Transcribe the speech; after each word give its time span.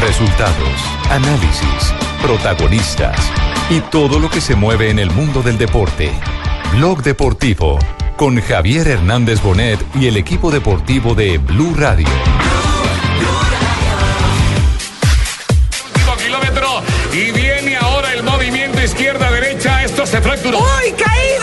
Resultados, 0.00 0.80
análisis, 1.10 1.92
protagonistas 2.22 3.18
y 3.68 3.80
todo 3.80 4.18
lo 4.18 4.30
que 4.30 4.40
se 4.40 4.54
mueve 4.54 4.90
en 4.90 4.98
el 4.98 5.10
mundo 5.10 5.42
del 5.42 5.58
deporte. 5.58 6.12
Blog 6.72 7.02
Deportivo 7.02 7.78
con 8.16 8.40
Javier 8.40 8.88
Hernández 8.88 9.42
Bonet 9.42 9.78
y 9.94 10.06
el 10.06 10.16
equipo 10.16 10.50
deportivo 10.50 11.14
de 11.14 11.38
Blue 11.38 11.74
Radio. 11.76 12.06
kilómetro 16.16 16.82
y 17.12 17.30
viene 17.30 17.76
ahora 17.76 18.12
el 18.12 18.22
movimiento 18.22 18.82
izquierda-derecha. 18.82 19.84
Esto 19.84 20.04
se 20.04 20.20
fracturó. 20.20 20.58
¡Uy, 20.58 20.92
caída, 20.92 21.37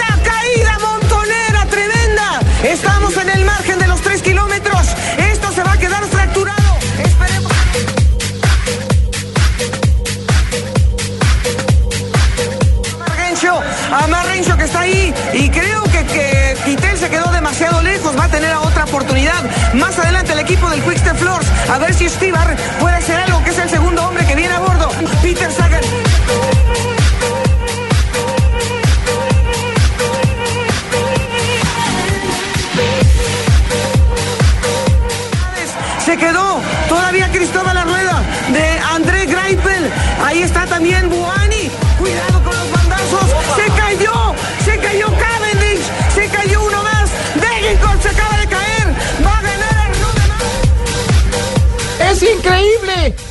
está 14.65 14.81
ahí 14.81 15.13
y 15.33 15.49
creo 15.49 15.83
que, 15.83 16.03
que 16.05 16.57
Quitel 16.65 16.97
se 16.97 17.09
quedó 17.09 17.31
demasiado 17.31 17.81
lejos. 17.81 18.17
Va 18.17 18.25
a 18.25 18.29
tener 18.29 18.53
otra 18.55 18.83
oportunidad. 18.85 19.43
Más 19.73 19.97
adelante 19.97 20.33
el 20.33 20.39
equipo 20.39 20.69
del 20.69 20.81
Quick 20.83 20.97
Step 20.97 21.17
Floors. 21.17 21.47
A 21.69 21.77
ver 21.77 21.93
si 21.93 22.09
Stibar 22.09 22.55
puede 22.79 22.95
hacer 22.95 23.19
algo 23.19 23.43
que 23.43 23.51
es 23.51 23.59
el 23.59 23.69
segundo 23.69 24.05
hombre 24.07 24.25
que 24.25 24.35
viene 24.35 24.53
a 24.53 24.59
bordo. 24.59 24.89
Peter 25.21 25.51
Sagan. 25.51 25.81
Se 36.03 36.17
quedó 36.17 36.61
todavía 36.87 37.31
Cristóbal 37.31 37.77
Arrueda 37.77 38.21
de 38.51 38.79
André 38.93 39.25
Greipel. 39.25 39.91
Ahí 40.23 40.41
está 40.41 40.65
también. 40.65 41.09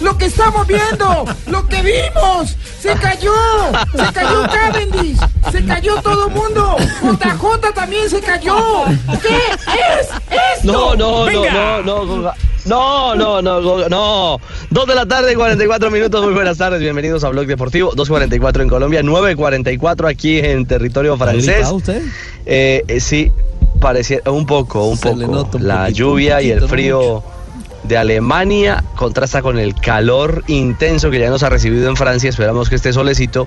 ¡Lo 0.04 0.18
que 0.18 0.26
estamos 0.26 0.66
viendo! 0.66 1.24
¡Lo 1.46 1.66
que 1.66 1.80
vimos! 1.82 2.54
¡Se 2.78 2.94
cayó! 2.96 3.32
¡Se 3.96 4.12
cayó 4.12 4.42
Cavendish! 4.52 5.18
¡Se 5.50 5.64
cayó 5.64 5.94
todo 6.02 6.28
el 6.28 6.34
mundo! 6.34 6.76
¡JJ 7.02 7.72
también 7.74 8.10
se 8.10 8.20
cayó! 8.20 8.84
¿Qué 9.22 9.36
es 9.36 10.08
esto? 10.58 10.72
No, 10.72 10.94
no, 10.94 11.24
Venga. 11.24 11.80
no, 11.82 12.04
no, 12.04 12.04
no, 12.04 12.32
no, 12.66 13.14
no, 13.14 13.40
no, 13.42 13.60
no, 13.60 13.88
no. 13.88 14.40
Dos 14.70 14.86
de 14.86 14.94
la 14.94 15.06
tarde, 15.06 15.34
44 15.34 15.90
minutos. 15.90 16.22
Muy 16.22 16.34
buenas 16.34 16.58
tardes, 16.58 16.80
bienvenidos 16.80 17.24
a 17.24 17.30
Blog 17.30 17.46
Deportivo. 17.46 17.92
2.44 17.94 18.60
en 18.60 18.68
Colombia, 18.68 19.00
9.44 19.02 20.10
aquí 20.10 20.38
en 20.38 20.66
territorio 20.66 21.16
francés. 21.16 21.66
usted? 21.70 22.02
Eh, 22.44 22.84
eh, 22.88 23.00
sí, 23.00 23.32
parecía 23.80 24.20
un 24.26 24.44
poco, 24.44 24.84
un 24.84 24.98
Se 24.98 25.08
poco. 25.10 25.26
nota 25.32 25.56
un 25.56 25.66
La 25.66 25.80
poquito, 25.84 25.96
lluvia 25.98 26.42
y 26.42 26.50
el 26.50 26.68
frío 26.68 27.22
de 27.84 27.96
Alemania 27.96 28.82
contrasta 28.96 29.42
con 29.42 29.58
el 29.58 29.74
calor 29.74 30.42
intenso 30.46 31.10
que 31.10 31.18
ya 31.18 31.30
nos 31.30 31.42
ha 31.42 31.50
recibido 31.50 31.88
en 31.88 31.96
Francia. 31.96 32.30
Esperamos 32.30 32.68
que 32.68 32.76
este 32.76 32.92
solecito 32.92 33.46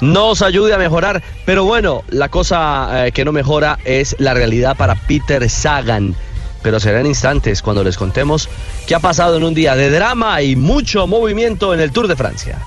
nos 0.00 0.42
ayude 0.42 0.74
a 0.74 0.78
mejorar. 0.78 1.22
Pero 1.44 1.64
bueno, 1.64 2.02
la 2.08 2.28
cosa 2.28 3.06
eh, 3.06 3.12
que 3.12 3.24
no 3.24 3.32
mejora 3.32 3.78
es 3.84 4.16
la 4.18 4.34
realidad 4.34 4.76
para 4.76 4.94
Peter 4.94 5.48
Sagan. 5.48 6.14
Pero 6.62 6.80
será 6.80 7.00
en 7.00 7.06
instantes 7.06 7.62
cuando 7.62 7.84
les 7.84 7.96
contemos 7.96 8.48
qué 8.86 8.94
ha 8.94 9.00
pasado 9.00 9.36
en 9.36 9.44
un 9.44 9.54
día 9.54 9.76
de 9.76 9.90
drama 9.90 10.42
y 10.42 10.56
mucho 10.56 11.06
movimiento 11.06 11.72
en 11.74 11.80
el 11.80 11.92
Tour 11.92 12.08
de 12.08 12.16
Francia. 12.16 12.58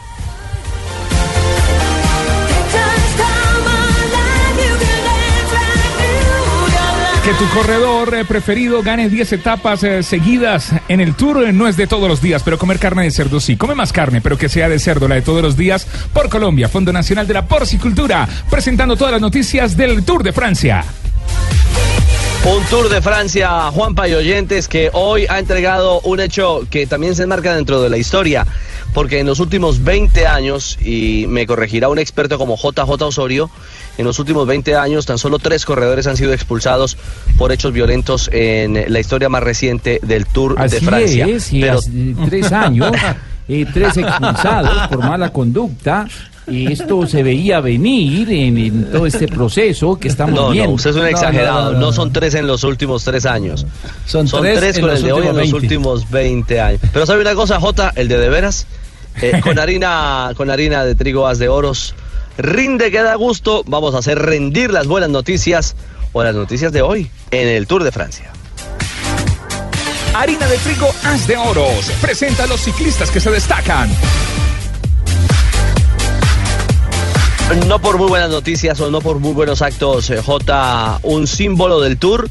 Que 7.30 7.36
tu 7.36 7.48
corredor 7.50 8.16
eh, 8.16 8.26
preferido 8.26 8.82
gane 8.82 9.08
10 9.08 9.34
etapas 9.34 9.84
eh, 9.84 10.02
seguidas 10.02 10.72
en 10.88 11.00
el 11.00 11.14
Tour 11.14 11.44
eh, 11.44 11.54
no 11.54 11.68
es 11.68 11.78
de 11.78 11.86
todos 11.86 12.10
los 12.10 12.24
días, 12.24 12.42
pero 12.42 12.58
comer 12.58 12.80
carne 12.80 13.04
de 13.04 13.12
cerdo 13.12 13.40
sí. 13.40 13.56
Come 13.56 13.76
más 13.76 13.94
carne, 13.94 14.20
pero 14.20 14.36
que 14.36 14.50
sea 14.50 14.68
de 14.68 14.80
cerdo, 14.80 15.08
la 15.08 15.14
de 15.14 15.22
todos 15.22 15.44
los 15.44 15.56
días, 15.56 15.86
por 16.12 16.28
Colombia, 16.28 16.70
Fondo 16.70 16.92
Nacional 16.92 17.28
de 17.28 17.36
la 17.36 17.46
Porcicultura, 17.46 18.28
presentando 18.50 18.96
todas 18.96 19.12
las 19.12 19.22
noticias 19.22 19.78
del 19.78 20.04
Tour 20.04 20.24
de 20.24 20.34
Francia. 20.34 20.84
Un 22.46 22.64
Tour 22.66 22.90
de 22.90 23.02
Francia, 23.02 23.70
Juanpa 23.72 24.08
y 24.08 24.14
oyentes, 24.14 24.68
que 24.68 24.90
hoy 24.94 25.26
ha 25.30 25.40
entregado 25.40 26.00
un 26.02 26.20
hecho 26.20 26.62
que 26.70 26.88
también 26.88 27.16
se 27.16 27.24
enmarca 27.24 27.54
dentro 27.56 27.82
de 27.82 27.90
la 27.90 27.98
historia, 27.98 28.48
porque 28.94 29.20
en 29.20 29.28
los 29.28 29.40
últimos 29.40 29.84
20 29.84 30.26
años, 30.26 30.78
y 30.82 31.26
me 31.28 31.46
corregirá 31.46 31.90
un 31.90 32.00
experto 32.00 32.38
como 32.38 32.56
JJ 32.58 32.90
Osorio, 33.04 33.52
en 33.98 34.06
los 34.06 34.18
últimos 34.20 34.48
20 34.48 34.76
años 34.76 35.06
tan 35.06 35.18
solo 35.20 35.38
tres 35.38 35.66
corredores 35.66 36.08
han 36.08 36.16
sido 36.18 36.34
expulsados 36.34 36.98
por 37.38 37.52
hechos 37.52 37.74
violentos 37.74 38.30
en 38.34 38.86
la 38.92 39.00
historia 39.00 39.28
más 39.30 39.44
reciente 39.44 40.00
del 40.02 40.26
Tour 40.26 40.56
de 40.70 40.80
Francia. 40.82 41.28
es, 41.28 41.52
y 41.54 41.62
Pero- 41.62 41.80
hace 41.80 42.16
tres 42.30 42.52
años, 42.52 42.92
eh, 43.50 43.66
tres 43.72 43.98
expulsados 43.98 44.88
por 44.88 45.00
mala 45.00 45.30
conducta. 45.32 46.08
Y 46.50 46.72
esto 46.72 47.06
se 47.08 47.22
veía 47.24 47.60
venir 47.62 48.32
en, 48.32 48.58
en 48.58 48.92
todo 48.92 49.06
este 49.06 49.28
proceso 49.28 49.98
que 50.00 50.08
estamos 50.08 50.36
No, 50.36 50.50
viendo. 50.50 50.70
no, 50.72 50.76
usted 50.76 50.90
es 50.92 50.96
un 50.96 51.02
No, 51.04 51.08
exagerado. 51.08 51.66
No, 51.66 51.72
no, 51.74 51.80
no, 51.80 51.86
no. 51.88 51.94
son 51.94 52.12
tres 52.12 52.34
en 52.36 52.48
los 52.48 52.64
últimos 52.64 53.04
tres 53.04 53.26
años. 53.26 53.66
Son 54.06 54.28
Son 54.28 54.42
tres 54.44 54.80
con 54.80 54.90
los 54.90 55.00
el 55.00 55.06
de 55.06 55.12
hoy 55.14 55.28
en 55.28 55.30
últimos 55.30 55.36
los 55.36 55.52
20. 55.52 55.56
últimos 55.56 56.10
20 56.10 56.62
años. 56.62 56.82
Pero 56.92 57.06
¿sabe 57.06 57.22
una 57.22 57.36
cosa, 57.36 57.60
Jota? 57.60 57.94
El 57.96 58.08
de 58.08 58.18
de 58.18 58.30
veras, 58.30 58.66
eh, 59.22 59.40
con 59.44 59.60
harina 59.60 60.32
con 60.36 60.50
harina 60.50 60.84
de 60.86 60.96
trigo 60.96 61.28
haz 61.28 61.40
de 61.40 61.50
oros, 61.50 61.94
rinde 62.38 62.92
que 62.92 63.02
da 63.02 63.16
gusto. 63.16 63.64
Vamos 63.68 63.94
a 63.96 64.00
hacer 64.00 64.18
rendir 64.20 64.72
las 64.72 64.88
buenas 64.88 65.10
noticias 65.10 65.76
o 66.14 66.24
las 66.24 66.34
noticias 66.36 66.72
de 66.72 66.82
hoy 66.82 67.10
en 67.32 67.48
el 67.48 67.68
Tour 67.68 67.84
de 67.84 67.92
Francia. 67.92 68.32
Harina 70.16 70.48
de 70.48 70.58
trigo 70.58 70.90
Haz 71.04 71.28
de 71.28 71.38
Oros 71.38 71.92
presenta 72.02 72.44
a 72.44 72.48
los 72.48 72.60
ciclistas 72.62 73.10
que 73.12 73.20
se 73.20 73.30
destacan. 73.30 73.90
No 77.68 77.80
por 77.80 77.98
muy 77.98 78.08
buenas 78.10 78.30
noticias 78.30 78.80
o 78.80 78.92
no 78.92 79.02
por 79.02 79.20
muy 79.20 79.34
buenos 79.34 79.64
actos, 79.64 80.10
eh, 80.12 80.22
J, 80.22 81.00
un 81.02 81.26
símbolo 81.26 81.82
del 81.82 81.98
Tour 81.98 82.30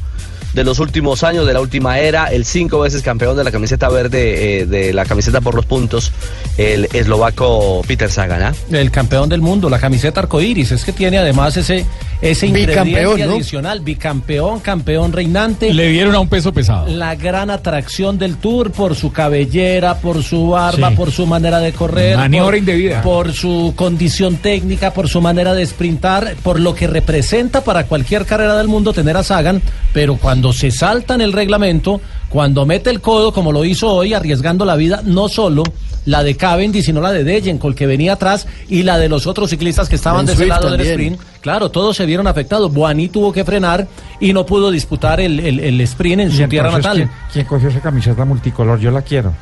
de 0.53 0.63
los 0.63 0.79
últimos 0.79 1.23
años, 1.23 1.45
de 1.45 1.53
la 1.53 1.59
última 1.59 1.99
era, 1.99 2.27
el 2.27 2.45
cinco 2.45 2.79
veces 2.79 3.01
campeón 3.01 3.35
de 3.35 3.43
la 3.43 3.51
camiseta 3.51 3.89
verde, 3.89 4.61
eh, 4.61 4.65
de 4.65 4.93
la 4.93 5.03
camiseta 5.05 5.41
por 5.41 5.55
los 5.55 5.65
puntos, 5.65 6.13
el 6.57 6.87
eslovaco 6.93 7.81
Peter 7.85 8.09
Sagan. 8.09 8.43
¿ah? 8.43 8.53
El 8.71 8.91
campeón 8.91 9.27
del 9.27 9.41
mundo, 9.41 9.69
la 9.69 9.79
camiseta 9.79 10.21
arcoíris. 10.21 10.71
Es 10.71 10.85
que 10.85 10.93
tiene 10.93 11.17
además 11.17 11.57
ese, 11.57 11.85
ese 12.21 12.47
Bicampeón, 12.47 12.87
ingrediente 12.87 13.25
¿no? 13.25 13.33
adicional. 13.35 13.79
Bicampeón, 13.81 14.59
campeón 14.59 15.13
reinante. 15.13 15.73
Le 15.73 15.87
dieron 15.89 16.15
a 16.15 16.19
un 16.19 16.27
peso 16.27 16.51
pesado. 16.53 16.87
La 16.87 17.15
gran 17.15 17.49
atracción 17.49 18.17
del 18.17 18.35
Tour 18.37 18.71
por 18.71 18.95
su 18.95 19.11
cabellera, 19.11 19.95
por 19.99 20.21
su 20.23 20.49
barba, 20.49 20.89
Sí. 20.89 20.95
por 20.95 21.11
su 21.11 21.25
manera 21.25 21.59
de 21.59 21.71
correr. 21.71 22.17
Maniobra 22.17 22.47
por, 22.47 22.57
indebida. 22.57 23.01
Por 23.01 23.33
su 23.33 23.73
condición 23.75 24.35
técnica, 24.37 24.93
por 24.93 25.07
su 25.07 25.21
manera 25.21 25.53
de 25.53 25.65
sprintar, 25.65 26.35
por 26.43 26.59
lo 26.59 26.75
que 26.75 26.87
representa 26.87 27.63
para 27.63 27.85
cualquier 27.85 28.25
carrera 28.25 28.57
del 28.57 28.67
mundo 28.67 28.91
tener 28.93 29.15
a 29.15 29.23
Sagan. 29.23 29.61
Pero 29.93 30.17
cuando 30.17 30.51
se 30.53 30.71
salta 30.71 31.15
en 31.15 31.21
el 31.21 31.33
reglamento, 31.33 32.01
cuando 32.29 32.65
mete 32.65 32.89
el 32.89 33.01
codo, 33.01 33.31
como 33.33 33.51
lo 33.51 33.65
hizo 33.65 33.91
hoy, 33.93 34.13
arriesgando 34.13 34.63
la 34.65 34.75
vida, 34.75 35.01
no 35.03 35.27
solo 35.29 35.63
la 36.05 36.23
de 36.23 36.35
Cavendish, 36.35 36.85
sino 36.85 37.01
la 37.01 37.11
de 37.11 37.23
Dejenkol, 37.23 37.75
que 37.75 37.85
venía 37.85 38.13
atrás, 38.13 38.47
y 38.67 38.83
la 38.83 38.97
de 38.97 39.09
los 39.09 39.27
otros 39.27 39.49
ciclistas 39.49 39.89
que 39.89 39.95
estaban 39.95 40.25
Ben 40.25 40.27
de 40.27 40.33
ese 40.33 40.45
lado 40.47 40.71
del 40.71 40.81
sprint. 40.81 41.19
Claro, 41.41 41.69
todos 41.69 41.95
se 41.97 42.05
vieron 42.05 42.25
afectados. 42.27 42.73
Boani 42.73 43.09
tuvo 43.09 43.31
que 43.31 43.43
frenar 43.45 43.87
y 44.19 44.33
no 44.33 44.45
pudo 44.45 44.71
disputar 44.71 45.19
el, 45.21 45.39
el- 45.39 45.59
el 45.59 45.81
sprint 45.81 46.21
en 46.21 46.31
su 46.31 46.47
tierra 46.47 46.71
natal. 46.71 46.97
¿quién, 46.97 47.09
quién 47.31 47.45
cogió 47.45 47.69
esa 47.69 47.79
camiseta 47.79 48.25
multicolor? 48.25 48.79
Yo 48.79 48.91
la 48.91 49.01
quiero. 49.01 49.33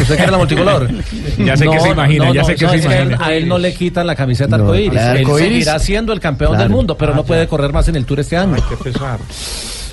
¿Usted 0.00 0.16
quiere 0.16 0.30
la 0.32 0.38
multicolor? 0.38 0.88
Ya 1.44 1.56
sé 1.56 1.66
que 1.68 1.80
se 1.80 1.88
imagina, 1.90 2.32
ya 2.32 2.44
sé 2.44 2.54
que 2.54 2.68
se 2.68 2.76
imagina. 2.78 3.18
a 3.20 3.34
él 3.34 3.46
no 3.48 3.58
le 3.58 3.74
quitan 3.74 4.06
la 4.06 4.14
camiseta 4.14 4.56
arcoíris. 4.56 4.94
la 4.94 5.16
Él 5.16 5.26
arcoíris- 5.26 5.38
seguirá 5.48 5.78
siendo 5.78 6.12
el 6.12 6.20
campeón 6.20 6.50
Claro. 6.52 6.62
del 6.64 6.72
mundo, 6.72 6.96
pero 6.96 7.12
Ah, 7.12 7.16
no 7.16 7.22
ya. 7.22 7.26
puede 7.26 7.46
correr 7.48 7.72
más 7.72 7.86
en 7.88 7.96
el 7.96 8.04
Tour 8.06 8.20
este 8.20 8.36
año. 8.36 8.54
Ay, 8.56 8.62
qué 8.68 8.76
pesar. 8.76 9.18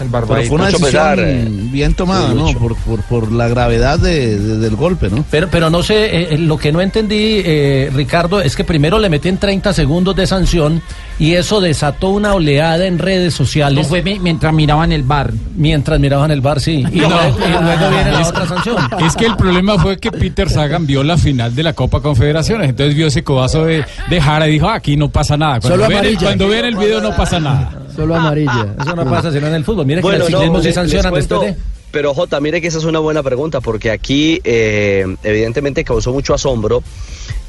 El 0.02 0.10
Pero 0.10 0.26
fue 0.26 0.38
una 0.50 0.66
Mucho 0.66 0.78
decisión 0.80 0.82
pesar, 0.84 1.20
eh. 1.20 1.48
bien 1.50 1.94
tomada, 1.94 2.34
¿no? 2.34 2.52
por, 2.54 2.76
por 3.04 3.32
la 3.32 3.48
gravedad 3.48 4.00
de- 4.00 4.38
de- 4.40 4.58
del 4.58 4.76
golpe, 4.76 5.10
¿no? 5.10 5.24
Pero, 5.30 5.48
pero 5.52 5.70
no 5.70 5.84
sé, 5.84 6.06
eh, 6.06 6.28
eh, 6.32 6.38
lo 6.38 6.58
que 6.58 6.72
no 6.72 6.82
entendí, 6.82 7.42
eh, 7.46 7.90
Ricardo, 7.94 8.42
es 8.42 8.56
que 8.56 8.64
primero 8.64 8.98
le 9.00 9.10
meten 9.10 9.38
30 9.38 9.74
segundos 9.74 10.16
de 10.16 10.26
sanción 10.28 10.82
y 11.22 11.36
eso 11.36 11.62
desató 11.62 12.10
una 12.10 12.34
oleada 12.34 12.86
en 12.88 12.98
redes 13.00 13.34
sociales. 13.34 13.84
No 13.84 13.90
fue 13.90 14.02
mi- 14.02 14.20
mientras 14.20 14.52
miraban 14.54 14.92
el 14.92 15.04
bar. 15.04 15.32
Mientras 15.56 16.00
miraban 16.00 16.32
el 16.32 16.42
bar, 16.42 16.60
sí. 16.60 16.84
Y, 16.92 17.00
No. 17.00 17.10
luego, 17.10 17.38
y 17.48 17.52
luego 17.52 17.90
viene 17.92 18.12
la 18.12 18.28
otra 18.28 18.48
sanción. 18.48 18.76
Es 19.06 19.16
que 19.16 19.26
el 19.26 19.36
problema 19.36 19.78
fue 19.78 19.98
que 20.00 20.12
Peter 20.12 20.50
Sagan 20.50 20.86
vio 20.88 21.04
la 21.04 21.18
final 21.18 21.54
de 21.56 21.64
la 21.64 21.74
Copa 21.74 22.02
Confederaciones, 22.02 22.70
entonces 22.70 22.96
vio 22.96 23.08
ese 23.08 23.24
codazo 23.24 23.66
de, 23.66 23.86
de 24.10 24.22
Jara 24.22 24.48
y 24.48 24.52
dijo, 24.54 24.68
"Ah, 24.68 24.76
aquí 24.76 24.98
no 24.98 25.10
pasa 25.10 25.38
nada. 25.38 25.60
Cuando, 25.60 25.78
Solo 25.86 25.88
ven, 25.96 26.06
el- 26.06 26.18
cuando 26.18 26.48
ven 26.48 26.66
el 26.66 26.76
video 26.76 27.00
no 27.02 27.16
pasa 27.16 27.40
nada. 27.40 27.72
Solo 27.96 28.16
amarilla. 28.16 28.68
Eso 28.82 28.96
no 28.96 29.06
pasa 29.06 29.32
sino 29.32 29.48
en 29.48 29.54
el 29.56 29.64
fútbol. 29.64 29.86
Mire 29.86 30.02
Bueno, 30.02 30.26
que 30.26 30.32
no, 30.32 30.60
les- 30.60 30.74
sancionan 30.74 31.14
les 31.14 31.28
después 31.28 31.56
de... 31.56 31.62
pero 31.92 32.14
Jota, 32.14 32.40
mire 32.40 32.62
que 32.62 32.68
esa 32.68 32.78
es 32.78 32.86
una 32.86 33.00
buena 33.00 33.22
pregunta, 33.22 33.62
porque 33.62 33.92
aquí 33.92 34.42
eh, 34.44 35.06
evidentemente 35.24 35.84
causó 35.84 36.14
mucho 36.14 36.34
asombro. 36.34 36.84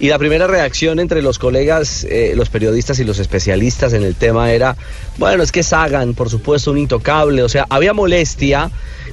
Y 0.00 0.08
la 0.08 0.18
primera 0.18 0.48
reacción 0.48 0.98
entre 0.98 1.22
los 1.22 1.38
colegas, 1.38 2.04
eh, 2.04 2.32
los 2.34 2.48
periodistas 2.48 2.98
y 2.98 3.04
los 3.04 3.20
especialistas 3.20 3.92
en 3.92 4.02
el 4.02 4.16
tema 4.16 4.52
era, 4.52 4.76
bueno, 5.18 5.44
es 5.44 5.52
que 5.52 5.62
Sagan, 5.62 6.14
por 6.14 6.28
supuesto, 6.28 6.72
un 6.72 6.78
intocable. 6.78 7.42
O 7.42 7.48
sea, 7.48 7.66
había 7.70 7.92
molestia 7.92 8.70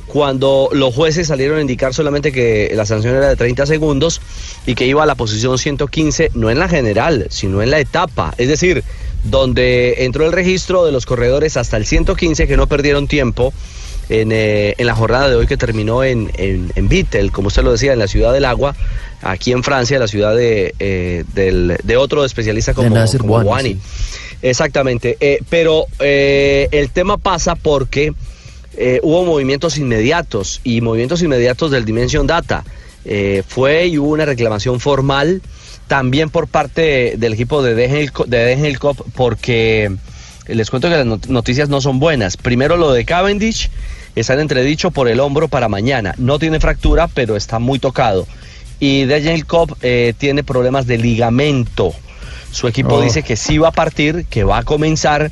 cuando 0.08 0.70
los 0.72 0.96
jueces 0.96 1.28
salieron 1.28 1.60
a 1.60 1.62
indicar 1.62 1.94
solamente 1.94 2.32
que 2.32 2.72
la 2.74 2.88
sanción 2.88 3.16
era 3.16 3.30
de 3.30 3.36
30 3.36 3.68
segundos 3.68 4.22
y 4.66 4.74
que 4.74 4.88
iba 4.88 5.04
a 5.04 5.06
la 5.06 5.16
posición 5.16 5.60
115, 5.60 6.32
no 6.34 6.50
en 6.50 6.58
la 6.58 6.68
general, 6.68 7.28
sino 7.30 7.62
en 7.62 7.70
la 7.70 7.80
etapa. 7.80 8.34
Es 8.38 8.48
decir, 8.48 8.84
donde 9.24 10.06
entró 10.06 10.26
el 10.26 10.32
registro 10.32 10.86
de 10.86 10.92
los 10.92 11.06
corredores 11.06 11.58
hasta 11.58 11.78
el 11.78 11.86
115 11.86 12.48
que 12.48 12.58
no 12.58 12.68
perdieron 12.68 13.08
tiempo 13.08 13.54
en, 14.10 14.32
eh, 14.32 14.76
en 14.78 14.86
la 14.88 14.96
jornada 14.96 15.30
de 15.30 15.36
hoy 15.36 15.48
que 15.48 15.56
terminó 15.58 16.04
en, 16.04 16.32
en, 16.38 16.72
en 16.76 16.90
Vittel, 16.90 17.32
como 17.32 17.48
usted 17.48 17.64
lo 17.64 17.72
decía, 17.72 17.94
en 17.94 18.00
la 18.00 18.08
ciudad 18.08 18.34
del 18.34 18.46
agua, 18.46 18.76
aquí 19.22 19.52
en 19.52 19.64
Francia, 19.64 20.00
la 20.00 20.08
ciudad 20.08 20.36
de, 20.36 20.74
eh, 20.80 21.24
del- 21.34 21.78
de 21.84 21.98
otro 21.98 22.26
especialista 22.26 22.74
como, 22.74 22.88
como 23.20 23.34
Bouhanni, 23.44 23.74
Bouhanni. 23.76 23.78
Exactamente, 24.42 25.18
eh, 25.20 25.40
pero 25.50 25.86
el 26.00 26.90
tema 26.92 27.18
pasa 27.18 27.56
porque 27.56 28.14
hubo 29.02 29.26
movimientos 29.26 29.78
inmediatos 29.78 30.62
y 30.64 30.80
movimientos 30.82 31.22
inmediatos 31.22 31.72
del 31.72 31.84
Dimension 31.86 32.26
Data. 32.28 32.64
Fue 33.48 33.88
y 33.88 33.98
hubo 33.98 34.10
una 34.12 34.26
reclamación 34.26 34.80
formal 34.80 35.42
también 35.88 36.30
por 36.30 36.48
parte 36.48 37.16
del 37.18 37.34
equipo 37.34 37.62
de 37.64 37.74
Degel 37.76 38.12
de 38.28 38.38
Degel 38.38 38.80
Cup 38.80 39.04
porque 39.16 39.92
les 40.48 40.70
cuento 40.70 40.88
que 40.88 40.96
las 40.98 41.06
not- 41.06 41.26
noticias 41.28 41.68
no 41.68 41.82
son 41.82 42.00
buenas. 42.00 42.38
Primero 42.38 42.78
lo 42.78 42.92
de 42.94 43.06
Cavendish, 43.06 43.70
está 44.20 44.34
en 44.34 44.42
entredicho 44.42 44.92
por 44.92 45.08
el 45.08 45.20
hombro 45.20 45.48
para 45.48 45.70
mañana. 45.70 46.14
No 46.18 46.40
tiene 46.40 46.60
fractura, 46.60 47.08
pero 47.08 47.36
está 47.36 47.60
muy 47.60 47.80
tocado. 47.80 48.28
Y 48.80 49.06
Daniel 49.06 49.46
Cobb 49.46 49.76
eh, 49.82 50.14
tiene 50.18 50.44
problemas 50.44 50.88
de 50.88 50.98
ligamento. 50.98 51.94
Su 52.52 52.68
equipo 52.68 52.96
Oh. 52.96 53.02
dice 53.02 53.24
que 53.24 53.36
sí 53.36 53.58
va 53.58 53.70
a 53.70 53.72
partir, 53.74 54.26
que 54.30 54.44
va 54.44 54.60
a 54.60 54.64
comenzar, 54.64 55.32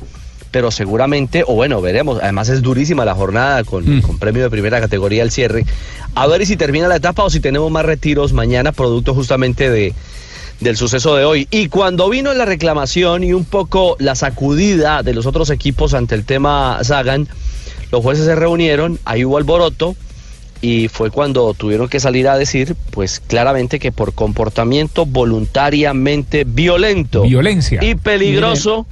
pero 0.50 0.70
seguramente, 0.70 1.44
o 1.46 1.54
bueno, 1.54 1.80
veremos. 1.80 2.20
Además 2.22 2.48
es 2.48 2.62
durísima 2.62 3.04
la 3.04 3.14
jornada 3.14 3.64
con, 3.64 4.00
con 4.02 4.18
premio 4.18 4.42
de 4.42 4.50
primera 4.50 4.80
categoría 4.80 5.22
al 5.22 5.30
cierre. 5.30 5.64
A 6.14 6.26
ver 6.26 6.46
si 6.46 6.56
termina 6.56 6.88
la 6.88 6.96
etapa 6.96 7.24
o 7.24 7.30
si 7.30 7.40
tenemos 7.40 7.70
más 7.70 7.84
retiros 7.84 8.32
mañana, 8.32 8.72
producto 8.72 9.14
justamente 9.14 9.70
de, 9.70 9.94
del 10.60 10.76
suceso 10.76 11.16
de 11.16 11.24
hoy. 11.24 11.48
Y 11.50 11.68
cuando 11.68 12.08
vino 12.08 12.32
la 12.34 12.44
reclamación 12.44 13.24
y 13.24 13.32
un 13.32 13.44
poco 13.44 13.96
la 13.98 14.14
sacudida 14.14 15.02
de 15.02 15.14
los 15.14 15.26
otros 15.26 15.50
equipos 15.50 15.94
ante 15.94 16.14
el 16.14 16.24
tema 16.24 16.78
Sagan, 16.82 17.28
los 17.90 18.02
jueces 18.02 18.24
se 18.24 18.34
reunieron, 18.34 18.98
ahí 19.04 19.24
hubo 19.24 19.36
alboroto 19.36 19.96
y 20.60 20.88
fue 20.88 21.10
cuando 21.10 21.54
tuvieron 21.54 21.88
que 21.88 22.00
salir 22.00 22.28
a 22.28 22.36
decir, 22.36 22.74
pues 22.90 23.20
claramente 23.20 23.78
que 23.78 23.92
por 23.92 24.12
comportamiento 24.12 25.06
voluntariamente 25.06 26.44
violento 26.44 27.22
Violencia. 27.22 27.80
y 27.82 27.94
peligroso, 27.94 28.86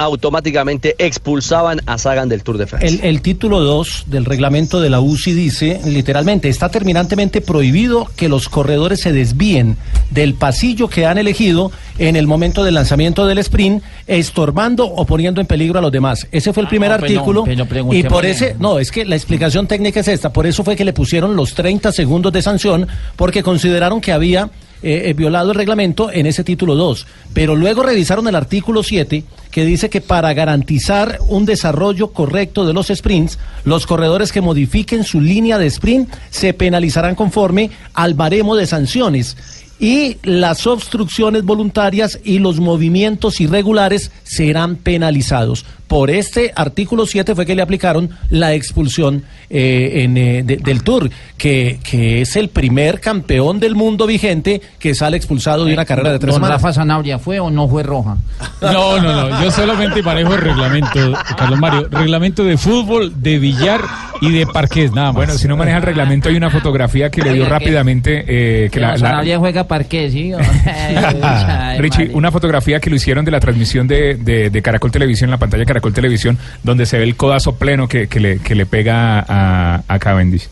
automáticamente 0.00 0.96
expulsaban 0.98 1.82
a 1.84 1.98
Sagan 1.98 2.30
del 2.30 2.42
Tour 2.42 2.56
de 2.56 2.66
Francia. 2.66 2.88
El, 2.88 3.04
el 3.04 3.20
título 3.20 3.60
2 3.60 4.04
del 4.06 4.24
reglamento 4.24 4.80
de 4.80 4.88
la 4.88 4.98
UCI 5.00 5.34
dice, 5.34 5.78
literalmente, 5.84 6.48
está 6.48 6.70
terminantemente 6.70 7.42
prohibido 7.42 8.08
que 8.16 8.30
los 8.30 8.48
corredores 8.48 9.02
se 9.02 9.12
desvíen 9.12 9.76
del 10.10 10.34
pasillo 10.34 10.88
que 10.88 11.04
han 11.04 11.18
elegido 11.18 11.70
en 11.98 12.16
el 12.16 12.26
momento 12.26 12.64
del 12.64 12.74
lanzamiento 12.74 13.26
del 13.26 13.36
sprint, 13.38 13.82
estorbando 14.06 14.86
o 14.86 15.04
poniendo 15.04 15.42
en 15.42 15.46
peligro 15.46 15.78
a 15.78 15.82
los 15.82 15.92
demás. 15.92 16.26
Ese 16.32 16.54
fue 16.54 16.62
el 16.62 16.68
primer 16.70 16.90
no, 16.90 16.98
pues 16.98 17.12
artículo. 17.12 17.44
pues 17.44 17.84
y 17.92 18.02
por 18.04 18.24
ese, 18.24 18.56
no, 18.58 18.78
es 18.78 18.90
que 18.90 19.04
la 19.04 19.16
explicación 19.16 19.66
técnica 19.66 20.00
es 20.00 20.08
esta. 20.08 20.32
Por 20.32 20.46
eso 20.46 20.64
fue 20.64 20.76
que 20.76 20.84
le 20.86 20.94
pusieron 20.94 21.36
los 21.36 21.52
30 21.52 21.92
segundos 21.92 22.32
de 22.32 22.40
sanción, 22.40 22.88
porque 23.16 23.42
consideraron 23.42 24.00
que 24.00 24.12
había 24.12 24.48
eh, 24.82 25.12
violado 25.16 25.50
el 25.50 25.56
reglamento 25.56 26.10
en 26.10 26.26
ese 26.26 26.44
título 26.44 26.74
2. 26.74 27.06
Pero 27.32 27.56
luego 27.56 27.82
revisaron 27.82 28.26
el 28.28 28.34
artículo 28.34 28.82
7 28.82 29.24
que 29.50 29.64
dice 29.64 29.90
que 29.90 30.00
para 30.00 30.32
garantizar 30.32 31.18
un 31.28 31.44
desarrollo 31.44 32.12
correcto 32.12 32.64
de 32.64 32.72
los 32.72 32.88
sprints, 32.88 33.38
los 33.64 33.86
corredores 33.86 34.32
que 34.32 34.40
modifiquen 34.40 35.04
su 35.04 35.20
línea 35.20 35.58
de 35.58 35.66
sprint 35.66 36.12
se 36.30 36.54
penalizarán 36.54 37.14
conforme 37.14 37.70
al 37.94 38.14
baremo 38.14 38.56
de 38.56 38.66
sanciones. 38.66 39.36
Y 39.78 40.18
las 40.22 40.66
obstrucciones 40.66 41.42
voluntarias 41.42 42.20
y 42.22 42.38
los 42.38 42.60
movimientos 42.60 43.40
irregulares 43.40 44.12
serán 44.24 44.76
penalizados. 44.76 45.64
Por 45.90 46.08
este 46.08 46.52
artículo 46.54 47.04
7 47.04 47.34
fue 47.34 47.44
que 47.44 47.56
le 47.56 47.62
aplicaron 47.62 48.10
la 48.28 48.54
expulsión 48.54 49.24
eh, 49.50 50.04
en, 50.04 50.16
eh, 50.16 50.44
de- 50.44 50.58
del 50.58 50.84
Tour, 50.84 51.10
que, 51.36 51.80
que 51.82 52.20
es 52.20 52.36
el 52.36 52.48
primer 52.48 53.00
campeón 53.00 53.58
del 53.58 53.74
mundo 53.74 54.06
vigente 54.06 54.60
que 54.78 54.94
sale 54.94 55.16
expulsado 55.16 55.64
de 55.64 55.72
una 55.74 55.84
carrera 55.84 56.12
de 56.12 56.20
tres 56.20 56.34
semanas. 56.34 56.62
Rafa 56.62 56.72
Zanabria, 56.74 57.18
¿fue 57.18 57.40
o 57.40 57.50
no 57.50 57.66
fue 57.66 57.82
roja? 57.82 58.18
No, 58.62 59.00
no, 59.00 59.28
no. 59.30 59.42
Yo 59.42 59.50
solamente 59.50 60.00
manejo 60.00 60.32
el 60.34 60.40
reglamento, 60.42 61.12
Carlos 61.36 61.58
Mario. 61.58 61.88
Reglamento 61.90 62.44
de 62.44 62.56
fútbol, 62.56 63.20
de 63.20 63.40
billar 63.40 63.80
y 64.20 64.30
de 64.30 64.46
parqués, 64.46 64.92
nada 64.92 65.08
más. 65.08 65.16
Bueno, 65.16 65.32
si 65.32 65.48
no 65.48 65.56
maneja 65.56 65.78
el 65.78 65.82
reglamento, 65.82 66.28
hay 66.28 66.36
una 66.36 66.50
fotografía 66.50 67.10
que 67.10 67.20
le 67.22 67.32
dio 67.32 67.42
Oiga, 67.42 67.58
que- 67.58 67.64
rápidamente. 67.64 68.24
eh, 68.28 68.70
que 68.70 68.78
la, 68.78 68.92
la- 68.92 68.98
Zanabria 68.98 69.38
juega 69.40 69.64
parqué, 69.66 70.08
¿sí? 70.08 70.32
Richie, 71.78 72.10
una 72.12 72.30
fotografía 72.30 72.78
que 72.78 72.90
lo 72.90 72.96
hicieron 72.96 73.24
de 73.24 73.30
la 73.30 73.40
transmisión 73.40 73.88
de, 73.88 74.14
de- 74.14 74.50
de 74.50 74.62
Caracol 74.62 74.92
Televisión, 74.92 75.28
en 75.28 75.32
la 75.32 75.38
pantalla 75.38 75.62
de 75.62 75.66
Caracol 75.80 75.94
Televisión, 75.94 76.38
donde 76.62 76.84
se 76.84 76.98
ve 76.98 77.04
el 77.04 77.16
codazo 77.16 77.54
pleno 77.54 77.88
que, 77.88 78.06
le, 78.16 78.38
que 78.38 78.54
le 78.54 78.66
pega 78.66 79.24
a, 79.26 79.98
Cavendish. 79.98 80.48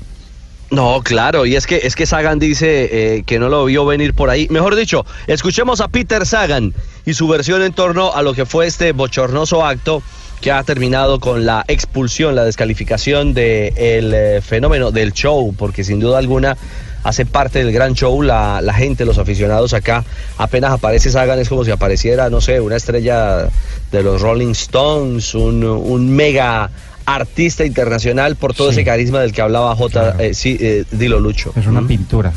No, 0.71 1.01
claro, 1.03 1.47
y 1.47 1.57
es 1.57 1.67
que 1.67 1.81
es 1.85 1.97
que 1.97 2.05
Sagan 2.05 2.39
dice 2.39 3.17
eh, 3.17 3.23
que 3.25 3.39
no 3.39 3.49
lo 3.49 3.65
vio 3.65 3.87
venir 3.87 4.13
por 4.13 4.29
ahí. 4.29 4.49
Mejor 4.51 4.77
dicho, 4.77 5.07
escuchemos 5.27 5.81
a 5.81 5.89
Peter 5.89 6.27
Sagan 6.27 6.75
y 7.07 7.15
su 7.15 7.27
versión 7.27 7.63
en 7.63 7.73
torno 7.73 8.13
a 8.13 8.23
lo 8.23 8.35
que 8.35 8.45
fue 8.45 8.67
este 8.67 8.93
bochornoso 8.93 9.65
acto 9.65 10.03
que 10.43 10.53
ha 10.53 10.63
terminado 10.63 11.21
con 11.21 11.47
la 11.47 11.65
expulsión, 11.69 12.35
la 12.35 12.45
descalificación 12.45 13.35
del 13.35 14.13
eh, 14.15 14.41
fenómeno 14.43 14.91
del 14.91 15.13
show, 15.13 15.55
porque 15.57 15.85
sin 15.85 16.01
duda 16.01 16.19
alguna 16.19 16.57
hace 17.05 17.27
parte 17.27 17.59
del 17.61 17.73
gran 17.73 17.95
show, 17.95 18.23
la, 18.23 18.61
la 18.61 18.75
gente, 18.75 19.05
los 19.05 19.19
aficionados 19.19 19.73
acá, 19.75 20.05
apenas 20.37 20.73
aparece 20.73 21.11
Sagan 21.11 21.39
es 21.39 21.49
como 21.49 21.65
si 21.65 21.71
apareciera, 21.71 22.29
no 22.31 22.41
sé, 22.41 22.61
una 22.61 22.77
estrella 22.77 23.49
de 23.93 24.03
los 24.03 24.21
Rolling 24.21 24.51
Stones, 24.53 25.35
un, 25.35 25.65
un 25.65 26.11
mega 26.11 26.71
artista 27.07 27.65
internacional 27.65 28.37
por 28.37 28.53
todo 28.53 28.71
ese 28.71 28.85
carisma 28.85 29.21
del 29.21 29.33
que 29.33 29.41
hablaba 29.41 29.75
J. 29.75 30.17
eh, 30.19 30.35
sí, 30.35 30.59
eh, 30.61 30.85
dilo 30.91 31.19
Lucho. 31.21 31.53
Es 31.57 31.67
una 31.67 31.87
pintura. 31.87 32.33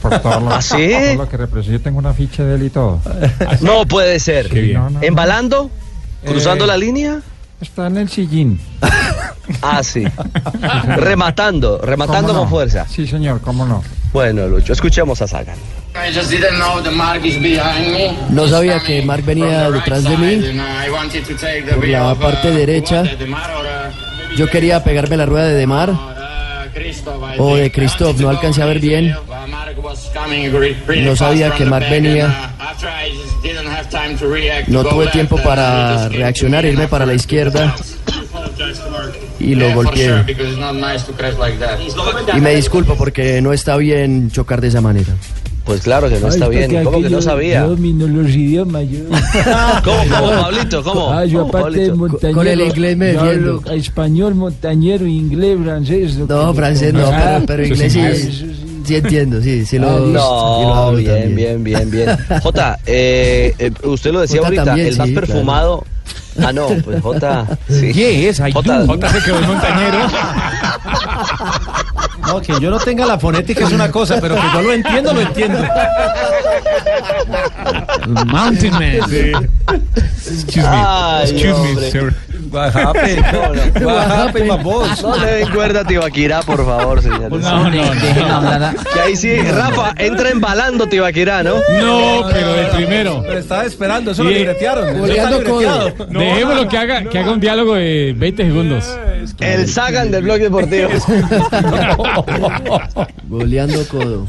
Por 0.00 0.20
todo 0.20 0.40
lo, 0.40 0.50
¿Ah, 0.54 0.62
sí? 0.62 0.76
por 0.92 1.02
todo 1.02 1.14
lo 1.16 1.28
que 1.28 1.36
representa. 1.36 1.72
Yo 1.78 1.82
tengo 1.82 1.98
una 1.98 2.14
ficha 2.14 2.44
de 2.44 2.54
él 2.54 2.62
y 2.62 2.70
todo. 2.70 3.00
No 3.62 3.84
puede 3.86 4.20
ser. 4.20 4.54
No, 4.74 4.90
no. 4.90 5.02
¿Embalando? 5.02 5.70
¿Cruzando 6.24 6.64
Eh, 6.64 6.68
la 6.68 6.76
línea? 6.76 7.20
Está 7.60 7.86
en 7.86 7.96
el 7.98 8.08
sillín. 8.08 8.60
Ah, 9.62 9.80
sí. 9.80 10.04
rematando, 10.96 11.78
rematando 11.78 12.28
¿Cómo 12.28 12.40
con 12.40 12.50
fuerza. 12.50 12.84
Sí, 12.88 13.06
señor, 13.06 13.40
cómo 13.40 13.64
no. 13.64 13.80
Bueno, 14.12 14.48
Lucho, 14.48 14.72
escuchemos 14.72 15.22
a 15.22 15.28
Sagan. 15.28 15.54
I 15.94 16.12
just 16.12 16.30
didn't 16.32 16.58
know 16.58 16.82
the 16.82 16.90
mark 16.90 17.24
is 17.24 17.40
behind 17.40 17.92
me. 17.92 18.12
No 18.28 18.48
sabía 18.48 18.80
que 18.80 19.02
Mark 19.02 19.22
venía 19.24 19.70
detrás 19.70 20.02
de 20.02 20.16
mí 20.16 20.34
And 20.50 20.60
I 20.60 20.90
wanted 20.90 21.24
to 21.26 21.34
take 21.34 21.62
the 21.62 21.74
por 21.76 21.86
la 21.86 22.10
of, 22.12 22.18
parte 22.18 22.50
derecha. 22.50 23.02
uh, 23.02 24.36
Yo 24.36 24.48
quería 24.50 24.82
pegarme 24.82 25.16
la 25.16 25.26
rueda 25.26 25.46
de 25.46 25.54
Demar 25.54 25.90
o 27.38 27.56
de 27.56 27.62
think. 27.64 27.74
Christoph, 27.74 28.20
no 28.20 28.28
alcancé 28.28 28.62
a 28.62 28.66
ver 28.66 28.80
bien. 28.80 29.14
No 31.02 31.16
sabía 31.16 31.54
que 31.54 31.64
Mark 31.64 31.86
venía. 31.90 32.52
uh, 32.60 32.64
No 34.68 34.84
tuve 34.84 35.06
tiempo 35.08 35.36
para 35.42 36.08
reaccionar, 36.08 36.64
me 36.64 36.70
irme 36.70 36.88
para 36.88 37.06
la 37.06 37.14
izquierda 37.14 37.74
y 39.38 39.54
lo 39.54 39.72
golpeé. 39.72 40.24
Y 42.34 42.40
me 42.40 42.54
disculpo 42.54 42.96
porque 42.96 43.40
no 43.40 43.52
está 43.52 43.76
bien 43.76 44.30
chocar 44.30 44.60
de 44.60 44.68
esa 44.68 44.80
manera. 44.80 45.14
Pues 45.66 45.82
claro 45.82 46.08
que 46.08 46.20
no 46.20 46.28
está 46.28 46.48
bien. 46.48 46.84
¿Cómo 46.84 47.02
que 47.02 47.10
no 47.10 47.20
sabía? 47.20 47.62
Yo 47.62 47.70
domino 47.70 48.06
los 48.06 48.30
idiomas, 48.30 48.84
yo. 48.88 49.00
¿Cómo, 49.84 49.98
cómo, 50.08 50.30
Pablito? 50.30 50.82
¿Cómo? 50.84 51.12
Ah, 51.12 51.24
yo 51.24 51.40
¿Cómo, 51.40 51.58
aparte 51.58 51.78
de 51.80 51.92
montañero. 51.92 52.38
Con 52.38 52.46
el 52.46 52.60
inglés 52.60 52.96
me 52.96 53.06
defiendo. 53.06 53.62
español, 53.72 54.34
montañero, 54.36 55.06
inglés, 55.06 55.58
francés. 55.62 56.14
lo 56.16 56.26
No, 56.28 56.54
francés 56.54 56.94
no, 56.94 57.06
Ah, 57.08 57.40
pero, 57.44 57.46
pero 57.46 57.66
inglés 57.66 57.92
sí, 57.92 58.54
sí 58.84 58.94
entiendo, 58.94 59.42
sí, 59.42 59.66
sí 59.66 59.78
lo, 59.80 59.88
Ah, 59.88 59.94
sí 59.96 60.00
lo 60.04 60.12
No, 60.12 60.74
hablo 60.74 60.98
bien, 60.98 61.34
bien, 61.34 61.64
bien, 61.64 61.90
bien. 61.90 62.16
Jota, 62.42 62.78
eh, 62.86 63.52
eh, 63.58 63.72
usted 63.82 64.12
lo 64.12 64.20
decía 64.20 64.36
Jota 64.36 64.46
ahorita, 64.46 64.64
también, 64.66 64.86
el 64.86 64.96
más 64.96 65.08
sí, 65.08 65.12
claro. 65.14 65.26
perfumado. 65.26 65.84
Ah, 66.38 66.52
no, 66.52 66.68
pues 66.84 67.02
Jota. 67.02 67.44
Sí. 67.68 67.92
Yes, 67.92 68.40
Jota. 68.52 68.86
Jota 68.86 69.08
se 69.10 69.20
quedó 69.24 69.38
en 69.40 69.46
montañero. 69.48 69.98
No, 72.26 72.40
que 72.40 72.58
yo 72.60 72.70
no 72.70 72.78
tenga 72.78 73.06
la 73.06 73.18
fonética 73.18 73.64
es 73.64 73.72
una 73.72 73.90
cosa, 73.90 74.18
pero 74.20 74.34
que 74.36 74.42
yo 74.52 74.62
lo 74.62 74.72
entiendo, 74.72 75.12
lo 75.12 75.20
entiendo. 75.20 75.58
Mountain 78.26 78.72
Man. 78.72 78.84
Excuse 78.94 80.56
me. 80.56 80.66
Ay, 80.66 81.30
Excuse 81.30 81.74
me, 81.74 81.90
sir. 81.90 82.14
Guajape, 82.48 83.22
Guajape, 83.82 84.44
mamós. 84.44 85.02
No 85.02 85.16
le 85.16 85.26
den 85.32 85.50
cuerda 85.50 85.80
a 85.80 85.84
Tibaquirá, 85.84 86.42
por 86.42 86.64
favor, 86.64 87.02
señores. 87.02 87.30
No, 87.30 87.70
no, 87.70 87.70
no. 87.70 88.82
Que 88.92 89.00
ahí 89.00 89.16
sí, 89.16 89.36
Rafa, 89.36 89.94
entra 89.98 90.30
embalando 90.30 90.86
Tibaquirá, 90.86 91.42
¿no? 91.42 91.56
No, 91.56 92.26
pero 92.32 92.54
el 92.54 92.66
primero. 92.68 93.22
Pero 93.26 93.38
estaba 93.40 93.64
esperando, 93.64 94.12
eso 94.12 94.22
lo 94.22 94.30
Sí. 94.30 94.36
libretearon. 94.36 94.88
Eso 94.88 94.98
Goleando 94.98 95.36
está 95.38 95.48
libreteado. 95.50 96.06
Dejémoslo 96.08 96.68
que 96.68 96.78
haga, 96.78 97.04
que 97.04 97.18
haga 97.18 97.32
un 97.32 97.40
diálogo 97.40 97.74
de 97.74 98.14
20 98.16 98.44
segundos. 98.44 98.96
El 99.40 99.68
Sagan 99.68 100.10
del 100.10 100.22
blog 100.24 100.38
deportivo. 100.38 100.88
Goleando 103.28 103.86
codo. 103.88 104.26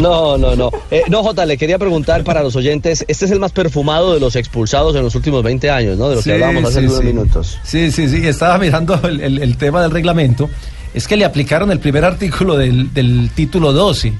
No, 0.00 0.38
no, 0.38 0.56
no. 0.56 0.70
Eh, 0.90 1.02
no, 1.08 1.22
Jota, 1.22 1.44
le 1.46 1.56
quería 1.56 1.78
preguntar 1.78 2.24
para 2.24 2.42
los 2.42 2.56
oyentes, 2.56 3.04
este 3.08 3.24
es 3.26 3.30
el 3.30 3.40
más 3.40 3.52
perfumado 3.52 4.14
de 4.14 4.20
los 4.20 4.36
expulsados 4.36 4.96
en 4.96 5.02
los 5.02 5.14
últimos 5.14 5.42
20 5.42 5.70
años, 5.70 5.98
¿no? 5.98 6.08
De 6.08 6.16
lo 6.16 6.22
que 6.22 6.32
hablábamos 6.32 6.64
hace 6.64 6.80
sí, 6.80 6.86
unos 6.86 6.98
sí. 6.98 7.04
minutos. 7.04 7.58
Sí, 7.64 7.92
sí, 7.92 8.08
sí, 8.08 8.26
estaba 8.26 8.58
mirando 8.58 8.98
el, 9.04 9.20
el- 9.20 9.38
el 9.42 9.56
tema 9.56 9.82
del 9.82 9.90
reglamento. 9.90 10.48
Es 10.94 11.08
que 11.08 11.16
le 11.16 11.24
aplicaron 11.24 11.70
el 11.70 11.78
primer 11.78 12.04
artículo 12.04 12.56
del, 12.56 12.92
del 12.92 13.30
título 13.34 13.72
12, 13.72 14.12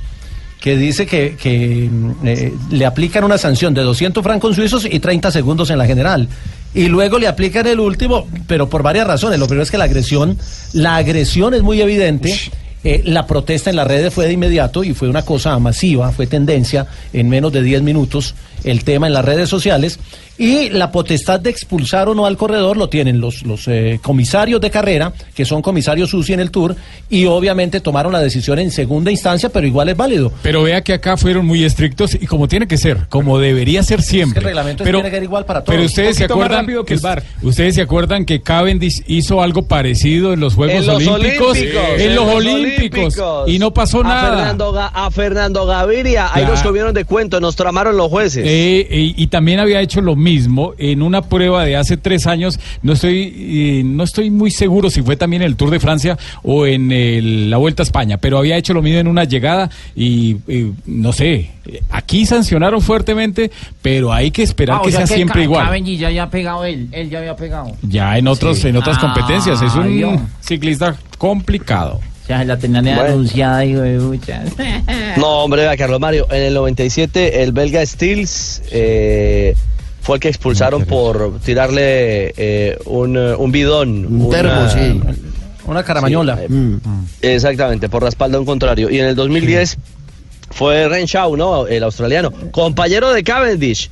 que 0.60 0.76
dice 0.76 1.06
que, 1.06 1.36
que, 1.36 1.88
mm, 1.90 2.26
eh, 2.26 2.54
le 2.70 2.86
aplican 2.86 3.24
una 3.24 3.38
sanción 3.38 3.74
de 3.74 3.82
200 3.82 4.22
francos 4.22 4.56
suizos 4.56 4.86
y 4.90 5.00
30 5.00 5.30
segundos 5.30 5.70
en 5.70 5.78
la 5.78 5.86
general. 5.86 6.28
Y 6.74 6.88
luego 6.88 7.18
le 7.18 7.26
aplican 7.26 7.66
el 7.66 7.80
último, 7.80 8.26
pero 8.46 8.68
por 8.68 8.82
varias 8.82 9.06
razones. 9.06 9.38
Lo 9.38 9.46
primero 9.46 9.62
es 9.62 9.70
que 9.70 9.78
la 9.78 9.84
agresión, 9.84 10.38
la 10.72 10.96
agresión 10.96 11.54
es 11.54 11.62
muy 11.62 11.80
evidente. 11.80 12.34
Eh, 12.84 13.02
la 13.04 13.26
protesta 13.26 13.70
en 13.70 13.76
las 13.76 13.86
redes 13.86 14.12
fue 14.12 14.26
de 14.26 14.32
inmediato 14.32 14.82
y 14.82 14.92
fue 14.92 15.08
una 15.08 15.22
cosa 15.22 15.56
masiva, 15.60 16.10
fue 16.10 16.26
tendencia 16.26 16.88
en 17.12 17.28
menos 17.28 17.52
de 17.52 17.62
10 17.62 17.82
minutos 17.82 18.34
el 18.64 18.82
tema 18.82 19.06
en 19.06 19.12
las 19.12 19.24
redes 19.24 19.48
sociales. 19.48 20.00
Y 20.42 20.70
la 20.70 20.90
potestad 20.90 21.38
de 21.38 21.50
expulsar 21.50 22.08
o 22.08 22.16
no 22.16 22.26
al 22.26 22.36
corredor 22.36 22.76
lo 22.76 22.88
tienen 22.88 23.20
los, 23.20 23.44
los 23.44 23.68
eh, 23.68 24.00
comisarios 24.02 24.60
de 24.60 24.72
carrera, 24.72 25.12
que 25.36 25.44
son 25.44 25.62
comisarios 25.62 26.12
UCI 26.12 26.32
en 26.32 26.40
el 26.40 26.50
Tour, 26.50 26.74
y 27.08 27.26
obviamente 27.26 27.80
tomaron 27.80 28.12
la 28.12 28.18
decisión 28.18 28.58
en 28.58 28.72
segunda 28.72 29.12
instancia, 29.12 29.50
pero 29.50 29.68
igual 29.68 29.90
es 29.90 29.96
válido. 29.96 30.32
Pero 30.42 30.64
vea 30.64 30.82
que 30.82 30.94
acá 30.94 31.16
fueron 31.16 31.46
muy 31.46 31.62
estrictos 31.62 32.16
y 32.16 32.26
como 32.26 32.48
tiene 32.48 32.66
que 32.66 32.76
ser, 32.76 33.06
como 33.08 33.38
debería 33.38 33.84
ser 33.84 34.02
siempre. 34.02 34.40
el 34.40 34.46
reglamento 34.46 34.82
pero, 34.82 34.98
tiene 34.98 35.10
que 35.10 35.16
ser 35.18 35.22
igual 35.22 35.44
para 35.44 35.62
todos. 35.62 35.76
Pero 35.76 35.86
ustedes 35.86 36.16
se 36.16 36.24
acuerdan 36.24 36.62
rápido 36.62 36.84
que 36.84 36.94
el 36.94 37.00
VAR. 37.00 37.22
Ustedes 37.42 37.76
se 37.76 37.82
acuerdan 37.82 38.24
que 38.24 38.42
Cavendish 38.42 39.04
hizo 39.06 39.42
algo 39.42 39.68
parecido 39.68 40.32
en 40.32 40.40
los 40.40 40.54
Juegos 40.54 40.74
En 40.74 40.86
los 40.88 41.06
Olímpicos, 41.06 41.50
Olímpicos, 41.56 42.00
en 42.00 42.14
los 42.16 42.24
Olímpicos 42.26 43.14
y 43.46 43.60
no 43.60 43.72
pasó 43.72 44.00
a 44.00 44.08
nada. 44.08 44.36
Fernando, 44.38 44.80
a 44.92 45.10
Fernando 45.12 45.66
Gaviria, 45.66 46.34
ahí 46.34 46.44
nos 46.44 46.64
comieron 46.64 46.92
de 46.92 47.04
cuento, 47.04 47.40
nos 47.40 47.54
tramaron 47.54 47.96
los 47.96 48.08
jueces. 48.08 48.44
Eh, 48.44 48.88
eh, 48.90 49.14
y 49.16 49.26
también 49.28 49.60
había 49.60 49.80
hecho 49.80 50.00
lo 50.00 50.16
mismo 50.16 50.31
en 50.78 51.02
una 51.02 51.22
prueba 51.22 51.64
de 51.64 51.76
hace 51.76 51.96
tres 51.96 52.26
años. 52.26 52.58
No 52.82 52.92
estoy, 52.94 53.32
eh, 53.36 53.82
no 53.84 54.04
estoy 54.04 54.30
muy 54.30 54.50
seguro 54.50 54.90
si 54.90 55.02
fue 55.02 55.16
también 55.16 55.42
en 55.42 55.48
el 55.48 55.56
Tour 55.56 55.70
de 55.70 55.80
Francia 55.80 56.16
o 56.42 56.66
en 56.66 56.92
el- 56.92 57.50
la 57.50 57.56
Vuelta 57.56 57.82
a 57.82 57.84
España, 57.84 58.16
pero 58.18 58.38
había 58.38 58.56
hecho 58.56 58.74
lo 58.74 58.82
mismo 58.82 58.98
en 59.00 59.08
una 59.08 59.24
llegada 59.24 59.70
y 59.96 60.36
eh, 60.48 60.70
no 60.86 61.12
sé. 61.12 61.50
Aquí 61.90 62.26
sancionaron 62.26 62.80
fuertemente, 62.80 63.50
pero 63.82 64.12
hay 64.12 64.30
que 64.30 64.42
esperar 64.42 64.78
Ah, 64.78 64.80
o 64.80 64.84
que 64.84 64.92
sea 64.92 65.06
siempre 65.06 65.40
Ca- 65.40 65.44
igual. 65.44 65.64
Cavendish 65.66 65.98
ya 66.00 66.08
había 66.08 66.28
pegado 66.28 66.64
él, 66.64 66.88
él 66.92 67.08
ya 67.10 67.18
había 67.18 67.36
pegado. 67.36 67.72
Ya 67.82 68.18
en 68.18 68.26
otros, 68.28 68.58
Sí. 68.58 68.68
en 68.68 68.76
otras 68.76 68.96
Ah, 68.98 69.00
competencias 69.00 69.62
es 69.62 69.74
un 69.74 69.96
Dios. 69.96 70.20
ciclista 70.40 70.96
complicado. 71.18 72.00
Sea, 72.26 72.44
la 72.44 72.56
tenían 72.56 72.84
Bueno. 72.84 73.02
anunciada, 73.02 73.64
hijo 73.64 73.80
de 73.80 73.98
pucha. 73.98 74.42
No, 75.16 75.26
hombre, 75.44 75.64
Carlos 75.76 76.00
Mario, 76.00 76.26
en 76.30 76.42
el 76.42 76.54
97 76.54 77.42
el 77.42 77.52
belga 77.52 77.84
Stills 77.84 78.62
eh, 78.70 79.54
fue 80.02 80.16
el 80.16 80.20
que 80.20 80.28
expulsaron 80.28 80.84
por 80.84 81.38
tirarle 81.44 82.34
eh, 82.36 82.76
un, 82.86 83.16
eh, 83.16 83.34
un 83.36 83.52
bidón. 83.52 84.22
Un 84.22 84.30
termo, 84.30 84.68
sí. 84.68 85.00
Una 85.64 85.84
caramañola. 85.84 86.38
Sí, 86.38 86.78
eh, 87.22 87.34
Exactamente, 87.34 87.88
por 87.88 88.02
la 88.02 88.08
espalda 88.08 88.36
a 88.36 88.40
un 88.40 88.46
contrario. 88.46 88.90
Y 88.90 88.98
en 88.98 89.06
el 89.06 89.14
2010 89.14 89.78
fue 90.50 90.88
Renshaw, 90.88 91.36
¿no? 91.36 91.68
El 91.68 91.84
australiano, 91.84 92.32
compañero 92.50 93.12
de 93.12 93.22
Cavendish. 93.22 93.90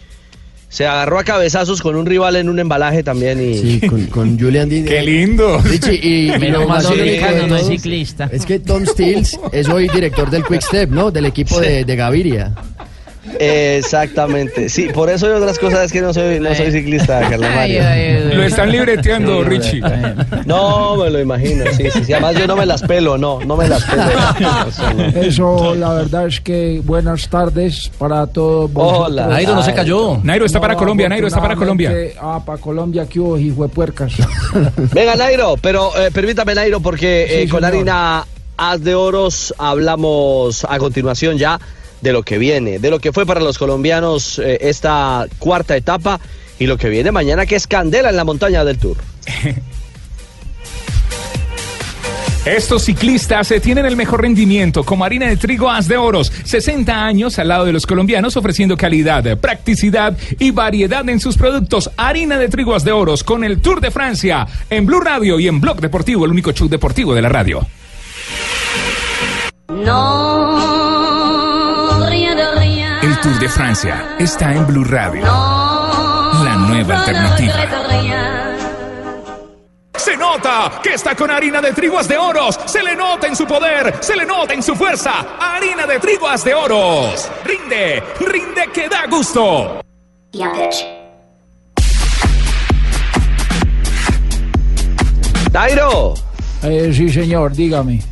Se 0.68 0.86
agarró 0.86 1.18
a 1.18 1.24
cabezazos 1.24 1.80
con 1.80 1.96
un 1.96 2.06
rival 2.06 2.36
en 2.36 2.48
un 2.48 2.58
embalaje 2.60 3.02
también 3.02 3.40
y... 3.42 3.58
Sí, 3.58 3.80
con, 3.88 4.06
con 4.06 4.38
Julian 4.38 4.68
Qué 4.68 5.02
lindo. 5.02 5.58
Richie, 5.58 5.94
y 5.94 6.38
Menos 6.38 6.66
mal 6.68 6.82
más 6.84 7.48
no 7.48 7.56
es 7.56 7.66
ciclista. 7.66 8.28
Es 8.32 8.46
que 8.46 8.60
Tom 8.60 8.86
Stills 8.86 9.38
es 9.50 9.68
hoy 9.68 9.88
director 9.88 10.30
del 10.30 10.44
Quick 10.44 10.62
Step, 10.62 10.90
¿no? 10.90 11.10
Del 11.10 11.26
equipo 11.26 11.58
de, 11.60 11.84
de 11.84 11.96
Gaviria. 11.96 12.52
Exactamente. 13.38 14.68
Sí, 14.68 14.88
por 14.92 15.10
eso 15.10 15.28
y 15.28 15.30
otras 15.30 15.58
cosas 15.58 15.86
es 15.86 15.92
que 15.92 16.00
no 16.00 16.12
soy, 16.12 16.40
no 16.40 16.54
soy 16.54 16.72
ciclista, 16.72 17.20
Carlos 17.20 17.48
Mario. 17.54 17.82
Lo 18.34 18.42
están 18.42 18.70
libreteando, 18.70 19.44
Richie. 19.44 19.80
No, 20.46 20.96
me 20.96 21.10
lo 21.10 21.20
imagino, 21.20 21.64
sí, 21.72 21.90
sí, 21.90 22.04
sí. 22.04 22.12
Además 22.12 22.36
yo 22.36 22.46
no 22.46 22.56
me 22.56 22.66
las 22.66 22.82
pelo, 22.82 23.18
no, 23.18 23.40
no 23.40 23.56
me 23.56 23.68
las 23.68 23.84
pelo. 23.84 24.02
Eso 25.20 25.40
no. 25.40 25.74
La 25.74 25.94
verdad 25.94 26.26
es 26.26 26.40
que 26.40 26.80
buenas 26.84 27.28
tardes 27.28 27.90
para 27.98 28.26
todos. 28.26 28.72
vosotros. 28.72 29.08
Hola. 29.08 29.26
Nairo 29.26 29.54
no 29.54 29.62
se 29.62 29.74
cayó. 29.74 30.18
Nairo 30.22 30.46
está 30.46 30.60
para 30.60 30.76
Colombia, 30.76 31.08
Nairo 31.08 31.26
está 31.26 31.40
para 31.40 31.56
Colombia. 31.56 31.92
Ah, 32.20 32.40
para 32.44 32.58
Colombia, 32.58 33.06
que 33.06 33.20
hubo, 33.20 33.38
hijo 33.38 33.62
de 33.62 33.68
puercas. 33.68 34.12
Venga, 34.92 35.16
Nairo, 35.16 35.56
pero 35.60 35.90
eh, 35.98 36.10
permítame, 36.12 36.54
Nairo, 36.54 36.80
porque 36.80 37.24
eh, 37.24 37.42
Sí, 37.42 37.48
con 37.48 37.60
señor. 37.60 37.74
Harina 37.74 38.24
Haz 38.56 38.82
de 38.82 38.94
Oros 38.94 39.54
hablamos 39.58 40.66
a 40.68 40.78
continuación 40.78 41.38
ya 41.38 41.58
de 42.00 42.12
lo 42.12 42.22
que 42.22 42.38
viene, 42.38 42.78
de 42.78 42.90
lo 42.90 42.98
que 42.98 43.12
fue 43.12 43.26
para 43.26 43.40
los 43.40 43.58
colombianos 43.58 44.38
eh, 44.38 44.58
esta 44.62 45.26
cuarta 45.38 45.76
etapa 45.76 46.20
y 46.58 46.66
lo 46.66 46.76
que 46.76 46.88
viene 46.88 47.10
mañana, 47.10 47.46
que 47.46 47.56
es 47.56 47.66
Candela 47.66 48.10
en 48.10 48.16
la 48.16 48.24
montaña 48.24 48.64
del 48.64 48.78
Tour. 48.78 48.96
Estos 52.44 52.84
ciclistas 52.84 53.50
eh, 53.50 53.60
tienen 53.60 53.84
el 53.84 53.96
mejor 53.96 54.22
rendimiento 54.22 54.82
como 54.82 55.04
harina 55.04 55.26
de 55.26 55.36
trigo 55.36 55.68
As 55.70 55.88
de 55.88 55.98
Oros. 55.98 56.32
60 56.44 57.04
años 57.04 57.38
al 57.38 57.48
lado 57.48 57.66
de 57.66 57.72
los 57.72 57.86
colombianos 57.86 58.34
ofreciendo 58.34 58.78
calidad, 58.78 59.38
practicidad 59.38 60.16
y 60.38 60.50
variedad 60.50 61.06
en 61.10 61.20
sus 61.20 61.36
productos. 61.36 61.90
Harina 61.98 62.38
de 62.38 62.48
trigo 62.48 62.74
As 62.74 62.82
de 62.82 62.92
Oros 62.92 63.24
con 63.24 63.44
el 63.44 63.60
Tour 63.60 63.82
de 63.82 63.90
Francia 63.90 64.46
en 64.70 64.86
Blue 64.86 65.00
Radio 65.00 65.38
y 65.38 65.48
en 65.48 65.60
Blog 65.60 65.82
Deportivo, 65.82 66.24
el 66.24 66.30
único 66.30 66.52
show 66.52 66.66
deportivo 66.66 67.14
de 67.14 67.20
la 67.22 67.28
radio. 67.28 67.66
No, 69.68 70.79
de 73.40 73.48
Francia 73.48 74.16
está 74.18 74.52
en 74.54 74.66
Blue 74.66 74.84
Radio. 74.84 75.22
La 75.24 76.56
nueva 76.68 76.98
alternativa. 76.98 77.54
Se 79.96 80.14
nota 80.16 80.80
que 80.82 80.92
está 80.94 81.14
con 81.14 81.30
harina 81.30 81.62
de 81.62 81.72
triguas 81.72 82.06
de 82.06 82.18
oros. 82.18 82.58
Se 82.66 82.82
le 82.82 82.94
nota 82.94 83.26
en 83.26 83.34
su 83.34 83.46
poder, 83.46 83.96
se 84.00 84.14
le 84.14 84.26
nota 84.26 84.52
en 84.52 84.62
su 84.62 84.76
fuerza. 84.76 85.12
Harina 85.40 85.86
de 85.86 85.98
triguas 85.98 86.44
de 86.44 86.54
oros. 86.54 87.30
Rinde, 87.44 88.02
rinde 88.20 88.68
que 88.74 88.88
da 88.90 89.06
gusto. 89.06 89.80
Nairo, 95.52 96.14
Eh, 96.62 96.92
sí, 96.92 97.08
señor, 97.08 97.52
dígame. 97.52 98.02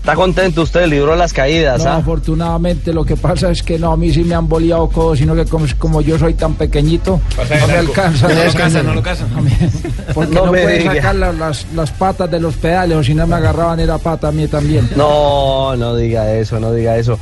Está 0.00 0.14
contento 0.14 0.62
usted, 0.62 0.86
libró 0.86 1.14
las 1.14 1.32
caídas, 1.32 1.84
No, 1.84 1.90
¿ah? 1.90 1.96
afortunadamente 1.96 2.92
lo 2.92 3.04
que 3.04 3.16
pasa 3.16 3.50
es 3.50 3.62
que 3.62 3.78
no, 3.78 3.92
a 3.92 3.96
mí 3.96 4.12
sí 4.12 4.24
me 4.24 4.34
han 4.34 4.48
boleado 4.48 4.88
codos, 4.88 5.18
sino 5.18 5.34
que 5.34 5.44
como, 5.44 5.66
como 5.78 6.00
yo 6.00 6.18
soy 6.18 6.34
tan 6.34 6.54
pequeñito, 6.54 7.20
no 7.60 7.66
me 7.66 7.74
alcanza. 7.76 8.28
No 8.28 8.44
lo 8.44 8.52
casan, 8.52 8.86
no 8.86 8.94
lo 8.94 9.02
casan. 9.02 9.28
Porque 10.14 10.34
No 10.34 10.46
no, 10.46 10.52
me 10.52 10.62
puede 10.62 10.78
diga. 10.78 10.94
sacar 10.96 11.14
la- 11.14 11.32
las, 11.32 11.66
las 11.74 11.90
patas 11.92 12.30
de 12.30 12.40
los 12.40 12.56
pedales, 12.56 12.96
o 12.96 13.04
si 13.04 13.14
no 13.14 13.26
me 13.26 13.36
agarraban 13.36 13.78
era 13.80 13.98
pata 13.98 14.28
a 14.28 14.32
mí 14.32 14.46
también. 14.48 14.88
No, 14.96 15.76
no 15.76 15.94
diga 15.94 16.32
eso, 16.34 16.58
no 16.58 16.72
diga 16.72 16.96
eso. 16.96 17.18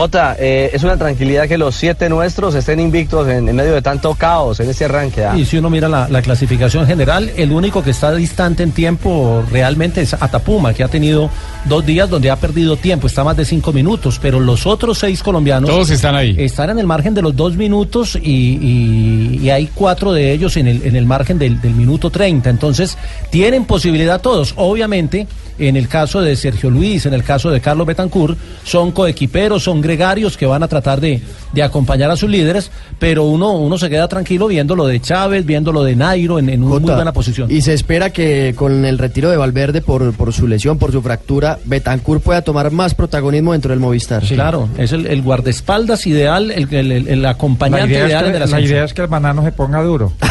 Jota, 0.00 0.34
eh, 0.38 0.70
es 0.72 0.82
una 0.82 0.96
tranquilidad 0.96 1.46
que 1.46 1.58
los 1.58 1.74
siete 1.74 2.08
nuestros 2.08 2.54
estén 2.54 2.80
invictos 2.80 3.28
en, 3.28 3.48
en 3.50 3.54
medio 3.54 3.74
de 3.74 3.82
tanto 3.82 4.14
caos 4.14 4.58
en 4.60 4.70
este 4.70 4.86
arranque. 4.86 5.24
¿ah? 5.26 5.36
Y 5.36 5.44
si 5.44 5.58
uno 5.58 5.68
mira 5.68 5.88
la, 5.90 6.08
la 6.08 6.22
clasificación 6.22 6.86
general, 6.86 7.30
el 7.36 7.52
único 7.52 7.82
que 7.82 7.90
está 7.90 8.10
distante 8.14 8.62
en 8.62 8.72
tiempo 8.72 9.44
realmente 9.50 10.00
es 10.00 10.14
Atapuma, 10.14 10.72
que 10.72 10.82
ha 10.84 10.88
tenido 10.88 11.28
dos 11.66 11.84
días 11.84 12.08
donde 12.08 12.30
ha 12.30 12.36
perdido 12.36 12.78
tiempo, 12.78 13.08
está 13.08 13.24
más 13.24 13.36
de 13.36 13.44
cinco 13.44 13.74
minutos, 13.74 14.18
pero 14.22 14.40
los 14.40 14.66
otros 14.66 14.96
seis 14.98 15.22
colombianos 15.22 15.68
Todos 15.68 15.90
están 15.90 16.16
ahí. 16.16 16.34
están 16.38 16.70
en 16.70 16.78
el 16.78 16.86
margen 16.86 17.12
de 17.12 17.20
los 17.20 17.36
dos 17.36 17.56
minutos 17.56 18.16
y, 18.22 18.22
y- 18.22 19.38
y 19.42 19.50
hay 19.50 19.66
cuatro 19.74 20.12
de 20.14 20.32
ellos 20.32 20.56
en 20.56 20.66
el, 20.66 20.82
en 20.82 20.96
el 20.96 21.04
margen 21.04 21.38
del, 21.38 21.60
del 21.60 21.74
minuto 21.74 22.08
30. 22.10 22.48
Entonces, 22.48 22.96
tienen 23.28 23.66
posibilidad 23.66 24.20
todos. 24.20 24.54
Obviamente, 24.56 25.26
en 25.68 25.76
el 25.76 25.88
caso 25.88 26.20
de 26.20 26.34
Sergio 26.36 26.70
Luis, 26.70 27.06
en 27.06 27.14
el 27.14 27.22
caso 27.22 27.50
de 27.50 27.60
Carlos 27.60 27.86
Betancourt, 27.86 28.38
son 28.64 28.92
coequiperos, 28.92 29.62
son 29.64 29.80
gregarios 29.80 30.36
que 30.36 30.46
van 30.46 30.62
a 30.62 30.68
tratar 30.68 31.00
de, 31.00 31.20
de 31.52 31.62
acompañar 31.62 32.10
a 32.10 32.16
sus 32.16 32.28
líderes, 32.30 32.70
pero 32.98 33.24
uno, 33.24 33.52
uno 33.52 33.78
se 33.78 33.88
queda 33.90 34.08
tranquilo 34.08 34.46
viendo 34.46 34.74
lo 34.76 34.86
de 34.86 35.00
Chávez, 35.00 35.44
viendo 35.46 35.72
lo 35.72 35.82
de 35.84 35.96
Nairo 35.96 36.38
en, 36.38 36.48
en 36.48 36.62
una 36.62 36.78
muy 36.78 36.90
buena 36.94 37.12
posición. 37.12 37.50
Y 37.50 37.60
se 37.62 37.74
espera 37.74 38.10
que 38.10 38.54
con 38.56 38.84
el 38.84 38.98
retiro 38.98 39.30
de 39.30 39.36
Valverde 39.36 39.80
por, 39.82 40.12
por 40.14 40.32
su 40.32 40.46
lesión, 40.46 40.78
por 40.78 40.92
su 40.92 41.02
fractura, 41.02 41.58
Betancourt 41.64 42.22
pueda 42.22 42.42
tomar 42.42 42.70
más 42.70 42.94
protagonismo 42.94 43.52
dentro 43.52 43.70
del 43.70 43.80
Movistar. 43.80 44.24
Sí, 44.24 44.34
claro, 44.34 44.68
es 44.78 44.92
el, 44.92 45.06
el 45.06 45.22
guardaespaldas 45.22 46.06
ideal, 46.06 46.50
el, 46.50 46.72
el- 46.74 47.08
el- 47.08 47.26
acompañante 47.26 47.92
ideal 47.92 48.24
que, 48.26 48.32
de 48.32 48.38
la 48.38 48.46
la 48.46 48.60
idea 48.60 48.84
es 48.84 48.94
que 48.94 49.02
el 49.02 49.06
banano 49.08 49.42
se 49.44 49.52
ponga 49.52 49.82
duro. 49.82 50.12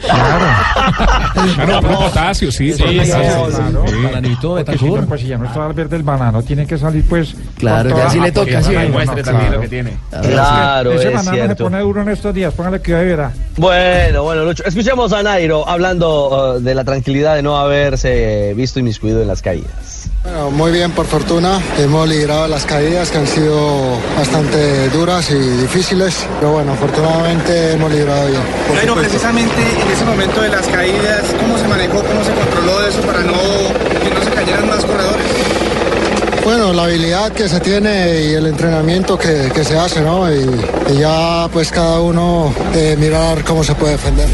Claro, 0.00 1.80
puro 1.80 1.98
potasio, 2.00 2.50
sí. 2.50 2.72
Sí, 2.72 2.82
sí, 2.82 3.00
sí, 3.04 3.10
claro. 3.10 3.84
Bananito, 4.02 4.54
Porque 4.54 4.78
si 4.78 4.84
no, 4.90 5.06
pues 5.06 5.20
si 5.20 5.26
ya 5.28 5.38
no 5.38 5.46
está 5.46 5.60
Valverde 5.60 5.96
el 5.96 6.02
banano, 6.02 6.42
tiene 6.42 6.66
que 6.66 6.78
salir 6.78 7.04
pues... 7.08 7.34
Claro, 7.56 7.96
ya 7.96 8.10
sí 8.10 8.20
le 8.20 8.32
toca, 8.32 8.62
sí. 8.62 8.72
Muestre 8.90 9.22
no, 9.22 9.24
también 9.24 9.46
claro. 9.46 9.56
lo 9.56 9.60
que 9.60 9.68
tiene. 9.68 9.96
Claro, 10.10 10.92
Ese 10.92 11.08
es 11.08 11.14
banano 11.14 11.48
se 11.48 11.56
pone 11.56 11.80
duro 11.80 12.02
en 12.02 12.08
estos 12.08 12.34
días, 12.34 12.54
póngale 12.54 12.80
y 12.84 12.90
verá. 12.90 13.32
Bueno, 13.56 14.22
bueno, 14.22 14.44
Lucho. 14.44 14.64
Escuchemos 14.64 15.12
a 15.12 15.22
Nairo 15.22 15.68
hablando 15.68 16.56
uh, 16.56 16.60
de 16.60 16.74
la 16.74 16.84
tranquilidad 16.84 17.36
de 17.36 17.42
no 17.42 17.58
haberse 17.58 18.54
visto 18.54 18.78
inmiscuido 18.80 19.22
en 19.22 19.28
las 19.28 19.42
caídas. 19.42 20.09
Bueno, 20.22 20.50
muy 20.50 20.70
bien, 20.70 20.90
por 20.92 21.06
fortuna. 21.06 21.58
Hemos 21.78 22.06
librado 22.06 22.46
las 22.46 22.66
caídas 22.66 23.10
que 23.10 23.18
han 23.18 23.26
sido 23.26 23.98
bastante 24.18 24.88
duras 24.90 25.30
y 25.30 25.34
difíciles. 25.34 26.26
Pero 26.38 26.52
bueno, 26.52 26.72
afortunadamente 26.72 27.72
hemos 27.72 27.90
librado 27.90 28.28
bien. 28.28 28.42
supuesto. 28.66 28.94
precisamente 28.96 29.62
en 29.62 29.90
ese 29.90 30.04
momento 30.04 30.42
de 30.42 30.48
las 30.50 30.66
caídas, 30.66 31.22
¿cómo 31.40 31.56
se 31.56 31.66
manejó, 31.68 32.02
cómo 32.02 32.22
se 32.22 32.32
controló 32.32 32.86
eso 32.86 33.00
para 33.00 33.20
no 33.22 33.32
que 33.32 34.10
no 34.14 34.22
se 34.22 34.30
cayeran 34.30 34.68
más 34.68 34.84
corredores? 34.84 35.26
Bueno, 36.44 36.72
la 36.74 36.84
habilidad 36.84 37.32
que 37.32 37.48
se 37.48 37.60
tiene 37.60 38.22
y 38.24 38.34
el 38.34 38.46
entrenamiento 38.46 39.18
que, 39.18 39.50
que 39.54 39.64
se 39.64 39.78
hace, 39.78 40.00
¿no? 40.02 40.30
Y, 40.32 40.48
y 40.90 40.98
ya 40.98 41.48
pues 41.52 41.70
cada 41.70 42.00
uno 42.00 42.52
eh, 42.74 42.94
mirar 42.98 43.42
cómo 43.44 43.64
se 43.64 43.74
puede 43.74 43.92
defender. 43.92 44.28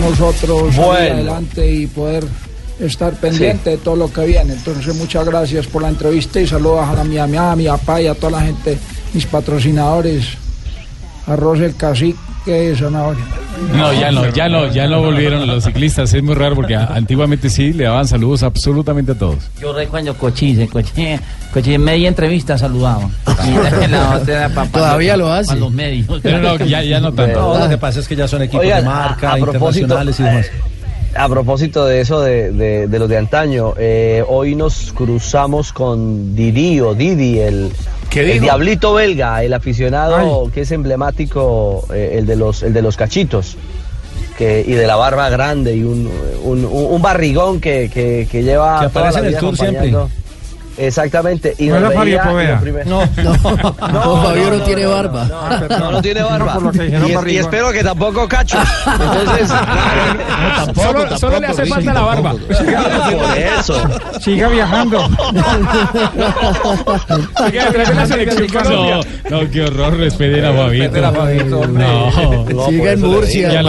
nosotros 0.00 0.76
Bueno. 0.76 1.14
adelante 1.14 1.66
y 1.66 1.86
poder 1.86 2.24
estar 2.82 3.12
pendiente 3.14 3.70
de 3.70 3.76
todo 3.78 3.96
lo 3.96 4.12
que 4.12 4.24
viene. 4.26 4.52
Entonces, 4.54 4.94
muchas 4.96 5.24
gracias 5.24 5.66
por 5.66 5.82
la 5.82 5.88
entrevista 5.88 6.40
y 6.40 6.46
saludos 6.46 6.86
a 6.88 7.04
mi 7.04 7.16
mamá, 7.16 7.52
a 7.52 7.56
mi 7.56 7.66
papá 7.66 8.00
y 8.02 8.06
a 8.06 8.14
toda 8.14 8.32
la 8.38 8.40
gente, 8.42 8.78
mis 9.14 9.26
patrocinadores, 9.26 10.26
Arroz 11.26 11.60
el 11.60 11.76
Cacique, 11.76 12.74
Zanahoria. 12.76 13.24
No, 13.76 13.92
ya 13.92 14.10
no, 14.10 14.28
ya 14.30 14.48
no, 14.48 14.66
ya 14.72 14.88
no 14.88 15.00
volvieron 15.00 15.46
los 15.46 15.62
ciclistas. 15.62 16.12
Es 16.12 16.22
muy 16.22 16.34
raro 16.34 16.56
porque 16.56 16.74
a- 16.74 16.86
antiguamente 16.86 17.48
sí 17.48 17.72
le 17.72 17.84
daban 17.84 18.08
saludos 18.08 18.42
absolutamente 18.42 19.12
a 19.12 19.14
todos. 19.14 19.36
Yo 19.60 19.72
recuerdo 19.72 20.14
cochise, 20.16 20.66
cochise, 20.66 21.20
cochise, 21.52 21.78
media 21.78 22.08
entrevista 22.08 22.58
saludaba. 22.58 23.08
Y 23.46 23.88
la 23.88 24.16
otra 24.16 24.34
era 24.34 24.48
pa- 24.48 24.64
pa- 24.64 24.78
Todavía 24.80 25.16
lo 25.16 25.32
hace. 25.32 25.50
pa 25.50 25.54
los 25.54 25.70
medios. 25.70 26.06
Pero 26.20 26.38
no, 26.40 26.56
ya- 26.64 26.82
ya 26.82 26.98
no 26.98 27.12
tanto. 27.12 27.40
No, 27.40 27.58
lo 27.60 27.68
que 27.68 27.78
pasa 27.78 28.00
es 28.00 28.08
que 28.08 28.16
ya 28.16 28.26
son 28.26 28.42
equipos 28.42 28.64
Oigan, 28.64 28.82
de 28.82 28.90
a- 28.90 28.92
marca, 28.92 29.32
a 29.34 29.36
propósito, 29.36 29.84
internacionales 29.84 30.18
y 30.18 30.22
demás. 30.24 30.71
A 31.14 31.28
propósito 31.28 31.84
de 31.84 32.00
eso, 32.00 32.20
de, 32.20 32.52
de- 32.52 32.86
de 32.88 32.98
los 32.98 33.08
de 33.08 33.18
antaño, 33.18 33.74
eh, 33.78 34.24
hoy 34.26 34.54
nos 34.54 34.92
cruzamos 34.94 35.72
con 35.72 36.34
Didi 36.34 36.80
o 36.80 36.94
Didi, 36.94 37.38
el, 37.38 37.70
el 38.20 38.40
diablito 38.40 38.94
belga, 38.94 39.42
el 39.44 39.52
aficionado 39.52 40.16
que 40.52 40.62
es 40.62 40.70
emblemático, 40.72 41.84
eh, 41.92 42.14
el, 42.18 42.26
de 42.26 42.36
los, 42.36 42.62
el 42.62 42.72
de 42.72 42.80
los 42.82 42.96
cachitos. 42.96 43.56
Que, 44.38 44.64
y 44.66 44.72
de 44.72 44.86
la 44.86 44.96
barba 44.96 45.28
grande 45.28 45.76
y 45.76 45.82
un, 45.84 46.10
un, 46.42 47.02
barrigón 47.02 47.60
que, 47.60 47.90
que, 47.92 48.26
que 48.30 48.42
lleva 48.42 48.80
Que 48.80 48.88
toda 48.88 49.08
aparece 49.10 49.18
en 49.18 49.24
el 49.26 49.40
tour 49.40 49.56
siempre. 49.56 49.90
Exactamente. 50.86 51.54
Y 51.58 51.66
No 51.68 51.76
era 51.76 51.90
Fabio 51.92 52.20
Poveda. 52.22 52.60
primer- 52.60 52.86
No, 52.86 53.02
No, 53.16 53.34
Fabio 54.22 54.50
no, 54.50 54.62
tiene 54.62 54.86
barba. 54.86 55.24
No, 55.68 55.92
no 55.92 56.02
tiene 56.02 56.22
barba. 56.22 56.58
dijeron 56.72 56.76
y, 57.04 57.04
es- 57.06 57.10
y 57.10 57.14
barrigón. 57.14 57.44
espero 57.44 57.72
que 57.72 57.84
tampoco 57.84 58.28
cacho. 58.28 58.58
Entonces, 58.86 59.48
Solo, 60.74 61.18
solo 61.18 61.40
le 61.40 61.46
hace 61.46 61.66
falta 61.66 61.92
la 61.92 62.00
barba. 62.00 62.32
por 62.48 63.38
eso. 63.38 63.74
Siga 64.20 64.48
viajando. 64.48 65.08
No, 68.62 69.00
no, 69.30 69.50
qué 69.50 69.62
horror, 69.62 69.96
respeten 69.96 70.44
a 70.44 70.52
Fabito. 70.52 71.06
a 71.06 71.12
Fabito. 71.12 71.66
No. 71.66 72.10
No, 72.42 72.66
Siga 72.68 72.92
en 72.92 73.00
Murcia, 73.00 73.62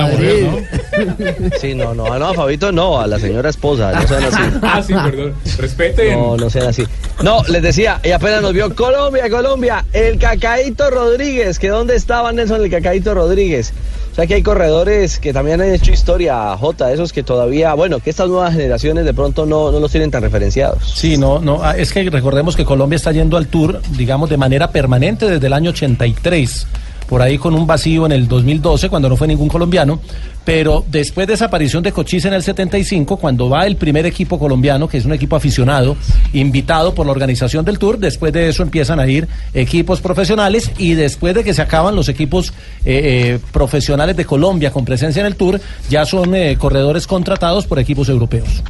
Sí, 1.59 1.75
no, 1.75 1.93
no, 1.93 2.17
no, 2.17 2.29
a 2.29 2.33
Fabito 2.33 2.71
no, 2.71 2.99
a 2.99 3.07
la 3.07 3.19
señora 3.19 3.49
esposa, 3.49 3.91
no 3.91 4.07
sean 4.07 4.23
así. 4.23 4.43
Ah, 4.61 4.81
sí, 4.81 4.93
perdón. 4.93 5.33
Respeten. 5.57 6.19
No, 6.19 6.37
no 6.37 6.49
sean 6.49 6.67
así. 6.67 6.83
No, 7.21 7.43
les 7.47 7.61
decía, 7.61 7.99
y 8.03 8.11
apenas 8.11 8.41
nos 8.41 8.53
vio 8.53 8.73
Colombia, 8.75 9.29
Colombia, 9.29 9.85
el 9.93 10.17
Cacaíto 10.17 10.89
Rodríguez, 10.89 11.59
que 11.59 11.69
dónde 11.69 11.95
estaba 11.95 12.31
Nelson 12.31 12.63
el 12.63 12.71
Cacaíto 12.71 13.13
Rodríguez. 13.13 13.73
O 14.13 14.15
sea 14.15 14.27
que 14.27 14.35
hay 14.35 14.43
corredores 14.43 15.17
que 15.17 15.33
también 15.33 15.59
han 15.59 15.73
hecho 15.73 15.91
historia, 15.91 16.55
J, 16.55 16.91
esos 16.91 17.11
que 17.11 17.23
todavía, 17.23 17.73
bueno, 17.73 17.99
que 17.99 18.11
estas 18.11 18.29
nuevas 18.29 18.53
generaciones 18.53 19.05
de 19.05 19.13
pronto 19.15 19.47
no, 19.47 19.71
no 19.71 19.79
los 19.79 19.89
tienen 19.89 20.11
tan 20.11 20.21
referenciados. 20.21 20.93
Sí, 20.95 21.17
no, 21.17 21.39
no, 21.39 21.63
ah, 21.63 21.75
es 21.75 21.91
que 21.91 22.07
recordemos 22.11 22.55
que 22.55 22.63
Colombia 22.63 22.95
está 22.95 23.11
yendo 23.11 23.37
al 23.37 23.47
tour, 23.47 23.81
digamos, 23.97 24.29
de 24.29 24.37
manera 24.37 24.69
permanente 24.69 25.27
desde 25.27 25.47
el 25.47 25.53
año 25.53 25.71
83, 25.71 26.67
por 27.07 27.21
ahí 27.21 27.37
con 27.37 27.53
un 27.53 27.67
vacío 27.67 28.05
en 28.05 28.11
el 28.11 28.27
2012, 28.27 28.89
cuando 28.89 29.09
no 29.09 29.15
fue 29.15 29.27
ningún 29.27 29.47
colombiano, 29.47 29.99
pero 30.45 30.83
después 30.89 31.27
de 31.27 31.35
esa 31.35 31.45
aparición 31.45 31.83
de 31.83 31.91
Cochise 31.91 32.27
en 32.27 32.33
el 32.33 32.43
75, 32.43 33.17
cuando 33.17 33.49
va 33.49 33.65
el 33.65 33.77
primer 33.77 34.05
equipo 34.05 34.37
colombiano, 34.37 34.87
que 34.87 34.97
es 34.97 35.05
un 35.05 35.13
equipo 35.13 35.35
aficionado, 35.35 35.95
invitado 36.33 36.93
por 36.93 37.05
la 37.05 37.11
organización 37.11 37.63
del 37.65 37.79
tour, 37.79 37.97
después 37.97 38.33
de 38.33 38.49
eso 38.49 38.63
empiezan 38.63 38.99
a 38.99 39.07
ir 39.07 39.27
equipos 39.53 40.01
profesionales 40.01 40.71
y 40.77 40.93
después 40.93 41.33
de 41.35 41.43
que 41.43 41.53
se 41.53 41.61
acaban 41.61 41.95
los 41.95 42.09
equipos 42.09 42.49
eh, 42.83 43.35
eh, 43.35 43.39
profesionales 43.51 44.17
de 44.17 44.25
Colombia 44.25 44.71
con 44.71 44.85
presencia 44.85 45.21
en 45.21 45.27
el 45.27 45.35
tour, 45.35 45.59
ya 45.89 46.05
son 46.05 46.35
eh, 46.35 46.57
corredores 46.57 47.07
contratados 47.07 47.65
por 47.65 47.79
equipos 47.79 48.09
europeos. 48.09 48.63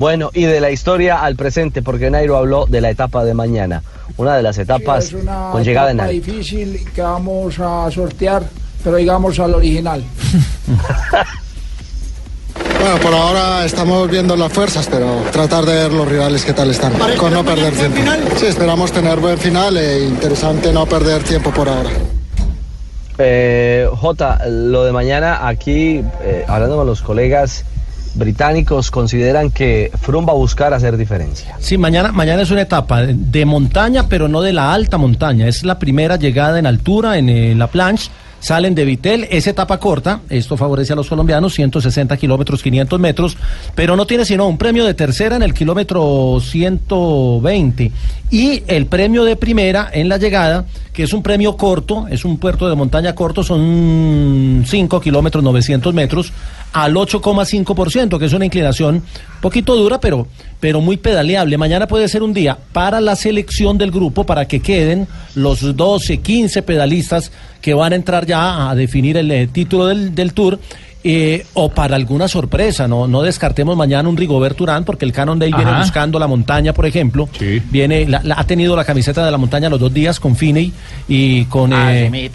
Bueno, 0.00 0.30
y 0.32 0.44
de 0.44 0.62
la 0.62 0.70
historia 0.70 1.20
al 1.20 1.36
presente, 1.36 1.82
porque 1.82 2.10
Nairo 2.10 2.38
habló 2.38 2.64
de 2.64 2.80
la 2.80 2.88
etapa 2.88 3.22
de 3.22 3.34
mañana, 3.34 3.82
una 4.16 4.34
de 4.34 4.42
las 4.42 4.56
etapas 4.56 5.04
es 5.04 5.12
una 5.12 5.50
con 5.52 5.62
llegada 5.62 5.90
en 5.90 5.98
etapa 5.98 6.08
alto. 6.08 6.32
difícil 6.32 6.90
que 6.94 7.02
vamos 7.02 7.58
a 7.58 7.90
sortear, 7.90 8.42
pero 8.82 8.96
digamos 8.96 9.38
al 9.38 9.54
original. 9.54 10.02
Bueno, 12.80 12.96
por 13.02 13.12
ahora 13.12 13.66
estamos 13.66 14.10
viendo 14.10 14.34
las 14.36 14.50
fuerzas, 14.50 14.88
pero 14.90 15.22
tratar 15.30 15.66
de 15.66 15.74
ver 15.74 15.92
los 15.92 16.08
rivales 16.08 16.46
qué 16.46 16.54
tal 16.54 16.70
están, 16.70 16.94
con 17.18 17.30
no 17.30 17.44
perder 17.44 17.74
tiempo. 17.74 17.98
Sí, 18.36 18.46
esperamos 18.46 18.90
tener 18.90 19.18
buen 19.18 19.36
final 19.36 19.76
e 19.76 20.06
interesante 20.06 20.72
no 20.72 20.86
perder 20.86 21.22
tiempo 21.22 21.50
por 21.50 21.68
ahora. 21.68 21.90
Eh, 23.18 23.86
J, 23.94 24.46
lo 24.48 24.84
de 24.84 24.92
mañana 24.92 25.46
aquí, 25.46 26.02
eh, 26.22 26.46
hablando 26.48 26.78
con 26.78 26.86
los 26.86 27.02
colegas 27.02 27.66
británicos, 28.14 28.90
consideran 28.90 29.50
que 29.50 29.90
Froome 30.00 30.26
va 30.26 30.32
a 30.32 30.36
buscar 30.36 30.74
hacer 30.74 30.96
diferencia. 30.96 31.56
Sí, 31.58 31.78
mañana, 31.78 32.12
mañana 32.12 32.42
es 32.42 32.50
una 32.50 32.62
etapa 32.62 33.02
de, 33.02 33.44
montaña, 33.44 34.08
pero 34.08 34.28
no 34.28 34.42
de 34.42 34.52
la 34.52 34.72
alta 34.72 34.98
montaña. 34.98 35.46
Es 35.46 35.64
la 35.64 35.78
primera 35.78 36.16
llegada 36.16 36.58
en 36.58 36.66
altura 36.66 37.18
en 37.18 37.28
eh, 37.28 37.54
la 37.54 37.68
planche. 37.68 38.10
Salen 38.40 38.74
de 38.74 38.86
Vitel, 38.86 39.28
es 39.30 39.46
etapa 39.46 39.78
corta, 39.78 40.22
esto 40.30 40.56
favorece 40.56 40.94
a 40.94 40.96
los 40.96 41.08
colombianos, 41.08 41.54
160 41.54 42.16
kilómetros, 42.16 42.62
500 42.62 42.98
metros, 42.98 43.36
pero 43.74 43.96
no 43.96 44.06
tiene 44.06 44.24
sino 44.24 44.48
un 44.48 44.56
premio 44.56 44.84
de 44.86 44.94
tercera 44.94 45.36
en 45.36 45.42
el 45.42 45.52
kilómetro 45.52 46.38
120 46.40 47.92
y 48.30 48.62
el 48.66 48.86
premio 48.86 49.24
de 49.24 49.36
primera 49.36 49.90
en 49.92 50.08
la 50.08 50.16
llegada, 50.16 50.64
que 50.92 51.02
es 51.02 51.12
un 51.12 51.22
premio 51.22 51.56
corto, 51.56 52.06
es 52.08 52.24
un 52.24 52.38
puerto 52.38 52.68
de 52.68 52.76
montaña 52.76 53.14
corto, 53.14 53.42
son 53.42 54.64
5 54.66 55.00
kilómetros, 55.00 55.44
900 55.44 55.92
metros, 55.92 56.32
al 56.72 56.94
8,5%, 56.94 58.18
que 58.18 58.24
es 58.24 58.32
una 58.32 58.44
inclinación 58.44 59.02
poquito 59.40 59.74
dura, 59.76 60.00
pero, 60.00 60.28
pero 60.60 60.80
muy 60.80 60.96
pedaleable. 60.96 61.58
Mañana 61.58 61.88
puede 61.88 62.08
ser 62.08 62.22
un 62.22 62.32
día 62.32 62.56
para 62.72 63.00
la 63.00 63.16
selección 63.16 63.76
del 63.78 63.90
grupo, 63.90 64.24
para 64.24 64.46
que 64.46 64.60
queden 64.60 65.08
los 65.34 65.76
12, 65.76 66.18
15 66.18 66.62
pedalistas 66.62 67.32
que 67.60 67.74
van 67.74 67.92
a 67.92 67.96
entrar 67.96 68.26
ya 68.26 68.70
a 68.70 68.74
definir 68.74 69.16
el 69.16 69.30
eh, 69.30 69.46
título 69.46 69.86
del, 69.86 70.14
del 70.14 70.32
Tour. 70.32 70.58
Eh, 71.02 71.46
o 71.54 71.70
para 71.70 71.96
alguna 71.96 72.28
sorpresa, 72.28 72.86
no, 72.86 73.06
no 73.08 73.22
descartemos 73.22 73.76
mañana 73.76 74.08
un 74.08 74.16
Rigobert 74.16 74.60
Urán, 74.60 74.84
porque 74.84 75.04
el 75.04 75.12
Cannondale 75.12 75.52
viene 75.54 75.70
Ajá. 75.70 75.80
buscando 75.80 76.18
la 76.18 76.26
montaña, 76.26 76.72
por 76.72 76.86
ejemplo. 76.86 77.28
Viene, 77.70 78.06
la- 78.06 78.20
la- 78.22 78.34
ha 78.38 78.44
tenido 78.44 78.76
la 78.76 78.84
camiseta 78.84 79.24
de 79.24 79.30
la 79.30 79.38
montaña 79.38 79.68
los 79.70 79.80
dos 79.80 79.92
días 79.94 80.20
con 80.20 80.36
Finney 80.36 80.72
y 81.08 81.44
con. 81.46 81.72
eh, 81.72 82.30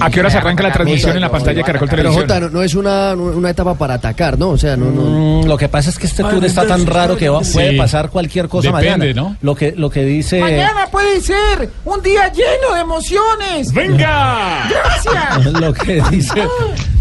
¿A 0.00 0.10
qué 0.10 0.20
horas 0.20 0.34
arranca 0.34 0.62
la 0.62 0.72
transmisión 0.72 1.14
en 1.16 1.20
la 1.20 1.30
pantalla 1.30 1.58
de 1.58 1.64
Caracol 1.64 1.88
Pero 1.88 2.02
Televisión? 2.02 2.28
Jota, 2.28 2.40
no, 2.40 2.48
no 2.50 2.62
es 2.62 2.74
una, 2.74 3.14
una 3.14 3.50
etapa 3.50 3.74
para 3.74 3.94
atacar, 3.94 4.38
¿no? 4.38 4.50
O 4.50 4.58
sea, 4.58 4.76
no, 4.76 4.86
no. 4.90 5.42
Mm, 5.42 5.46
lo 5.46 5.56
que 5.56 5.68
pasa 5.68 5.90
es 5.90 5.98
que 5.98 6.06
este 6.06 6.22
Ay, 6.22 6.30
tour 6.30 6.44
está 6.44 6.66
tan 6.66 6.86
raro 6.86 7.16
que 7.16 7.28
va- 7.28 7.42
sí. 7.44 7.54
puede 7.54 7.76
pasar 7.76 8.10
cualquier 8.10 8.48
cosa 8.48 8.68
Depende, 8.68 8.98
mañana. 9.14 9.14
¿no? 9.30 9.36
Lo 9.42 9.54
que 9.54 9.72
lo 9.76 9.90
que 9.90 10.04
dice 10.04 10.40
Mañana 10.40 10.86
puede 10.90 11.20
ser 11.20 11.70
un 11.84 12.02
día 12.02 12.30
lleno 12.32 12.74
de 12.74 12.80
emociones. 12.80 13.72
¡Venga! 13.72 14.68
Gracias. 14.70 15.52
lo 15.60 15.72
que 15.72 16.02
dice 16.10 16.42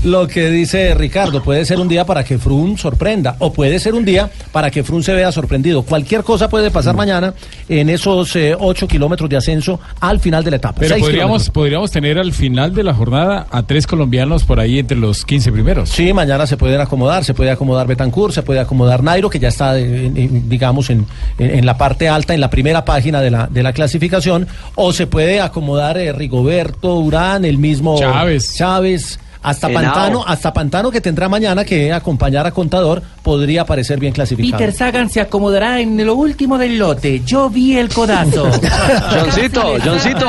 lo 0.06 0.28
que 0.28 0.50
dice 0.50 0.94
Ricardo. 0.96 1.44
Puede 1.44 1.66
ser 1.66 1.80
un 1.80 1.88
día 1.88 2.06
para 2.06 2.24
que 2.24 2.38
Frun 2.38 2.78
sorprenda 2.78 3.36
o 3.40 3.52
puede 3.52 3.80
ser 3.80 3.94
un 3.94 4.06
día 4.06 4.30
para 4.52 4.72
que 4.72 4.84
Frun 4.84 5.04
se 5.04 5.14
vea 5.14 5.32
sorprendido. 5.32 5.84
Cualquier 5.84 6.24
cosa 6.24 6.48
puede 6.50 6.72
pasar 6.72 6.94
Mm. 6.94 6.98
mañana 6.98 7.34
en 7.68 7.90
esos 7.90 8.36
8 8.60 8.88
kilómetros 8.88 9.30
de 9.30 9.38
ascenso 9.38 9.80
al 10.00 10.20
final 10.20 10.44
de 10.44 10.52
la 10.52 10.58
etapa. 10.58 10.78
Pero 10.80 10.96
podríamos, 10.98 11.12
kilómetros. 11.44 11.50
podríamos 11.50 11.92
tener 11.92 12.18
al 12.20 12.32
final 12.34 12.74
de 12.74 12.84
la 12.84 12.94
jornada 12.94 13.48
a 13.52 13.64
tres 13.64 13.88
colombianos 13.88 14.44
por 14.44 14.60
ahí 14.60 14.80
entre 14.80 14.98
los 14.98 15.26
15 15.26 15.52
primeros. 15.52 15.90
Sí, 15.90 16.14
mañana 16.14 16.46
se 16.48 16.56
pueden 16.58 16.80
acomodar, 16.82 17.24
se 17.26 17.34
puede 17.34 17.52
acomodar 17.52 17.88
Betancourt, 17.88 18.34
se 18.34 18.44
puede 18.44 18.60
acomodar 18.60 19.04
Nairo, 19.04 19.30
que 19.30 19.40
ya 19.40 19.48
está, 19.50 19.78
eh, 19.78 20.06
en- 20.06 20.48
digamos, 20.50 20.90
en, 20.90 21.06
en- 21.40 21.50
en 21.60 21.66
la 21.66 21.78
parte 21.78 22.08
alta, 22.08 22.34
en 22.34 22.42
la 22.42 22.50
primera 22.50 22.86
página 22.86 23.22
de 23.22 23.32
la, 23.32 23.48
de 23.48 23.64
la 23.64 23.74
clasificación, 23.74 24.48
o 24.76 24.94
se 24.94 25.08
puede 25.08 25.42
acomodar 25.42 25.98
eh, 25.98 26.12
Rigoberto, 26.14 26.96
Urán, 27.00 27.44
el 27.46 27.58
mismo 27.58 27.98
Chávez. 28.00 28.56
Chávez, 28.56 29.20
hasta 29.46 29.70
Henao. 29.70 29.84
Pantano, 29.84 30.26
hasta 30.26 30.54
Pantano 30.54 30.92
que 30.92 31.02
tendrá 31.02 31.30
mañana 31.30 31.64
que 31.64 31.94
acompañar 31.94 32.46
a 32.46 32.52
Contador, 32.52 33.02
podría 33.22 33.62
aparecer 33.62 34.00
bien 34.00 34.14
clasificado. 34.14 34.58
Peter 34.58 34.74
Sagan 34.74 35.10
se 35.10 35.22
acomodará 35.22 35.80
en 35.80 36.04
lo 36.06 36.16
último 36.16 36.58
del 36.58 36.78
lote. 36.78 37.22
Yo 37.26 37.50
vi 37.50 37.78
el 37.78 37.90
codazo. 37.90 38.50
Johncito, 39.12 39.76
Johncito. 39.84 40.28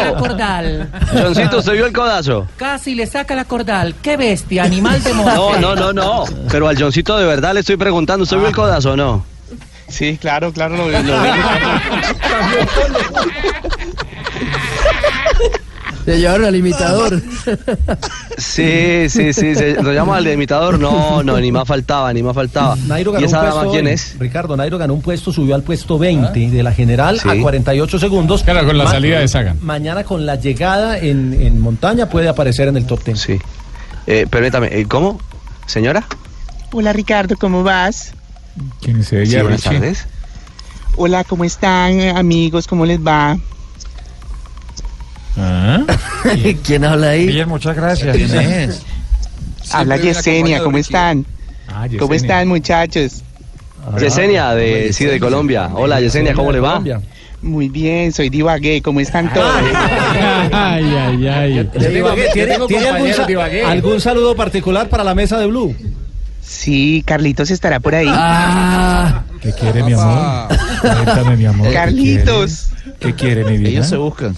Johncito, 1.12 1.62
¿se 1.62 1.72
vio 1.72 1.86
el 1.86 1.92
codazo? 1.92 2.46
Casi 2.56 2.94
le 2.94 3.06
saca 3.06 3.34
la 3.34 3.44
cordal. 3.44 3.94
¡Qué 4.02 4.16
bestia! 4.16 4.64
Animal 4.64 5.02
de 5.02 5.14
monte. 5.14 5.34
No, 5.34 5.58
no, 5.58 5.74
no, 5.74 5.92
no. 5.92 6.24
Pero 6.50 6.68
al 6.68 6.80
Johncito 6.80 7.16
de 7.16 7.26
verdad 7.26 7.54
le 7.54 7.60
estoy 7.60 7.76
preguntando, 7.76 8.26
¿se 8.26 8.36
vio 8.36 8.48
el 8.48 8.54
codazo 8.54 8.92
o 8.92 8.96
no? 8.96 9.24
Sí, 9.88 10.18
claro, 10.18 10.52
claro, 10.52 10.76
lo. 10.76 10.88
Lo 10.88 10.98
vi. 10.98 10.98
Se 16.06 16.18
llevaron 16.18 16.46
al 16.46 16.56
imitador. 16.56 17.20
Sí, 18.38 19.06
sí, 19.08 19.32
sí, 19.32 19.54
se- 19.54 19.82
lo 19.82 19.92
llamo 19.92 20.14
al 20.14 20.26
imitador. 20.28 20.78
No, 20.78 21.22
no, 21.22 21.38
ni 21.40 21.50
más 21.50 21.66
faltaba, 21.66 22.12
ni 22.12 22.22
más 22.22 22.34
faltaba. 22.34 22.76
Nairo 22.86 23.10
¿Y 23.10 23.14
ganó 23.14 23.26
esa 23.26 23.38
un 23.40 23.44
dama 23.46 23.54
puesto 23.56 23.72
quién 23.72 23.88
es? 23.88 24.16
Ricardo, 24.18 24.56
Nairo 24.56 24.78
ganó 24.78 24.94
un 24.94 25.02
puesto, 25.02 25.32
subió 25.32 25.54
al 25.54 25.62
puesto 25.62 25.98
20 25.98 26.48
de 26.50 26.62
la 26.62 26.72
general 26.72 27.18
Sí. 27.20 27.28
a 27.28 27.40
48 27.40 27.98
segundos. 27.98 28.42
Claro, 28.44 28.66
con 28.66 28.78
la 28.78 28.84
Ma- 28.84 28.90
salida 28.90 29.18
de 29.18 29.28
Sagan. 29.28 29.58
Mañana 29.62 30.04
con 30.04 30.24
la 30.26 30.36
llegada 30.36 30.98
en, 30.98 31.32
en 31.40 31.60
montaña 31.60 32.08
puede 32.08 32.28
aparecer 32.28 32.68
en 32.68 32.76
el 32.76 32.86
top 32.86 33.02
10. 33.04 33.18
Sí. 33.20 33.38
Eh, 34.06 34.26
permítame, 34.30 34.68
eh, 34.78 34.86
¿cómo? 34.86 35.18
¿Señora? 35.66 36.04
Hola 36.72 36.92
Ricardo, 36.92 37.36
¿cómo 37.36 37.62
vas? 37.64 38.12
¿Quién 38.80 39.00
es 39.00 39.08
Sí, 39.08 39.16
ella, 39.16 39.42
buenas 39.42 39.64
Richie? 39.64 39.78
tardes. 39.80 40.06
Hola, 40.96 41.24
¿cómo 41.24 41.44
están 41.44 41.92
eh, 42.00 42.10
amigos? 42.10 42.66
¿Cómo 42.68 42.86
les 42.86 43.00
va? 43.00 43.36
¿Quién 46.64 46.84
habla 46.84 47.10
ahí? 47.10 47.26
Bien, 47.26 47.48
muchas 47.48 47.76
gracias. 47.76 48.16
¿Quién 48.16 48.34
es? 48.34 48.82
Habla 49.70 49.96
viene 49.96 50.12
Yesenia, 50.14 50.62
¿cómo 50.62 50.78
están? 50.78 51.26
Ah, 51.68 51.86
¿Cómo 51.98 52.14
están 52.14 52.48
muchachos? 52.48 53.22
Yesenia, 54.00 54.54
de, 54.54 54.92
sí, 54.92 55.04
de 55.04 55.20
Colombia. 55.20 55.70
Hola, 55.74 56.00
Yesenia, 56.00 56.34
¿cómo 56.34 56.52
le 56.52 56.60
va? 56.60 56.82
Muy 57.42 57.68
bien, 57.68 58.12
soy 58.12 58.30
Divagué, 58.30 58.80
¿cómo 58.82 58.98
están 59.00 59.32
todos? 59.32 59.46
Ay, 60.52 60.84
ay, 60.96 61.28
ay. 61.28 61.70
¿Tiene, 62.32 62.58
tiene 62.66 62.88
algún, 62.88 63.12
sa- 63.12 63.26
algún 63.70 64.00
saludo 64.00 64.34
particular 64.34 64.88
para 64.88 65.04
la 65.04 65.14
mesa 65.14 65.38
de 65.38 65.46
Blue? 65.46 65.74
Sí, 66.40 67.02
Carlitos 67.06 67.50
estará 67.50 67.78
por 67.80 67.94
ahí. 67.94 68.08
Ah, 68.10 69.22
¿Qué 69.40 69.52
quiere, 69.52 69.82
mi 69.82 69.92
amor? 69.92 70.48
Cuéntame, 70.80 71.36
mi 71.36 71.44
amor. 71.46 71.68
¿qué 71.68 71.74
Carlitos, 71.74 72.68
quiere? 72.82 72.96
¿Qué 73.00 73.14
quiere, 73.14 73.44
mi 73.44 73.58
vida? 73.58 73.68
Ellos 73.68 73.88
se 73.88 73.96
buscan. 73.96 74.36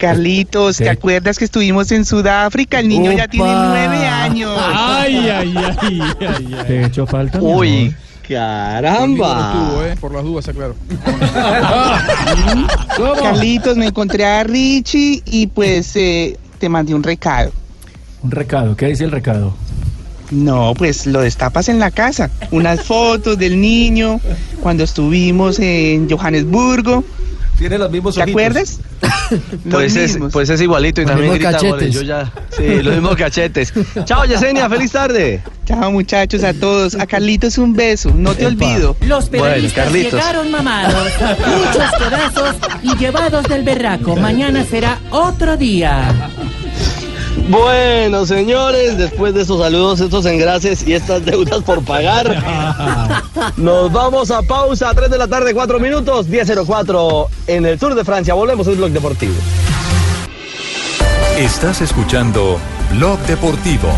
Carlitos, 0.00 0.78
¿te 0.78 0.88
acuerdas 0.88 1.38
que 1.38 1.44
estuvimos 1.44 1.92
en 1.92 2.06
Sudáfrica? 2.06 2.80
El 2.80 2.88
niño 2.88 3.12
ya 3.12 3.28
tiene 3.28 3.52
nueve 3.52 4.06
años. 4.06 4.50
Ay, 4.58 5.28
ay, 5.28 5.54
ay, 5.56 5.76
ay, 5.82 6.00
ay. 6.26 6.56
¿Te 6.66 6.80
he 6.80 6.86
hecho 6.86 7.06
falta, 7.06 7.38
mi 7.38 7.44
Uy, 7.44 7.80
amor? 7.88 7.94
caramba. 8.26 9.74
Por 10.00 10.14
las 10.14 10.24
dudas, 10.24 10.48
claro. 10.54 10.74
Carlitos, 13.22 13.76
me 13.76 13.88
encontré 13.88 14.24
a 14.24 14.42
Richie 14.42 15.22
y 15.26 15.48
pues 15.48 15.94
eh, 15.96 16.38
te 16.58 16.70
mandé 16.70 16.94
un 16.94 17.02
recado. 17.02 17.52
Un 18.22 18.30
recado, 18.30 18.74
¿qué 18.76 18.86
dice 18.86 19.04
el 19.04 19.10
recado? 19.10 19.52
No, 20.30 20.72
pues 20.76 21.06
lo 21.06 21.20
destapas 21.20 21.68
en 21.68 21.78
la 21.78 21.90
casa. 21.90 22.30
Unas 22.52 22.82
fotos 22.82 23.36
del 23.36 23.60
niño 23.60 24.18
cuando 24.62 24.84
estuvimos 24.84 25.58
en 25.58 26.08
Johannesburgo. 26.08 27.04
Tiene 27.60 27.76
los 27.76 27.90
mismos 27.90 28.14
¿Te 28.14 28.22
ojitos. 28.22 28.40
acuerdas? 28.40 28.80
Pues 29.70 29.94
es, 29.94 30.18
pues 30.32 30.48
es 30.50 30.60
igualito 30.60 31.02
y 31.02 31.04
Los 31.04 31.12
también 31.12 31.32
mismos 31.34 31.52
grita 31.52 31.68
goles. 31.68 31.94
Yo 31.94 32.02
ya, 32.02 32.32
sí, 32.56 32.82
los 32.82 32.94
mismos 32.94 33.14
cachetes. 33.16 33.72
Chao, 34.04 34.24
Yesenia, 34.24 34.68
feliz 34.68 34.90
tarde. 34.90 35.40
Chao 35.66 35.92
muchachos 35.92 36.42
a 36.42 36.52
todos. 36.52 36.96
A 36.96 37.06
Carlitos 37.06 37.56
un 37.58 37.74
beso. 37.74 38.10
No 38.12 38.34
te 38.34 38.46
olvido. 38.46 38.96
Los 39.06 39.30
Bueno, 39.30 39.44
periodistas 39.44 39.84
Carlitos. 39.84 40.12
llegaron 40.14 40.50
mamados, 40.50 41.04
muchos 41.20 41.90
pedazos 41.98 42.56
y 42.82 42.96
llevados 42.96 43.44
del 43.44 43.62
berraco. 43.62 44.16
Mañana 44.16 44.64
será 44.64 44.98
otro 45.10 45.56
día. 45.56 46.12
Bueno, 47.50 48.26
señores, 48.26 48.96
después 48.96 49.34
de 49.34 49.42
estos 49.42 49.60
saludos, 49.60 49.98
estos 49.98 50.24
engrases 50.24 50.86
y 50.86 50.94
estas 50.94 51.24
deudas 51.24 51.64
por 51.64 51.82
pagar, 51.82 53.24
nos 53.56 53.92
vamos 53.92 54.30
a 54.30 54.42
pausa. 54.42 54.94
3 54.94 55.10
de 55.10 55.18
la 55.18 55.26
tarde, 55.26 55.52
4 55.52 55.80
minutos, 55.80 56.28
10.04 56.28 57.26
en 57.48 57.66
el 57.66 57.76
Tour 57.76 57.96
de 57.96 58.04
Francia. 58.04 58.34
Volvemos 58.34 58.68
al 58.68 58.76
Blog 58.76 58.90
Deportivo. 58.90 59.34
Estás 61.36 61.80
escuchando 61.80 62.60
Blog 62.92 63.18
Deportivo. 63.20 63.88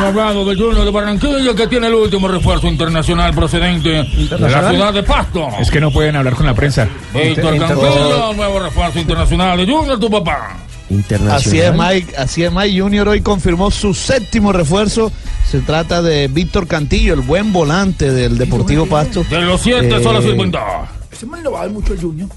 Hablado 0.00 0.44
del 0.44 0.58
Junior 0.58 0.84
de 0.84 0.90
Barranquilla 0.90 1.54
que 1.54 1.66
tiene 1.66 1.86
el 1.88 1.94
último 1.94 2.28
refuerzo 2.28 2.66
internacional 2.68 3.34
procedente 3.34 3.88
de 3.90 4.38
la 4.38 4.70
ciudad 4.70 4.92
de 4.92 5.02
Pasto. 5.02 5.48
Es 5.60 5.70
que 5.70 5.80
no 5.80 5.90
pueden 5.90 6.16
hablar 6.16 6.34
con 6.34 6.46
la 6.46 6.54
prensa. 6.54 6.88
Víctor 7.14 7.58
Cancilla, 7.58 8.32
nuevo 8.34 8.60
refuerzo 8.60 8.98
internacional 8.98 9.56
de 9.58 9.72
Junior, 9.72 9.98
tu 9.98 10.10
papá. 10.10 10.56
internacional. 10.90 11.36
Así 11.36 11.60
es, 11.60 11.72
Mike. 11.74 12.16
Así 12.16 12.42
es, 12.44 12.52
Mike 12.52 12.80
Junior 12.80 13.08
hoy 13.08 13.20
confirmó 13.20 13.70
su 13.70 13.94
séptimo 13.94 14.52
refuerzo. 14.52 15.12
Se 15.50 15.60
trata 15.60 16.00
de 16.02 16.28
Víctor 16.28 16.66
Cantillo, 16.66 17.14
el 17.14 17.20
buen 17.20 17.52
volante 17.52 18.10
del 18.10 18.38
Deportivo 18.38 18.86
Pasto. 18.86 19.24
De 19.28 19.40
los 19.42 19.60
siete, 19.60 19.96
Eh, 19.96 20.02
solo 20.02 20.22
sirven 20.22 20.50
dos. 20.50 20.62
Ese 21.10 21.26
man 21.26 21.42
le 21.42 21.48
va 21.50 21.58
a 21.58 21.62
dar 21.62 21.70
mucho 21.70 21.92
al 21.92 22.00
Junior. 22.00 22.28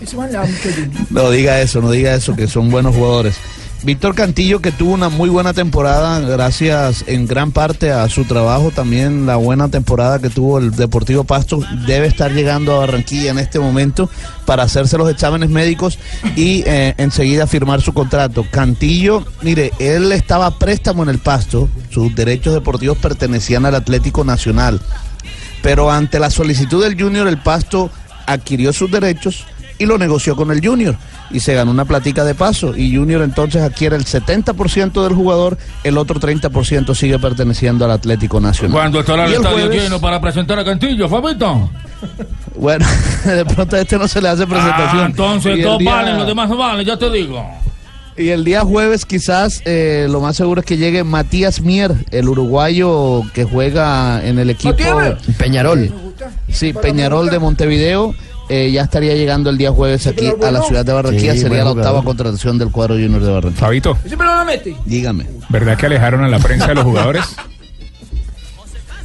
Ese 0.00 0.16
man 0.16 0.30
le 0.30 0.38
va 0.38 0.44
mucho 0.44 0.68
al 0.68 0.74
Junior. 0.74 1.02
No 1.10 1.30
diga 1.30 1.60
eso, 1.60 1.80
no 1.80 1.90
diga 1.90 2.14
eso, 2.14 2.34
que 2.36 2.46
son 2.46 2.70
buenos 2.70 2.94
jugadores. 2.94 3.36
Víctor 3.82 4.14
Cantillo 4.14 4.60
que 4.60 4.72
tuvo 4.72 4.94
una 4.94 5.10
muy 5.10 5.28
buena 5.28 5.52
temporada 5.52 6.18
gracias 6.20 7.04
en 7.06 7.26
gran 7.26 7.52
parte 7.52 7.90
a 7.90 8.08
su 8.08 8.24
trabajo, 8.24 8.70
también 8.70 9.26
la 9.26 9.36
buena 9.36 9.68
temporada 9.68 10.18
que 10.18 10.30
tuvo 10.30 10.58
el 10.58 10.70
Deportivo 10.70 11.24
Pasto 11.24 11.60
debe 11.86 12.06
estar 12.06 12.32
llegando 12.32 12.74
a 12.74 12.78
Barranquilla 12.78 13.30
en 13.30 13.38
este 13.38 13.58
momento 13.58 14.08
para 14.46 14.62
hacerse 14.62 14.96
los 14.96 15.10
exámenes 15.10 15.50
médicos 15.50 15.98
y 16.34 16.62
eh, 16.66 16.94
enseguida 16.96 17.46
firmar 17.46 17.82
su 17.82 17.92
contrato. 17.92 18.46
Cantillo, 18.50 19.24
mire, 19.42 19.72
él 19.78 20.12
estaba 20.12 20.58
préstamo 20.58 21.02
en 21.02 21.10
el 21.10 21.18
Pasto, 21.18 21.68
sus 21.90 22.14
derechos 22.14 22.54
deportivos 22.54 22.96
pertenecían 22.98 23.66
al 23.66 23.74
Atlético 23.74 24.24
Nacional, 24.24 24.80
pero 25.62 25.90
ante 25.90 26.18
la 26.18 26.30
solicitud 26.30 26.82
del 26.82 27.00
Junior 27.00 27.28
el 27.28 27.38
Pasto 27.38 27.90
adquirió 28.26 28.72
sus 28.72 28.90
derechos 28.90 29.46
y 29.78 29.86
lo 29.86 29.98
negoció 29.98 30.36
con 30.36 30.50
el 30.50 30.64
Junior 30.64 30.96
y 31.30 31.40
se 31.40 31.54
ganó 31.54 31.70
una 31.70 31.84
platica 31.84 32.24
de 32.24 32.34
paso 32.34 32.76
y 32.76 32.94
Junior 32.94 33.22
entonces 33.22 33.62
adquiere 33.62 33.96
el 33.96 34.04
70% 34.04 35.02
del 35.02 35.14
jugador, 35.14 35.58
el 35.82 35.98
otro 35.98 36.20
30% 36.20 36.94
sigue 36.94 37.18
perteneciendo 37.18 37.84
al 37.84 37.90
Atlético 37.90 38.40
Nacional. 38.40 38.72
¿Cuándo 38.72 39.00
estará 39.00 39.26
el, 39.26 39.34
estadio 39.34 39.66
jueves- 39.66 39.82
lleno 39.82 40.00
para 40.00 40.20
presentar 40.20 40.58
a 40.58 40.64
Cantillo, 40.64 41.08
Fabito? 41.08 41.70
Bueno, 42.56 42.86
de 43.24 43.44
pronto 43.44 43.76
a 43.76 43.80
este 43.80 43.98
no 43.98 44.06
se 44.06 44.20
le 44.20 44.28
hace 44.28 44.46
presentación. 44.46 45.02
Ah, 45.02 45.06
entonces 45.06 45.56
Y 45.56 45.60
el 45.60 45.64
dos 45.64 45.78
día- 45.78 45.92
valen, 45.92 46.16
los 46.18 46.26
demás 46.26 46.48
no 46.48 46.56
valen, 46.56 46.84
ya 46.86 46.96
te 46.98 47.10
digo. 47.10 47.44
Y 48.16 48.28
el 48.28 48.44
día 48.44 48.60
jueves 48.60 49.04
quizás 49.06 49.60
eh, 49.64 50.06
lo 50.08 50.20
más 50.20 50.36
seguro 50.36 50.60
es 50.60 50.66
que 50.66 50.76
llegue 50.76 51.02
Matías 51.02 51.60
Mier, 51.60 51.96
el 52.12 52.28
uruguayo 52.28 53.22
que 53.32 53.42
juega 53.42 54.24
en 54.24 54.38
el 54.38 54.50
equipo. 54.50 54.76
Peñarol. 55.36 55.92
Sí, 56.48 56.72
Peñarol 56.72 57.28
de 57.30 57.40
Montevideo. 57.40 58.14
Eh, 58.48 58.70
ya 58.70 58.82
estaría 58.82 59.14
llegando 59.14 59.50
el 59.50 59.58
día 59.58 59.70
jueves 59.70 60.06
aquí 60.06 60.26
a 60.42 60.50
la 60.50 60.62
ciudad 60.62 60.84
de 60.84 60.92
Barranquilla. 60.92 61.32
Sí, 61.32 61.40
Sería 61.40 61.64
la 61.64 61.70
octava 61.70 62.02
contratación 62.02 62.58
del 62.58 62.70
cuadro 62.70 62.94
junior 62.94 63.22
de 63.22 63.32
Barranquilla. 63.32 63.60
Fabito. 63.60 63.98
Dígame. 64.84 65.26
¿verdad 65.48 65.76
que 65.76 65.86
alejaron 65.86 66.24
a 66.24 66.28
la 66.28 66.38
prensa 66.38 66.68
de 66.68 66.74
los 66.74 66.84
jugadores? 66.84 67.24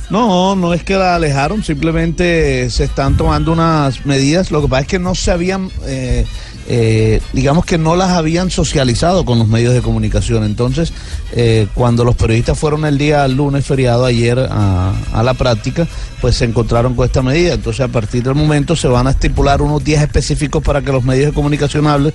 No, 0.09 0.55
no 0.55 0.73
es 0.73 0.83
que 0.83 0.95
la 0.95 1.15
alejaron, 1.15 1.63
simplemente 1.63 2.69
se 2.71 2.83
están 2.83 3.15
tomando 3.15 3.51
unas 3.51 4.05
medidas. 4.05 4.49
Lo 4.49 4.61
que 4.61 4.67
pasa 4.67 4.81
es 4.81 4.87
que 4.87 4.99
no 4.99 5.13
se 5.13 5.31
habían, 5.31 5.69
eh, 5.85 6.25
eh, 6.67 7.21
digamos 7.33 7.65
que 7.65 7.77
no 7.77 7.95
las 7.95 8.11
habían 8.11 8.51
socializado 8.51 9.25
con 9.25 9.39
los 9.39 9.47
medios 9.47 9.73
de 9.73 9.81
comunicación. 9.81 10.43
Entonces, 10.43 10.93
eh, 11.31 11.67
cuando 11.73 12.03
los 12.03 12.15
periodistas 12.15 12.57
fueron 12.57 12.85
el 12.85 12.97
día 12.97 13.27
lunes 13.27 13.65
feriado 13.65 14.05
ayer 14.05 14.39
a, 14.39 14.93
a 15.13 15.23
la 15.23 15.33
práctica, 15.33 15.87
pues 16.21 16.35
se 16.35 16.45
encontraron 16.45 16.95
con 16.95 17.05
esta 17.05 17.21
medida. 17.21 17.53
Entonces, 17.53 17.81
a 17.81 17.87
partir 17.87 18.23
del 18.23 18.35
momento 18.35 18.75
se 18.75 18.87
van 18.87 19.07
a 19.07 19.11
estipular 19.11 19.61
unos 19.61 19.83
días 19.83 20.03
específicos 20.03 20.63
para 20.63 20.81
que 20.81 20.91
los 20.91 21.03
medios 21.03 21.27
de 21.27 21.33
comunicación 21.33 21.87
hablen. 21.87 22.13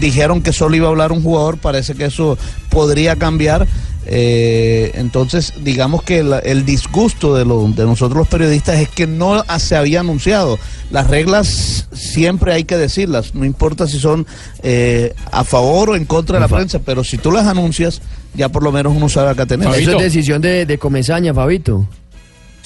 Dijeron 0.00 0.42
que 0.42 0.52
solo 0.52 0.76
iba 0.76 0.86
a 0.86 0.90
hablar 0.90 1.12
un 1.12 1.22
jugador, 1.22 1.56
parece 1.58 1.94
que 1.94 2.04
eso 2.04 2.36
podría 2.76 3.16
cambiar. 3.16 3.66
Eh, 4.08 4.92
entonces, 4.94 5.52
digamos 5.64 6.02
que 6.02 6.22
la- 6.22 6.38
el 6.38 6.64
disgusto 6.64 7.34
de, 7.34 7.44
lo- 7.44 7.66
de 7.68 7.84
nosotros 7.84 8.16
los 8.18 8.28
periodistas 8.28 8.78
es 8.78 8.88
que 8.88 9.06
no 9.06 9.42
se 9.58 9.74
había 9.76 10.00
anunciado. 10.00 10.58
Las 10.90 11.08
reglas 11.08 11.88
siempre 11.92 12.52
hay 12.52 12.64
que 12.64 12.76
decirlas, 12.76 13.34
no 13.34 13.44
importa 13.44 13.86
si 13.88 13.98
son 13.98 14.26
eh, 14.62 15.12
a 15.32 15.42
favor 15.42 15.90
o 15.90 15.96
en 15.96 16.04
contra 16.04 16.36
de 16.36 16.40
la 16.40 16.46
prensa, 16.58 16.78
pero 16.84 17.02
si 17.02 17.18
tú 17.18 17.32
las 17.32 17.46
anuncias, 17.46 18.00
ya 18.34 18.48
por 18.50 18.62
lo 18.62 18.70
menos 18.70 18.92
uno 18.94 19.08
sabe 19.08 19.30
acá 19.30 19.46
tener. 19.46 19.66
Eso 19.82 19.90
es 19.98 20.02
decisión 20.04 20.40
de, 20.42 20.66
de 20.66 20.78
Comesaña, 20.78 21.34
Fabito. 21.34 21.88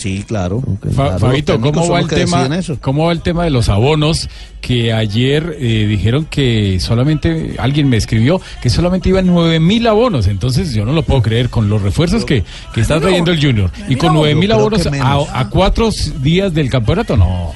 Sí, 0.01 0.25
claro. 0.27 0.63
Fa- 0.95 1.05
Claro, 1.05 1.19
Fabito, 1.19 1.61
¿cómo 1.61 1.85
son 1.85 1.95
va, 1.95 2.01
el 2.01 2.07
tema, 2.09 2.39
deciden 2.39 2.59
eso. 2.59 2.79
¿cómo 2.81 3.05
va 3.07 3.13
el 3.13 3.21
tema 3.21 3.45
de 3.45 3.51
los 3.51 3.69
abonos? 3.69 4.31
Que 4.63 4.93
ayer 4.95 5.57
eh, 5.59 5.87
dijeron 5.87 6.25
que 6.25 6.81
solamente, 6.81 7.57
alguien 7.59 7.89
me 7.89 7.99
escribió, 7.99 8.41
que 8.63 8.71
solamente 8.71 9.11
iban 9.11 9.27
nueve 9.27 9.61
mil 9.61 9.87
abonos. 9.87 10.27
Entonces 10.27 10.73
yo 10.73 10.87
no 10.87 10.93
lo 10.93 11.03
puedo 11.03 11.21
creer 11.21 11.51
con 11.51 11.69
los 11.69 11.83
refuerzos 11.83 12.25
que, 12.25 12.45
que 12.73 12.81
está 12.81 12.99
trayendo 12.99 13.31
el 13.31 13.41
Junior. 13.45 13.71
Y 13.91 13.97
con 13.97 14.15
nueve 14.15 14.35
mil 14.35 14.49
Yo 14.49 14.55
creo 14.69 14.81
abonos 14.81 14.87
a, 15.33 15.41
a 15.41 15.49
cuatro 15.51 15.91
días 16.23 16.55
del 16.55 16.71
campeonato, 16.71 17.17
no. 17.17 17.53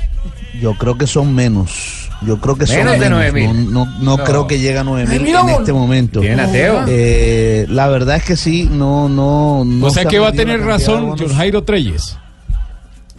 Yo 0.60 0.74
creo 0.74 0.98
que 0.98 1.06
son 1.06 1.34
menos. 1.34 2.10
Yo 2.26 2.38
creo 2.40 2.56
que 2.56 2.66
son 2.66 2.76
Menos 2.76 2.92
de 3.00 3.10
menos. 3.10 3.20
9.000. 3.34 3.54
No, 3.70 3.84
no, 3.86 3.98
no 4.00 4.16
No. 4.18 4.24
creo 4.24 4.46
que 4.46 4.58
llegue 4.58 4.78
a 4.78 4.84
9 4.84 5.18
mil 5.18 5.34
en 5.34 5.48
este 5.48 5.72
momento. 5.72 6.20
Bien, 6.20 6.40
ateo. 6.40 6.84
Eh, 6.88 7.66
la 7.68 7.88
verdad 7.88 8.16
es 8.16 8.24
que 8.24 8.36
sí, 8.36 8.68
no, 8.70 9.08
no, 9.08 9.62
no 9.66 9.86
o 9.86 9.90
sea 9.90 10.04
se 10.04 10.08
que 10.08 10.18
va 10.18 10.28
a 10.28 10.32
tener 10.32 10.60
razón. 10.60 11.16
John 11.18 11.34
Jairo 11.34 11.64
Treyes. 11.64 12.16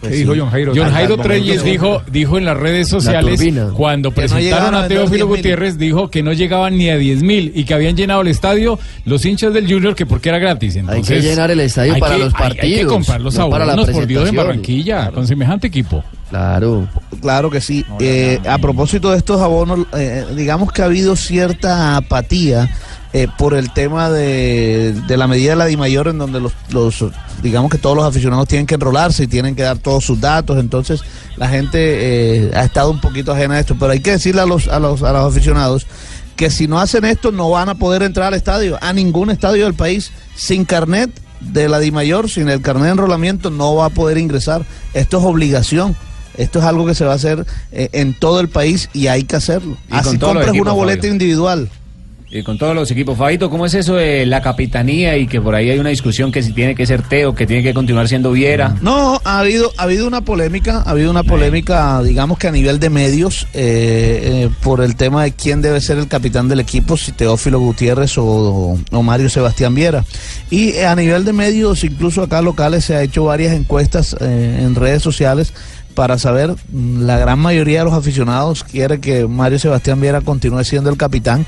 Pues 0.08 0.12
¿Qué 0.12 0.18
sí. 0.18 0.24
dijo 0.24 0.34
John 0.38 0.50
Jairo? 0.50 0.74
John 0.76 0.92
Jairo 0.92 1.18
Treyes 1.18 1.64
dijo, 1.64 2.02
dijo 2.12 2.38
en 2.38 2.46
las 2.46 2.58
redes 2.58 2.88
sociales, 2.88 3.42
cuando 3.76 4.12
Que 4.12 4.22
no 4.22 4.28
presentaron 4.28 4.76
a 4.76 4.88
Teófilo 4.88 5.26
10.000. 5.26 5.28
Gutiérrez, 5.38 5.78
dijo 5.78 6.10
que 6.10 6.24
no 6.24 6.34
llegaban 6.34 6.78
ni 6.78 6.90
a 6.90 6.98
10 6.98 7.24
mil 7.24 7.52
y 7.56 7.64
que 7.66 7.74
habían 7.74 7.96
llenado 7.96 8.22
el 8.22 8.28
estadio 8.28 8.78
los 9.06 9.26
hinchas 9.26 9.54
del 9.54 9.72
Junior 9.72 9.96
que 9.96 10.06
porque 10.06 10.30
era 10.30 10.38
gratis. 10.40 10.76
Entonces, 10.76 11.24
llenar 11.24 11.52
el 11.52 11.60
estadio 11.60 11.94
hay 11.94 12.00
para 12.00 12.16
que- 12.16 12.24
los 12.24 12.34
hay- 12.36 12.44
Hay, 12.46 12.50
que 12.52 12.56
partidos, 12.58 12.94
comprar 12.94 13.22
los 13.22 13.36
no 13.36 13.44
abonos, 13.44 13.90
por 13.90 14.08
Dios, 14.08 14.30
en. 14.30 14.36
Barranquilla, 14.36 15.12
con 15.12 15.28
semejante 15.28 15.68
equipo. 15.68 16.04
Claro. 16.30 16.88
Claro 17.22 17.50
que 17.50 17.62
sí. 17.62 17.86
Eh, 18.00 18.40
a 18.48 18.58
propósito 18.58 19.12
de 19.12 19.18
estos 19.18 19.40
abonos, 19.42 19.86
eh, 19.98 20.26
digamos 20.36 20.72
que 20.72 20.82
ha 20.82 20.86
habido 20.86 21.16
cierta 21.16 21.96
apatía 21.98 22.70
eh, 23.16 23.30
por 23.38 23.54
el 23.54 23.72
tema 23.72 24.10
de, 24.10 24.92
de 25.08 25.16
la 25.16 25.26
medida 25.26 25.52
de 25.52 25.56
la 25.56 25.68
DIMAYOR 25.68 26.10
en 26.10 26.18
donde 26.18 26.42
los, 26.42 26.52
los, 26.72 27.06
digamos 27.42 27.72
que 27.72 27.78
todos 27.78 27.96
los 27.96 28.04
aficionados 28.04 28.46
tienen 28.46 28.66
que 28.66 28.76
enrolarse 28.76 29.24
y 29.24 29.28
tienen 29.28 29.56
que 29.56 29.62
dar 29.62 29.78
todos 29.78 30.04
sus 30.04 30.20
datos, 30.20 30.58
entonces 30.60 31.00
la 31.38 31.48
gente 31.48 31.78
eh, 31.80 32.52
ha 32.54 32.66
estado 32.66 32.92
un 32.92 33.00
poquito 33.00 33.32
ajena 33.32 33.56
a 33.56 33.62
esto, 33.62 33.78
pero 33.80 33.94
hay 33.94 34.02
que 34.02 34.12
decirle 34.12 34.42
a 34.42 34.46
los, 34.46 34.68
a 34.68 34.82
los, 34.82 35.02
a 35.02 35.14
los 35.14 35.32
aficionados 35.32 35.88
que 36.36 36.50
si 36.50 36.68
no 36.68 36.78
hacen 36.78 37.06
esto 37.06 37.32
no 37.32 37.50
van 37.50 37.70
a 37.70 37.76
poder 37.76 38.04
entrar 38.04 38.28
al 38.28 38.34
estadio, 38.34 38.78
a 38.82 38.92
ningún 38.92 39.30
estadio 39.30 39.64
del 39.64 39.76
país, 39.76 40.12
sin 40.36 40.66
carnet 40.66 41.10
de 41.40 41.70
la 41.70 41.80
DIMAYOR, 41.80 42.30
sin 42.30 42.50
el 42.50 42.62
carnet 42.62 42.88
de 42.88 42.92
enrolamiento 42.92 43.50
no 43.50 43.76
va 43.76 43.86
a 43.86 43.90
poder 43.92 44.18
ingresar, 44.18 44.66
esto 44.94 45.20
es 45.20 45.24
obligación. 45.24 45.96
Esto 46.38 46.60
es 46.60 46.66
algo 46.66 46.86
que 46.86 46.94
se 46.94 47.06
va 47.06 47.14
a 47.14 47.16
hacer 47.16 47.46
eh, 47.72 47.88
en 47.94 48.14
todo 48.14 48.42
el 48.42 48.50
país 48.50 48.90
y 48.92 49.08
hay 49.08 49.24
que 49.24 49.38
hacerlo. 49.38 49.78
Y 49.90 49.96
Así 49.96 50.18
compras 50.18 50.50
equipos, 50.50 50.68
una 50.68 50.74
boleta 50.74 51.04
Fabio. 51.04 51.12
individual. 51.14 51.70
Y 52.30 52.42
con 52.44 52.58
todos 52.58 52.76
los 52.76 52.90
equipos. 52.90 53.18
Fabito, 53.18 53.50
¿cómo 53.50 53.66
es 53.66 53.74
eso 53.76 53.96
de 53.96 54.26
la 54.26 54.42
capitanía 54.42 55.16
y 55.16 55.28
que 55.28 55.40
por 55.40 55.54
ahí 55.54 55.70
hay 55.70 55.78
una 55.78 55.90
discusión 55.90 56.32
que 56.32 56.42
si 56.42 56.54
tiene 56.54 56.74
que 56.74 56.86
ser 56.86 57.04
Teo, 57.04 57.36
que 57.36 57.46
tiene 57.46 57.62
que 57.62 57.74
continuar 57.74 58.08
siendo 58.08 58.32
Viera? 58.32 58.76
No, 58.82 59.22
ha 59.24 59.40
habido, 59.40 59.72
ha 59.78 59.84
habido 59.84 60.08
una 60.08 60.22
polémica, 60.22 60.82
ha 60.86 60.90
habido 60.90 61.12
una 61.12 61.24
polémica, 61.24 62.02
digamos 62.02 62.40
que 62.40 62.48
a 62.48 62.52
nivel 62.52 62.80
de 62.80 62.90
medios, 62.90 63.48
eh, 63.54 64.22
eh, 64.24 64.50
por 64.64 64.82
el 64.82 64.96
tema 64.96 65.24
de 65.24 65.34
quién 65.34 65.62
debe 65.62 65.80
ser 65.82 66.00
el 66.00 66.08
capitán 66.08 66.48
del 66.48 66.60
equipo, 66.60 66.98
si 66.98 67.12
Teófilo 67.12 67.60
Gutiérrez 67.60 68.18
o, 68.18 68.78
Mario 68.92 69.30
Sebastián 69.30 69.76
Viera. 69.76 70.04
Y 70.50 70.70
eh, 70.70 70.88
a 70.88 70.96
nivel 70.96 71.26
de 71.26 71.34
medios, 71.34 71.84
incluso 71.84 72.24
acá 72.24 72.42
locales, 72.42 72.86
se 72.86 72.96
ha 72.96 73.04
hecho 73.04 73.26
varias 73.26 73.54
encuestas 73.54 74.16
eh, 74.20 74.62
en 74.64 74.74
redes 74.74 75.04
sociales 75.04 75.54
para 75.94 76.18
saber, 76.18 76.54
mm, 76.72 77.04
la 77.04 77.18
gran 77.18 77.40
mayoría 77.40 77.80
de 77.80 77.86
los 77.86 77.94
aficionados 77.94 78.64
quiere 78.64 79.00
que 79.00 79.28
Mario 79.28 79.60
Sebastián 79.60 80.02
Viera 80.02 80.22
continúe 80.22 80.64
siendo 80.64 80.90
el 80.90 80.98
capitán. 80.98 81.46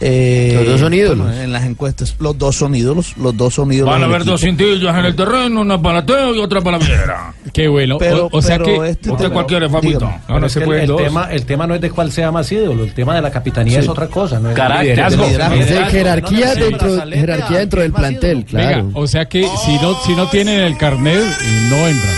Eh, 0.00 0.52
Los 0.54 0.66
dos 0.66 0.80
son 0.80 0.94
ídolos. 0.94 1.34
en 1.36 1.52
las 1.52 1.64
encuestas, 1.64 2.14
los 2.20 2.38
dos 2.38 2.54
son 2.54 2.74
ídolos, 2.74 3.16
los 3.16 3.36
dos 3.36 3.54
son 3.54 3.72
ídolos. 3.72 3.92
Van 3.92 4.02
a 4.02 4.06
haber 4.06 4.24
dos 4.24 4.42
equipo. 4.42 4.62
cintillas 4.64 4.96
en 4.96 5.04
el 5.06 5.16
terreno, 5.16 5.60
una 5.60 5.80
para 5.82 6.06
Teo 6.06 6.34
y 6.34 6.38
otra 6.38 6.60
para 6.60 6.78
Viera. 6.78 7.34
Qué 7.52 7.66
bueno. 7.66 7.98
Pero- 7.98 8.26
o, 8.26 8.38
o 8.38 8.42
sea 8.42 8.58
pero 8.58 8.80
que 8.82 8.90
este 8.90 9.10
Usted 9.10 9.32
cualquiera, 9.32 9.68
Fabito. 9.68 9.98
dígame. 9.98 10.18
No, 10.28 10.38
no 10.40 10.46
Es 10.46 10.52
se 10.52 10.60
que 10.60 10.66
pueden 10.66 10.90
el, 10.90 10.96
tema, 10.96 11.28
el 11.32 11.44
tema 11.46 11.66
no 11.66 11.74
es 11.74 11.80
de 11.80 11.90
cuál 11.90 12.12
sea 12.12 12.30
más 12.30 12.50
ídolo, 12.52 12.84
el 12.84 12.94
tema 12.94 13.14
de 13.16 13.22
la 13.22 13.30
capitanía 13.32 13.78
Sí. 13.78 13.84
es 13.86 13.88
otra 13.88 14.06
cosa. 14.06 14.38
¿no? 14.38 14.54
Carácter, 14.54 14.84
Liderazgo. 14.90 15.26
liderazgo. 15.26 15.54
Es 15.56 15.68
de 15.70 15.84
jerarquía, 15.86 16.46
No, 16.46 16.54
no, 16.54 16.64
dentro, 16.66 16.88
brazalete, 16.92 17.20
jerarquía 17.20 17.58
dentro 17.58 17.80
del 17.82 17.92
plantel, 17.92 18.44
claro. 18.44 18.76
Venga, 18.84 18.98
o 19.00 19.06
sea 19.08 19.24
que 19.28 19.42
si 19.64 19.74
no, 19.82 19.94
si 20.04 20.14
no 20.14 20.28
tienen 20.28 20.60
el 20.60 20.76
carnet, 20.76 21.16
eh, 21.16 21.66
no 21.70 21.76
entran. 21.88 22.14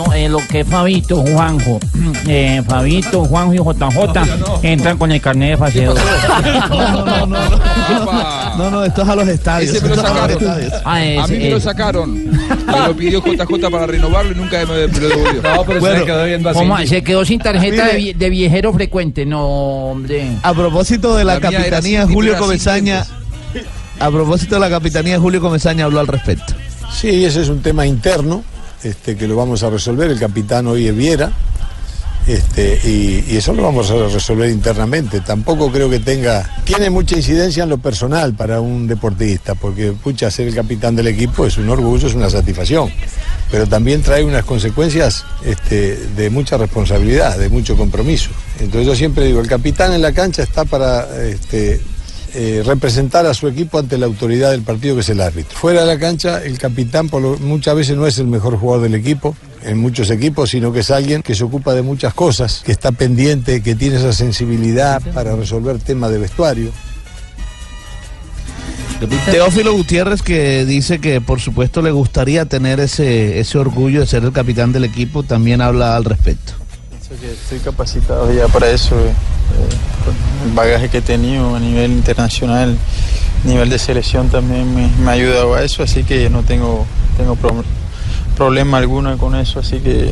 No, 0.00 0.06
no, 0.06 0.12
eh, 0.14 0.28
lo 0.28 0.38
que 0.48 0.60
es 0.60 0.66
Fabito, 0.66 1.16
Juanjo, 1.22 1.78
eh, 2.26 2.62
Fabito, 2.66 3.24
Juanjo 3.24 3.54
y 3.54 3.58
JJ 3.58 4.62
entran 4.62 4.96
con 4.98 5.12
el 5.12 5.20
carnet 5.20 5.50
de 5.52 5.58
paseo. 5.58 5.94
No, 8.56 8.70
no, 8.70 8.84
esto 8.84 9.02
es 9.02 9.08
a 9.08 9.16
los 9.16 9.28
estadios. 9.28 9.74
Ese 9.74 9.80
me 9.82 9.88
lo 9.88 9.94
esto 9.94 10.06
es 10.06 10.10
a 10.10 10.12
los 10.12 10.32
sacaron. 10.32 10.60
estadios. 10.60 10.82
Ah, 10.84 11.24
A 11.24 11.26
mí 11.28 11.36
me 11.38 11.50
lo 11.50 11.60
sacaron. 11.60 12.24
Me 12.66 12.86
lo 12.88 12.96
pidió 12.96 13.22
JJ 13.24 13.70
para 13.70 13.86
renovarlo 13.86 14.32
y 14.32 14.34
nunca 14.34 14.58
me, 14.66 14.86
me 14.86 15.00
lo 15.00 15.08
devolvió. 15.08 15.42
No, 15.42 15.64
pero 15.64 15.80
Bueno, 15.80 15.98
se 16.00 16.04
quedó 16.04 16.24
viendo 16.26 16.48
así. 16.50 16.58
¿Cómo? 16.58 16.78
Se 16.78 17.02
quedó 17.02 17.24
sin 17.24 17.40
tarjeta 17.40 17.86
de, 17.86 18.14
de 18.14 18.30
viejero 18.30 18.72
frecuente, 18.74 19.24
no, 19.24 19.46
hombre. 19.46 20.26
A 20.42 20.52
propósito 20.52 21.16
de 21.16 21.24
la, 21.24 21.34
La 21.34 21.40
capitanía, 21.40 22.06
Julio 22.06 22.36
Comesaña. 22.38 23.06
A 23.98 24.10
propósito 24.10 24.56
de 24.56 24.60
la 24.60 24.68
capitanía, 24.68 25.18
Julio 25.18 25.40
Comesaña 25.40 25.84
habló 25.84 26.00
al 26.00 26.06
respecto. 26.06 26.52
Sí, 26.92 27.24
ese 27.24 27.40
es 27.42 27.48
un 27.48 27.62
tema 27.62 27.86
interno 27.86 28.42
este, 28.82 29.16
que 29.16 29.26
lo 29.26 29.36
vamos 29.36 29.62
a 29.62 29.70
resolver. 29.70 30.10
El 30.10 30.18
capitán 30.18 30.66
hoy 30.66 30.88
es 30.88 30.96
Viera 30.96 31.32
este, 32.26 32.78
y, 32.84 33.36
eso 33.36 33.52
lo 33.54 33.62
vamos 33.62 33.90
a 33.90 33.94
resolver 34.08 34.50
internamente. 34.50 35.20
Tampoco 35.20 35.70
creo 35.70 35.88
que 35.88 36.00
tenga. 36.00 36.48
Tiene 36.64 36.90
mucha 36.90 37.16
incidencia 37.16 37.64
en 37.64 37.70
lo 37.70 37.78
personal 37.78 38.34
para 38.34 38.60
un 38.60 38.86
deportista, 38.86 39.54
porque 39.54 39.92
pucha, 39.92 40.30
ser 40.30 40.48
el 40.48 40.54
capitán 40.54 40.94
del 40.94 41.08
equipo 41.08 41.46
es 41.46 41.56
un 41.56 41.68
orgullo, 41.68 42.06
es 42.06 42.14
una 42.14 42.30
satisfacción. 42.30 42.90
Pero 43.50 43.66
también 43.66 44.02
trae 44.02 44.22
unas 44.22 44.44
consecuencias 44.44 45.24
este, 45.44 45.96
de 45.96 46.30
mucha 46.30 46.56
responsabilidad, 46.56 47.36
de 47.36 47.48
mucho 47.48 47.76
compromiso. 47.76 48.30
Entonces 48.60 48.86
yo 48.86 48.94
siempre 48.94 49.24
digo, 49.24 49.40
el 49.40 49.48
capitán 49.48 49.92
en 49.92 50.02
la 50.02 50.12
cancha 50.12 50.42
está 50.42 50.64
para 50.64 51.08
eh, 52.34 52.62
representar 52.64 53.26
a 53.26 53.34
su 53.34 53.48
equipo 53.48 53.78
ante 53.78 53.98
la 53.98 54.06
autoridad 54.06 54.50
del 54.50 54.62
partido 54.62 54.94
que 54.94 55.00
es 55.02 55.08
el 55.08 55.20
árbitro. 55.20 55.58
Fuera 55.58 55.80
de 55.80 55.86
la 55.86 55.98
cancha, 55.98 56.42
el 56.44 56.58
capitán 56.58 57.08
por 57.08 57.22
lo- 57.22 57.38
muchas 57.38 57.74
veces 57.74 57.96
no 57.96 58.06
es 58.06 58.18
el 58.18 58.26
mejor 58.26 58.56
jugador 58.58 58.82
del 58.84 58.94
equipo, 58.94 59.36
en 59.62 59.78
muchos 59.78 60.10
equipos, 60.10 60.50
sino 60.50 60.72
que 60.72 60.80
es 60.80 60.90
alguien 60.90 61.22
que 61.22 61.34
se 61.34 61.44
ocupa 61.44 61.74
de 61.74 61.82
muchas 61.82 62.14
cosas, 62.14 62.62
que 62.64 62.72
está 62.72 62.92
pendiente, 62.92 63.62
que 63.62 63.74
tiene 63.74 63.96
esa 63.96 64.12
sensibilidad 64.12 65.02
para 65.12 65.36
resolver 65.36 65.78
temas 65.78 66.10
de 66.12 66.18
vestuario. 66.18 66.70
Teófilo 69.30 69.72
Gutiérrez 69.72 70.20
que 70.22 70.66
dice 70.66 70.98
que 70.98 71.20
por 71.22 71.40
supuesto 71.40 71.80
le 71.80 71.90
gustaría 71.90 72.44
tener 72.44 72.80
ese, 72.80 73.38
ese 73.40 73.56
orgullo 73.58 74.00
de 74.00 74.06
ser 74.06 74.24
el 74.24 74.32
capitán 74.32 74.72
del 74.72 74.84
equipo, 74.84 75.22
también 75.22 75.62
habla 75.62 75.96
al 75.96 76.04
respecto. 76.04 76.52
Pienso 76.90 77.18
que 77.20 77.32
estoy 77.32 77.58
capacitado 77.60 78.30
ya 78.32 78.46
para 78.48 78.70
eso, 78.70 78.94
eh, 79.00 79.12
el 80.46 80.52
bagaje 80.52 80.88
que 80.88 80.98
he 80.98 81.02
tenido 81.02 81.54
a 81.54 81.60
nivel 81.60 81.92
internacional, 81.92 82.76
a 83.44 83.48
nivel 83.48 83.68
de 83.70 83.78
selección 83.78 84.28
también 84.28 84.74
me, 84.74 84.88
me 85.02 85.10
ha 85.10 85.14
ayudado 85.14 85.54
a 85.54 85.62
eso, 85.62 85.82
así 85.82 86.04
que 86.04 86.28
no 86.30 86.42
tengo, 86.42 86.86
tengo 87.16 87.36
pro- 87.36 87.64
problema 88.36 88.78
alguno 88.78 89.16
con 89.18 89.34
eso, 89.34 89.60
así 89.60 89.78
que 89.80 90.10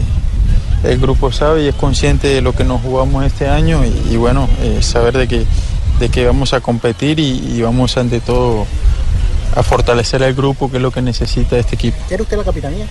el 0.85 0.99
grupo 0.99 1.33
sabe 1.33 1.65
y 1.65 1.69
es 1.69 1.75
consciente 1.75 2.29
de 2.29 2.41
lo 2.41 2.55
que 2.55 2.65
nos 2.65 2.81
jugamos 2.83 3.25
este 3.25 3.49
año 3.49 3.81
y, 3.85 4.13
y 4.15 4.17
bueno, 4.17 4.49
eh, 4.63 4.79
saber 4.83 5.17
de 5.17 5.27
que, 5.27 5.45
de 5.99 6.09
que 6.09 6.27
vamos 6.27 6.53
a 6.53 6.61
competir 6.61 7.19
y, 7.19 7.55
y 7.57 7.63
vamos 7.63 7.97
ante 7.97 8.21
todo 8.21 8.67
a 9.57 9.63
fortalecer 9.63 10.23
al 10.23 10.35
grupo, 10.35 10.71
que 10.71 10.77
es 10.77 10.83
lo 10.83 10.91
que 10.93 11.03
necesita 11.03 11.57
este 11.59 11.75
equipo. 11.75 11.97
¿Quiere 12.07 12.23
usted 12.23 12.37
la 12.37 12.45
capitanía? 12.45 12.87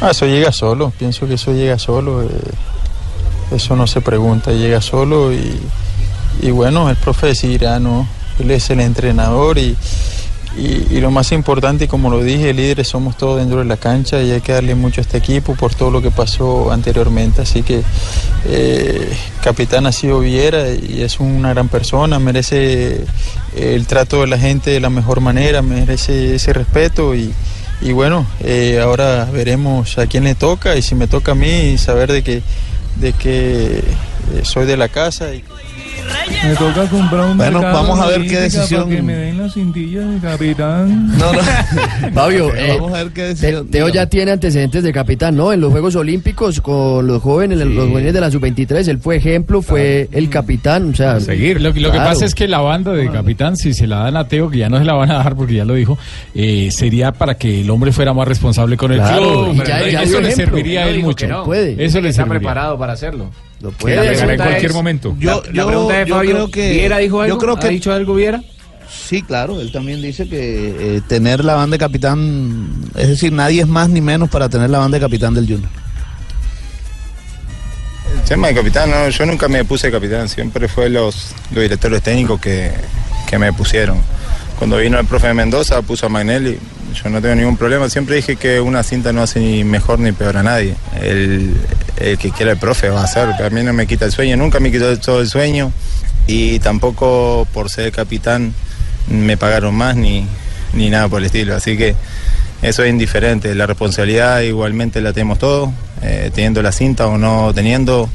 Ah, 0.00 0.12
eso 0.12 0.24
llega 0.26 0.52
solo, 0.52 0.90
pienso 0.96 1.26
que 1.26 1.34
eso 1.34 1.52
llega 1.52 1.78
solo, 1.78 2.22
eh, 2.22 2.28
eso 3.50 3.76
no 3.76 3.86
se 3.86 4.00
pregunta, 4.00 4.52
llega 4.52 4.80
solo 4.80 5.32
y, 5.32 5.58
y 6.42 6.50
bueno, 6.50 6.90
el 6.90 6.96
profe 6.96 7.28
decidirá, 7.28 7.78
¿no? 7.78 8.06
Él 8.38 8.50
es 8.50 8.70
el 8.70 8.80
entrenador 8.80 9.58
y, 9.58 9.76
y- 10.56 10.86
y 10.90 11.00
lo 11.00 11.10
más 11.10 11.32
importante, 11.32 11.88
como 11.88 12.10
lo 12.10 12.22
dije, 12.22 12.52
líderes 12.52 12.88
somos 12.88 13.16
todos 13.16 13.38
dentro 13.38 13.58
de 13.58 13.64
la 13.64 13.76
cancha 13.76 14.20
y 14.22 14.30
hay 14.32 14.40
que 14.40 14.52
darle 14.52 14.74
mucho 14.74 15.00
a 15.00 15.02
este 15.02 15.18
equipo 15.18 15.54
por 15.54 15.74
todo 15.74 15.90
lo 15.90 16.02
que 16.02 16.10
pasó 16.10 16.70
anteriormente. 16.72 17.42
Así 17.42 17.62
que 17.62 17.82
eh, 18.46 19.08
capitán 19.42 19.86
ha 19.86 19.92
sido 19.92 20.20
Viera 20.20 20.70
y 20.70 21.02
es 21.02 21.20
una 21.20 21.50
gran 21.50 21.68
persona, 21.68 22.18
merece 22.18 23.04
el 23.56 23.86
trato 23.86 24.20
de 24.20 24.26
la 24.28 24.38
gente 24.38 24.70
de 24.70 24.80
la 24.80 24.90
mejor 24.90 25.20
manera, 25.20 25.62
merece 25.62 26.34
ese 26.36 26.52
respeto 26.52 27.14
y, 27.14 27.32
y 27.80 27.92
bueno, 27.92 28.26
eh, 28.40 28.80
ahora 28.82 29.24
veremos 29.32 29.98
a 29.98 30.06
quién 30.06 30.24
le 30.24 30.34
toca 30.34 30.76
y 30.76 30.82
si 30.82 30.94
me 30.94 31.06
toca 31.08 31.32
a 31.32 31.34
mí 31.34 31.76
saber 31.78 32.10
de 32.12 32.22
que, 32.22 32.42
de 32.96 33.12
que 33.12 33.78
eh, 33.78 33.84
soy 34.42 34.66
de 34.66 34.76
la 34.76 34.88
casa. 34.88 35.34
Y... 35.34 35.44
Me 36.44 36.54
toca 36.54 36.86
comprar 36.88 37.26
un 37.30 37.36
Bueno, 37.36 37.60
vamos 37.60 37.98
a 38.00 38.06
ver 38.06 38.22
qué 38.26 38.40
decisión- 38.40 38.88
que 38.88 39.02
me 39.02 39.14
den 39.14 39.38
las 39.38 39.54
cintillas 39.54 40.08
de 40.08 40.18
capitán. 40.20 41.16
No, 41.18 41.32
no. 41.32 41.40
Fabio, 42.14 42.54
eh, 42.54 42.76
Vamos 42.78 42.92
a 42.92 43.02
ver 43.04 43.12
qué 43.12 43.22
decisión. 43.24 43.68
Teo 43.68 43.88
ya 43.88 44.06
tiene 44.06 44.30
antecedentes 44.32 44.82
de 44.82 44.92
capitán, 44.92 45.36
¿no? 45.36 45.52
En 45.52 45.60
los 45.60 45.70
Juegos 45.72 45.96
Olímpicos 45.96 46.60
con 46.60 47.06
los 47.06 47.20
jóvenes, 47.22 47.58
los 47.58 47.88
jóvenes 47.88 48.12
de 48.14 48.20
la 48.20 48.30
sub-23, 48.30 48.88
él 48.88 48.98
fue 48.98 49.16
ejemplo, 49.16 49.62
fue 49.62 50.08
el 50.12 50.28
capitán, 50.30 50.90
o 50.92 50.96
sea, 50.96 51.18
Seguir. 51.20 51.60
Lo, 51.60 51.72
que- 51.72 51.80
lo 51.80 51.90
que 51.90 51.96
claro. 51.98 52.10
pasa 52.12 52.24
es 52.24 52.34
que 52.34 52.46
la 52.48 52.60
banda 52.60 52.92
de 52.92 53.10
capitán, 53.10 53.56
si 53.56 53.74
se 53.74 53.86
la 53.86 53.98
dan 54.00 54.16
a 54.16 54.28
Teo, 54.28 54.48
que 54.48 54.58
ya 54.58 54.68
no 54.68 54.78
se 54.78 54.84
la 54.84 54.94
van 54.94 55.10
a 55.10 55.14
dar 55.18 55.34
porque 55.34 55.54
ya 55.54 55.64
lo 55.64 55.74
dijo, 55.74 55.98
eh, 56.34 56.68
sería 56.70 57.12
para 57.12 57.34
que 57.34 57.62
el 57.62 57.70
hombre 57.70 57.92
fuera 57.92 58.14
más 58.14 58.28
responsable 58.28 58.76
con 58.76 58.92
el 58.92 58.98
Claro, 59.00 59.44
club. 59.46 59.54
y 59.54 59.66
ya- 59.66 59.88
ya 59.88 60.02
Eso 60.02 60.20
le 60.20 60.30
serviría 60.32 60.84
a 60.84 60.88
él 60.88 61.02
mucho. 61.02 61.26
que 61.26 61.32
no. 61.32 61.44
Puede. 61.44 61.72
Eso 61.84 62.00
le 62.00 62.10
Está 62.10 62.22
serviría. 62.22 62.40
preparado 62.40 62.78
para 62.78 62.92
hacerlo. 62.92 63.30
Lo 63.60 63.70
puede. 63.72 63.96
En 63.96 64.16
pregunta 64.16 64.44
cualquier 64.44 64.70
es- 64.70 64.74
momento. 64.76 65.16
Yo, 65.18 65.42
La 65.46 65.52
yo- 65.52 65.66
pregunta 65.66 65.94
de 65.98 66.06
yo 66.06 66.14
Fabio, 66.14 66.30
creo 66.32 66.50
que 66.50 66.70
¿Viera 66.72 66.98
dijo 66.98 67.20
algo? 67.20 67.34
Yo 67.34 67.38
creo 67.38 67.56
que 67.56 67.66
¿Ha 67.66 67.70
dicho 67.70 67.92
algo 67.92 68.14
Viera? 68.14 68.42
Sí, 68.88 69.22
claro, 69.22 69.60
él 69.60 69.70
también 69.72 70.00
dice 70.00 70.28
que 70.28 70.96
eh, 70.96 71.00
tener 71.08 71.44
la 71.44 71.54
banda 71.54 71.74
de 71.74 71.78
capitán, 71.78 72.68
es 72.94 73.08
decir, 73.08 73.32
nadie 73.32 73.60
es 73.62 73.66
más 73.68 73.88
ni 73.90 74.00
menos 74.00 74.30
para 74.30 74.48
tener 74.48 74.70
la 74.70 74.78
banda 74.78 74.96
de 74.96 75.02
capitán 75.04 75.34
del 75.34 75.44
Junior. 75.46 75.68
El 78.14 78.22
tema 78.22 78.48
de 78.48 78.54
capitán, 78.54 78.90
no, 78.90 79.08
yo 79.08 79.26
nunca 79.26 79.48
me 79.48 79.64
puse 79.64 79.90
capitán, 79.90 80.28
siempre 80.28 80.68
fue 80.68 80.88
los, 80.88 81.32
los 81.52 81.62
directores 81.62 82.02
técnicos 82.02 82.40
que, 82.40 82.70
que 83.28 83.38
me 83.38 83.52
pusieron. 83.52 84.00
Cuando 84.58 84.78
vino 84.78 84.98
el 84.98 85.06
profe 85.06 85.28
de 85.28 85.34
Mendoza 85.34 85.82
puso 85.82 86.06
a 86.06 86.08
Magnelli, 86.08 86.58
yo 86.92 87.10
no 87.10 87.22
tengo 87.22 87.36
ningún 87.36 87.56
problema, 87.56 87.88
siempre 87.88 88.16
dije 88.16 88.34
que 88.36 88.60
una 88.60 88.82
cinta 88.82 89.12
no 89.12 89.22
hace 89.22 89.38
ni 89.38 89.62
mejor 89.62 90.00
ni 90.00 90.10
peor 90.10 90.36
a 90.36 90.42
nadie. 90.42 90.74
El, 91.00 91.54
el 91.96 92.18
que 92.18 92.30
quiera 92.30 92.52
el 92.52 92.58
profe 92.58 92.88
va 92.88 93.02
a 93.02 93.04
hacer, 93.04 93.28
a 93.40 93.50
mí 93.50 93.62
no 93.62 93.72
me 93.72 93.86
quita 93.86 94.04
el 94.04 94.12
sueño, 94.12 94.36
nunca 94.36 94.58
me 94.58 94.72
quitó 94.72 94.98
todo 94.98 95.20
el 95.20 95.28
sueño. 95.28 95.72
Y 96.26 96.58
tampoco 96.58 97.46
por 97.54 97.70
ser 97.70 97.92
capitán 97.92 98.52
me 99.08 99.36
pagaron 99.36 99.74
más 99.74 99.96
ni, 99.96 100.26
ni 100.72 100.90
nada 100.90 101.08
por 101.08 101.20
el 101.20 101.26
estilo, 101.26 101.54
así 101.54 101.76
que 101.76 101.94
eso 102.60 102.82
es 102.82 102.90
indiferente, 102.90 103.54
la 103.54 103.66
responsabilidad 103.66 104.40
igualmente 104.40 105.00
la 105.00 105.12
tenemos 105.12 105.38
todos, 105.38 105.70
eh, 106.02 106.30
teniendo 106.34 106.62
la 106.62 106.72
cinta 106.72 107.06
o 107.06 107.16
no 107.16 107.52
teniendo, 107.54 108.10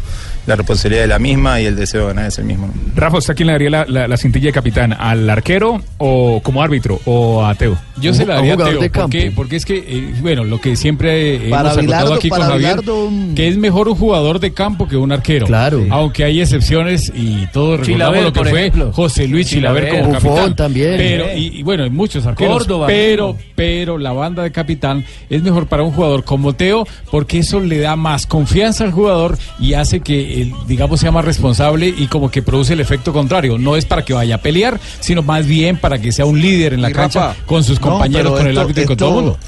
la 0.45 0.55
responsabilidad 0.55 1.03
es 1.03 1.09
la 1.09 1.19
misma 1.19 1.61
y 1.61 1.65
el 1.65 1.75
deseo 1.75 2.01
de 2.01 2.07
ganar 2.07 2.25
es 2.27 2.37
el 2.37 2.45
mismo. 2.45 2.69
Rafa, 2.95 3.17
¿usted 3.17 3.31
a 3.33 3.35
quién 3.35 3.47
le 3.47 3.53
daría 3.53 3.69
la, 3.69 3.85
la- 3.87 4.07
la 4.07 4.17
cintilla 4.17 4.47
de 4.47 4.53
capitán? 4.53 4.93
¿Al 4.93 5.29
arquero 5.29 5.81
o 5.97 6.41
como 6.43 6.61
árbitro 6.61 6.99
o 7.05 7.45
a 7.45 7.55
Teo? 7.55 7.77
Yo 8.01 8.13
se 8.13 8.25
la 8.25 8.33
A 8.33 8.37
daría 8.37 8.53
a 8.55 8.57
Teo. 8.57 8.67
de 8.67 8.89
¿Por 8.89 8.91
campo. 8.91 9.09
qué? 9.09 9.31
Porque 9.35 9.55
es 9.55 9.65
que, 9.65 9.77
eh, 9.77 10.13
bueno, 10.21 10.43
lo 10.43 10.59
que 10.59 10.75
siempre 10.75 11.35
eh, 11.35 11.47
hemos 11.47 11.77
Bilardo- 11.77 12.15
aquí 12.15 12.29
con 12.29 12.41
Javier, 12.41 12.57
Bilardo, 12.59 13.05
un- 13.05 13.35
que 13.35 13.47
es 13.47 13.57
mejor 13.57 13.87
un 13.87 13.95
jugador 13.95 14.39
de 14.39 14.53
campo 14.53 14.87
que 14.87 14.97
un 14.97 15.11
arquero. 15.11 15.45
Claro. 15.45 15.85
Aunque 15.89 16.23
hay 16.23 16.41
excepciones 16.41 17.11
y 17.15 17.47
todos 17.53 17.79
recordamos 17.79 17.85
Chilaver, 17.85 18.23
lo 18.23 18.33
que 18.33 18.49
fue 18.49 18.59
ejemplo. 18.67 18.91
José 18.93 19.27
Luis 19.27 19.47
Chilaver, 19.47 19.85
Chilaver, 19.85 20.01
como 20.05 20.13
Buffon 20.19 20.35
capitán. 20.35 20.55
también. 20.55 20.95
Pero, 20.97 21.25
y, 21.37 21.59
y 21.59 21.63
bueno, 21.63 21.83
hay 21.83 21.89
muchos 21.89 22.25
arqueros. 22.25 22.57
Córdoba 22.59 22.87
pero, 22.87 23.37
pero 23.55 23.97
la 23.97 24.11
banda 24.11 24.43
de 24.43 24.51
capitán 24.51 25.05
es 25.29 25.41
mejor 25.41 25.67
para 25.67 25.83
un 25.83 25.91
jugador 25.91 26.23
como 26.23 26.53
Teo 26.53 26.85
porque 27.11 27.39
eso 27.39 27.59
le 27.59 27.79
da 27.79 27.95
más 27.95 28.25
confianza 28.25 28.83
al 28.83 28.91
jugador 28.91 29.37
y 29.59 29.73
hace 29.73 29.99
que, 30.01 30.32
el, 30.41 30.53
digamos, 30.67 30.99
sea 30.99 31.11
más 31.11 31.25
responsable 31.25 31.93
y 31.95 32.07
como 32.07 32.29
que 32.29 32.41
produce 32.41 32.73
el 32.73 32.79
efecto 32.79 33.13
contrario. 33.13 33.57
No 33.57 33.75
es 33.75 33.85
para 33.85 34.03
que 34.03 34.13
vaya 34.13 34.35
a 34.35 34.37
pelear, 34.39 34.79
sino 34.99 35.21
más 35.21 35.45
bien 35.45 35.77
para 35.77 35.99
que 35.99 36.11
sea 36.11 36.25
un 36.25 36.41
líder 36.41 36.73
en 36.73 36.81
la 36.81 36.89
Y 36.89 36.93
cancha 36.93 37.27
Rafa, 37.27 37.45
con 37.45 37.63
sus 37.63 37.79
compañeros, 37.79 38.37
con 38.37 38.47
el 38.47 38.57
árbitro 38.57 38.83
y 38.83 38.85
con 38.85 38.97
todo 38.97 39.09
el 39.09 39.15
mundo. 39.15 39.39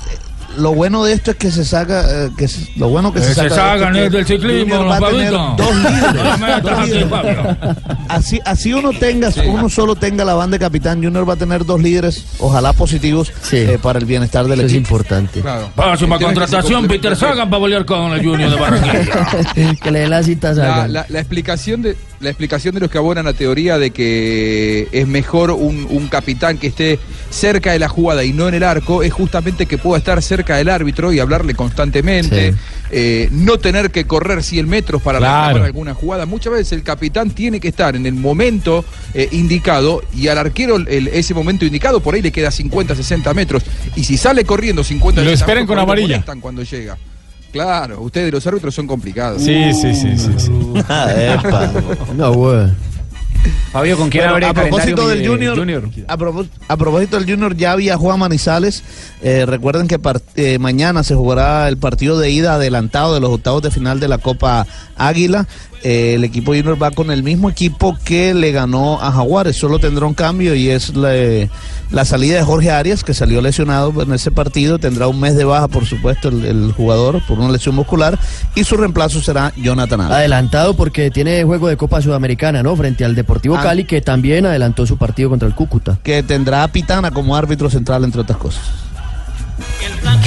Lo 0.58 0.74
bueno 0.74 1.04
de 1.04 1.14
esto 1.14 1.32
es 1.32 1.38
que 1.38 1.52
se 1.52 1.66
saca, 1.66 2.26
eh, 2.26 2.30
que 2.38 2.48
se- 2.48 2.72
lo 2.78 2.90
bueno 2.90 3.12
que 3.14 3.20
se 3.22 3.28
Que 3.30 3.34
se 3.34 3.50
saca. 3.50 3.50
de 3.50 3.56
esto 3.56 3.80
sacan 3.80 3.96
es 3.96 4.06
es 4.06 4.12
del 4.12 4.26
ciclismo, 4.26 4.76
Junior 4.76 4.92
va 4.92 5.08
a 5.08 5.12
tener 5.12 5.32
dos 5.32 5.76
líderes. 5.76 6.64
Dos. 6.64 7.58
Así, 8.10 8.40
así 8.46 8.74
uno 8.74 8.92
tenga, 8.92 9.30
uno 9.48 9.70
solo 9.70 9.96
tenga 9.96 10.24
la 10.26 10.34
banda 10.34 10.56
de 10.56 10.60
capitán, 10.60 11.04
Junior 11.04 11.28
va 11.28 11.34
a 11.34 11.38
tener 11.38 11.66
dos 11.66 11.82
líderes, 11.82 12.26
ojalá 12.40 12.74
positivos 12.74 13.32
Sí. 13.42 13.58
eh, 13.58 13.80
para 13.82 14.00
el 14.00 14.06
bienestar 14.06 14.46
del 14.46 14.60
Eso 14.60 14.68
es 14.68 14.74
equipo. 14.74 14.96
importante. 14.96 15.42
Claro. 15.42 15.70
Próxima 15.76 16.16
es 16.16 16.20
se 16.20 16.26
contratación, 16.26 16.88
Peter. 16.88 17.16
Sagan 17.16 17.50
para 17.50 17.64
pelear 17.64 17.86
con 17.86 18.12
el 18.14 18.24
Junior 18.26 18.50
de 18.52 18.56
Barranquilla. 18.56 19.76
que 19.82 19.92
le 19.92 20.00
den 20.00 20.10
la 20.10 20.24
cita 20.24 20.50
a 20.50 20.54
La, 20.54 20.56
Sagan. 20.66 20.94
la- 20.94 21.06
la 21.10 21.20
explicación 21.20 21.82
de 21.82 21.98
la 22.20 22.30
explicación 22.30 22.74
de 22.74 22.82
los 22.82 22.90
que 22.90 22.98
abonan 22.98 23.26
la 23.26 23.34
teoría 23.34 23.78
de 23.78 23.92
que 23.92 24.88
es 24.92 25.08
mejor 25.08 25.52
un, 25.52 25.86
un 25.90 26.08
capitán 26.08 26.58
que 26.58 26.68
esté 26.68 26.98
cerca 27.30 27.74
de 27.74 27.80
la 27.80 27.90
jugada 27.90 28.24
y 28.24 28.32
no 28.32 28.48
en 28.48 28.54
el 28.54 28.64
arco 28.64 29.04
es 29.04 29.12
justamente 29.12 29.66
que 29.66 29.78
pueda 29.78 29.98
estar 29.98 30.22
cerca 30.22 30.56
del 30.58 30.70
árbitro 30.70 31.12
y 31.12 31.20
hablarle 31.20 31.54
constantemente, 31.56 32.52
Sí. 32.54 32.58
eh, 32.92 33.30
no 33.32 33.58
tener 33.58 33.92
que 33.92 34.06
correr 34.06 34.44
100 34.44 34.68
metros 34.70 35.02
para 35.02 35.18
Claro. 35.20 35.64
alguna 35.64 35.94
jugada. 35.94 36.26
Muchas 36.26 36.54
veces 36.54 36.72
el 36.74 36.84
capitán 36.84 37.32
tiene 37.32 37.60
que 37.60 37.68
estar 37.68 37.96
en 37.96 38.06
el 38.06 38.14
momento 38.14 38.86
eh, 39.14 39.28
indicado 39.32 40.02
y 40.16 40.28
al 40.28 40.38
arquero 40.38 40.78
el- 40.78 41.08
ese 41.10 41.34
momento 41.34 41.66
indicado 41.66 42.00
por 42.00 42.16
ahí 42.16 42.22
le 42.22 42.32
queda 42.32 42.52
50, 42.52 42.96
60 42.96 43.34
metros 43.34 43.64
y 43.96 44.04
si 44.04 44.18
sale 44.18 44.46
corriendo 44.46 44.84
50, 44.84 45.22
Lo 45.22 45.30
60 45.30 45.44
esperan 45.46 45.66
con 45.68 45.80
amarilla. 45.80 46.24
cuando 46.42 46.64
llega. 46.64 46.98
Claro, 47.56 48.02
ustedes 48.02 48.34
los 48.34 48.46
árbitros 48.46 48.76
son 48.76 48.86
complicados. 48.86 49.42
Sí, 49.42 49.74
sí, 49.74 49.96
sí, 49.96 50.18
sí, 50.18 50.34
sí. 50.38 50.52
Ah, 50.90 51.08
epa. 51.16 51.72
No, 52.14 52.34
güey. 52.34 52.68
Fabio, 53.72 53.98
¿con 53.98 54.10
quién 54.10 54.24
Bueno, 54.24 54.34
habría 54.34 54.50
a 54.50 54.54
propósito 54.54 55.08
del 55.08 55.28
Junior, 55.28 55.56
A, 56.08 56.18
propós- 56.18 56.48
a 56.68 56.78
propósito 56.78 57.18
del 57.20 57.30
Junior, 57.30 57.56
ya 57.56 57.76
viajó 57.76 58.12
a 58.12 58.18
Manizales. 58.18 58.84
Eh, 59.22 59.46
recuerden 59.46 59.88
que 59.88 60.00
eh, 60.36 60.60
mañana 60.60 61.04
se 61.04 61.16
jugará 61.16 61.68
el 61.68 61.78
partido 61.78 62.18
de 62.20 62.32
ida 62.32 62.56
adelantado 62.56 63.14
de 63.14 63.20
los 63.20 63.30
octavos 63.32 63.62
de 63.62 63.72
final 63.72 64.00
de 64.00 64.08
la 64.08 64.18
Copa 64.18 64.66
Águila. 64.98 65.48
Eh, 65.84 66.16
el 66.16 66.24
equipo 66.24 66.52
Junior 66.54 66.82
va 66.82 66.90
con 66.90 67.12
el 67.12 67.22
mismo 67.22 67.48
equipo 67.48 67.96
que 68.04 68.34
le 68.34 68.52
ganó 68.52 69.00
a 69.02 69.12
Jaguares. 69.12 69.56
Solo 69.56 69.78
tendrá 69.78 70.08
un 70.08 70.16
cambio 70.16 70.56
y 70.56 70.70
es 70.70 70.96
la, 70.96 71.12
la 71.92 72.06
salida 72.06 72.38
de 72.38 72.44
Jorge 72.44 72.72
Arias, 72.72 73.04
que 73.04 73.14
salió 73.14 73.40
lesionado 73.40 73.94
en 74.02 74.12
ese 74.14 74.32
partido. 74.32 74.80
Tendrá 74.80 75.08
un 75.08 75.20
mes 75.20 75.36
de 75.36 75.44
baja, 75.44 75.68
por 75.68 75.86
supuesto, 75.86 76.30
el, 76.30 76.44
el 76.44 76.72
jugador 76.72 77.22
por 77.28 77.38
una 77.38 77.52
lesión 77.52 77.76
muscular. 77.76 78.18
Y 78.56 78.64
su 78.64 78.78
reemplazo 78.78 79.22
será 79.22 79.54
Jonathan 79.58 80.02
Alves. 80.02 80.18
Adelantado 80.18 80.76
porque 80.76 81.12
tiene 81.12 81.44
juego 81.44 81.68
de 81.68 81.78
Copa 81.78 82.02
Sudamericana, 82.02 82.64
¿no? 82.64 82.76
Frente 82.76 83.06
al 83.06 83.14
Deportivo 83.14 83.35
Ah. 83.58 83.64
Cali, 83.64 83.86
que 83.86 84.02
también 84.02 84.46
adelantó 84.46 84.86
su 84.86 84.98
partido 84.98 85.30
contra 85.30 85.48
el 85.48 85.56
Cúcuta. 85.56 85.98
Que 86.04 86.24
tendrá 86.24 86.64
a 86.64 86.68
Pitana 86.68 87.12
como 87.12 87.36
árbitro 87.36 87.70
central, 87.70 88.04
entre 88.04 88.22
otras 88.22 88.38
cosas. 88.38 88.64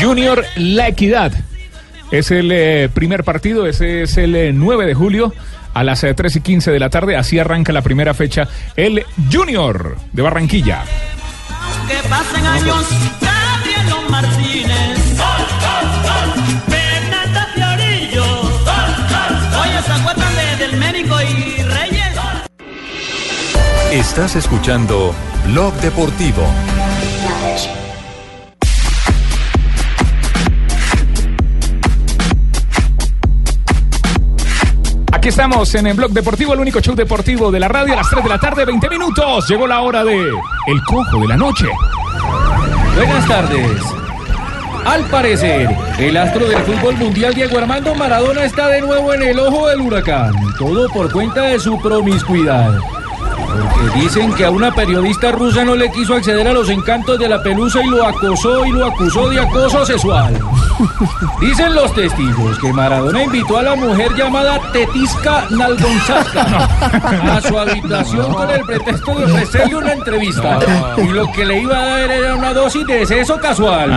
Junior 0.00 0.44
La 0.56 0.88
Equidad. 0.88 1.32
Es 2.10 2.30
el 2.30 2.50
eh, 2.52 2.88
primer 2.92 3.22
partido, 3.22 3.66
ese 3.66 4.02
es 4.02 4.16
el 4.16 4.34
eh, 4.34 4.52
9 4.54 4.86
de 4.86 4.94
julio 4.94 5.34
a 5.74 5.84
las 5.84 6.02
eh, 6.04 6.14
3 6.14 6.36
y 6.36 6.40
15 6.40 6.70
de 6.70 6.78
la 6.78 6.88
tarde. 6.88 7.16
Así 7.16 7.38
arranca 7.38 7.72
la 7.72 7.82
primera 7.82 8.14
fecha 8.14 8.48
el 8.76 9.04
Junior 9.30 9.96
de 10.12 10.22
Barranquilla. 10.22 10.84
Que 11.86 12.08
pasen 12.08 12.46
años, 12.46 12.86
Martínez. 14.08 14.97
Estás 23.92 24.36
escuchando 24.36 25.14
Blog 25.46 25.72
Deportivo. 25.76 26.42
Aquí 35.10 35.28
estamos 35.28 35.74
en 35.74 35.86
el 35.86 35.94
Blog 35.94 36.10
Deportivo, 36.10 36.52
el 36.52 36.60
único 36.60 36.80
show 36.80 36.94
deportivo 36.94 37.50
de 37.50 37.60
la 37.60 37.68
radio 37.68 37.94
a 37.94 37.96
las 37.96 38.10
3 38.10 38.24
de 38.24 38.28
la 38.28 38.38
tarde, 38.38 38.66
20 38.66 38.90
minutos. 38.90 39.48
Llegó 39.48 39.66
la 39.66 39.80
hora 39.80 40.04
de 40.04 40.32
El 40.66 40.84
Cojo 40.86 41.20
de 41.20 41.28
la 41.28 41.38
Noche. 41.38 41.68
Buenas 42.94 43.26
tardes. 43.26 43.80
Al 44.84 45.04
parecer, 45.06 45.74
el 45.98 46.14
astro 46.18 46.46
del 46.46 46.58
fútbol 46.58 46.94
mundial 46.98 47.32
Diego 47.32 47.56
Armando 47.56 47.94
Maradona 47.94 48.44
está 48.44 48.68
de 48.68 48.82
nuevo 48.82 49.14
en 49.14 49.22
el 49.22 49.38
ojo 49.38 49.66
del 49.68 49.80
huracán. 49.80 50.34
Todo 50.58 50.90
por 50.90 51.10
cuenta 51.10 51.40
de 51.44 51.58
su 51.58 51.80
promiscuidad. 51.80 52.78
Porque 53.36 54.00
dicen 54.00 54.32
que 54.34 54.44
a 54.44 54.50
una 54.50 54.70
periodista 54.72 55.32
rusa 55.32 55.64
no 55.64 55.74
le 55.74 55.90
quiso 55.90 56.14
acceder 56.14 56.46
a 56.46 56.52
los 56.52 56.68
encantos 56.68 57.18
de 57.18 57.28
la 57.28 57.42
pelusa 57.42 57.82
y 57.82 57.88
lo 57.88 58.06
acosó 58.06 58.64
y 58.64 58.72
lo 58.72 58.86
acusó 58.86 59.28
de 59.28 59.40
acoso 59.40 59.84
sexual. 59.84 60.38
Dicen 61.40 61.74
los 61.74 61.92
testigos 61.94 62.58
que 62.58 62.72
Maradona 62.72 63.24
invitó 63.24 63.58
a 63.58 63.62
la 63.62 63.76
mujer 63.76 64.14
llamada 64.14 64.60
Tetiska 64.72 65.46
Nalgonzaska 65.50 66.42
a 67.36 67.40
su 67.40 67.58
habitación 67.58 68.32
con 68.32 68.50
el 68.50 68.60
pretexto 68.64 69.14
de 69.14 69.24
ofrecerle 69.24 69.76
una 69.76 69.92
entrevista. 69.92 70.58
Y 70.98 71.08
lo 71.08 71.30
que 71.32 71.44
le 71.44 71.60
iba 71.60 71.78
a 71.78 71.86
dar 71.86 72.10
era 72.10 72.34
una 72.34 72.52
dosis 72.52 72.86
de 72.86 73.06
seso 73.06 73.38
casual. 73.40 73.90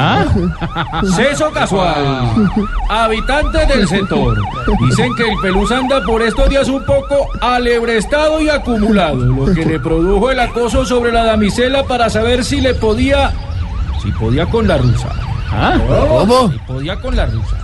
Seso 1.16 1.52
casual. 1.52 2.52
Habitantes 2.90 3.68
del 3.68 3.88
sector. 3.88 4.38
Dicen 4.80 5.14
que 5.16 5.24
el 5.24 5.38
pelusa 5.40 5.78
anda 5.78 6.02
por 6.04 6.22
estos 6.22 6.50
días 6.50 6.68
un 6.68 6.84
poco 6.84 7.28
alebrestado 7.42 8.42
y 8.42 8.50
acumulado, 8.50 9.21
lo 9.22 9.54
que 9.54 9.66
le 9.66 9.80
produjo 9.80 10.32
el 10.32 10.40
acoso 10.40 10.86
sobre 10.86 11.12
la 11.12 11.24
damisela 11.24 11.84
para 11.84 12.10
saber 12.10 12.44
si 12.44 12.62
le 12.62 12.74
podía. 12.74 13.32
si 14.02 14.12
podía 14.12 14.46
con 14.46 14.68
la 14.68 14.78
rusa. 14.78 15.10
¿Cómo? 16.08 16.52
Si 16.52 16.60
podía 16.60 16.96
con 16.98 17.16
la 17.16 17.26
rusa. 17.26 17.58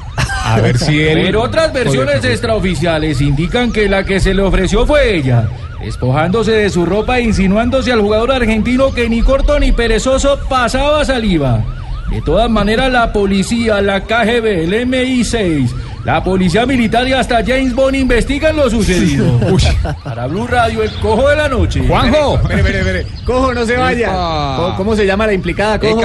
A 0.46 0.60
ver 0.62 0.78
si 0.78 1.02
él. 1.02 1.20
Pero 1.24 1.44
otras 1.44 1.74
versiones 1.74 2.24
extraoficiales 2.24 3.22
indican 3.22 3.72
que 3.72 3.88
la 3.88 4.04
que 4.04 4.20
se 4.20 4.34
le 4.34 4.42
ofreció 4.42 4.86
fue 4.86 5.16
ella, 5.16 5.48
despojándose 5.80 6.52
de 6.52 6.70
su 6.70 6.86
ropa 6.86 7.20
e 7.20 7.24
insinuándose 7.24 7.92
al 7.92 8.02
jugador 8.02 8.32
argentino 8.32 8.94
que 8.94 9.10
ni 9.10 9.22
corto 9.22 9.60
ni 9.60 9.72
perezoso 9.72 10.40
pasaba 10.50 11.06
saliva. 11.06 11.64
De 12.10 12.22
todas 12.22 12.50
maneras, 12.50 12.92
la 12.92 13.12
policía, 13.12 13.82
la 13.82 14.02
KGB, 14.02 14.46
el 14.64 14.88
MI6, 14.88 15.70
la 16.06 16.24
policía 16.24 16.66
militar 16.66 17.08
y 17.08 17.14
hasta 17.14 17.44
James 17.46 17.76
Bond 17.76 17.96
investigan 17.96 18.56
lo 18.56 18.70
sucedido. 18.70 19.40
Para 20.04 20.28
Blue 20.28 20.48
Radio, 20.48 20.84
el 20.84 20.92
cojo 21.00 21.28
de 21.30 21.36
la 21.36 21.50
noche. 21.50 21.86
Juanjo. 21.86 22.36
Espere, 22.36 22.60
espere, 22.60 22.80
espere. 22.80 23.06
Cojo, 23.26 23.54
no 23.54 23.66
se 23.66 23.76
vaya. 23.76 24.56
¿Cómo, 24.56 24.76
cómo 24.78 24.96
se 24.96 25.06
llama 25.06 25.28
la 25.28 25.34
implicada, 25.34 25.78
Cojo? 25.80 26.02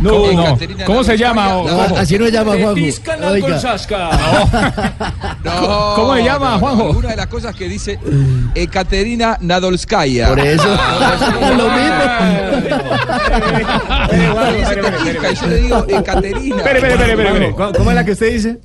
No, 0.00 0.32
no. 0.32 0.42
Ekaterina 0.42 0.84
¿Cómo 0.84 1.04
se 1.04 1.16
llama? 1.16 1.46
Nalgonskaya. 1.46 1.84
Ojo. 1.86 1.96
Así 1.96 2.18
no 2.18 2.24
se 2.26 2.32
llama 2.32 2.52
Juanjo. 2.52 2.74
No, 5.44 5.94
¿Cómo 5.94 6.14
se 6.16 6.22
llama, 6.24 6.46
no, 6.46 6.52
no, 6.52 6.58
Juanjo? 6.58 6.90
Una 6.98 7.08
de 7.10 7.16
las 7.16 7.26
cosas 7.26 7.54
que 7.54 7.68
dice 7.68 7.98
Ekaterina 8.54 9.38
Nadolskaya. 9.40 10.28
Por 10.28 10.40
eso. 10.40 10.76
Ah, 10.78 11.16
lo 11.56 11.68
mismo. 11.70 12.04
Yo 15.40 15.46
le 15.46 15.56
digo 15.56 15.84
Ekaterina. 15.88 16.56
Espere, 16.56 16.78
espere, 16.78 16.94
espere, 16.94 17.28
espere. 17.28 17.52
¿Cómo, 17.52 17.72
cómo 17.72 17.90
es 17.90 17.96
la 17.96 18.04
que 18.04 18.12
usted 18.12 18.32
dice? 18.32 18.58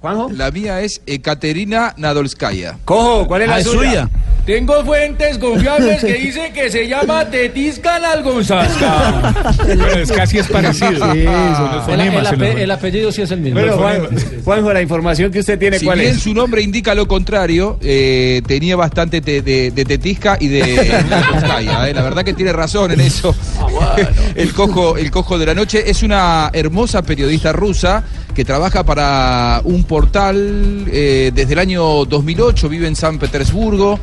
¿Juanjo? 0.00 0.30
La 0.32 0.50
mía 0.50 0.80
es 0.80 1.02
Ekaterina 1.06 1.92
Nadolskaya. 1.98 2.78
Cojo, 2.86 3.26
¿cuál 3.26 3.42
es 3.42 3.48
la 3.48 3.56
Ah, 3.56 3.62
suya? 3.62 3.78
suya. 3.78 4.10
Tengo 4.46 4.82
fuentes 4.84 5.36
confiables 5.36 6.00
que 6.02 6.14
dicen 6.14 6.52
que 6.54 6.70
se 6.70 6.88
llama 6.88 7.26
Tetisca 7.26 7.98
Nalgonzaska. 7.98 9.34
Pero 9.66 9.86
es 9.98 10.10
casi 10.10 10.38
es 10.38 10.46
parecido. 10.48 10.90
Sí, 10.92 10.98
son- 10.98 11.10
El, 11.18 11.26
el 11.26 11.80
fonemas, 11.82 12.32
ape- 12.32 12.52
el- 12.52 12.58
el 12.60 12.70
apellido 12.70 13.12
sí 13.12 13.20
es 13.22 13.30
el 13.30 13.40
mismo. 13.40 13.60
Bueno, 13.60 13.76
Juan-. 13.76 14.08
Juanjo, 14.42 14.72
la 14.72 14.80
información 14.80 15.30
que 15.30 15.40
usted 15.40 15.58
tiene, 15.58 15.78
Si 15.78 15.84
¿cuál 15.84 15.98
bien 15.98 16.12
es? 16.14 16.22
su 16.22 16.32
nombre 16.32 16.62
indica 16.62 16.94
lo 16.94 17.06
contrario, 17.06 17.78
eh, 17.82 18.40
tenía 18.46 18.76
bastante 18.76 19.20
te- 19.20 19.42
de, 19.42 19.70
de 19.70 19.84
tetisca 19.84 20.38
y 20.40 20.48
de 20.48 21.04
Nadolskaya, 21.10 21.88
eh. 21.90 21.94
La 21.94 22.02
verdad 22.02 22.24
que 22.24 22.32
tiene 22.32 22.54
razón 22.54 22.90
en 22.92 23.00
eso. 23.02 23.36
el, 24.34 24.52
cojo, 24.54 24.96
el 24.96 25.10
cojo 25.10 25.38
de 25.38 25.46
la 25.46 25.54
noche 25.54 25.88
es 25.90 26.02
una 26.02 26.48
hermosa 26.54 27.02
periodista 27.02 27.52
rusa 27.52 28.02
que 28.34 28.44
trabaja 28.44 28.84
para 28.84 29.60
un 29.64 29.84
portal 29.84 30.84
eh, 30.90 31.30
desde 31.34 31.52
el 31.54 31.58
año 31.58 32.04
2008, 32.04 32.68
vive 32.68 32.86
en 32.86 32.96
San 32.96 33.18
Petersburgo. 33.18 33.98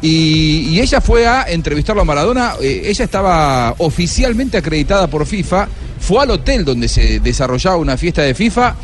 Y, 0.00 0.68
y 0.70 0.80
ella 0.80 1.00
fue 1.00 1.26
a 1.26 1.42
entrevistarlo 1.48 2.02
a 2.02 2.04
Maradona. 2.04 2.54
eh, 2.60 2.82
ella 2.86 3.04
estaba 3.04 3.74
oficialmente 3.78 4.56
acreditada 4.56 5.06
por 5.08 5.26
FIFA. 5.26 5.68
Fue 6.00 6.22
al 6.22 6.30
hotel 6.30 6.64
donde 6.64 6.88
se 6.88 7.20
desarrollaba 7.20 7.76
una 7.76 7.96
fiesta 7.96 8.22
de 8.22 8.34
FIFA 8.34 8.76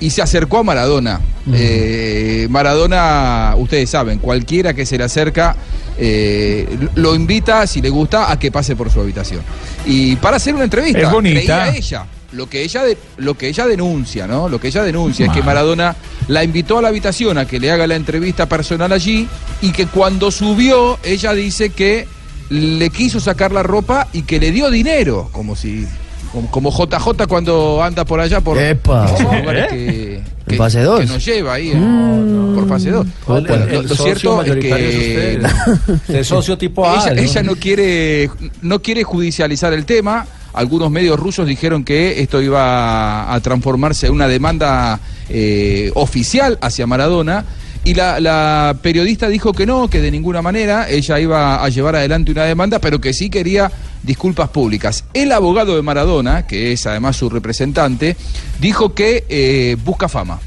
y 0.00 0.10
se 0.10 0.22
acercó 0.22 0.58
a 0.58 0.62
Maradona. 0.62 1.20
Eh, 1.52 2.46
Maradona, 2.50 3.54
ustedes 3.56 3.88
saben, 3.88 4.18
cualquiera 4.18 4.74
que 4.74 4.84
se 4.84 4.98
le 4.98 5.04
acerca 5.04 5.56
eh, 5.96 6.68
lo 6.94 7.14
invita, 7.14 7.66
si 7.66 7.80
le 7.80 7.88
gusta, 7.90 8.30
a 8.30 8.38
que 8.38 8.52
pase 8.52 8.76
por 8.76 8.90
su 8.90 9.00
habitación. 9.00 9.40
Y 9.86 10.16
para 10.16 10.36
hacer 10.36 10.54
una 10.54 10.64
entrevista, 10.64 11.00
Es 11.00 11.10
bonita. 11.10 11.40
creía 11.40 11.76
ella. 11.76 12.06
Lo 12.32 12.46
que 12.48 12.62
ella 12.62 12.82
de- 12.84 12.98
lo 13.16 13.34
que 13.34 13.48
ella 13.48 13.66
denuncia, 13.66 14.26
¿no? 14.26 14.48
Lo 14.48 14.60
que 14.60 14.68
ella 14.68 14.82
denuncia 14.82 15.26
es 15.26 15.32
que 15.32 15.42
Maradona 15.42 15.96
la 16.28 16.44
invitó 16.44 16.76
a 16.78 16.82
la 16.82 16.88
habitación 16.88 17.38
a 17.38 17.46
que 17.46 17.58
le 17.58 17.70
haga 17.70 17.86
la 17.86 17.96
entrevista 17.96 18.46
personal 18.46 18.92
allí 18.92 19.26
y 19.62 19.72
que 19.72 19.86
cuando 19.86 20.30
subió 20.30 20.98
ella 21.02 21.32
dice 21.32 21.70
que 21.70 22.06
le 22.50 22.90
quiso 22.90 23.18
sacar 23.20 23.52
la 23.52 23.62
ropa 23.62 24.08
y 24.12 24.22
que 24.22 24.38
le 24.38 24.50
dio 24.50 24.70
dinero, 24.70 25.30
como 25.32 25.56
si 25.56 25.86
como, 26.32 26.50
como 26.50 26.70
JJ 26.70 27.26
cuando 27.26 27.82
anda 27.82 28.04
por 28.04 28.20
allá 28.20 28.42
por 28.42 28.58
Epa. 28.58 29.10
lugares 29.18 29.68
que, 29.68 30.20
que- 30.46 30.56
fase 30.56 30.82
dos. 30.82 31.00
que 31.00 31.06
nos 31.06 31.24
lleva 31.24 31.54
ahí 31.54 31.70
eh, 31.74 32.52
por 32.54 32.68
fase 32.68 32.90
2. 32.90 33.06
El- 33.06 33.12
Bueno, 33.26 33.54
el 33.54 33.86
lo, 33.88 33.94
cierto 33.94 34.42
es 34.42 34.56
que 34.56 35.40
usted. 35.40 36.02
De 36.08 36.24
socio 36.24 36.58
tipo 36.58 36.86
A. 36.86 36.96
ella, 37.04 37.14
¿no? 37.14 37.20
ella 37.22 37.42
no 37.42 37.56
quiere 37.56 38.30
no 38.60 38.82
quiere 38.82 39.02
judicializar 39.04 39.72
el 39.72 39.86
tema. 39.86 40.26
Algunos 40.54 40.90
medios 40.90 41.18
rusos 41.18 41.46
dijeron 41.46 41.84
que 41.84 42.20
esto 42.20 42.40
iba 42.42 43.32
a 43.32 43.40
transformarse 43.40 44.06
en 44.06 44.12
una 44.12 44.28
demanda 44.28 44.98
eh, 45.28 45.90
oficial 45.94 46.58
hacia 46.60 46.86
Maradona. 46.86 47.44
Y 47.84 47.94
la, 47.94 48.20
la 48.20 48.76
periodista 48.82 49.28
dijo 49.28 49.52
que 49.52 49.64
no, 49.64 49.88
que 49.88 50.00
de 50.00 50.10
ninguna 50.10 50.42
manera 50.42 50.90
ella 50.90 51.18
iba 51.20 51.62
a 51.64 51.68
llevar 51.68 51.96
adelante 51.96 52.32
una 52.32 52.44
demanda, 52.44 52.80
pero 52.80 53.00
que 53.00 53.12
sí 53.12 53.30
quería 53.30 53.70
disculpas 54.02 54.48
públicas. 54.48 55.04
El 55.14 55.32
abogado 55.32 55.76
de 55.76 55.82
Maradona, 55.82 56.46
que 56.46 56.72
es 56.72 56.86
además 56.86 57.16
su 57.16 57.30
representante, 57.30 58.16
dijo 58.60 58.94
que 58.94 59.24
eh, 59.28 59.76
busca 59.84 60.08
fama. 60.08 60.40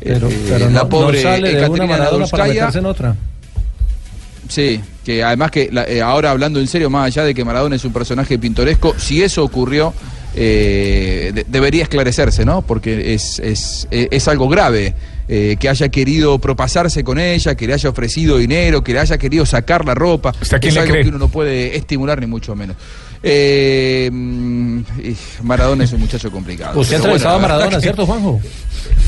Pero, 0.00 0.28
Eh, 0.28 0.58
la 0.58 0.82
no, 0.82 0.88
pobre 0.88 1.22
no 1.22 1.30
sale 1.30 1.54
de 1.54 1.68
una 1.68 2.26
para 2.26 2.46
meterse 2.46 2.78
en 2.78 2.86
otra. 2.86 3.16
Sí, 4.48 4.80
que 5.08 5.24
además 5.24 5.50
que 5.50 5.70
la- 5.72 5.88
eh, 5.88 6.02
ahora 6.02 6.30
hablando 6.32 6.60
en 6.60 6.66
serio, 6.68 6.90
más 6.90 7.06
allá 7.06 7.24
de 7.24 7.32
que 7.32 7.42
Maradona 7.42 7.76
es 7.76 7.84
un 7.86 7.94
personaje 7.94 8.38
pintoresco, 8.38 8.94
si 8.98 9.22
eso 9.22 9.42
ocurrió, 9.42 9.94
eh, 10.34 11.32
de- 11.34 11.46
debería 11.48 11.84
esclarecerse, 11.84 12.44
¿no? 12.44 12.60
Porque 12.60 13.14
es, 13.14 13.38
es, 13.38 13.88
eh, 13.90 14.08
es 14.10 14.28
algo 14.28 14.50
grave 14.50 14.94
eh, 15.26 15.56
que 15.58 15.70
haya 15.70 15.88
querido 15.88 16.38
propasarse 16.38 17.02
con 17.04 17.18
ella, 17.18 17.54
que 17.54 17.66
le 17.66 17.72
haya 17.72 17.88
ofrecido 17.88 18.36
dinero, 18.36 18.84
que 18.84 18.92
le 18.92 18.98
haya 19.00 19.16
querido 19.16 19.46
sacar 19.46 19.82
la 19.86 19.94
ropa. 19.94 20.34
¿Usted 20.42 20.56
a 20.58 20.68
es 20.68 20.74
le 20.74 20.80
algo 20.80 20.92
cree? 20.92 21.02
que 21.04 21.08
uno 21.08 21.18
no 21.18 21.28
puede 21.28 21.74
estimular 21.74 22.20
ni 22.20 22.26
mucho 22.26 22.54
menos. 22.54 22.76
Eh, 23.22 24.10
mm, 24.12 24.80
Maradona 25.42 25.84
es 25.84 25.92
un 25.92 26.00
muchacho 26.00 26.30
complicado. 26.30 26.78
Usted 26.80 26.94
ha 26.94 26.96
entrevistado 26.98 27.34
a 27.34 27.38
bueno, 27.38 27.48
verdad 27.48 27.58
Maradona, 27.64 27.80
¿cierto, 27.82 28.06
Juanjo? 28.06 28.40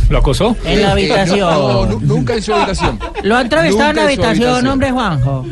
¿Lo 0.09 0.19
acosó? 0.19 0.57
En 0.65 0.83
la 0.83 0.93
habitación. 0.93 1.39
No, 1.51 1.87
nu- 1.87 2.01
nunca 2.01 2.35
en 2.35 2.43
su 2.43 2.53
habitación. 2.55 2.99
Lo 3.23 3.37
ha 3.37 3.41
entrevistado 3.43 3.91
en 3.91 3.97
la 3.97 4.03
Nunca 4.03 4.13
en 4.13 4.17
su 4.17 4.23
habitación, 4.27 4.49
habitación. 4.67 4.67
hombre 4.73 4.91
Juanjo. 4.93 5.47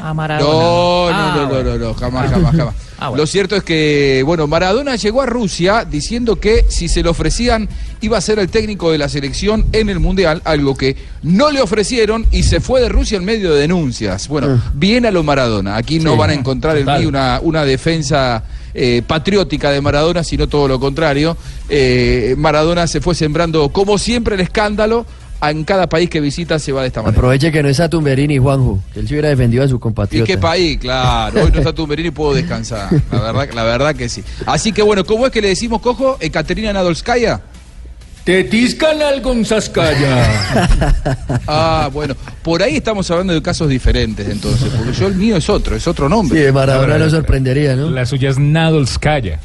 A 0.00 0.14
Maradona. 0.14 0.52
No, 0.52 1.10
no, 1.10 1.16
Ah, 1.16 1.34
no, 1.36 1.62
no, 1.62 1.62
no, 1.62 1.78
no, 1.78 1.94
jamás, 1.94 2.30
jamás, 2.30 2.56
jamás. 2.56 2.74
Ah, 3.02 3.08
bueno. 3.08 3.22
Lo 3.24 3.26
cierto 3.26 3.56
es 3.56 3.64
que, 3.64 4.22
bueno, 4.24 4.46
Maradona 4.46 4.94
llegó 4.94 5.22
a 5.22 5.26
Rusia 5.26 5.84
diciendo 5.84 6.36
que 6.38 6.64
si 6.68 6.86
se 6.88 7.02
le 7.02 7.08
ofrecían 7.08 7.68
iba 8.00 8.16
a 8.16 8.20
ser 8.20 8.38
el 8.38 8.48
técnico 8.48 8.92
de 8.92 8.98
la 8.98 9.08
selección 9.08 9.66
en 9.72 9.88
el 9.88 9.98
Mundial, 9.98 10.40
algo 10.44 10.76
que 10.76 10.94
no 11.24 11.50
le 11.50 11.60
ofrecieron 11.60 12.24
y 12.30 12.44
se 12.44 12.60
fue 12.60 12.80
de 12.80 12.88
Rusia 12.88 13.16
en 13.18 13.24
medio 13.24 13.52
de 13.52 13.60
denuncias. 13.62 14.28
Bueno, 14.28 14.62
bien 14.74 15.04
a 15.04 15.10
lo 15.10 15.24
Maradona. 15.24 15.76
Aquí 15.76 15.98
no 15.98 16.16
van 16.16 16.30
a 16.30 16.34
encontrar 16.34 16.76
en 16.78 16.86
mí 16.86 17.04
una, 17.04 17.40
una 17.42 17.64
defensa 17.64 18.44
eh, 18.74 19.02
patriótica 19.06 19.70
de 19.70 19.80
Maradona, 19.80 20.24
sino 20.24 20.46
todo 20.48 20.68
lo 20.68 20.80
contrario. 20.80 21.36
Eh, 21.68 22.34
Maradona 22.38 22.86
se 22.86 23.00
fue 23.00 23.14
sembrando, 23.14 23.68
como 23.70 23.98
siempre, 23.98 24.34
el 24.34 24.40
escándalo. 24.40 25.06
En 25.44 25.64
cada 25.64 25.88
país 25.88 26.08
que 26.08 26.20
visita 26.20 26.60
se 26.60 26.70
va 26.70 26.82
de 26.82 26.86
esta 26.86 27.02
manera. 27.02 27.18
Aproveche 27.18 27.50
que 27.50 27.64
no 27.64 27.68
está 27.68 27.88
Tumberini, 27.88 28.38
Juanjo. 28.38 28.78
Que 28.94 29.00
él 29.00 29.08
se 29.08 29.14
hubiera 29.14 29.28
defendido 29.28 29.64
a 29.64 29.68
su 29.68 29.74
¿Y 29.74 29.78
compatriota. 29.80 30.24
qué 30.24 30.38
país? 30.38 30.78
Claro, 30.78 31.42
hoy 31.42 31.50
no 31.50 31.58
está 31.58 31.72
Tumberini 31.72 32.08
y 32.08 32.12
puedo 32.12 32.32
descansar. 32.32 32.88
La 33.10 33.20
verdad, 33.20 33.48
la 33.52 33.64
verdad 33.64 33.96
que 33.96 34.08
sí. 34.08 34.22
Así 34.46 34.70
que 34.70 34.82
bueno, 34.82 35.04
¿cómo 35.04 35.26
es 35.26 35.32
que 35.32 35.42
le 35.42 35.48
decimos 35.48 35.80
cojo? 35.80 36.16
¿Ekaterina 36.20 36.72
Nadolskaya? 36.72 37.40
Tetisca 38.24 38.94
Nalgonzaskaya. 38.94 40.26
Ah, 41.48 41.90
bueno, 41.92 42.14
por 42.42 42.62
ahí 42.62 42.76
estamos 42.76 43.10
hablando 43.10 43.32
de 43.34 43.42
casos 43.42 43.68
diferentes 43.68 44.28
entonces, 44.28 44.68
porque 44.76 44.92
yo 44.92 45.08
el 45.08 45.16
mío 45.16 45.36
es 45.36 45.48
otro, 45.50 45.74
es 45.76 45.86
otro 45.88 46.06
Sí, 46.06 46.10
nombre. 46.10 46.40
de 46.40 46.52
Maradona 46.52 46.96
lo 46.98 47.10
sorprendería, 47.10 47.74
¿no? 47.74 47.90
La 47.90 48.06
suya 48.06 48.30
es 48.30 48.38
Nadolskaya. 48.38 49.40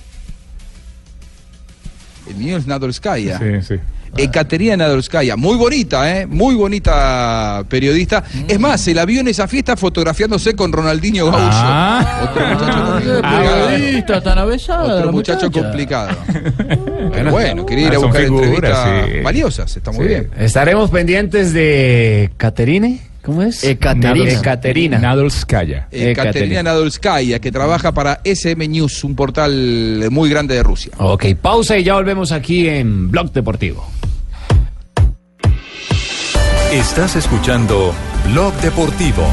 El 2.30 2.36
mío 2.36 2.58
es 2.58 2.68
Nadolskaya. 2.68 3.40
Sí, 3.40 3.46
sí. 3.68 3.76
Ekaterina 4.16 4.78
Nadolskaya, 4.78 5.36
muy 5.36 5.56
bonita, 5.58 6.18
¿eh? 6.20 6.26
Muy 6.26 6.56
bonita 6.56 7.64
periodista. 7.70 8.24
Es 8.48 8.60
más, 8.60 8.82
se 8.82 8.94
la 8.94 9.06
vio 9.06 9.22
en 9.22 9.28
esa 9.28 9.48
fiesta 9.48 9.76
fotografiándose 9.76 10.56
con 10.56 10.72
Ronaldinho 10.72 11.26
Gaucho. 11.26 11.40
Ah. 11.52 12.30
Otro 12.32 12.48
muchacho 12.48 12.72
Ah, 12.78 12.92
complicado. 13.02 13.68
periodista, 13.68 14.22
tan 14.22 14.38
avesada. 14.40 14.96
Otro 14.96 15.12
muchacho 15.12 15.46
muchacha. 15.48 15.62
complicado. 15.68 16.10
Pero 17.14 17.32
bueno, 17.32 17.66
quería 17.66 17.88
ir 17.88 17.94
a 17.94 17.96
Ah, 17.96 18.00
buscar 18.00 18.22
figuras, 18.24 18.48
entrevistas 18.48 19.06
sí. 19.12 19.20
valiosas, 19.24 19.78
está 19.78 19.92
muy 19.92 20.04
Sí. 20.04 20.08
bien. 20.10 20.30
Estaremos 20.40 20.90
pendientes 20.90 21.54
de 21.54 22.30
Caterine. 22.38 23.00
¿Cómo 23.22 23.42
es? 23.42 23.64
Ekaterina. 23.64 24.32
Ekaterina. 24.32 25.00
Nadolskaya. 25.00 25.88
Eh, 25.92 26.14
Katerina 26.16 26.64
Nadolskaya, 26.64 27.40
que 27.40 27.52
trabaja 27.52 27.92
para 27.94 28.22
SM 28.24 28.68
News, 28.68 29.04
un 29.04 29.16
portal 29.16 30.08
muy 30.12 30.30
grande 30.30 30.56
de 30.56 30.64
Rusia. 30.64 30.94
Ok, 30.98 31.26
pausa 31.42 31.78
y 31.78 31.84
ya 31.84 31.96
volvemos 31.96 32.32
aquí 32.32 32.68
en 32.68 33.12
Blog 33.12 33.32
Deportivo. 33.32 33.86
Estás 36.72 37.16
escuchando 37.16 37.94
Blog 38.26 38.54
Deportivo. 38.62 39.24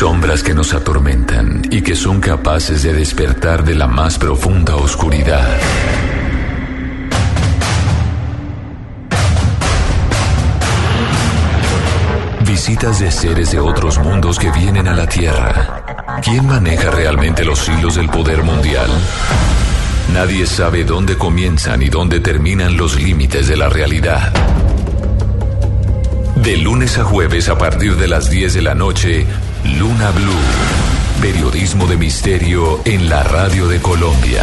Sombras 0.00 0.42
que 0.42 0.54
nos 0.54 0.72
atormentan 0.72 1.60
y 1.70 1.82
que 1.82 1.94
son 1.94 2.20
capaces 2.20 2.82
de 2.82 2.94
despertar 2.94 3.64
de 3.64 3.74
la 3.74 3.86
más 3.86 4.16
profunda 4.16 4.74
oscuridad. 4.76 5.60
Visitas 12.46 13.00
de 13.00 13.10
seres 13.10 13.52
de 13.52 13.60
otros 13.60 13.98
mundos 13.98 14.38
que 14.38 14.50
vienen 14.50 14.88
a 14.88 14.94
la 14.94 15.06
Tierra. 15.06 15.84
¿Quién 16.24 16.46
maneja 16.46 16.90
realmente 16.90 17.44
los 17.44 17.68
hilos 17.68 17.96
del 17.96 18.08
poder 18.08 18.42
mundial? 18.42 18.88
Nadie 20.14 20.46
sabe 20.46 20.84
dónde 20.84 21.18
comienzan 21.18 21.82
y 21.82 21.90
dónde 21.90 22.20
terminan 22.20 22.78
los 22.78 22.98
límites 22.98 23.48
de 23.48 23.56
la 23.58 23.68
realidad. 23.68 24.32
De 26.36 26.56
lunes 26.56 26.96
a 26.96 27.04
jueves 27.04 27.50
a 27.50 27.58
partir 27.58 27.96
de 27.96 28.08
las 28.08 28.30
10 28.30 28.54
de 28.54 28.62
la 28.62 28.74
noche, 28.74 29.26
Luna 29.64 30.10
Blue. 30.12 31.20
Periodismo 31.20 31.86
de 31.86 31.96
misterio 31.96 32.80
en 32.84 33.08
la 33.08 33.22
radio 33.22 33.68
de 33.68 33.80
Colombia. 33.80 34.42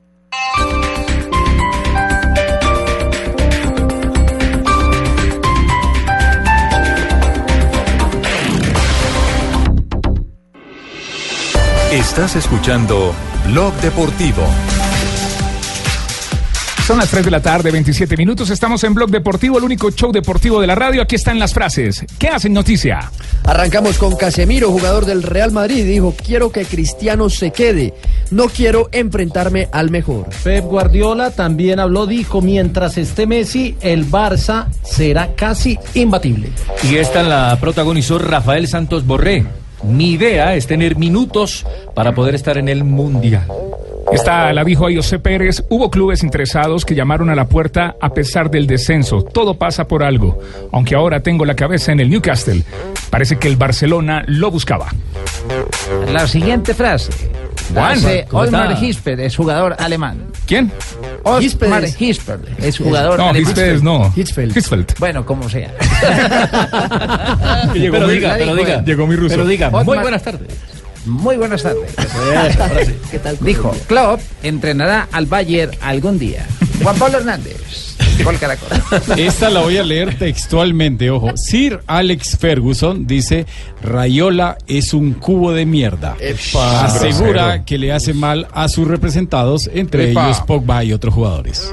Estás 11.91 12.37
escuchando 12.37 13.13
Blog 13.47 13.73
Deportivo. 13.81 14.43
Son 16.87 16.97
las 16.97 17.11
3 17.11 17.25
de 17.25 17.31
la 17.31 17.41
tarde, 17.41 17.69
27 17.69 18.15
minutos. 18.15 18.49
Estamos 18.49 18.81
en 18.85 18.93
Blog 18.93 19.09
Deportivo, 19.09 19.57
el 19.57 19.65
único 19.65 19.91
show 19.91 20.09
deportivo 20.13 20.61
de 20.61 20.67
la 20.67 20.75
radio. 20.75 21.01
Aquí 21.01 21.15
están 21.15 21.37
las 21.37 21.53
frases. 21.53 22.05
¿Qué 22.17 22.29
hacen 22.29 22.53
noticia? 22.53 23.11
Arrancamos 23.43 23.97
con 23.97 24.15
Casemiro, 24.15 24.71
jugador 24.71 25.05
del 25.05 25.21
Real 25.21 25.51
Madrid. 25.51 25.83
Dijo, 25.83 26.15
quiero 26.15 26.49
que 26.49 26.63
Cristiano 26.63 27.29
se 27.29 27.51
quede. 27.51 27.93
No 28.29 28.45
quiero 28.45 28.87
enfrentarme 28.93 29.67
al 29.73 29.91
mejor. 29.91 30.29
Pep 30.45 30.63
Guardiola 30.63 31.31
también 31.31 31.81
habló, 31.81 32.07
dijo, 32.07 32.41
mientras 32.41 32.97
esté 32.97 33.27
Messi, 33.27 33.75
el 33.81 34.09
Barça 34.09 34.67
será 34.81 35.35
casi 35.35 35.77
imbatible. 35.93 36.53
Y 36.89 36.95
esta 36.95 37.21
la 37.21 37.57
protagonizó 37.59 38.17
Rafael 38.17 38.69
Santos 38.69 39.05
Borré. 39.05 39.45
Mi 39.83 40.11
idea 40.11 40.55
es 40.55 40.67
tener 40.67 40.95
minutos 40.95 41.65
para 41.95 42.13
poder 42.13 42.35
estar 42.35 42.57
en 42.57 42.69
el 42.69 42.83
Mundial. 42.83 43.47
Esta 44.11 44.51
la 44.51 44.63
dijo 44.63 44.87
a 44.87 44.93
José 44.93 45.19
Pérez. 45.19 45.63
Hubo 45.69 45.89
clubes 45.89 46.23
interesados 46.23 46.85
que 46.85 46.95
llamaron 46.95 47.29
a 47.29 47.35
la 47.35 47.47
puerta 47.47 47.95
a 47.99 48.13
pesar 48.13 48.51
del 48.51 48.67
descenso. 48.67 49.23
Todo 49.23 49.53
pasa 49.53 49.87
por 49.87 50.03
algo. 50.03 50.39
Aunque 50.71 50.95
ahora 50.95 51.21
tengo 51.21 51.45
la 51.45 51.55
cabeza 51.55 51.91
en 51.91 52.01
el 52.01 52.09
Newcastle. 52.09 52.63
Parece 53.11 53.37
que 53.37 53.47
el 53.47 53.57
Barcelona 53.57 54.23
lo 54.25 54.49
buscaba. 54.49 54.87
La 56.11 56.27
siguiente 56.27 56.73
frase. 56.73 57.11
Juan. 57.73 57.99
Osmar 58.31 58.81
Hisper, 58.83 59.19
es 59.19 59.35
jugador 59.35 59.75
alemán. 59.79 60.25
¿Quién? 60.47 60.71
Osmar 61.23 61.83
Hisper. 61.99 62.39
Es 62.57 62.77
jugador 62.77 63.19
No, 63.19 63.29
alemán. 63.29 63.49
Hisper 63.49 63.83
no. 63.83 64.11
Hitzfeld. 64.15 64.57
Hisfeld. 64.57 64.93
Bueno, 64.97 65.25
como 65.25 65.47
sea. 65.49 65.71
Llegó 67.73 67.93
Pero 67.93 68.07
mi- 68.07 68.13
diga, 68.13 68.35
pero 68.37 68.55
diga. 68.55 68.83
Llegó 68.83 69.07
mi 69.07 69.15
ruso. 69.15 69.35
Pero 69.35 69.47
diga, 69.47 69.69
Muy 69.69 69.97
buenas 69.99 70.23
tardes. 70.23 70.49
Muy 71.05 71.35
buenas 71.37 71.63
tardes. 71.63 71.95
¿Qué 73.11 73.19
tal? 73.19 73.37
Dijo, 73.41 73.75
Klopp 73.87 74.21
entrenará 74.43 75.07
al 75.11 75.25
Bayern 75.25 75.71
algún 75.81 76.19
día. 76.19 76.45
Juan 76.83 76.95
Pablo 76.97 77.17
Hernández, 77.19 77.95
Gol 78.23 78.37
Caracol. 78.39 78.69
Esta 79.17 79.49
la 79.49 79.61
voy 79.61 79.77
a 79.77 79.83
leer 79.83 80.17
textualmente, 80.17 81.09
ojo. 81.09 81.31
Sir 81.35 81.79
Alex 81.87 82.37
Ferguson 82.37 83.05
dice, 83.05 83.45
Rayola 83.83 84.57
es 84.67 84.93
un 84.93 85.13
cubo 85.13 85.53
de 85.53 85.65
mierda. 85.65 86.15
Epa. 86.19 86.85
Asegura 86.85 87.43
Grosero. 87.43 87.65
que 87.65 87.77
le 87.77 87.91
hace 87.93 88.13
mal 88.13 88.47
a 88.53 88.67
sus 88.67 88.87
representados, 88.87 89.69
entre 89.73 90.11
Epa. 90.11 90.25
ellos 90.25 90.41
Pogba 90.47 90.83
y 90.83 90.93
otros 90.93 91.13
jugadores. 91.13 91.69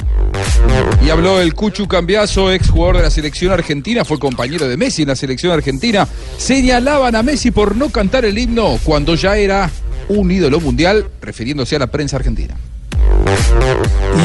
Y 1.05 1.11
habló 1.11 1.41
el 1.41 1.55
Cuchu 1.55 1.87
Cambiaso, 1.89 2.53
ex 2.53 2.69
jugador 2.69 2.99
de 2.99 3.03
la 3.05 3.11
selección 3.11 3.53
argentina, 3.53 4.05
fue 4.05 4.19
compañero 4.19 4.69
de 4.69 4.77
Messi 4.77 5.03
en 5.03 5.09
la 5.09 5.17
selección 5.17 5.53
argentina. 5.53 6.07
Señalaban 6.37 7.15
a 7.15 7.23
Messi 7.23 7.51
por 7.51 7.77
no 7.77 7.89
cantar 7.91 8.25
el 8.25 8.37
himno 8.37 8.79
cuando 8.85 9.15
ya 9.15 9.37
era 9.37 9.71
un 10.09 10.31
ídolo 10.31 10.61
mundial, 10.61 11.07
refiriéndose 11.21 11.77
a 11.77 11.81
la 11.81 11.87
prensa 11.87 12.17
argentina. 12.17 12.55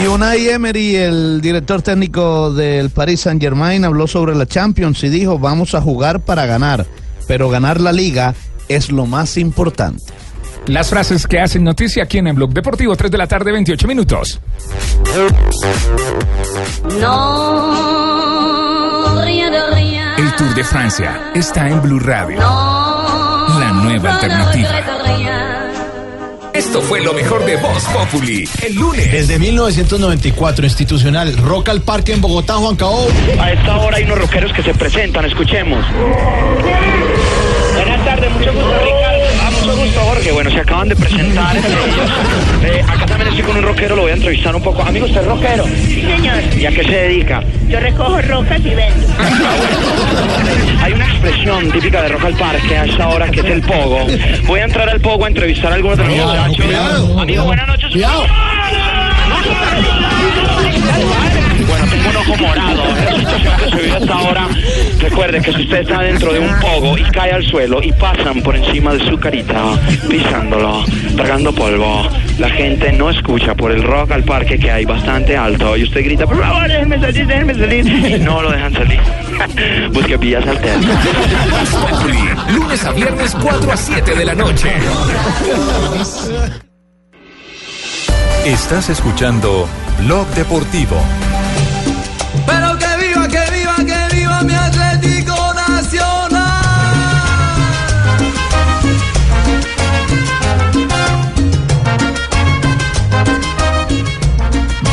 Y 0.02 0.08
Unai 0.08 0.50
Emery, 0.50 0.96
el 0.96 1.42
director 1.42 1.82
técnico 1.82 2.54
del 2.54 2.90
Paris 2.90 3.22
Saint 3.22 3.42
Germain, 3.42 3.86
habló 3.86 4.08
sobre 4.08 4.36
la 4.36 4.46
Champions 4.46 5.04
y 5.04 5.10
dijo, 5.10 5.40
vamos 5.40 5.76
a 5.76 5.82
jugar 5.82 6.22
para 6.22 6.46
ganar, 6.46 6.86
pero 7.28 7.50
ganar 7.50 7.80
la 7.80 7.92
liga 7.92 8.34
es 8.68 8.92
lo 8.92 9.06
más 9.06 9.38
importante. 9.38 10.04
Las 10.68 10.90
frases 10.90 11.28
que 11.28 11.40
hacen 11.40 11.64
noticia 11.64 12.04
aquí 12.04 12.20
en 12.20 12.28
el 12.28 12.34
Blog 12.34 12.54
Deportivo, 12.54 12.96
3 12.96 13.12
de 13.12 13.18
la 13.18 13.28
tarde, 13.28 13.52
28 13.52 13.88
minutos. 13.88 14.40
No, 17.02 19.22
rien 19.22 19.52
de 19.52 19.76
rien. 19.76 20.08
El 20.18 20.34
Tour 20.36 20.56
de 20.56 20.64
Francia 20.64 21.32
está 21.36 21.68
en 21.68 21.82
Blue 21.82 22.00
Radio. 22.00 22.40
La 22.40 23.72
nueva 23.84 24.16
alternativa. 24.16 25.53
Esto 26.64 26.82
fue 26.82 27.02
lo 27.02 27.14
mejor 27.14 27.44
de 27.44 27.58
Voz 27.58 27.84
Populi. 27.88 28.48
El 28.62 28.76
lunes. 28.76 29.12
Desde 29.12 29.38
1994, 29.38 30.66
institucional 30.66 31.36
Rock 31.38 31.68
al 31.68 31.82
Parque 31.82 32.14
en 32.14 32.22
Bogotá, 32.22 32.54
Juan 32.54 32.78
Cao. 32.78 33.06
A 33.38 33.52
esta 33.52 33.78
hora 33.80 33.98
hay 33.98 34.06
unos 34.06 34.18
rockeros 34.18 34.54
que 34.54 34.64
se 34.64 34.74
presentan, 34.74 35.26
escuchemos. 35.26 35.86
Buenas 37.76 38.06
tardes, 38.06 38.32
mucho 38.32 38.54
gusto 38.54 38.80
Ricardo. 38.80 39.13
Ah, 39.66 39.76
gusto 39.76 40.00
Jorge. 40.02 40.32
Bueno, 40.32 40.52
se 40.52 40.60
acaban 40.60 40.90
de 40.90 40.96
presentar 40.96 41.56
entre 41.56 41.72
ellos. 41.72 42.12
Eh, 42.64 42.82
acá 42.88 43.06
también 43.06 43.28
estoy 43.28 43.44
con 43.44 43.58
un 43.58 43.64
rockero, 43.64 43.94
lo 43.94 44.04
voy 44.04 44.12
a 44.12 44.14
entrevistar 44.14 44.56
un 44.56 44.64
poco. 44.64 44.82
Amigo, 44.84 45.06
¿usted 45.06 45.20
es 45.20 45.28
rockero? 45.28 45.66
Sí, 45.66 46.02
señor. 46.02 46.36
¿Y 46.58 46.66
a 46.66 46.70
qué 46.72 46.84
se 46.86 46.92
dedica? 46.92 47.44
Yo 47.68 47.78
recojo 47.82 48.22
rocas 48.22 48.60
y 48.62 48.70
vendo. 48.70 49.08
Hay 50.82 50.94
una 50.94 51.06
expresión 51.06 51.70
típica 51.72 52.04
de 52.04 52.08
Rock 52.08 52.24
al 52.24 52.36
Parque 52.36 52.78
a 52.78 52.86
esta 52.86 53.10
hora 53.10 53.30
que 53.30 53.42
es 53.42 53.46
el 53.48 53.62
pogo. 53.62 54.08
Voy 54.46 54.62
a 54.62 54.64
entrar 54.64 54.90
al 54.90 55.02
pogo 55.02 55.26
a 55.26 55.28
entrevistar 55.28 55.74
a 55.74 55.76
algunos 55.76 55.98
de 55.98 56.06
los 56.06 56.16
muchachos. 56.16 57.20
Amigo, 57.20 57.44
buenas 57.44 57.68
noches. 57.68 57.94
Bueno, 57.94 58.24
tengo 62.04 62.10
un 62.10 62.18
ojo 62.18 62.38
morado. 62.38 62.84
La 62.86 63.16
situación 63.16 63.58
que 63.58 63.70
se 63.70 63.76
vive 63.82 63.98
hasta 63.98 64.14
ahora. 64.14 64.48
Recuerde 65.00 65.42
que 65.42 65.54
si 65.54 65.62
usted 65.62 65.82
está 65.82 66.02
dentro 66.02 66.34
de 66.34 66.40
un 66.40 66.60
pogo 66.60 66.98
y 66.98 67.04
cae 67.04 67.32
al 67.32 67.44
suelo 67.46 67.82
y 67.82 67.92
pasan 67.94 68.42
por 68.42 68.56
encima 68.56 68.94
de 68.94 69.08
su 69.10 69.20
carita, 69.20 69.78
pisándolo, 70.10 70.86
tragando 71.16 71.54
polvo, 71.54 72.08
la 72.40 72.50
gente 72.50 72.92
no 72.94 73.10
escucha 73.10 73.56
por 73.56 73.72
el 73.72 73.84
rock 73.84 74.12
al 74.12 74.24
parque 74.24 74.58
que 74.58 74.72
hay 74.72 74.86
bastante 74.86 75.36
alto 75.36 75.76
y 75.78 75.84
usted 75.84 76.04
grita, 76.04 76.26
por 76.26 76.40
favor, 76.40 76.68
déjenme 76.68 77.00
salir, 77.00 77.28
déjenme 77.28 77.54
salir. 77.54 77.86
Y 77.86 78.20
no 78.20 78.42
lo 78.42 78.52
dejan 78.52 78.74
salir. 78.74 79.00
Busque 79.94 80.18
vías 80.18 80.46
alternas. 80.46 80.98
Lunes 82.54 82.86
a 82.86 82.92
viernes 82.92 83.36
4 83.42 83.72
a 83.72 83.78
7 83.78 84.16
de 84.16 84.26
la 84.26 84.36
noche. 84.36 84.72
Estás 88.46 88.90
escuchando 88.90 89.68
Blog 90.00 90.28
Deportivo. 90.36 90.98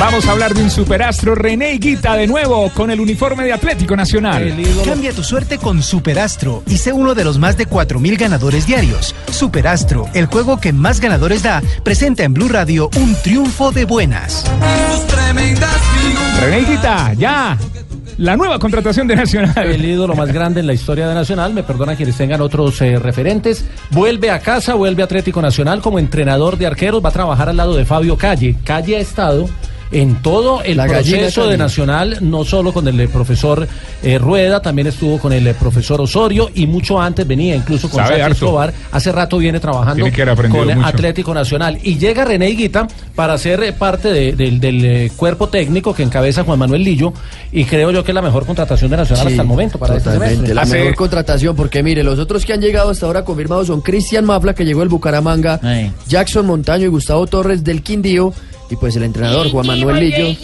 Vamos 0.00 0.26
a 0.26 0.32
hablar 0.32 0.54
de 0.54 0.62
un 0.62 0.70
superastro, 0.70 1.34
René 1.34 1.74
Higuita, 1.74 2.16
de 2.16 2.26
nuevo 2.26 2.70
con 2.70 2.90
el 2.90 3.00
uniforme 3.00 3.44
de 3.44 3.52
Atlético 3.52 3.94
Nacional. 3.94 4.56
Cambia 4.82 5.12
tu 5.12 5.22
suerte 5.22 5.58
con 5.58 5.82
Superastro 5.82 6.62
y 6.66 6.78
sé 6.78 6.90
uno 6.90 7.14
de 7.14 7.22
los 7.22 7.38
más 7.38 7.58
de 7.58 7.68
4.000 7.68 8.18
ganadores 8.18 8.66
diarios. 8.66 9.14
Superastro, 9.30 10.08
el 10.14 10.24
juego 10.24 10.58
que 10.58 10.72
más 10.72 11.00
ganadores 11.00 11.42
da, 11.42 11.62
presenta 11.84 12.24
en 12.24 12.32
Blue 12.32 12.48
Radio 12.48 12.88
un 12.96 13.14
triunfo 13.16 13.72
de 13.72 13.84
buenas. 13.84 14.50
René 16.40 16.60
Higuita, 16.60 17.12
ya. 17.12 17.58
La 18.16 18.38
nueva 18.38 18.58
contratación 18.58 19.06
de 19.06 19.16
Nacional. 19.16 19.70
El 19.70 19.84
ídolo 19.84 20.14
más 20.14 20.32
grande 20.32 20.60
en 20.60 20.66
la 20.66 20.72
historia 20.72 21.08
de 21.08 21.14
Nacional, 21.14 21.52
me 21.52 21.62
perdonan 21.62 21.96
quienes 21.96 22.16
tengan 22.16 22.40
otros 22.40 22.80
eh, 22.80 22.98
referentes, 22.98 23.66
vuelve 23.90 24.30
a 24.30 24.40
casa, 24.40 24.74
vuelve 24.74 25.02
a 25.02 25.04
Atlético 25.04 25.42
Nacional 25.42 25.82
como 25.82 25.98
entrenador 25.98 26.56
de 26.56 26.66
arqueros, 26.66 27.04
va 27.04 27.10
a 27.10 27.12
trabajar 27.12 27.50
al 27.50 27.58
lado 27.58 27.76
de 27.76 27.84
Fabio 27.84 28.16
Calle. 28.16 28.56
Calle 28.64 28.96
ha 28.96 29.00
estado 29.00 29.46
en 29.92 30.22
todo 30.22 30.62
el 30.62 30.76
La 30.76 30.86
proceso 30.86 31.48
de. 31.48 31.56
Nacional, 31.58 32.18
no 32.20 32.44
solo 32.44 32.72
con 32.72 32.86
el 32.88 32.98
eh, 33.00 33.08
profesor 33.08 33.66
eh, 34.02 34.18
Rueda, 34.18 34.62
también 34.62 34.86
estuvo 34.86 35.18
con 35.18 35.32
el 35.32 35.46
eh, 35.46 35.54
profesor 35.54 36.00
Osorio 36.00 36.48
y 36.54 36.66
mucho 36.66 37.00
antes 37.00 37.26
venía 37.26 37.54
incluso 37.56 37.90
con 37.90 38.02
Sabe 38.02 38.18
Sánchez. 38.20 38.36
Escobar. 38.38 38.72
Hace 38.92 39.12
rato 39.12 39.38
viene 39.38 39.58
trabajando 39.60 40.04
con 40.48 40.68
mucho. 40.74 40.86
Atlético 40.86 41.34
Nacional. 41.34 41.78
Y 41.82 41.98
llega 41.98 42.24
René 42.24 42.50
Higuita 42.50 42.86
para 43.14 43.36
ser 43.36 43.74
parte 43.74 44.12
de- 44.12 44.32
del, 44.32 44.60
del, 44.60 45.10
cuerpo 45.16 45.48
técnico 45.48 45.92
que 45.94 46.02
encabeza 46.02 46.44
Juan 46.44 46.58
Manuel 46.58 46.82
Lillo 46.84 47.12
y 47.52 47.64
creo 47.64 47.90
yo 47.90 48.04
que 48.04 48.12
es 48.12 48.14
la 48.14 48.22
mejor 48.22 48.46
contratación 48.46 48.90
de 48.92 48.96
Nacional 48.98 49.26
Sí, 49.26 49.32
hasta 49.32 49.42
el 49.42 49.48
momento 49.48 49.78
para 49.78 49.96
este 49.96 50.12
semestre. 50.12 50.54
la 50.54 50.64
mejor 50.64 50.94
contratación, 50.94 51.56
porque 51.56 51.82
mire, 51.82 52.02
los 52.04 52.18
otros 52.18 52.46
que 52.46 52.52
han 52.52 52.60
llegado 52.60 52.90
hasta 52.90 53.06
ahora 53.06 53.24
confirmados 53.24 53.66
son 53.66 53.80
Cristian 53.80 54.24
Mafla, 54.24 54.54
que 54.54 54.64
llegó 54.64 54.80
del 54.80 54.88
Bucaramanga, 54.88 55.60
Jackson 56.08 56.46
Montaño 56.46 56.84
y 56.86 56.88
Gustavo 56.88 57.26
Torres 57.26 57.64
del 57.64 57.82
Quindío, 57.82 58.32
y 58.70 58.76
pues 58.76 58.94
el 58.96 59.02
entrenador 59.02 59.50
Juan 59.50 59.66
Manuel 59.66 59.98
Lillo. 59.98 60.36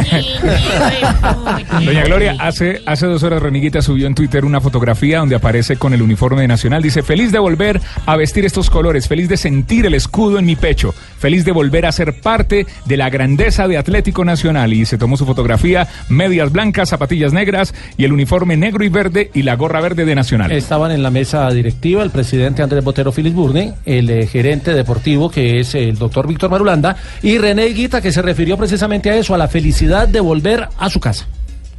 Doña 1.84 2.04
Gloria, 2.04 2.36
hace, 2.38 2.82
hace 2.86 3.06
dos 3.06 3.22
horas 3.22 3.42
Reniguita 3.42 3.82
subió 3.82 4.06
en 4.06 4.14
Twitter 4.14 4.44
una 4.44 4.60
fotografía 4.60 5.18
donde 5.18 5.34
aparece 5.36 5.76
con 5.76 5.92
el 5.94 6.02
uniforme 6.02 6.42
de 6.42 6.48
Nacional. 6.48 6.82
Dice, 6.82 7.02
feliz 7.02 7.32
de 7.32 7.38
volver 7.38 7.80
a 8.06 8.16
vestir 8.16 8.44
estos 8.44 8.70
colores, 8.70 9.08
feliz 9.08 9.28
de 9.28 9.36
sentir 9.36 9.86
el 9.86 9.94
escudo 9.94 10.38
en 10.38 10.46
mi 10.46 10.56
pecho, 10.56 10.94
feliz 11.18 11.44
de 11.44 11.52
volver 11.52 11.86
a 11.86 11.92
ser 11.92 12.20
parte 12.20 12.66
de 12.86 12.96
la 12.96 13.10
grandeza 13.10 13.68
de 13.68 13.78
Atlético 13.78 14.24
Nacional. 14.24 14.72
Y 14.72 14.86
se 14.86 14.98
tomó 14.98 15.16
su 15.16 15.26
fotografía, 15.26 15.88
medias 16.08 16.52
blancas, 16.52 16.88
zapatillas 16.88 17.32
negras 17.32 17.74
y 17.96 18.04
el 18.04 18.12
uniforme 18.12 18.56
negro 18.56 18.84
y 18.84 18.88
verde 18.88 19.30
y 19.34 19.42
la 19.42 19.56
gorra 19.56 19.80
verde 19.80 20.04
de 20.04 20.14
Nacional. 20.14 20.52
Estaban 20.52 20.90
en 20.90 21.02
la 21.02 21.10
mesa 21.10 21.50
directiva 21.50 22.02
el 22.02 22.10
presidente 22.10 22.62
Andrés 22.62 22.84
Botero 22.84 23.12
Filisburne, 23.12 23.74
el 23.84 24.10
eh, 24.10 24.26
gerente 24.26 24.74
deportivo 24.74 25.30
que 25.30 25.60
es 25.60 25.74
el 25.74 25.96
doctor 25.96 26.26
Víctor 26.26 26.50
Marulanda 26.50 26.96
y 27.22 27.38
René 27.38 27.66
Higuita 27.68 28.00
que 28.00 28.12
se 28.12 28.22
refirió 28.22 28.56
precisamente 28.56 29.10
a 29.10 29.16
eso, 29.16 29.34
a 29.34 29.38
la 29.38 29.48
felicidad 29.48 29.89
de 29.90 30.20
volver 30.20 30.68
a 30.78 30.88
su 30.88 31.00
casa. 31.00 31.26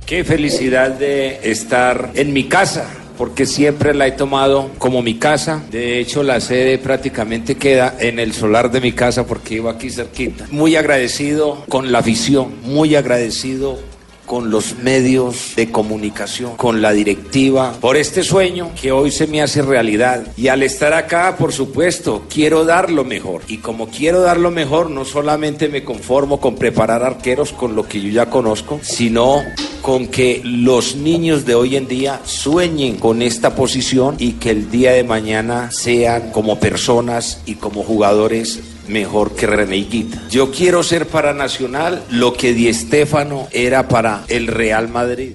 Qué 0.05 0.25
felicidad 0.25 0.91
de 0.91 1.39
estar 1.49 2.11
en 2.15 2.33
mi 2.33 2.43
casa, 2.49 2.85
porque 3.17 3.45
siempre 3.45 3.93
la 3.93 4.05
he 4.07 4.11
tomado 4.11 4.69
como 4.79 5.01
mi 5.01 5.15
casa. 5.15 5.63
De 5.71 5.99
hecho, 5.99 6.21
la 6.21 6.41
sede 6.41 6.77
prácticamente 6.77 7.55
queda 7.55 7.95
en 7.99 8.19
el 8.19 8.33
solar 8.33 8.69
de 8.69 8.81
mi 8.81 8.91
casa 8.91 9.25
porque 9.25 9.55
iba 9.55 9.71
aquí 9.71 9.89
cerquita. 9.89 10.45
Muy 10.51 10.75
agradecido 10.75 11.63
con 11.69 11.93
la 11.93 11.99
afición, 11.99 12.53
muy 12.63 12.95
agradecido 12.95 13.79
con 14.31 14.49
los 14.49 14.77
medios 14.77 15.57
de 15.57 15.73
comunicación, 15.73 16.55
con 16.55 16.81
la 16.81 16.93
directiva, 16.93 17.73
por 17.81 17.97
este 17.97 18.23
sueño 18.23 18.71
que 18.81 18.93
hoy 18.93 19.11
se 19.11 19.27
me 19.27 19.41
hace 19.41 19.61
realidad. 19.61 20.25
Y 20.37 20.47
al 20.47 20.63
estar 20.63 20.93
acá, 20.93 21.35
por 21.37 21.51
supuesto, 21.51 22.23
quiero 22.29 22.63
dar 22.63 22.91
lo 22.91 23.03
mejor. 23.03 23.41
Y 23.49 23.57
como 23.57 23.89
quiero 23.89 24.21
dar 24.21 24.37
lo 24.37 24.49
mejor, 24.49 24.89
no 24.89 25.03
solamente 25.03 25.67
me 25.67 25.83
conformo 25.83 26.39
con 26.39 26.55
preparar 26.55 27.03
arqueros 27.03 27.51
con 27.51 27.75
lo 27.75 27.89
que 27.89 27.99
yo 27.99 28.07
ya 28.07 28.29
conozco, 28.29 28.79
sino 28.81 29.43
con 29.81 30.07
que 30.07 30.39
los 30.45 30.95
niños 30.95 31.43
de 31.45 31.55
hoy 31.55 31.75
en 31.75 31.89
día 31.89 32.21
sueñen 32.23 32.99
con 32.99 33.21
esta 33.21 33.53
posición 33.53 34.15
y 34.17 34.33
que 34.33 34.51
el 34.51 34.71
día 34.71 34.93
de 34.93 35.03
mañana 35.03 35.71
sean 35.71 36.31
como 36.31 36.57
personas 36.57 37.41
y 37.45 37.55
como 37.55 37.83
jugadores 37.83 38.61
mejor 38.91 39.35
que 39.35 39.47
René 39.47 39.77
Higuita. 39.77 40.21
Yo 40.29 40.51
quiero 40.51 40.83
ser 40.83 41.07
para 41.07 41.33
Nacional 41.33 42.03
lo 42.11 42.33
que 42.33 42.53
Di 42.53 42.71
Stéfano 42.73 43.47
era 43.51 43.87
para 43.87 44.23
el 44.27 44.47
Real 44.47 44.87
Madrid. 44.89 45.31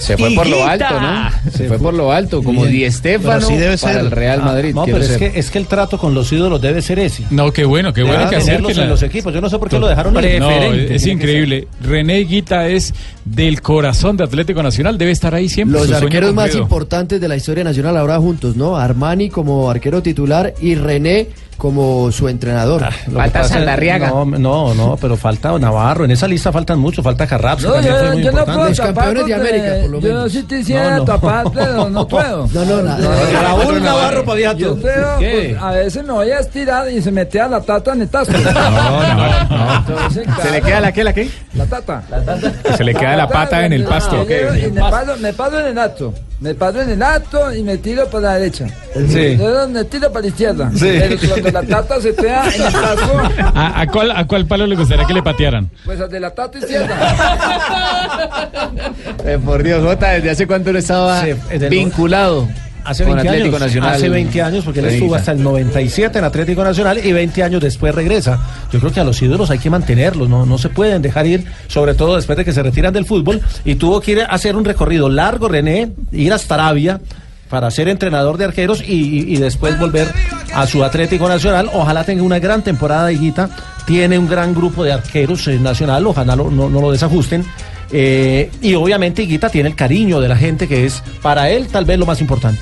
Se 0.00 0.16
fue 0.16 0.30
por 0.34 0.48
lo 0.48 0.64
alto, 0.64 0.98
¿no? 1.00 1.30
Se 1.52 1.68
fue 1.68 1.78
por 1.78 1.92
lo 1.92 2.12
alto, 2.12 2.42
como 2.42 2.64
Di 2.64 2.90
Stéfano 2.90 3.46
para 3.80 4.00
el 4.00 4.10
Real 4.10 4.42
Madrid. 4.42 4.70
Ah, 4.70 4.76
No, 4.76 4.84
quiero 4.84 4.98
pero 5.00 5.12
es 5.12 5.18
que, 5.18 5.38
es 5.38 5.50
que 5.50 5.58
el 5.58 5.66
trato 5.66 5.98
con 5.98 6.14
los 6.14 6.32
ídolos 6.32 6.60
debe 6.60 6.80
ser 6.82 6.98
ese. 6.98 7.24
No, 7.30 7.52
qué 7.52 7.64
bueno, 7.64 7.92
qué 7.92 8.02
bueno 8.02 8.20
Debe 8.30 8.42
que 8.42 8.52
en 8.72 8.76
la- 8.76 8.86
los 8.86 9.02
equipos. 9.02 9.32
Yo 9.34 9.40
no 9.40 9.50
sé 9.50 9.58
por 9.58 9.68
qué 9.68 9.78
lo 9.78 9.86
dejaron. 9.88 10.14
No, 10.14 10.20
es 10.20 11.06
increíble. 11.06 11.68
René 11.82 12.18
Guita 12.20 12.68
es 12.68 12.94
del 13.24 13.60
corazón 13.62 14.16
de 14.16 14.24
Atlético 14.24 14.62
Nacional, 14.62 14.96
debe 14.98 15.10
estar 15.12 15.34
ahí 15.34 15.48
siempre. 15.48 15.78
Los 15.80 15.92
arqueros 15.92 16.32
más 16.34 16.54
importantes 16.54 17.20
de 17.20 17.28
la 17.28 17.36
historia 17.36 17.64
nacional 17.64 17.96
ahora 17.96 18.18
juntos, 18.18 18.56
¿no? 18.56 18.76
Armani 18.76 19.28
como 19.30 19.70
arquero 19.70 20.02
titular 20.02 20.54
y 20.60 20.74
René 20.74 21.28
como 21.56 22.10
su 22.12 22.28
entrenador. 22.28 22.82
Ah, 22.84 22.90
pasa 23.32 23.60
es- 23.60 24.00
No, 24.10 24.24
no, 24.24 24.74
no, 24.74 24.96
pero 25.00 25.16
falta 25.16 25.56
Navarro. 25.58 26.04
En 26.04 26.10
esa 26.10 26.26
lista 26.28 26.52
faltan 26.52 26.78
muchos. 26.78 27.04
Falta 27.04 27.24
No, 27.24 27.72
también 27.74 27.82
yo, 27.94 27.98
fue 28.00 28.12
muy 28.12 28.22
yo 28.22 28.32
no 28.32 28.44
puedo 28.44 28.68
Los 28.68 28.76
tapar 28.76 28.94
campeones 28.94 29.26
de 29.26 29.34
América, 29.34 29.74
por 29.82 29.90
lo 29.90 30.00
Yo 30.00 30.08
menos. 30.08 30.32
sí 30.32 30.42
te 30.42 30.58
quisiera 30.58 30.90
No, 30.92 30.96
no. 30.98 31.04
tapar, 31.04 31.44
pero 31.52 31.90
no 31.90 32.08
puedo. 32.14 32.48
No, 32.52 32.64
no, 32.64 32.82
no. 32.82 32.96
Raúl 33.42 33.82
Navarro. 33.82 34.24
Yo 34.56 34.76
creo, 34.80 35.18
¿Qué? 35.18 35.50
pues, 35.52 35.62
a 35.62 35.70
veces 35.72 36.04
me 36.04 36.12
voy 36.12 36.30
a 36.30 36.38
estirar 36.40 36.90
y 36.90 37.00
se 37.02 37.10
mete 37.10 37.40
a 37.40 37.48
la 37.48 37.60
tata 37.60 37.94
netazo. 37.94 38.32
Entonces, 38.32 40.24
¿Se 40.42 40.50
le 40.50 40.62
queda 40.62 40.80
la 40.80 40.92
qué, 40.92 41.04
la 41.04 41.12
qué? 41.12 41.30
La 41.54 41.66
tata. 41.66 42.02
Se 42.76 42.84
le 42.84 42.94
queda 42.94 43.16
la 43.16 43.28
pata 43.28 43.64
en 43.66 43.72
el 43.72 43.84
pasto. 43.84 44.16
Yo 44.24 44.28
llego 44.28 44.54
y 44.54 44.70
me 44.70 44.80
paso, 44.80 45.16
me 45.18 45.32
paso 45.32 45.60
en 45.60 45.66
el 45.66 45.78
acto. 45.78 46.14
Me 46.40 46.54
paso 46.54 46.82
en 46.82 46.90
el 46.90 47.02
acto 47.02 47.54
y 47.54 47.62
me 47.62 47.78
tiro 47.78 48.06
para 48.08 48.22
la 48.24 48.34
derecha. 48.34 48.66
Sí. 49.08 49.36
Yo 49.38 49.68
me 49.68 49.84
tiro 49.84 50.08
para 50.12 50.22
la 50.22 50.26
izquierda. 50.28 50.70
Sí. 50.74 50.88
Cuando 51.52 51.60
la 51.62 51.66
tata 51.82 52.00
se 52.00 52.08
en 52.16 52.16
el 52.16 53.44
¿A, 53.54 53.80
a 53.80 53.86
cuál, 53.86 54.10
¿A 54.10 54.26
cuál 54.26 54.46
palo 54.46 54.66
le 54.66 54.76
gustaría 54.76 55.04
que 55.06 55.14
le 55.14 55.22
patearan? 55.22 55.70
pues 55.84 56.00
al 56.00 56.10
de 56.10 56.20
la 56.20 56.30
tata 56.34 56.58
izquierda. 56.58 56.96
Eh, 59.26 59.38
por 59.42 59.62
Dios, 59.62 59.82
Jota, 59.82 60.10
¿desde 60.10 60.30
hace 60.30 60.46
cuánto 60.46 60.72
no 60.72 60.78
estaba 60.78 61.22
Sí, 61.22 61.30
desde 61.50 61.66
el- 61.66 61.70
vinculado 61.70 62.46
Hace 62.84 63.04
con 63.04 63.14
20 63.14 63.28
Atlético 63.30 63.56
años. 63.56 63.66
Nacional? 63.68 63.94
Hace 63.94 64.08
20 64.10 64.42
años, 64.42 64.64
porque 64.64 64.80
él 64.80 64.86
estuvo 64.86 65.14
hasta 65.14 65.32
el 65.32 65.42
97 65.42 66.18
en 66.18 66.24
Atlético 66.26 66.62
Nacional 66.62 67.00
y 67.02 67.12
20 67.14 67.42
años 67.42 67.62
después 67.62 67.94
regresa. 67.94 68.38
Yo 68.70 68.78
creo 68.78 68.92
que 68.92 69.00
a 69.00 69.04
los 69.04 69.20
ídolos 69.22 69.50
hay 69.50 69.58
que 69.58 69.70
mantenerlos, 69.70 70.28
no, 70.28 70.44
no 70.44 70.58
se 70.58 70.68
pueden 70.68 71.00
dejar 71.00 71.26
ir, 71.26 71.46
sobre 71.66 71.94
todo 71.94 72.16
después 72.16 72.36
de 72.36 72.44
que 72.44 72.52
se 72.52 72.62
retiran 72.62 72.92
del 72.92 73.06
fútbol. 73.06 73.40
Y 73.64 73.76
tuvo 73.76 74.02
que 74.02 74.12
ir 74.12 74.20
a 74.20 74.26
hacer 74.26 74.54
un 74.54 74.66
recorrido 74.66 75.08
largo, 75.08 75.48
René, 75.48 75.92
ir 76.12 76.30
hasta 76.34 76.56
Arabia 76.56 77.00
para 77.48 77.70
ser 77.70 77.88
entrenador 77.88 78.36
de 78.38 78.44
arqueros 78.46 78.82
y, 78.86 79.32
y- 79.34 79.36
después 79.36 79.78
volver 79.78 80.08
a 80.54 80.66
su 80.66 80.82
Atlético 80.84 81.28
Nacional. 81.28 81.70
Ojalá 81.72 82.04
tenga 82.04 82.22
una 82.22 82.38
gran 82.38 82.62
temporada, 82.62 83.12
Higuita. 83.12 83.50
Tiene 83.86 84.18
un 84.18 84.28
gran 84.28 84.54
grupo 84.54 84.82
de 84.82 84.92
arqueros 84.92 85.46
eh, 85.48 85.58
nacional, 85.58 86.06
ojalá 86.06 86.34
lo- 86.36 86.50
no, 86.50 86.68
no 86.70 86.80
lo 86.80 86.90
desajusten. 86.92 87.44
Eh, 87.92 88.50
y 88.62 88.74
obviamente 88.74 89.22
Higuita 89.22 89.50
tiene 89.50 89.68
el 89.68 89.76
cariño 89.76 90.20
de 90.20 90.28
la 90.28 90.36
gente, 90.36 90.66
que 90.66 90.86
es 90.86 91.02
para 91.22 91.50
él 91.50 91.68
tal 91.68 91.84
vez 91.84 91.98
lo 91.98 92.06
más 92.06 92.20
importante. 92.20 92.60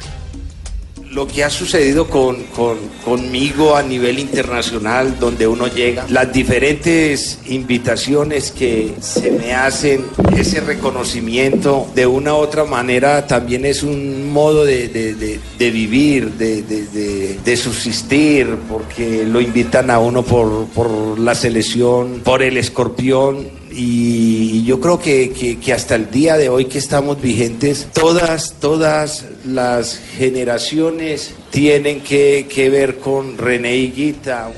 Lo 1.12 1.26
que 1.26 1.44
ha 1.44 1.50
sucedido 1.50 2.06
con, 2.08 2.44
con- 2.44 2.78
conmigo 3.04 3.76
a 3.76 3.82
nivel 3.82 4.18
internacional, 4.18 5.18
donde 5.20 5.46
uno 5.46 5.66
llega, 5.66 6.06
las 6.08 6.32
diferentes 6.32 7.38
invitaciones 7.46 8.50
que 8.50 8.94
se 9.00 9.30
me 9.30 9.52
hacen, 9.52 10.06
ese 10.34 10.60
reconocimiento, 10.60 11.86
de 11.94 12.06
una 12.06 12.32
u 12.32 12.36
otra 12.38 12.64
manera 12.64 13.26
también 13.26 13.66
es 13.66 13.82
un 13.82 14.32
modo 14.32 14.64
de, 14.64 14.88
de- 14.88 15.14
de- 15.14 15.38
de 15.58 15.70
vivir, 15.70 16.30
de 16.32 17.56
subsistir, 17.58 18.46
porque 18.70 19.24
lo 19.26 19.42
invitan 19.42 19.90
a 19.90 19.98
uno 19.98 20.22
por, 20.22 20.66
por 20.68 21.18
la 21.18 21.34
selección, 21.34 22.22
por 22.24 22.42
el 22.42 22.56
escorpión. 22.56 23.60
Y 23.74 24.64
yo 24.64 24.80
creo 24.80 24.98
que, 24.98 25.30
que- 25.32 25.58
que 25.58 25.72
hasta 25.72 25.94
el 25.94 26.10
día 26.10 26.36
de 26.36 26.48
hoy 26.48 26.66
que 26.66 26.78
estamos 26.78 27.20
vigentes, 27.20 27.88
todas, 27.94 28.54
todas 28.60 29.24
las 29.46 29.98
generaciones 30.16 31.34
tienen 31.50 32.00
que, 32.02 32.46
que 32.52 32.68
ver 32.70 32.98
con 32.98 33.38
René 33.38 33.76
Higuita. 33.76 34.50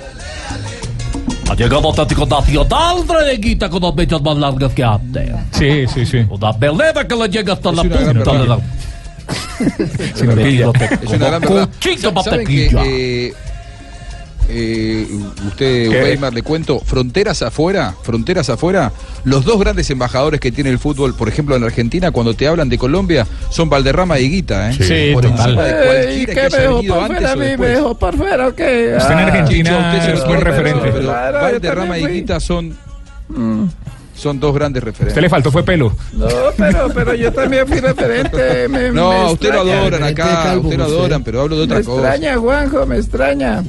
Ha 1.49 1.55
llegado 1.55 1.91
Atlético 1.91 2.27
Nacional, 2.27 3.07
Reneguita, 3.07 3.69
con 3.69 3.83
las 3.83 3.95
mechas 3.95 4.21
más 4.23 4.37
largas 4.37 4.73
que 4.73 4.83
antes. 4.83 5.31
Sí, 5.53 5.85
sí, 5.93 6.05
sí. 6.07 6.19
Una 6.29 6.53
pelea 6.53 6.93
que 7.07 7.15
le 7.15 7.29
llega 7.29 7.53
hasta 7.53 7.71
la 7.71 7.83
una 7.83 7.97
gran 8.01 8.15
punta 8.17 8.33
de 8.43 8.49
la... 8.49 8.59
Es 11.03 11.09
una 11.11 11.27
gran 11.29 11.41
verdad. 11.41 11.69
Cuchito 11.69 12.13
Sa- 12.15 12.23
¿Saben 12.23 12.47
que, 12.47 12.71
mantequilla. 12.73 13.35
Eh, 14.49 15.07
usted, 15.47 15.91
¿Qué? 15.91 16.03
Weimar, 16.03 16.33
le 16.35 16.43
cuento, 16.43 16.81
fronteras 16.81 17.43
afuera, 17.43 17.95
fronteras 18.03 18.51
afuera, 18.51 18.93
los 19.25 19.45
dos 19.45 19.59
grandes 19.59 19.89
embajadores 19.91 20.41
que 20.41 20.53
tiene 20.53 20.71
el 20.71 20.79
fútbol, 20.79 21.15
por 21.15 21.29
ejemplo, 21.29 21.57
en 21.57 21.65
Argentina, 21.65 22.11
cuando 22.11 22.35
te 22.35 22.47
hablan 22.47 22.69
de 22.69 22.79
Colombia, 22.79 23.27
son 23.51 23.69
Valderrama 23.71 24.19
y 24.19 24.29
Guita, 24.29 24.71
¿eh? 24.71 24.75
Sí, 24.75 25.11
por 25.15 25.23
total. 25.25 25.41
encima 25.51 25.63
de 25.65 26.27
que 26.27 26.33
¿Qué 26.35 26.41
haya 26.41 26.57
me 26.57 26.63
dejó 26.63 26.83
fuera 26.83 27.33
a 27.33 27.37
mí? 27.37 27.57
¿Me 27.59 27.67
dejó 27.69 27.95
por 27.99 28.17
fuera 28.17 28.49
o 28.49 28.55
qué? 28.55 28.95
Usted 28.99 29.13
en 29.13 29.19
Ah, 29.19 29.27
Argentina 29.27 29.93
usted 29.97 30.15
es 30.15 30.25
buen 30.27 30.41
referente. 30.41 30.81
pero 30.93 31.01
Claro, 31.01 31.37
yo 31.39 31.43
Valderrama 31.45 31.99
y. 31.99 32.07
Guita 32.07 32.41
son 32.41 32.77
Son 34.17 34.39
dos 34.39 34.55
grandes 34.55 34.83
referentes. 34.83 35.13
Usted 35.13 35.23
le 35.23 35.29
faltó 35.29 35.51
fue 35.51 35.65
pelo. 35.65 35.93
No, 36.13 36.27
pero, 36.57 36.89
pero 36.95 37.15
yo 37.15 37.33
también 37.33 37.67
fui 37.67 37.81
referente. 37.81 38.69
Me, 38.69 38.91
No, 38.93 39.09
me 39.11 39.17
a 39.17 39.27
usted 39.33 39.53
lo 39.53 39.61
adoran 39.63 40.03
acá, 40.05 40.53
a 40.53 40.59
usted 40.59 40.77
lo 40.79 40.85
adoran, 40.85 41.25
pero 41.25 41.41
hablo 41.41 41.57
de 41.57 41.63
otra 41.65 41.79
Me 41.79 41.85
cosa. 41.85 42.15
extraña, 42.15 42.39
Juanjo, 42.39 42.87
me 42.87 42.97
extraña. 42.99 43.65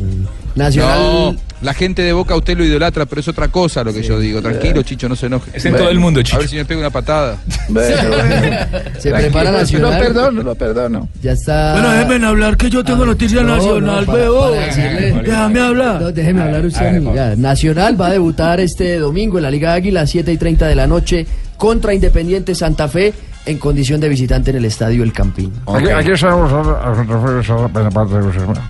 No, 0.56 1.36
la 1.62 1.74
gente 1.74 2.02
de 2.02 2.14
Boca 2.14 2.34
a 2.34 2.38
usted 2.38 2.58
lo 2.58 2.64
idolatra, 2.64 3.06
pero 3.06 3.20
es 3.22 3.28
otra 3.28 3.48
cosa 3.50 3.84
lo 3.84 3.94
que 3.94 4.02
yo 4.04 4.20
digo. 4.20 4.42
Tranquilo, 4.42 4.84
Chicho, 4.84 5.10
no 5.10 5.16
se 5.16 5.26
enoje. 5.28 5.52
Es 5.54 5.66
en 5.66 5.76
todo 5.76 5.90
el 5.90 6.00
mundo, 6.00 6.22
Chicho. 6.22 6.38
A 6.38 6.40
ver 6.40 6.48
si 6.50 6.56
me 6.56 6.66
pega 6.66 6.80
una 6.80 6.90
patada. 6.90 7.38
Bueno, 7.68 7.96
bueno. 8.10 8.58
Se 9.00 9.10
Tranquilo, 9.10 9.16
prepara 9.18 9.52
Nacional. 9.52 9.94
Lo 9.94 10.00
perdono, 10.00 10.44
lo 10.44 10.56
perdono. 10.56 11.10
Ya 11.22 11.32
está. 11.32 11.74
Bueno, 11.74 11.92
déjenme 11.92 12.28
hablar 12.28 12.58
que 12.58 12.70
yo 12.70 12.84
tengo 12.84 13.06
noticia 13.06 13.42
no, 13.42 13.56
nacional, 13.58 14.06
no, 14.06 14.14
veo. 14.14 14.56
decirle- 14.56 15.22
Déjame 15.24 15.60
hablar. 15.60 16.02
No, 16.02 16.12
déjeme 16.12 16.42
hablar 16.44 16.66
usted. 16.66 16.88
a 16.88 16.92
mí. 17.00 17.12
Ya, 17.16 17.36
Nacional 17.36 18.00
va 18.00 18.08
a 18.08 18.12
debutar 18.12 18.60
este 18.60 18.98
domingo 19.00 19.38
en 19.38 19.44
la 19.44 19.52
Liga 19.52 19.74
Águila, 19.74 20.06
7 20.06 20.32
y 20.32 20.38
30 20.38 20.68
de 20.68 20.76
la 20.76 20.88
noche, 20.88 21.26
contra 21.58 21.94
Independiente 21.94 22.54
Santa 22.56 22.88
Fe, 22.88 23.14
en 23.46 23.58
condición 23.58 24.00
de 24.02 24.10
visitante 24.10 24.52
en 24.52 24.58
el 24.58 24.66
Estadio 24.66 25.04
El 25.04 25.14
Campín. 25.14 25.52
Aquí, 25.68 25.88
aquí 25.90 26.12
estamos. 26.12 26.52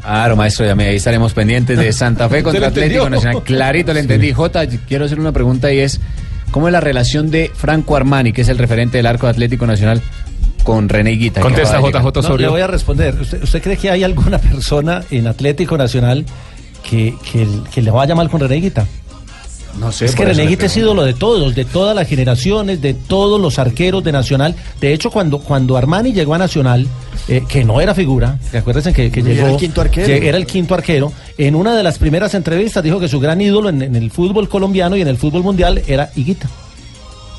Claro, 0.01 0.35
maestro, 0.35 0.65
ya 0.65 0.75
me 0.75 0.85
ahí 0.85 0.95
estaremos 0.97 1.33
pendientes 1.33 1.77
de 1.77 1.91
Santa 1.93 2.29
Fe 2.29 2.43
contra 2.43 2.67
¿Usted 2.67 2.81
lo 2.81 2.85
Atlético? 2.85 3.09
Nacional. 3.09 3.43
Clarito 3.43 3.93
le 3.93 3.99
entendí. 4.01 4.33
Jota, 4.33 4.67
quiero 4.67 5.05
hacer 5.05 5.19
una 5.19 5.31
pregunta 5.31 5.71
y 5.71 5.79
es, 5.79 5.99
¿cómo 6.51 6.67
es 6.67 6.71
la 6.71 6.81
relación 6.81 7.31
de 7.31 7.51
Franco 7.53 7.95
Armani, 7.95 8.33
que 8.33 8.41
es 8.41 8.49
el 8.49 8.57
referente 8.57 8.97
del 8.97 9.05
arco 9.05 9.27
de 9.27 9.31
Atlético 9.31 9.65
Nacional, 9.65 10.01
con 10.63 10.89
René 10.89 11.13
Higuita? 11.13 11.41
que 11.41 11.47
Contesta, 11.47 11.79
JJ 11.79 11.91
llegar? 11.91 12.29
No, 12.29 12.37
le 12.37 12.47
voy 12.47 12.61
a 12.61 12.67
responder. 12.67 13.15
¿Usted, 13.19 13.43
usted 13.43 13.61
cree 13.61 13.77
que 13.77 13.89
hay 13.89 14.03
alguna 14.03 14.39
persona 14.39 15.03
en 15.11 15.27
Atlético 15.27 15.77
Nacional 15.77 16.25
que, 16.89 17.15
que, 17.31 17.47
que 17.73 17.81
le 17.81 17.91
vaya 17.91 18.15
mal 18.15 18.29
con 18.29 18.41
Reneguita? 18.41 18.85
No 19.79 19.91
sé. 19.91 20.05
Es 20.05 20.15
que 20.15 20.23
Reneguita 20.25 20.67
es 20.67 20.77
ídolo 20.77 21.03
de 21.03 21.13
todos, 21.13 21.53
de 21.53 21.65
todas 21.65 21.93
las 21.95 22.07
generaciones, 22.07 22.81
de 22.81 22.93
todos 22.93 23.41
los 23.41 23.59
arqueros 23.59 24.03
de 24.03 24.11
Nacional. 24.13 24.55
De 24.79 24.93
hecho, 24.93 25.11
cuando, 25.11 25.39
cuando 25.39 25.75
Armani 25.75 26.13
llegó 26.13 26.33
a 26.33 26.37
Nacional, 26.37 26.87
eh, 27.27 27.43
que 27.47 27.63
no 27.65 27.81
era 27.81 27.93
figura, 27.93 28.39
que 28.51 28.59
acuérdense 28.59 28.93
que, 28.93 29.11
que 29.11 29.19
Era 29.19 29.29
llegó. 29.29 29.47
el 29.47 29.57
quinto 29.57 29.81
arquero. 29.81 30.07
que 30.07 30.27
Era 30.29 30.37
el 30.37 30.45
quinto 30.45 30.73
arquero. 30.75 31.11
En 31.37 31.55
una 31.55 31.75
de 31.75 31.83
las 31.83 31.97
primeras 31.97 32.33
entrevistas 32.35 32.83
dijo 32.83 32.99
que 32.99 33.09
su 33.09 33.19
gran 33.19 33.41
ídolo 33.41 33.67
en, 33.69 33.81
en 33.81 33.95
el 33.97 34.11
fútbol 34.11 34.47
colombiano 34.47 34.95
y 34.95 35.01
en 35.01 35.09
el 35.09 35.17
fútbol 35.17 35.43
mundial 35.43 35.81
era 35.87 36.09
Higuita. 36.15 36.47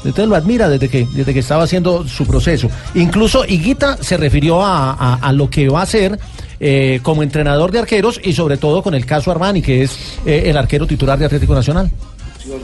Entonces 0.05 0.28
lo 0.28 0.37
admira 0.37 0.68
desde 0.68 0.89
que, 0.89 1.07
desde 1.14 1.32
que 1.32 1.41
estaba 1.41 1.64
haciendo 1.64 2.07
su 2.07 2.26
proceso. 2.26 2.68
Incluso 2.95 3.45
Higuita 3.45 3.97
se 4.01 4.16
refirió 4.16 4.62
a, 4.62 4.93
a- 4.93 5.14
a 5.14 5.32
lo 5.32 5.49
que 5.51 5.68
va 5.68 5.80
a 5.80 5.82
hacer 5.84 6.18
eh, 6.61 7.01
como 7.03 7.22
entrenador 7.22 7.72
de 7.72 7.80
arqueros 7.80 8.20
y 8.22 8.32
sobre 8.32 8.57
todo 8.57 8.82
con 8.82 8.95
el 8.95 9.05
caso 9.05 9.30
Armani, 9.30 9.62
que 9.62 9.82
es 9.82 9.97
eh, 10.24 10.45
el 10.47 10.57
arquero 10.59 10.87
titular 10.87 11.18
de 11.18 11.24
Atlético 11.24 11.55
Nacional. 11.55 11.91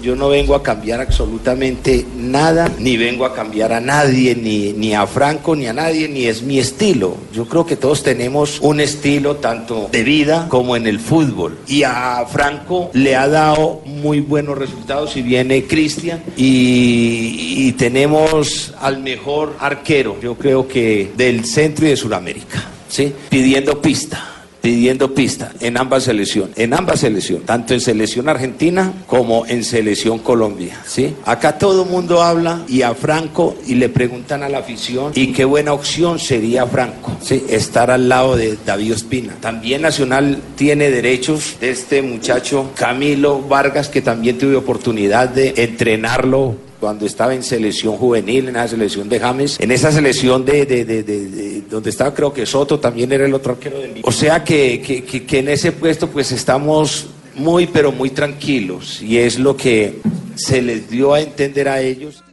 Yo 0.01 0.15
no 0.15 0.29
vengo 0.29 0.55
a 0.55 0.63
cambiar 0.63 1.01
absolutamente 1.01 2.07
nada, 2.17 2.71
ni 2.79 2.97
vengo 2.97 3.25
a 3.25 3.35
cambiar 3.35 3.73
a 3.73 3.81
nadie, 3.81 4.37
ni, 4.37 4.73
ni 4.73 4.95
a 4.95 5.09
Franco, 5.09 5.57
ni 5.57 5.67
a 5.67 5.73
nadie, 5.73 6.09
ni 6.09 6.27
es 6.27 6.43
mi 6.43 6.61
estilo. 6.61 7.17
Yo 7.33 7.47
creo 7.49 7.67
que 7.67 7.75
todos 7.75 8.05
tenemos 8.05 8.61
un 8.61 8.79
estilo 8.79 9.37
tanto 9.37 9.89
de 9.91 10.05
vida 10.05 10.47
como 10.49 10.77
en 10.77 10.87
el 10.87 11.01
fútbol. 11.01 11.59
Y 11.67 11.83
a 11.83 12.25
Franco 12.31 12.91
le 12.93 13.17
ha 13.17 13.27
dado 13.27 13.83
muy 13.85 14.21
buenos 14.21 14.57
resultados 14.57 15.17
y 15.17 15.23
viene 15.23 15.65
Cristian 15.65 16.23
y, 16.37 17.67
y 17.67 17.73
tenemos 17.73 18.75
al 18.81 19.03
mejor 19.03 19.57
arquero, 19.59 20.17
yo 20.21 20.37
creo 20.37 20.69
que 20.69 21.11
del 21.17 21.45
centro 21.45 21.87
y 21.87 21.91
de 21.91 21.97
Sudamérica, 21.97 22.63
¿sí? 22.89 23.13
Pidiendo 23.29 23.81
pista 23.83 24.32
pidiendo 24.63 25.13
pista 25.13 25.53
en 25.61 25.77
ambas 25.77 26.05
selecciones, 26.05 26.57
en 26.57 26.73
ambas 26.73 27.01
selecciones, 27.01 27.45
tanto 27.45 27.75
en 27.75 27.81
selección 27.81 28.29
argentina 28.29 28.93
como 29.07 29.45
en 29.47 29.65
selección 29.65 30.21
Colombia, 30.21 30.81
¿sí? 30.87 31.15
Acá 31.27 31.59
todo 31.59 31.83
el 31.83 31.91
mundo 31.91 32.23
habla 32.23 32.63
y 32.69 32.83
a 32.83 32.95
Franco 32.95 33.57
y 33.67 33.75
le 33.75 33.89
preguntan 33.89 34.43
a 34.43 34.49
la 34.49 34.59
afición 34.59 35.13
y 35.15 35.33
qué 35.33 35.45
buena 35.45 35.73
opción 35.73 36.19
sería 36.19 36.67
Franco, 36.67 37.17
¿sí? 37.21 37.45
Estar 37.49 37.91
al 37.91 38.09
lado 38.09 38.37
de 38.37 38.57
David 38.65 38.95
Ospina. 38.95 39.35
También 39.41 39.83
Nacional 39.83 40.39
tiene 40.55 40.91
derechos 40.91 41.57
de 41.61 41.71
este 41.71 42.03
muchacho 42.03 42.71
Camilo 42.77 43.41
Vargas 43.41 43.89
que 43.89 44.01
también 44.01 44.39
tuve 44.39 44.55
oportunidad 44.55 45.29
de 45.29 45.55
entrenarlo 45.57 46.55
cuando 46.83 47.07
estaba 47.07 47.33
en 47.33 47.45
selección 47.45 47.97
juvenil, 47.97 48.49
en 48.49 48.55
la 48.55 48.67
selección 48.67 49.09
de 49.09 49.21
James, 49.21 49.57
en 49.61 49.71
esa 49.71 49.93
selección 49.93 50.45
de, 50.45 50.67
de- 50.67 50.85
de- 50.85 51.05
de- 51.05 51.29
de- 51.29 51.61
donde 51.71 51.91
estaba 51.91 52.13
creo 52.13 52.33
que 52.33 52.45
Soto 52.45 52.81
también 52.81 53.13
era 53.13 53.25
el 53.25 53.33
otro 53.35 53.53
arquero 53.53 53.79
del 53.79 54.01
O 54.03 54.11
sea 54.11 54.43
que, 54.43 54.81
que- 54.85 55.05
que- 55.05 55.25
que 55.25 55.39
en 55.39 55.49
ese 55.49 55.71
puesto 55.71 56.09
pues 56.09 56.33
estamos 56.33 57.07
muy 57.37 57.69
pero 57.69 57.93
muy 57.93 58.11
tranquilos 58.11 59.01
y 59.01 59.19
es 59.19 59.39
lo 59.39 59.57
que 59.57 60.01
se 60.35 60.61
les 60.61 60.91
dio 60.91 61.15
a 61.15 61.21
entender 61.21 61.69
a 61.69 61.81
ellos. 61.81 62.25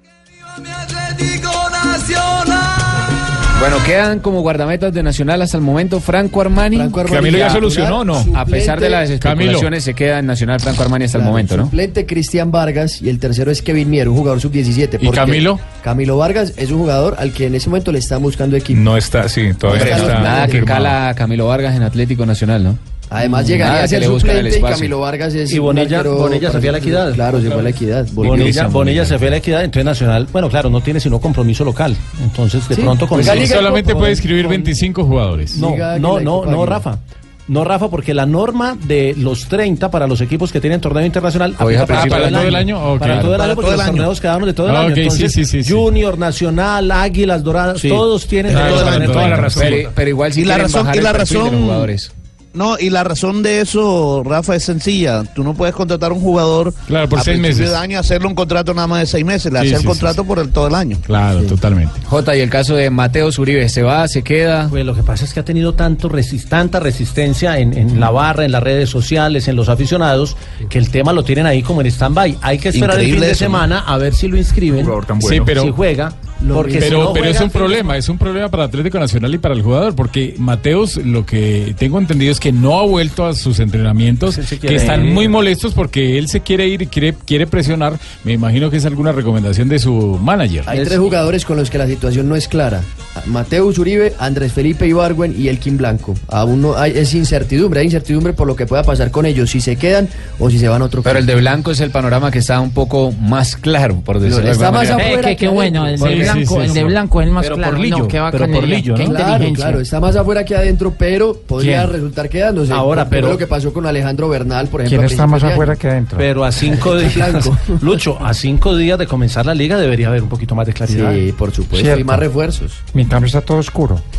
Bueno, 3.60 3.76
quedan 3.86 4.20
como 4.20 4.40
guardametas 4.42 4.94
de 4.94 5.04
Nacional 5.04 5.42
hasta 5.42 5.58
el 5.58 5.64
momento 5.64 6.00
Franco 6.00 6.40
Armani. 6.40 6.78
Camilo 7.12 7.38
ya 7.38 7.50
solucionó, 7.50 8.06
¿no? 8.06 8.24
A 8.34 8.46
pesar 8.46 8.80
de 8.80 8.90
las 8.90 9.10
Camilo. 9.20 9.52
especulaciones, 9.52 9.84
se 9.84 9.94
queda 9.94 10.20
en 10.20 10.28
Nacional 10.28 10.62
Franco 10.62 10.82
Armani 10.82 11.04
hasta 11.06 11.18
el 11.18 11.26
momento, 11.26 11.58
¿no? 11.58 11.66
Suplente 11.66 12.06
Cristian 12.06 12.52
Vargas 12.52 13.02
y 13.02 13.10
el 13.10 13.20
tercero 13.20 13.52
es 13.52 13.62
Kevin 13.62 13.90
Mier, 13.90 14.08
un 14.08 14.16
jugador 14.16 14.40
sub-17. 14.40 15.00
¿Y 15.02 15.10
Camilo? 15.10 15.60
Camilo 15.84 16.18
Vargas 16.18 16.54
es 16.56 16.72
un 16.72 16.80
jugador 16.80 17.18
al 17.20 17.34
que 17.34 17.48
en 17.48 17.56
ese 17.56 17.70
momento 17.70 17.92
le 17.92 18.00
están 18.00 18.22
buscando 18.22 18.56
equipo. 18.56 18.80
No 18.80 18.96
está, 18.96 19.28
sí, 19.28 19.54
todavía 19.54 19.82
Hombre, 19.98 20.08
está. 20.08 20.20
nada 20.22 20.48
que 20.48 20.64
cala 20.64 21.10
a 21.10 21.14
Camilo 21.16 21.46
Vargas 21.48 21.76
en 21.76 21.84
Atlético 21.84 22.26
Nacional, 22.26 22.64
¿no? 22.64 22.78
Además 23.12 23.48
llegaría 23.48 23.68
Nada 23.74 23.80
a 23.80 23.82
que 23.84 23.88
ser 23.90 24.00
le 24.02 24.08
buscan 24.08 24.30
el 24.32 24.36
suplente 24.38 24.56
y 24.56 24.60
espacio. 24.60 24.76
Camilo 24.78 25.00
Vargas 25.00 25.34
es 25.34 25.52
Y 25.52 25.58
Bonilla, 25.60 26.04
Bonilla 26.04 26.52
se 26.52 26.60
fue 26.60 26.70
a 26.70 26.72
la 26.74 26.78
equidad. 26.78 27.14
Claro, 27.16 27.42
se 27.42 27.50
fue 27.50 27.60
a 27.60 27.64
la 27.64 27.70
equidad. 27.70 28.08
Bonilla, 28.12 28.68
Bonilla 28.68 29.06
se 29.06 29.18
fue 29.18 29.28
a 29.28 29.32
la 29.32 29.38
equidad, 29.38 29.64
entonces 29.64 29.86
Nacional, 29.86 30.28
bueno, 30.32 30.48
claro, 30.50 30.70
no 30.70 30.82
tiene 30.82 31.00
sino 31.00 31.20
compromiso 31.20 31.66
local. 31.66 31.96
Entonces, 32.22 32.68
de 32.70 32.76
Sí, 32.76 32.82
pronto 32.82 33.08
con 33.08 33.18
pues 33.18 33.28
el- 33.28 33.42
y 33.44 33.48
Solamente 33.48 33.96
puede 33.96 34.12
escribir 34.12 34.48
25 34.48 35.04
jugadores. 35.06 35.58
No, 35.58 35.76
no, 36.00 36.20
y 36.20 36.24
no, 36.24 36.46
no. 36.46 36.66
Rafa. 36.66 37.00
No, 37.48 37.64
Rafa, 37.64 37.90
porque 37.90 38.14
la 38.14 38.28
norma 38.28 38.78
de 38.84 39.16
los 39.18 39.48
30 39.48 39.90
para 39.90 40.06
los 40.06 40.22
equipos 40.22 40.52
que 40.52 40.62
tienen 40.62 40.80
torneo 40.80 41.04
internacional 41.04 41.56
aplica 41.58 41.88
para 41.88 42.02
del 42.04 42.10
todo 42.32 42.44
el 42.44 42.56
año. 42.56 42.78
año. 42.78 42.92
Ok. 42.94 43.00
Para 43.00 43.22
todo 43.22 43.34
el 43.34 43.42
año, 43.42 43.56
porque 43.56 43.72
el 43.72 43.78
los 43.78 43.86
torneos 43.88 44.22
quedaron 44.22 44.46
de 44.46 44.54
todo 44.54 44.70
el 44.70 44.76
Ah, 44.76 44.82
año. 44.82 44.90
ok, 44.90 44.94
sí, 44.96 45.02
Entonces, 45.02 45.32
sí, 45.34 45.46
sí, 45.46 45.64
sí. 45.64 45.74
Junior, 45.74 46.20
Nacional, 46.20 46.92
Águilas 46.92 47.44
Doradas, 47.44 47.80
Sí. 47.82 47.90
todos 47.90 48.28
tienen 48.28 48.54
toda 48.54 48.70
la- 49.00 49.06
toda 49.08 49.28
la 49.30 49.36
razón. 49.38 49.64
Pero, 49.68 49.90
pero 49.96 50.10
igual 50.12 50.32
si 50.32 50.42
y 50.42 50.46
la 50.46 50.60
razón, 50.60 50.82
bajar 50.84 50.96
y 50.96 50.98
el 51.00 51.04
la 51.06 51.12
perfil 51.14 51.28
de 51.38 51.40
los 51.44 51.52
razón, 51.52 51.64
jugadores. 51.66 52.12
No, 52.60 52.78
y 52.78 52.90
la 52.90 53.04
razón 53.06 53.42
de 53.42 53.62
eso, 53.62 54.22
Rafa, 54.26 54.56
es 54.56 54.64
sencilla. 54.66 55.24
Tú 55.24 55.44
no 55.44 55.54
puedes 55.54 55.74
contratar 55.74 56.12
a 56.12 56.14
un 56.14 56.20
jugador 56.20 56.74
Claro, 56.88 57.08
por 57.08 57.20
a 57.20 57.24
seis 57.24 57.40
meses. 57.40 57.70
de 57.70 57.76
año, 57.76 57.98
hacerle 57.98 58.28
un 58.28 58.36
contrato 58.36 58.74
nada 58.74 58.86
más 58.88 59.00
de 59.00 59.06
seis 59.06 59.24
meses, 59.26 59.52
le 59.52 59.62
Sí, 59.62 59.68
hace 59.68 59.76
el 59.76 59.82
sí, 59.82 59.88
contrato 59.88 60.26
por 60.26 60.40
el, 60.40 60.50
todo 60.50 60.68
el 60.68 60.76
año. 60.76 60.98
Claro, 61.06 61.42
totalmente. 61.44 61.94
Jota, 62.06 62.36
y 62.36 62.42
el 62.42 62.50
caso 62.50 62.76
de 62.76 62.90
Mateo 62.90 63.32
Zuribe, 63.32 63.70
¿se 63.70 63.82
va, 63.82 64.08
se 64.10 64.24
queda? 64.24 64.68
Pues 64.70 64.86
lo 64.86 64.94
que 64.94 65.04
pasa 65.04 65.24
es 65.24 65.34
que 65.34 65.40
ha 65.40 65.46
tenido 65.46 65.74
tanto 65.74 66.10
tanta 66.50 66.80
resistencia 66.80 67.58
en, 67.60 67.78
en 67.78 68.00
la 68.00 68.12
barra, 68.12 68.44
en 68.44 68.52
las 68.52 68.62
redes 68.62 68.90
sociales, 68.90 69.48
en 69.48 69.56
los 69.56 69.70
aficionados, 69.70 70.36
que 70.70 70.78
el 70.80 70.90
tema 70.90 71.14
lo 71.14 71.24
tienen 71.24 71.46
ahí 71.46 71.64
como 71.64 71.80
en 71.82 71.88
stand-by. 71.88 72.38
Hay 72.42 72.60
que 72.60 72.70
esperar 72.70 73.00
el 73.00 73.06
fin 73.12 73.20
de 73.22 73.32
eso, 73.32 73.46
¿no? 73.46 73.52
semana 73.52 73.80
a 73.80 73.98
ver 73.98 74.14
si 74.14 74.28
lo 74.28 74.36
inscriben, 74.38 74.86
tan 75.08 75.22
Sí, 75.22 75.28
bueno. 75.30 75.44
pero, 75.46 75.62
si 75.64 75.72
juega. 75.72 76.14
Porque 76.48 76.74
si 76.74 76.80
pero, 76.80 77.04
no 77.06 77.14
pero 77.14 77.26
es 77.26 77.42
un 77.42 77.50
problema, 77.50 77.98
es 77.98 78.08
un 78.10 78.18
problema 78.18 78.50
para 78.50 78.64
Atlético 78.66 78.98
Nacional 79.00 79.34
y 79.34 79.38
para 79.38 79.54
el 79.54 79.62
jugador, 79.62 79.96
porque 79.96 80.36
Mateos, 80.38 80.98
lo 80.98 81.26
que 81.26 81.76
tengo 81.78 82.00
entendido 82.00 82.32
es 82.32 82.40
que 82.40 82.52
no 82.52 82.80
ha 82.80 82.86
vuelto 82.86 83.26
a 83.26 83.34
sus 83.34 83.60
entrenamientos, 83.60 84.36
Sí, 84.36 84.44
sí 84.44 84.58
que 84.58 84.76
están 84.76 85.06
ir. 85.06 85.14
muy 85.14 85.28
molestos 85.28 85.74
porque 85.74 86.18
él 86.18 86.28
se 86.30 86.42
quiere 86.42 86.68
ir 86.68 86.82
y 86.84 86.88
quiere, 86.88 87.14
quiere 87.26 87.46
presionar. 87.48 88.00
Me 88.24 88.34
imagino 88.34 88.70
que 88.70 88.78
es 88.78 88.86
alguna 88.86 89.12
recomendación 89.12 89.68
de 89.70 89.80
su 89.80 90.18
manager. 90.22 90.64
Hay 90.68 90.84
tres 90.84 90.98
jugadores 90.98 91.46
con 91.46 91.58
los 91.58 91.70
que 91.70 91.78
la 91.78 91.88
situación 91.88 92.30
no 92.30 92.36
es 92.36 92.48
clara. 92.48 92.82
Mateus 93.26 93.78
Uribe, 93.78 94.14
Andrés 94.20 94.54
Felipe 94.54 94.88
Ibargüen 94.88 95.36
y 95.38 95.50
Elkin 95.50 95.78
Blanco. 95.78 96.16
Aún 96.30 96.62
no 96.62 96.78
hay, 96.78 96.92
es 96.96 97.14
incertidumbre, 97.14 97.82
hay 97.82 97.88
incertidumbre 97.88 98.34
por 98.34 98.48
lo 98.48 98.56
que 98.56 98.66
pueda 98.66 98.84
pasar 98.84 99.12
con 99.12 99.26
ellos, 99.26 99.50
si 99.50 99.60
se 99.62 99.76
quedan 99.76 100.08
o 100.40 100.50
si 100.50 100.58
se 100.60 100.68
van 100.68 100.82
a 100.82 100.86
otro 100.86 101.02
Pero 101.04 101.20
el 101.20 101.26
de 101.26 101.36
blanco 101.36 101.72
es 101.72 101.80
el 101.82 101.92
panorama 101.92 102.32
que 102.32 102.40
está 102.40 102.60
un 102.62 102.72
poco 102.72 103.12
más 103.12 103.56
claro, 103.58 104.02
por 104.02 104.20
decirlo 104.20 104.46
de 104.46 104.52
está 104.52 104.68
alguna 104.68 104.80
más 104.82 104.90
manera. 104.90 105.10
afuera 105.10 105.32
Eh, 105.32 105.36
qué, 105.36 105.46
qué 105.46 105.52
bueno, 105.52 105.88
el 105.88 106.00
blanco, 106.34 106.56
sí, 106.56 106.62
el 106.68 106.74
de 106.74 106.84
blanco 106.84 107.22
es 107.22 107.28
el 107.28 107.34
más 107.34 107.44
Pero 107.44 107.56
claro. 107.56 107.72
por 107.74 107.80
Lillo, 107.82 107.98
no, 108.00 108.08
qué 108.08 108.22
pero 108.32 108.48
por 108.52 108.64
Lillo, 108.68 108.96
qué 108.96 109.04
¿no? 109.06 109.10
Claro, 109.12 109.32
inteligencia. 109.34 109.66
claro, 109.66 109.80
está 109.82 110.00
más 110.00 110.16
afuera 110.16 110.46
que 110.46 110.56
adentro, 110.56 110.94
pero 110.98 111.34
podría 111.34 111.82
¿Quién? 111.84 111.94
resultar 111.94 112.30
quedándose. 112.30 112.74
Ahora, 112.74 113.10
pero- 113.10 113.30
lo 113.30 113.38
que 113.38 113.48
pasó 113.48 113.74
con 113.74 113.86
Alejandro 113.86 114.30
Bernal, 114.30 114.68
por 114.68 114.82
ejemplo. 114.82 115.00
¿Quién 115.00 115.12
está 115.12 115.28
más 115.28 115.44
afuera 115.44 115.76
que 115.76 115.88
adentro? 115.90 116.18
Pero 116.18 116.44
a 116.44 116.52
cinco 116.52 116.96
días, 116.98 117.16
Blanco. 117.16 117.58
Lucho, 117.82 118.18
a 118.24 118.34
cinco 118.34 118.76
días 118.76 118.98
de 119.00 119.08
comenzar 119.08 119.46
la 119.46 119.54
liga 119.54 119.78
debería 119.78 120.08
haber 120.10 120.24
un 120.24 120.30
poquito 120.30 120.56
más 120.56 120.68
de 120.68 120.74
claridad. 120.74 121.14
Sí, 121.14 121.34
por 121.38 121.52
supuesto, 121.52 121.86
Cierto. 121.86 122.02
y 122.02 122.04
más 122.04 122.20
refuerzos. 122.20 122.74
Mi 122.94 123.06
cambio 123.06 123.28
está 123.28 123.42
todo 123.42 123.58
oscuro. 123.58 124.00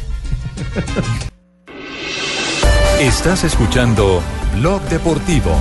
Estás 3.01 3.45
escuchando 3.45 4.21
Blog 4.59 4.83
Deportivo. 4.91 5.57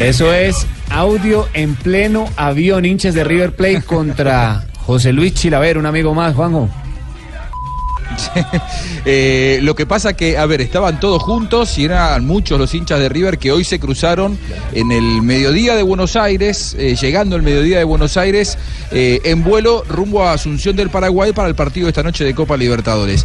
Eso 0.00 0.32
es 0.32 0.66
audio 0.90 1.46
en 1.52 1.74
pleno 1.76 2.26
avión, 2.36 2.84
hinchas 2.84 3.14
de 3.14 3.22
River 3.22 3.54
Plate 3.54 3.82
contra 3.82 4.66
José 4.84 5.12
Luis 5.12 5.34
Chilaver, 5.34 5.78
un 5.78 5.86
amigo 5.86 6.14
más, 6.14 6.34
Juanjo. 6.34 6.68
Eh, 9.06 9.60
lo 9.62 9.74
que 9.74 9.86
pasa 9.86 10.12
que, 10.12 10.36
a 10.36 10.44
ver, 10.44 10.60
estaban 10.60 11.00
todos 11.00 11.22
juntos 11.22 11.78
y 11.78 11.86
eran 11.86 12.26
muchos 12.26 12.58
los 12.58 12.74
hinchas 12.74 12.98
de 12.98 13.08
River 13.08 13.38
que 13.38 13.50
hoy 13.50 13.64
se 13.64 13.80
cruzaron 13.80 14.38
en 14.72 14.92
el 14.92 15.22
mediodía 15.22 15.74
de 15.74 15.82
Buenos 15.82 16.16
Aires, 16.16 16.76
eh, 16.78 16.96
llegando 17.00 17.34
el 17.34 17.42
mediodía 17.42 17.78
de 17.78 17.84
Buenos 17.84 18.18
Aires, 18.18 18.58
eh, 18.90 19.20
en 19.24 19.42
vuelo 19.42 19.84
rumbo 19.88 20.22
a 20.22 20.34
Asunción 20.34 20.76
del 20.76 20.90
Paraguay 20.90 21.32
para 21.32 21.48
el 21.48 21.54
partido 21.54 21.88
esta 21.88 22.02
noche 22.02 22.24
de 22.24 22.34
Copa 22.34 22.58
Libertadores. 22.58 23.24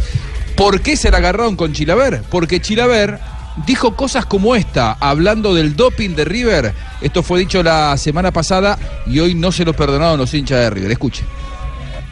¿Por 0.56 0.80
qué 0.80 0.96
se 0.96 1.10
la 1.10 1.18
agarraron 1.18 1.56
con 1.56 1.74
Chilaver? 1.74 2.22
Porque 2.30 2.60
Chilaver 2.60 3.18
dijo 3.66 3.94
cosas 3.94 4.24
como 4.24 4.56
esta, 4.56 4.96
hablando 4.98 5.54
del 5.54 5.76
doping 5.76 6.10
de 6.10 6.24
River. 6.24 6.74
Esto 7.02 7.22
fue 7.22 7.40
dicho 7.40 7.62
la 7.62 7.96
semana 7.98 8.32
pasada 8.32 8.78
y 9.06 9.20
hoy 9.20 9.34
no 9.34 9.52
se 9.52 9.64
lo 9.64 9.74
perdonaron 9.74 10.18
los 10.18 10.32
hinchas 10.32 10.60
de 10.60 10.70
River. 10.70 10.90
Escuche. 10.90 11.24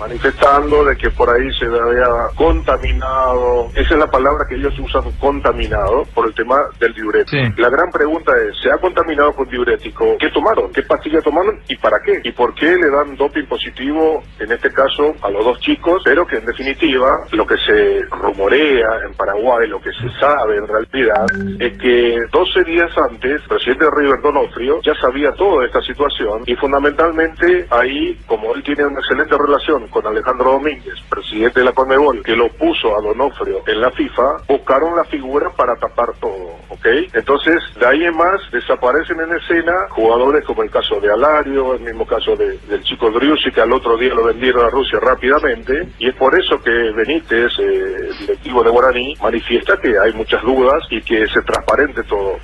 Manifestando 0.05 0.84
de 0.84 0.96
que 0.96 1.11
por 1.11 1.30
ahí 1.30 1.50
se 1.59 1.64
había 1.64 2.07
contaminado, 2.36 3.70
esa 3.74 3.94
es 3.94 3.98
la 3.98 4.11
palabra 4.11 4.44
que 4.46 4.57
ellos 4.57 4.78
usan, 4.78 5.02
contaminado, 5.18 6.05
por 6.14 6.26
el 6.26 6.34
tema 6.34 6.61
del 6.78 6.92
diurético. 6.92 7.61
La 7.61 7.70
gran 7.70 7.90
pregunta 7.90 8.32
es, 8.36 8.55
¿se 8.62 8.70
ha 8.70 8.76
contaminado 8.76 9.32
con 9.32 9.48
diurético? 9.48 10.16
¿Qué 10.18 10.28
tomaron? 10.28 10.70
¿Qué 10.72 10.82
pastilla 10.82 11.22
tomaron 11.22 11.59
y 11.68 11.76
para 11.76 11.98
qué? 12.00 12.20
¿Y 12.22 12.32
por 12.32 12.55
qué 12.55 12.76
le 12.76 12.90
dan 12.90 13.16
doping 13.16 13.46
positivo, 13.46 14.22
en 14.38 14.52
este 14.52 14.70
caso, 14.72 15.14
a 15.22 15.30
los 15.30 15.42
dos 15.42 15.59
chicos? 15.61 16.02
Pero 16.05 16.26
que 16.26 16.36
en 16.36 16.44
definitiva, 16.44 17.24
lo 17.32 17.46
que 17.46 17.57
se 17.57 18.02
rumorea 18.11 19.07
en 19.07 19.14
Paraguay, 19.14 19.68
lo 19.68 19.80
que 19.80 19.90
se 19.92 20.11
sabe 20.20 20.59
en 20.59 20.68
realidad, 20.68 21.24
es 21.61 21.78
que 21.78 22.18
12 22.30 22.64
días 22.64 22.90
antes, 22.98 23.40
el 23.40 23.48
presidente 23.48 23.86
de 23.86 23.90
River 23.90 24.20
Donofrio 24.20 24.82
ya 24.82 24.94
sabía 25.00 25.32
toda 25.32 25.64
esta 25.64 25.80
situación 25.80 26.42
y 26.44 26.55
fundamentalmente 26.57 27.66
ahí, 27.70 28.18
como 28.26 28.55
él 28.55 28.62
tiene 28.62 28.84
una 28.84 29.00
excelente 29.00 29.36
relación 29.38 29.88
con 29.95 30.07
Alejandro 30.09 30.51
Domínguez, 30.55 30.95
presidente 31.09 31.61
de 31.61 31.66
la 31.66 31.72
Conmebol, 31.72 32.20
que 32.24 32.34
lo 32.34 32.49
puso 32.49 32.99
a 32.99 33.01
Donofrio 33.01 33.62
en 33.68 33.80
la 33.80 33.92
FIFA, 33.92 34.38
buscaron 34.49 34.97
la 34.97 35.05
figura 35.05 35.51
para 35.51 35.76
tapar 35.76 36.12
todo, 36.20 36.57
¿ok? 36.68 36.86
Entonces, 37.12 37.62
de 37.78 37.86
ahí 37.86 38.03
en 38.05 38.16
más, 38.16 38.40
desaparecen 38.51 39.20
en 39.20 39.36
escena 39.36 39.72
jugadores 39.90 40.45
como 40.45 40.64
el 40.64 40.70
caso 40.70 40.99
de 41.01 41.12
Alario, 41.12 41.74
el 41.74 41.80
mismo 41.80 42.05
caso 42.05 42.34
de- 42.34 42.59
del 42.68 42.82
chico 42.82 43.09
Driussi, 43.12 43.53
que 43.53 43.61
al 43.61 43.72
otro 43.72 43.97
día 43.97 44.12
lo 44.12 44.24
vendieron 44.24 44.66
a 44.66 44.68
Rusia 44.68 44.99
rápidamente, 45.01 45.86
y 46.01 46.09
es 46.09 46.14
por 46.16 46.36
eso 46.36 46.61
que 46.61 46.72
Benítez, 46.72 47.53
eh, 47.61 48.09
el 48.11 48.18
directivo 48.18 48.64
de 48.64 48.70
Guaraní, 48.70 49.14
manifiesta 49.22 49.76
que 49.80 49.97
hay 49.97 50.12
muchas 50.12 50.42
dudas 50.42 50.82
y 50.90 51.01
que 51.03 51.24
se 51.28 51.40
transparente 51.42 52.03
todo. 52.03 52.36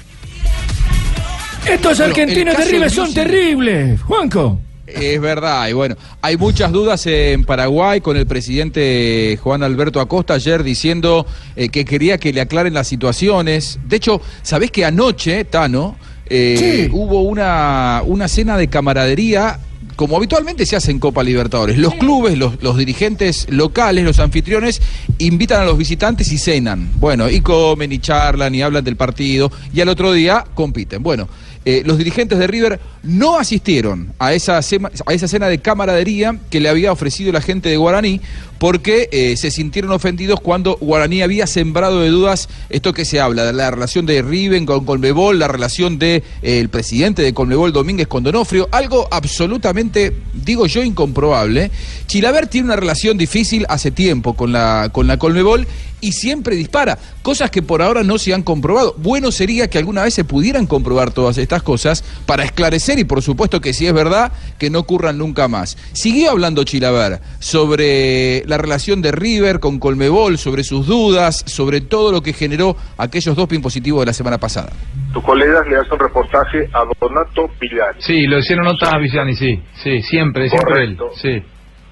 Estos 1.68 1.98
Bueno, 1.98 2.12
argentinos 2.12 2.57
de 2.57 2.64
River 2.64 2.90
son 2.90 3.12
terribles, 3.12 4.01
Juanco. 4.03 4.61
Es 4.95 5.20
verdad, 5.20 5.68
y 5.68 5.72
bueno, 5.72 5.97
hay 6.22 6.36
muchas 6.36 6.72
dudas 6.72 7.07
en 7.07 7.45
Paraguay 7.45 8.01
con 8.01 8.16
el 8.16 8.26
presidente 8.26 9.38
Juan 9.43 9.62
Alberto 9.62 10.01
Acosta 10.01 10.34
ayer 10.34 10.62
diciendo 10.62 11.26
eh, 11.57 11.68
que 11.68 11.84
quería 11.84 12.18
que 12.18 12.32
le 12.32 12.41
aclaren 12.41 12.74
las 12.74 12.88
situaciones. 12.88 13.78
De 13.86 13.97
hecho, 13.97 14.20
¿sabés 14.43 14.70
que 14.70 14.84
anoche, 14.84 15.45
Tano, 15.45 15.97
eh, 16.26 16.88
hubo 16.93 17.22
una, 17.22 18.03
una 18.05 18.28
cena 18.28 18.57
de 18.57 18.68
camaradería? 18.68 19.61
Como 19.97 20.16
habitualmente 20.16 20.64
se 20.64 20.76
hace 20.76 20.91
en 20.91 20.99
Copa 20.99 21.22
Libertadores, 21.22 21.76
los 21.76 21.95
clubes, 21.95 22.38
los, 22.38 22.62
los 22.62 22.78
dirigentes 22.78 23.47
locales, 23.51 24.03
los 24.03 24.18
anfitriones, 24.18 24.80
invitan 25.18 25.61
a 25.61 25.64
los 25.66 25.76
visitantes 25.76 26.32
y 26.32 26.38
cenan. 26.38 26.91
Bueno, 26.97 27.28
y 27.28 27.43
comen 27.43 27.93
y 27.93 27.99
charlan 27.99 28.55
y 28.55 28.62
hablan 28.62 28.82
del 28.82 28.97
partido, 28.97 29.53
y 29.74 29.80
al 29.82 29.91
otro 29.91 30.12
día 30.12 30.47
compiten. 30.55 31.03
Bueno, 31.03 31.28
eh, 31.66 31.82
los 31.84 31.99
dirigentes 31.99 32.38
de 32.38 32.47
River 32.47 32.80
no 33.03 33.38
asistieron 33.38 34.12
a 34.18 34.32
esa, 34.34 34.59
a 34.59 35.12
esa 35.12 35.28
cena 35.28 35.48
de 35.48 35.59
camaradería 35.59 36.38
que 36.51 36.61
le 36.61 36.68
había 36.68 36.92
ofrecido 36.92 37.32
la 37.32 37.40
gente 37.40 37.68
de 37.68 37.76
Guaraní 37.76 38.20
porque 38.61 39.09
eh, 39.11 39.38
se 39.38 39.51
sintieron 39.51 39.90
ofendidos 39.90 40.38
cuando 40.38 40.76
Guaraní 40.76 41.22
había 41.22 41.46
sembrado 41.46 42.03
de 42.03 42.11
dudas 42.11 42.51
esto 42.68 42.92
que 42.92 43.07
se 43.07 43.18
habla, 43.18 43.46
de 43.46 43.55
la 43.55 43.70
relación 43.70 44.05
de 44.05 44.20
Riven 44.20 44.66
con 44.66 44.84
Colmebol, 44.84 45.38
la 45.38 45.48
relación 45.48 45.98
del 45.98 46.22
de, 46.42 46.61
el 46.61 46.68
presidente 46.68 47.22
de 47.22 47.32
Colmebol 47.32 47.72
Domínguez 47.72 48.07
con 48.07 48.22
Donofrio, 48.22 48.68
algo 48.70 49.09
absolutamente, 49.11 50.14
digo 50.34 50.66
yo, 50.66 50.82
incomprobable. 50.82 51.70
Chilaver 52.07 52.48
tiene 52.48 52.66
una 52.66 52.76
relación 52.76 53.16
difícil 53.16 53.64
hace 53.70 53.90
tiempo 53.90 54.34
con 54.34 54.53
la, 54.53 54.90
con 54.92 55.07
la 55.07 55.18
Colmebol 55.18 55.66
y 56.03 56.12
siempre 56.12 56.57
dispara, 56.57 56.98
cosas 57.22 57.51
que 57.51 57.62
por 57.62 57.82
ahora 57.82 58.03
no 58.03 58.18
se 58.18 58.34
han 58.34 58.42
comprobado. 58.42 58.94
Bueno 58.98 59.32
sería 59.32 59.68
que 59.68 59.78
alguna 59.78 60.03
vez 60.03 60.14
se 60.14 60.24
pudieran 60.24 60.66
comprobar 60.66 61.12
todas 61.12 61.38
estas 61.38 61.62
cosas 61.62 62.05
para 62.26 62.44
esclarecer 62.44 62.89
y 62.99 63.05
por 63.05 63.22
supuesto 63.22 63.61
que 63.61 63.72
si 63.72 63.86
es 63.86 63.93
verdad, 63.93 64.32
que 64.59 64.70
no 64.70 64.80
ocurran 64.80 65.18
nunca 65.18 65.49
más. 65.49 65.76
Siguió 65.93 66.30
hablando 66.30 66.64
Chilaver 66.64 67.20
sobre 67.38 68.43
la 68.47 68.59
relación 68.59 69.03
de 69.03 69.12
River 69.12 69.61
con 69.61 69.78
Colmebol, 69.78 70.38
sobre 70.38 70.64
sus 70.64 70.86
dudas, 70.86 71.43
sobre 71.47 71.80
todo 71.80 72.12
lo 72.12 72.22
que 72.22 72.32
generó 72.32 72.76
aquellos 72.99 73.36
dos 73.36 73.49
positivos 73.62 74.01
de 74.01 74.07
la 74.07 74.12
semana 74.12 74.38
pasada. 74.38 74.70
Tus 75.12 75.22
colegas 75.24 75.66
le 75.68 75.76
hacen 75.76 75.99
reportaje 75.99 76.68
a 76.72 76.84
Donato 77.01 77.51
Villani. 77.61 77.99
Sí, 78.01 78.26
lo 78.26 78.38
hicieron 78.38 78.64
notas 78.64 78.93
a 78.93 78.99
Villani, 78.99 79.34
sí, 79.34 79.61
sí, 79.82 80.03
siempre, 80.03 80.49
siempre 80.49 80.84
él, 80.84 80.99
sí. 81.20 81.43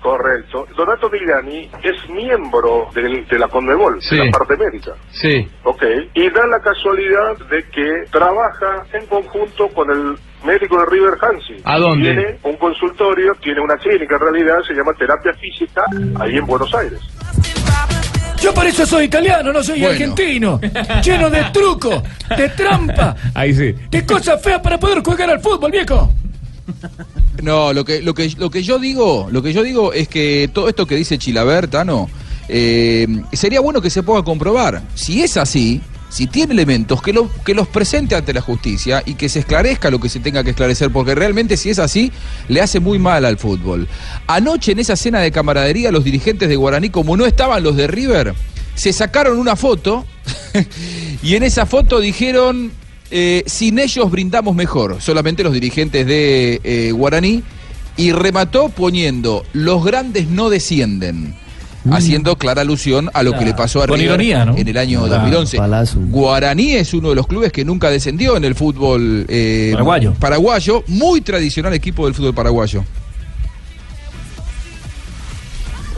Correcto. 0.01 0.64
Donato 0.76 1.11
Villani 1.11 1.68
es 1.82 2.09
miembro 2.11 2.88
del- 2.94 3.26
de 3.26 3.38
la 3.38 3.49
Conmebol, 3.49 4.01
Sí. 4.01 4.16
de 4.16 4.26
la 4.26 4.30
parte 4.30 4.57
médica. 4.57 4.92
Sí. 5.11 5.49
Ok. 5.64 5.82
Y 6.14 6.30
da 6.30 6.46
la 6.46 6.61
casualidad 6.61 7.36
de 7.51 7.64
que 7.64 8.05
trabaja 8.12 8.84
en 8.92 9.05
conjunto 9.07 9.66
con 9.74 9.90
el 9.90 10.16
médico 10.45 10.78
de 10.78 10.86
River 10.86 11.14
Hansi. 11.20 11.55
¿A 11.64 11.78
dónde? 11.78 12.12
Tiene 12.14 12.39
un 12.43 12.57
consultorio, 12.57 13.34
tiene 13.43 13.61
una 13.61 13.76
clínica 13.76 14.14
en 14.16 14.20
realidad, 14.20 14.57
se 14.66 14.74
llama 14.74 14.93
Terapia 14.95 15.32
Física, 15.34 15.84
ahí 16.20 16.36
en 16.36 16.47
Buenos 16.47 16.72
Aires. 16.74 17.01
Yo 18.41 18.55
por 18.55 18.64
eso 18.66 18.86
soy 18.86 19.07
italiano, 19.07 19.53
no 19.53 19.62
soy 19.64 19.80
Bueno. 19.80 19.93
argentino. 19.95 20.61
Lleno 21.05 21.28
de 21.28 21.43
truco, 21.53 22.03
de 22.36 22.49
trampa, 22.51 23.16
Ahí 23.34 23.53
sí. 23.53 23.74
de 23.91 24.07
cosas 24.07 24.41
feas 24.41 24.61
para 24.61 24.78
poder 24.78 25.03
jugar 25.03 25.28
al 25.30 25.41
fútbol, 25.41 25.72
viejo. 25.72 26.12
No, 27.43 27.72
lo 27.72 27.84
que, 27.84 28.01
lo 28.03 28.14
que, 28.14 28.30
lo 28.39 28.51
que 28.51 28.62
yo 28.62 28.78
digo, 28.78 29.28
lo 29.32 29.43
que 29.43 29.53
yo 29.53 29.62
digo 29.62 29.93
es 29.93 30.07
que 30.09 30.49
todo 30.53 30.68
esto 30.68 30.86
que 30.86 30.95
dice 30.97 31.18
Chilaver, 31.18 31.66
Tano, 31.68 32.09
eh, 32.49 33.07
sería 33.32 33.61
bueno 33.61 33.80
que 33.80 33.91
se 33.91 34.03
pueda 34.05 34.22
comprobar. 34.22 34.82
Si 34.95 35.22
es 35.22 35.36
así, 35.36 35.80
si 36.09 36.26
tiene 36.26 36.54
elementos, 36.54 37.02
que, 37.02 37.14
que 37.44 37.54
los 37.54 37.68
presente 37.68 38.14
ante 38.14 38.32
la 38.32 38.40
justicia 38.40 39.02
y 39.04 39.14
que 39.14 39.28
se 39.28 39.40
esclarezca 39.40 39.90
lo 39.90 40.00
que 40.00 40.09
se 40.09 40.20
tenga 40.20 40.42
que 40.42 40.50
esclarecer, 40.50 40.90
porque 40.90 41.14
realmente 41.14 41.56
si 41.56 41.70
es 41.70 41.78
así, 41.78 42.12
le 42.48 42.61
hace 42.61 42.80
muy 42.80 42.98
mal 42.98 43.24
al 43.24 43.38
fútbol. 43.38 43.88
Anoche 44.26 44.72
en 44.72 44.78
esa 44.78 44.96
cena 44.96 45.20
de 45.20 45.30
camaradería, 45.30 45.92
los 45.92 46.04
dirigentes 46.04 46.48
de 46.48 46.56
Guaraní, 46.56 46.90
como 46.90 47.16
no 47.16 47.26
estaban 47.26 47.62
los 47.62 47.76
de 47.76 47.86
River, 47.86 48.34
se 48.74 48.92
sacaron 48.92 49.38
una 49.38 49.56
foto 49.56 50.06
y 51.22 51.34
en 51.34 51.42
esa 51.42 51.66
foto 51.66 52.00
dijeron, 52.00 52.72
eh, 53.11 53.42
sin 53.46 53.78
ellos 53.78 54.11
brindamos 54.11 54.54
mejor, 54.54 55.00
solamente 55.00 55.42
los 55.42 55.52
dirigentes 55.52 56.06
de 56.06 56.61
eh, 56.64 56.92
Guaraní, 56.92 57.42
y 57.96 58.12
remató 58.12 58.68
poniendo, 58.68 59.44
los 59.52 59.84
grandes 59.84 60.28
no 60.28 60.50
descienden. 60.50 61.34
Haciendo 61.93 62.36
clara 62.36 62.62
alusión 62.62 63.11
a 63.12 63.22
lo 63.22 63.32
que 63.32 63.45
le 63.45 63.55
pasó 63.55 63.82
a 63.82 63.86
Con 63.86 63.99
River 63.99 64.20
ironía, 64.20 64.45
¿no? 64.45 64.57
en 64.57 64.68
el 64.68 64.76
año 64.76 65.01
Claro, 65.07 65.22
2011. 65.22 65.57
Guaraní 66.11 66.72
es 66.72 66.95
uno 66.95 67.11
de 67.11 67.14
los 67.14 67.26
clubes 67.26 67.53
que 67.53 67.64
nunca 67.64 67.91
descendió 67.91 68.36
en 68.36 68.45
el 68.45 68.55
fútbol 68.55 69.24
eh, 69.28 69.70
Paraguayo. 69.72 70.14
paraguayo, 70.18 70.84
muy 70.86 71.20
tradicional 71.20 71.72
equipo 71.74 72.05
del 72.07 72.14
fútbol 72.14 72.34
paraguayo. 72.34 72.84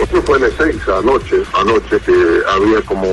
Esto 0.00 0.22
fue 0.22 0.38
en 0.38 0.44
Ezeiza 0.44 0.98
anoche, 0.98 1.42
anoche 1.52 2.00
que 2.00 2.14
había 2.48 2.80
como, 2.82 3.06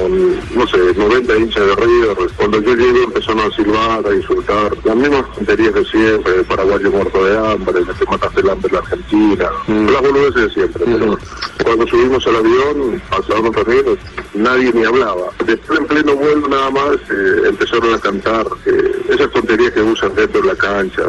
no 0.55 0.67
sé, 0.67 0.77
90 0.95 1.37
hinchas 1.37 1.67
de 1.67 1.75
River. 1.75 2.17
Cuando 2.37 2.61
yo 2.61 2.75
llego 2.75 3.03
empezaron 3.03 3.41
a 3.41 3.55
silbar, 3.55 4.07
a 4.07 4.15
insultar. 4.15 4.71
Las 4.85 4.95
mismas 4.95 5.31
tonterías 5.33 5.73
de 5.73 5.85
siempre, 5.85 6.35
el 6.35 6.45
paraguayo 6.45 6.89
muerto 6.91 7.25
de 7.25 7.37
hambre, 7.37 7.83
que 7.83 7.93
te 7.93 8.05
mataste 8.09 8.39
el 8.39 8.49
hambre 8.49 8.67
en 8.69 8.73
la 8.73 8.79
Argentina. 8.79 9.51
Las 9.67 10.01
boludeces 10.01 10.43
de 10.43 10.49
siempre. 10.51 10.85
Pero 10.85 11.17
cuando 11.63 11.87
subimos 11.87 12.25
al 12.27 12.35
avión, 12.37 13.01
pasaron 13.09 13.47
otros 13.47 13.67
minutos, 13.67 13.99
nadie 14.33 14.71
ni 14.73 14.85
hablaba. 14.85 15.27
Después 15.45 15.79
en 15.79 15.85
pleno 15.87 16.15
vuelo 16.15 16.47
nada 16.47 16.69
más 16.69 16.95
eh, 17.11 17.41
empezaron 17.47 17.93
a 17.93 17.99
cantar 17.99 18.47
eh, 18.65 19.01
esas 19.09 19.29
tonterías 19.31 19.73
que 19.73 19.81
usan 19.81 20.15
dentro 20.15 20.41
de 20.41 20.47
la 20.47 20.55
cancha, 20.55 21.03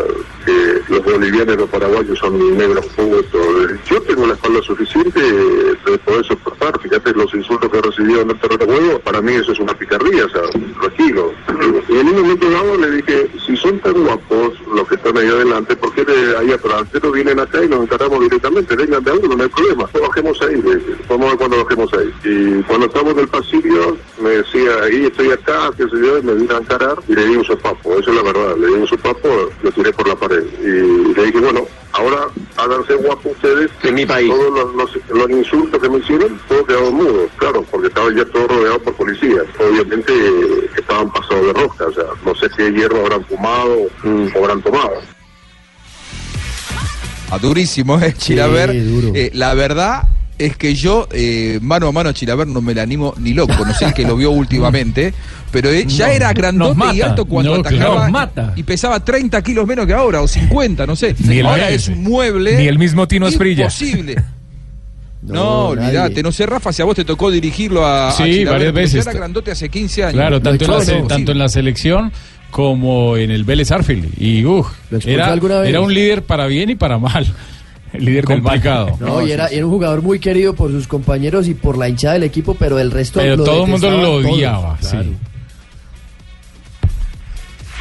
que 0.45 0.81
los 0.89 1.05
bolivianos 1.05 1.55
y 1.55 1.59
los 1.59 1.70
paraguayos 1.70 2.18
son 2.18 2.57
negros 2.57 2.85
putos. 2.97 3.70
Yo 3.89 4.03
tengo 4.03 4.26
la 4.26 4.35
espalda 4.35 4.62
suficiente 4.62 5.20
de 5.71 5.99
poder 5.99 6.25
soportar. 6.27 6.79
Fíjate 6.81 7.12
los 7.12 7.33
insultos 7.35 7.71
que 7.71 7.79
he 7.79 7.83
recibido 7.83 8.21
en 8.23 8.31
el 8.31 8.41
terreno 8.41 8.66
de 8.66 8.79
juego, 8.79 8.99
para 9.01 9.21
mí 9.21 9.33
eso 9.35 9.53
es 9.53 9.61
una 9.61 9.75
picardía, 9.75 10.25
o 10.27 10.29
sea, 10.29 10.43
tranquilo. 10.81 11.33
Y 11.89 11.97
en 11.99 12.09
un 12.09 12.23
momento 12.23 12.51
dado 12.51 12.77
le 12.77 12.91
dije, 12.93 13.29
si 13.47 13.57
son 13.57 13.79
tan 13.81 13.95
guapos 14.05 14.53
los 14.75 14.87
que 14.89 14.95
están 14.97 15.16
ahí 15.16 15.27
adelante, 15.29 15.77
¿por 15.77 15.93
qué 15.95 16.05
de 16.05 16.37
ahí 16.37 16.53
atrás? 16.53 16.85
no 17.03 17.11
vienen 17.12 17.39
acá 17.41 17.62
y 17.64 17.69
nos 17.69 17.83
encaramos 17.83 18.21
directamente, 18.21 18.75
vengan 18.77 19.03
de 19.05 19.12
uno, 19.12 19.37
no 19.37 19.43
hay 19.45 19.49
problema. 19.51 19.85
Bajemos 19.85 20.09
bajemos 20.09 20.43
ahí, 20.43 20.57
le 20.62 20.77
dije, 20.77 20.95
vamos 21.09 21.27
a 21.27 21.29
ver 21.31 21.39
cuando 21.39 21.64
bajemos 21.64 21.93
ahí. 21.95 22.12
Y 22.25 22.62
cuando 22.64 22.87
estamos 22.87 23.12
en 23.14 23.19
el 23.21 23.29
pasillo, 23.29 23.97
me 24.23 24.31
decía, 24.31 24.71
ahí 24.83 25.05
estoy 25.07 25.31
acá, 25.31 25.71
qué 25.77 25.85
sé 25.85 25.91
yo, 26.01 26.19
y 26.19 26.23
me 26.23 26.35
vine 26.35 26.55
a 26.55 26.59
encarar 26.59 26.97
y 27.09 27.14
le 27.14 27.25
di 27.27 27.37
un 27.37 27.45
sopapo, 27.45 27.95
eso 27.99 28.11
es 28.11 28.16
la 28.16 28.23
verdad, 28.23 28.57
le 28.57 28.66
di 28.66 28.73
un 28.75 28.87
sopapo, 28.87 29.29
lo 29.62 29.71
tiré 29.73 29.93
por 29.93 30.09
la 30.09 30.16
pared. 30.16 30.45
Y 30.61 31.14
le 31.14 31.25
dije, 31.27 31.39
bueno, 31.41 31.66
ahora 31.93 32.27
háganse 32.57 32.95
guapos 32.95 33.33
ustedes. 33.33 33.71
En 33.85 33.95
mi 33.95 34.05
país. 34.07 34.31
Todos 34.31 34.53
los, 34.53 34.75
los- 34.75 35.09
los 35.11 35.31
insultos 35.31 35.58
que 35.67 35.89
me 35.89 35.99
hicieron, 35.99 36.39
todos 36.49 36.67
quedaron 36.67 36.95
mudos, 36.95 37.31
claro, 37.37 37.65
porque 37.71 37.89
estaba 37.89 38.09
ya 38.17 38.25
todo 38.27 38.47
rodeado 38.49 38.79
por 38.83 38.95
policías. 38.95 39.45
Obviamente 39.59 40.13
eh, 40.13 40.71
estaban 40.79 41.11
pasados 41.13 41.47
de 41.47 41.53
rosca, 41.53 41.87
o 41.87 41.93
sea, 41.93 42.05
no 42.25 42.35
sé 42.35 42.47
qué 42.57 42.71
hierro 42.73 43.01
habrán 43.01 43.25
fumado 43.25 43.77
o 44.35 44.39
habrán 44.45 44.63
tomado. 44.63 44.93
Ah, 47.31 47.39
durísimo, 47.39 47.99
¿eh? 48.01 48.15
Chilaver. 48.17 48.71
Eh, 49.15 49.31
la 49.35 49.53
verdad 49.55 50.09
es 50.39 50.57
que 50.57 50.75
yo, 50.75 51.09
eh, 51.13 51.59
mano 51.61 51.89
a 51.89 51.93
mano 51.93 52.09
a 52.09 52.15
Chilaver, 52.15 52.47
no 52.47 52.63
me 52.63 52.75
la 52.75 52.83
animo 52.83 53.13
ni 53.19 53.35
loco. 53.35 53.53
No 53.67 53.75
sé 53.75 53.87
el 53.87 53.93
que 53.95 54.05
lo 54.05 54.17
vio 54.17 54.31
últimamente. 54.33 55.13
Pero 55.51 55.69
eh, 55.71 55.85
ya 55.87 56.07
No, 56.07 56.13
era 56.13 56.33
grandote 56.33 56.95
y 56.95 57.01
alto 57.03 57.25
cuando 57.27 57.55
No, 57.55 57.61
atacaba. 57.61 58.09
mata. 58.09 58.53
Y 58.57 58.63
pesaba 58.63 59.05
30 59.05 59.43
kilos 59.43 59.67
menos 59.67 59.87
que 59.87 59.93
ahora, 59.95 60.23
o 60.23 60.29
50, 60.29 60.87
no 60.87 60.97
sé. 60.97 61.15
Ni 61.27 61.39
el 61.39 61.47
ahora 61.47 61.69
es 61.71 61.89
un 61.89 62.03
mueble. 62.03 62.57
Ni 62.57 62.67
el 62.69 62.79
mismo 62.79 63.07
Tino 63.09 63.27
Asprilla. 63.27 63.65
Imposible. 63.65 64.17
No, 65.23 65.35
No, 65.35 65.59
olvídate, 65.69 66.23
no 66.23 66.31
sé, 66.33 66.47
Rafa, 66.47 66.73
si 66.73 66.81
a 66.81 66.85
vos 66.85 66.95
te 66.95 67.05
tocó 67.05 67.31
dirigirlo 67.31 67.85
a, 67.85 68.09
a 68.09 68.12
Sí, 68.12 68.23
Chilaver, 68.25 68.49
varias 68.53 68.73
veces. 68.73 69.07
era 69.07 69.12
grandote 69.16 69.51
hace 69.51 69.69
15 69.69 70.05
años. 70.05 70.14
Claro, 70.14 70.41
tanto 70.41 70.64
en, 70.64 70.71
la, 70.71 70.77
se- 70.81 70.93
Imposible. 70.93 71.09
tanto 71.09 71.33
en 71.33 71.39
la 71.39 71.49
selección 71.49 72.12
como 72.51 73.16
en 73.16 73.31
el 73.31 73.45
Vélez 73.45 73.71
Arfield. 73.73 74.12
Y 74.16 74.39
expulsó 74.41 75.09
era, 75.11 75.33
alguna 75.33 75.61
vez? 75.61 75.69
era 75.71 75.81
un 75.81 75.93
líder 75.93 76.23
para 76.23 76.47
bien 76.47 76.71
y 76.71 76.77
para 76.77 76.99
mal. 76.99 77.27
El 77.93 78.05
líder 78.05 78.25
complicado. 78.27 78.99
No, 79.01 79.27
y 79.27 79.33
era, 79.33 79.51
y 79.51 79.57
era 79.57 79.64
un 79.64 79.73
jugador 79.73 80.03
muy 80.03 80.19
querido 80.19 80.55
por 80.55 80.71
sus 80.71 80.87
compañeros 80.87 81.49
y 81.49 81.55
por 81.55 81.79
la 81.79 81.89
hinchada 81.89 82.12
del 82.14 82.23
equipo, 82.25 82.55
pero 82.55 82.79
el 82.79 82.91
resto 82.91 83.19
Pero 83.19 83.37
lo 83.37 83.45
todo 83.45 83.64
el 83.64 83.71
mundo 83.71 83.91
lo 83.91 84.03
todos. 84.21 84.25
odiaba, 84.27 84.77
Claro. 84.77 85.05
sí. 85.05 85.16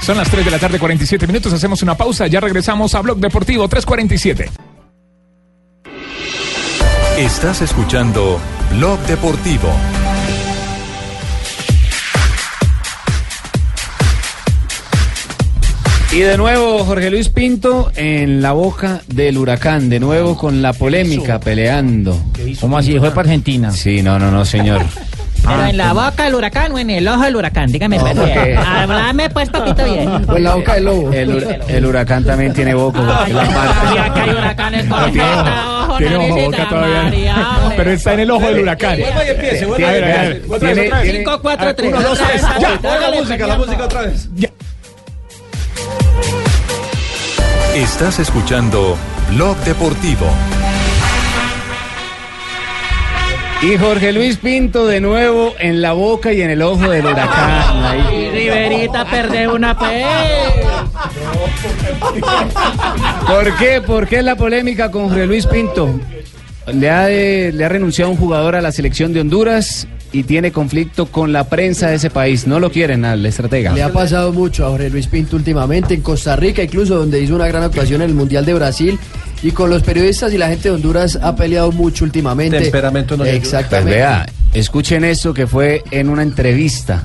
Son 0.02 0.16
las 0.18 0.30
3 0.32 0.46
de 0.46 0.52
la 0.52 0.60
tarde, 0.60 0.80
47 0.80 1.28
minutos. 1.28 1.52
Hacemos 1.52 1.82
una 1.82 1.96
pausa. 1.96 2.28
Ya 2.28 2.40
regresamos 2.40 2.96
a 2.96 3.02
Blog 3.02 3.18
Deportivo 3.20 3.68
347. 3.68 4.50
Estás 7.18 7.62
escuchando 7.62 8.40
Blog 8.72 9.00
Deportivo. 9.08 9.70
Y 16.14 16.20
de 16.20 16.38
nuevo 16.38 16.84
Jorge 16.86 17.12
Luis 17.12 17.30
Pinto 17.30 17.92
en 17.96 18.42
la 18.42 18.54
boca 18.54 19.02
del 19.08 19.38
huracán, 19.38 19.90
de 19.90 20.00
nuevo 20.00 20.38
con 20.38 20.62
la 20.62 20.72
polémica, 20.74 21.40
peleando. 21.40 22.18
¿Cómo 22.62 22.78
así? 22.78 22.98
¿Fue 22.98 23.10
para 23.10 23.22
Argentina? 23.22 23.72
Sí, 23.72 24.02
no, 24.02 24.18
no, 24.18 24.32
no, 24.32 24.46
señor. 24.46 24.82
¿Pero 25.46 25.66
en 25.66 25.78
la 25.78 25.94
boca 25.94 26.24
del 26.26 26.36
huracán 26.36 26.72
o 26.74 26.80
en 26.80 26.90
el 26.90 27.08
ojo 27.08 27.24
del 27.24 27.36
huracán? 27.36 27.72
Dígame, 27.72 27.98
No, 27.98 28.04
pues, 28.04 28.16
porque- 28.18 28.44
bien. 28.46 28.58
Háblame 28.58 29.30
pues 29.30 29.50
poquito 29.50 29.84
bien. 29.86 30.10
O 30.30 30.36
en 30.38 30.44
la 30.44 30.56
boca 30.56 30.74
del 30.76 30.86
lobo. 30.86 31.14
El, 31.14 31.30
hur- 31.30 31.58
el 31.70 31.86
huracán 31.86 32.24
también 32.26 32.54
tiene 32.54 32.74
boca. 32.74 33.00
porque 33.00 33.34
la 33.34 33.46
marca. 33.46 33.94
Y 33.94 33.98
acá 33.98 34.24
hay 34.24 34.30
huracanes 34.32 34.86
con 34.88 35.00
boca, 35.12 35.77
Tiene 35.98 36.16
ojo, 36.18 36.36
boca 36.42 36.70
todavía. 36.70 37.74
Pero 37.76 37.92
está 37.92 38.14
en 38.14 38.20
el 38.22 38.32
ojo 38.32 38.46
del 38.48 38.60
huracán. 38.60 39.00
Vuelva 39.00 39.26
y 39.26 39.30
empiece, 39.30 39.66
vuelva 39.66 39.92
y 39.92 39.96
empiece. 39.98 40.14
otra 40.14 40.22
vez, 40.28 40.42
Tiene- 40.42 40.56
otra 40.56 40.68
vez. 40.70 41.02
tiene- 41.04 41.18
Cinco, 41.18 41.40
cuatro, 41.42 41.76
tres. 41.76 41.90
Uno, 41.94 42.02
dos, 42.02 42.20
tres. 42.20 42.44
Otra 42.44 42.60
Ya. 42.60 42.70
vez, 42.70 42.80
Pon 42.80 43.02
la 43.02 43.12
música, 43.12 43.48
la 43.48 43.58
música 43.58 43.84
otra 43.86 44.02
vez. 44.02 44.30
Estás 47.76 48.20
escuchando 48.20 48.98
Blog 49.32 49.56
Deportivo. 49.58 50.28
Y 53.62 53.76
Jorge 53.78 54.14
Luis 54.14 54.38
Pinto 54.38 54.86
de 54.86 55.02
nuevo 55.02 55.56
en 55.58 55.82
la 55.82 55.94
boca 55.94 56.32
y 56.32 56.42
en 56.42 56.52
el 56.52 56.62
ojo 56.62 56.90
del 56.90 57.06
huracán. 57.08 58.08
Riverita 58.32 59.04
perder 59.06 59.50
una 59.50 59.78
P. 59.78 60.06
¿Por 63.28 63.56
qué? 63.58 63.82
¿Por 63.82 64.08
qué 64.08 64.22
la 64.22 64.36
polémica 64.36 64.92
con 64.92 65.10
Jorge 65.10 65.26
Luis 65.26 65.46
Pinto? 65.46 66.00
Le 66.74 66.90
ha, 66.90 67.08
le 67.08 67.64
ha 67.64 67.70
renunciado 67.70 68.12
un 68.12 68.18
jugador 68.18 68.56
a 68.56 68.62
la 68.62 68.72
selección 68.72 69.14
de 69.14 69.22
Honduras 69.22 69.88
y 70.12 70.24
tiene 70.24 70.52
conflicto 70.52 71.08
con 71.08 71.32
la 71.32 71.46
prensa 71.46 71.90
de 71.90 71.96
ese 71.96 72.10
país. 72.10 72.48
No 72.48 72.60
lo 72.60 72.72
quieren 72.72 73.06
al 73.06 73.26
estratega. 73.26 73.74
Le 73.74 73.84
ha 73.84 73.92
pasado 73.92 74.34
mucho 74.34 74.66
a 74.66 74.70
Jorge 74.70 74.90
Luis 74.90 75.08
Pinto 75.08 75.36
últimamente 75.36 75.94
en 75.94 76.02
Costa 76.02 76.36
Rica, 76.36 76.64
incluso 76.64 76.96
donde 76.96 77.22
hizo 77.22 77.36
una 77.36 77.48
gran 77.48 77.64
actuación 77.64 78.02
en 78.02 78.10
el 78.10 78.16
Mundial 78.16 78.46
de 78.46 78.54
Brasil. 78.54 79.00
Y 79.44 79.52
con 79.52 79.70
los 79.70 79.84
periodistas 79.84 80.34
y 80.34 80.38
la 80.38 80.48
gente 80.48 80.70
de 80.70 80.76
Honduras 80.76 81.20
ha 81.22 81.36
peleado 81.36 81.72
mucho 81.72 82.04
últimamente. 82.04 82.60
Temperamento 82.60 83.16
no 83.16 83.24
le 83.24 83.32
ayuda. 83.32 83.42
Pues 83.42 83.54
Exactamente. 83.54 83.96
vea, 83.96 84.26
escuchen 84.54 85.04
esto 85.04 85.34
que 85.34 85.46
fue 85.46 85.84
en 85.92 86.10
una 86.10 86.24
entrevista 86.24 87.04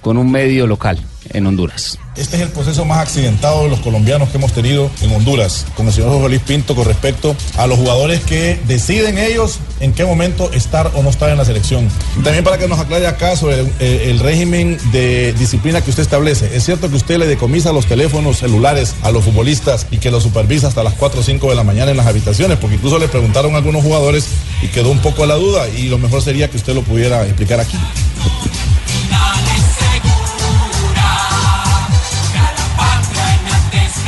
con 0.00 0.16
un 0.16 0.30
medio 0.30 0.66
local 0.66 0.98
en 1.30 1.46
Honduras. 1.46 1.98
Este 2.16 2.36
es 2.36 2.42
el 2.42 2.50
proceso 2.50 2.84
más 2.84 2.98
accidentado 2.98 3.64
de 3.64 3.70
los 3.70 3.80
colombianos 3.80 4.28
que 4.28 4.38
hemos 4.38 4.52
tenido 4.52 4.90
en 5.02 5.12
Honduras 5.12 5.66
con 5.76 5.86
el 5.86 5.92
señor 5.92 6.10
Jorge 6.10 6.28
Luis 6.28 6.42
Pinto 6.42 6.76
con 6.76 6.84
respecto 6.84 7.34
a 7.56 7.66
los 7.66 7.78
jugadores 7.78 8.20
que 8.20 8.60
deciden 8.68 9.18
ellos 9.18 9.58
en 9.80 9.92
qué 9.92 10.04
momento 10.04 10.52
estar 10.52 10.92
o 10.94 11.02
no 11.02 11.10
estar 11.10 11.30
en 11.30 11.38
la 11.38 11.44
selección. 11.44 11.88
También 12.22 12.44
para 12.44 12.58
que 12.58 12.68
nos 12.68 12.78
aclare 12.78 13.06
acá 13.06 13.36
sobre 13.36 13.60
el, 13.60 13.72
eh, 13.80 14.10
el 14.10 14.20
régimen 14.20 14.78
de 14.92 15.32
disciplina 15.32 15.80
que 15.80 15.90
usted 15.90 16.02
establece. 16.02 16.56
Es 16.56 16.64
cierto 16.64 16.88
que 16.88 16.96
usted 16.96 17.18
le 17.18 17.26
decomisa 17.26 17.72
los 17.72 17.86
teléfonos 17.86 18.38
celulares 18.38 18.94
a 19.02 19.10
los 19.10 19.24
futbolistas 19.24 19.86
y 19.90 19.98
que 19.98 20.10
los 20.10 20.22
supervisa 20.22 20.68
hasta 20.68 20.82
las 20.82 20.94
4 20.94 21.20
o 21.20 21.22
5 21.22 21.50
de 21.50 21.54
la 21.54 21.64
mañana 21.64 21.90
en 21.90 21.96
las 21.96 22.06
habitaciones, 22.06 22.58
porque 22.58 22.76
incluso 22.76 22.98
le 22.98 23.08
preguntaron 23.08 23.54
a 23.54 23.58
algunos 23.58 23.82
jugadores 23.82 24.26
y 24.62 24.68
quedó 24.68 24.90
un 24.90 25.00
poco 25.00 25.26
la 25.26 25.34
duda 25.34 25.68
y 25.68 25.88
lo 25.88 25.98
mejor 25.98 26.22
sería 26.22 26.48
que 26.48 26.56
usted 26.56 26.74
lo 26.74 26.82
pudiera 26.82 27.24
explicar 27.24 27.60
aquí. 27.60 27.76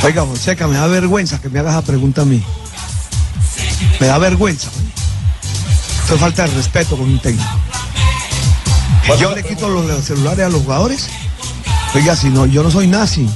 Oiga, 0.03 0.25
Fonseca, 0.25 0.67
me 0.67 0.75
da 0.75 0.87
vergüenza 0.87 1.41
que 1.41 1.49
me 1.49 1.59
hagas 1.59 1.73
esa 1.73 1.81
pregunta 1.81 2.21
a 2.21 2.25
mí. 2.25 2.41
Me 3.99 4.07
da 4.07 4.17
vergüenza. 4.17 4.69
Esto 6.01 6.15
es 6.15 6.21
falta 6.21 6.47
de 6.47 6.53
respeto 6.53 6.95
con 6.95 7.09
un 7.09 7.19
técnico. 7.19 7.49
Yo 9.19 9.33
le 9.35 9.43
quito 9.43 9.69
los, 9.69 10.03
celulares 10.03 10.45
a 10.45 10.49
los 10.49 10.61
jugadores. 10.61 11.07
Oiga, 11.95 12.15
si 12.15 12.29
no, 12.29 12.45
yo 12.45 12.63
no 12.63 12.71
soy 12.71 12.87
nazi. 12.87 13.27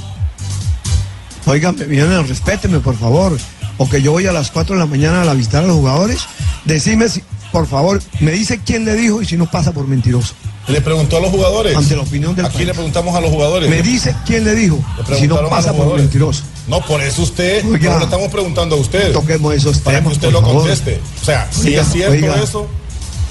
Oiga, 1.46 1.72
me, 1.72 2.22
respéteme, 2.22 2.78
por 2.78 2.96
favor. 2.96 3.36
O 3.78 3.88
que 3.88 4.00
yo 4.00 4.12
voy 4.12 4.26
a 4.26 4.32
las 4.32 4.50
4 4.50 4.76
de 4.76 4.80
la 4.80 4.86
mañana 4.86 5.22
a 5.22 5.34
visitar 5.34 5.64
a 5.64 5.66
los 5.66 5.76
jugadores. 5.76 6.20
Decime, 6.64 7.08
si, 7.08 7.22
por 7.50 7.66
favor, 7.66 8.00
me 8.20 8.30
dice 8.30 8.60
quién 8.64 8.84
le 8.84 8.94
dijo 8.94 9.20
y 9.20 9.26
si 9.26 9.36
no 9.36 9.50
pasa 9.50 9.72
por 9.72 9.88
mentiroso. 9.88 10.34
Le 10.68 10.80
preguntó 10.80 11.16
a 11.16 11.20
los 11.20 11.30
jugadores. 11.30 11.76
Ante 11.76 11.96
la 11.96 12.02
opinión 12.02 12.34
del 12.36 12.46
Aquí 12.46 12.54
país. 12.54 12.68
le 12.68 12.74
preguntamos 12.74 13.14
a 13.16 13.20
los 13.20 13.30
jugadores. 13.30 13.68
Me 13.68 13.82
dice 13.82 14.14
quién 14.24 14.44
le 14.44 14.54
dijo. 14.54 14.78
Le 15.08 15.18
Si 15.18 15.26
no 15.26 15.48
pasa 15.48 15.72
por 15.72 15.96
mentiroso. 15.96 16.44
No, 16.68 16.80
por 16.80 17.00
eso 17.02 17.22
usted, 17.22 17.64
Oiga. 17.66 17.92
no 17.92 17.98
le 17.98 18.04
estamos 18.04 18.28
preguntando 18.30 18.76
a 18.76 18.78
usted. 18.78 19.12
Toquemos 19.12 19.54
esos 19.54 19.78
Para 19.78 19.98
temas, 19.98 20.12
que 20.12 20.16
usted 20.18 20.32
lo 20.32 20.40
favor. 20.42 20.56
conteste. 20.58 21.00
O 21.20 21.24
sea, 21.24 21.48
si 21.50 21.68
Oiga, 21.68 21.82
es 21.82 21.88
cierto 21.92 22.12
oiga. 22.14 22.42
eso, 22.42 22.68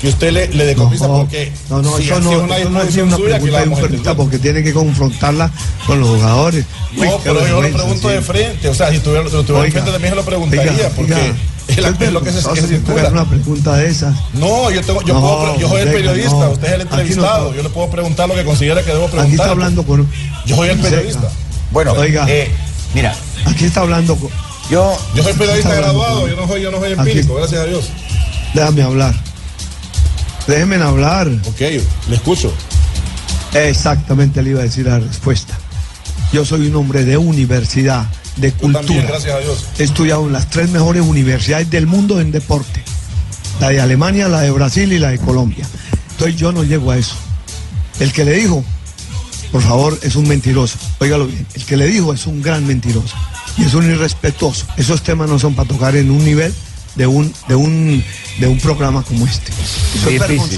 que 0.01 0.07
usted 0.09 0.31
le, 0.33 0.47
le 0.49 0.65
decomisa 0.65 1.07
porque 1.07 1.51
No, 1.69 1.81
no, 1.81 1.95
si 1.97 2.03
eso 2.03 2.19
no, 2.19 2.31
es 2.31 2.37
una 2.43 2.57
eso 2.57 2.69
no 2.71 2.81
es 2.81 2.97
una 2.97 3.15
suya, 3.17 3.39
que 3.39 3.45
pregunta 3.45 3.51
la 3.51 3.57
de 3.59 3.63
un 3.63 3.69
vamos 3.69 3.79
a 3.79 3.81
periodista 3.83 4.09
entender. 4.11 4.15
porque 4.17 4.39
tiene 4.39 4.63
que 4.63 4.73
confrontarla 4.73 5.51
con 5.87 5.99
los 6.01 6.09
jugadores. 6.09 6.65
No, 6.93 7.19
pero 7.23 7.47
yo 7.47 7.61
lo 7.61 7.69
pregunto 7.71 8.09
sí. 8.09 8.15
de 8.15 8.21
frente. 8.21 8.67
O 8.69 8.73
sea, 8.73 8.91
si 8.91 8.99
tuviera, 8.99 9.23
si 9.23 9.29
tuviera 9.29 9.53
Oiga, 9.53 9.65
enfrente 9.67 9.91
también 9.91 10.11
se 10.11 10.15
lo 10.17 10.25
preguntaría, 10.25 10.71
oiga, 10.71 10.89
porque 10.95 11.13
oiga, 11.13 11.35
es, 11.67 12.11
lo 12.11 12.21
que 12.23 12.31
se, 12.33 12.41
no 12.41 12.53
que 12.53 12.61
circula. 12.63 13.09
una 13.09 13.29
pregunta 13.29 13.77
de 13.77 13.87
esas. 13.87 14.13
No, 14.33 14.69
yo, 14.71 14.81
tengo, 14.81 15.01
yo, 15.03 15.13
No, 15.13 15.21
puedo, 15.21 15.57
yo 15.59 15.69
soy 15.69 15.81
el 15.83 15.91
periodista, 15.91 16.31
no. 16.31 16.49
usted 16.49 16.67
es 16.67 16.73
el 16.73 16.77
no 16.79 16.83
entrevistado. 16.83 17.43
puedo. 17.45 17.55
yo 17.55 17.63
le 17.63 17.69
puedo 17.69 17.89
preguntar 17.89 18.27
lo 18.27 18.35
que 18.35 18.43
considera 18.43 18.81
que 18.83 18.89
debo 18.91 19.05
preguntar. 19.05 19.25
Aquí 19.27 19.35
está 19.35 19.51
hablando 19.51 19.83
con. 19.83 20.05
Yo 20.47 20.55
soy 20.57 20.69
el 20.69 20.79
periodista. 20.79 21.29
Bueno, 21.71 21.93
oiga, 21.93 22.25
mira. 22.93 23.15
aquí 23.45 23.65
está 23.65 23.81
hablando 23.81 24.15
con. 24.15 24.29
Yo, 24.69 24.97
yo 25.15 25.23
soy 25.23 25.33
periodista 25.33 25.73
graduado, 25.75 26.21
con- 26.21 26.29
yo 26.29 26.35
no 26.37 26.47
soy, 26.47 26.61
yo 26.61 26.71
no 26.71 26.79
soy 26.79 26.93
Aquí- 26.93 26.99
empírico, 27.09 27.35
gracias 27.35 27.61
a 27.61 27.65
Dios. 27.65 27.89
Déjame 28.53 28.83
hablar. 28.83 29.15
Déjeme 30.47 30.75
hablar. 30.77 31.27
Ok, 31.45 31.59
le 31.59 32.15
escucho. 32.15 32.53
Exactamente 33.53 34.41
le 34.41 34.51
iba 34.51 34.61
a 34.61 34.63
decir 34.63 34.85
la 34.85 34.99
respuesta. 34.99 35.57
Yo 36.31 36.45
soy 36.45 36.67
un 36.67 36.75
hombre 36.77 37.03
de 37.03 37.17
universidad, 37.17 38.05
de 38.37 38.51
Yo 38.51 38.57
cultura. 38.57 38.85
también, 38.85 39.07
gracias 39.07 39.35
a 39.35 39.39
Dios. 39.39 39.65
He 39.77 39.83
estudiado 39.83 40.25
en 40.25 40.33
las 40.33 40.49
tres 40.49 40.69
mejores 40.69 41.01
universidades 41.03 41.69
del 41.69 41.85
mundo 41.87 42.21
en 42.21 42.31
deporte. 42.31 42.81
La 43.59 43.69
de 43.69 43.81
Alemania, 43.81 44.27
la 44.29 44.41
de 44.41 44.51
Brasil 44.51 44.91
y 44.93 44.99
la 44.99 45.09
de 45.09 45.19
Colombia. 45.19 45.65
Entonces 46.11 46.37
yo 46.37 46.51
no 46.51 46.63
llego 46.63 46.91
a 46.91 46.97
eso. 46.97 47.15
El 47.99 48.13
que 48.13 48.23
le 48.23 48.33
dijo, 48.33 48.63
por 49.51 49.61
favor, 49.61 49.99
es 50.01 50.15
un 50.15 50.27
mentiroso. 50.27 50.77
Óigalo 50.99 51.27
bien. 51.27 51.45
El 51.53 51.65
que 51.65 51.77
le 51.77 51.87
dijo 51.87 52.13
es 52.13 52.25
un 52.25 52.41
gran 52.41 52.65
mentiroso. 52.65 53.15
Y 53.57 53.63
es 53.63 53.73
un 53.73 53.89
irrespetuoso. 53.89 54.65
Esos 54.77 55.03
temas 55.03 55.29
no 55.29 55.39
son 55.39 55.55
para 55.55 55.67
tocar 55.67 55.95
en 55.95 56.09
un 56.09 56.23
nivel 56.23 56.53
de 56.95 57.07
un, 57.07 57.31
de 57.47 57.55
un, 57.55 58.03
de 58.39 58.47
un 58.47 58.57
programa 58.59 59.01
como 59.03 59.25
este. 59.25 59.51
Eso 59.51 60.09
es 60.09 60.27
Difícil. 60.27 60.57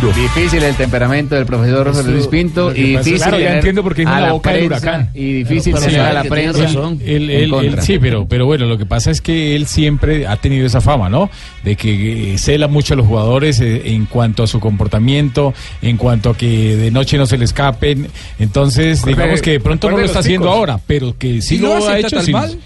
Duro. 0.00 0.12
Difícil 0.14 0.62
el 0.62 0.74
temperamento 0.76 1.34
del 1.34 1.44
profesor 1.44 1.92
José 1.92 2.10
Luis 2.10 2.26
Pinto 2.28 2.74
y 2.74 2.94
es- 2.94 3.04
difícil 3.04 3.16
Claro, 3.18 3.38
ya 3.40 3.54
entiendo 3.56 3.82
por 3.82 3.94
qué 3.94 4.02
dijo 4.02 4.12
a 4.12 4.20
la 4.20 4.32
boca 4.32 4.50
del 4.52 4.66
prensa 4.68 4.86
huracán. 4.86 5.10
y 5.14 5.32
difícil 5.44 5.74
pero- 5.74 6.04
a 6.04 6.12
la 6.12 6.24
prensa. 6.24 6.64
Él- 7.04 7.78
sí, 7.82 7.98
pero, 7.98 8.26
pero 8.28 8.46
bueno, 8.46 8.66
lo 8.66 8.78
que 8.78 8.86
pasa 8.86 9.10
es 9.10 9.20
que 9.20 9.56
él 9.56 9.66
siempre 9.66 10.26
ha 10.26 10.36
tenido 10.36 10.66
esa 10.66 10.80
fama, 10.80 11.08
¿no? 11.08 11.30
De 11.64 11.74
que 11.76 12.34
eh, 12.34 12.38
cela 12.38 12.68
mucho 12.68 12.94
a 12.94 12.96
los 12.96 13.06
jugadores 13.06 13.60
eh, 13.60 13.82
en 13.92 14.06
cuanto 14.06 14.42
a 14.42 14.46
su 14.46 14.60
comportamiento, 14.60 15.52
en 15.82 15.96
cuanto 15.96 16.30
a 16.30 16.36
que 16.36 16.76
de 16.76 16.90
noche 16.90 17.18
no 17.18 17.26
se 17.26 17.38
le 17.38 17.44
escapen. 17.44 18.08
Entonces, 18.38 19.04
digamos 19.04 19.42
que 19.42 19.52
de 19.52 19.60
pronto 19.60 19.90
no 19.90 19.98
lo 19.98 20.04
está 20.04 20.20
haciendo 20.20 20.48
ahora, 20.50 20.78
pero 20.86 21.16
que 21.18 21.42
sí 21.42 21.56
Si 21.56 21.58
lo, 21.58 21.74
ha 21.88 21.98
¿está 21.98 22.20
hecho. 22.20 22.30
mal? 22.32 22.58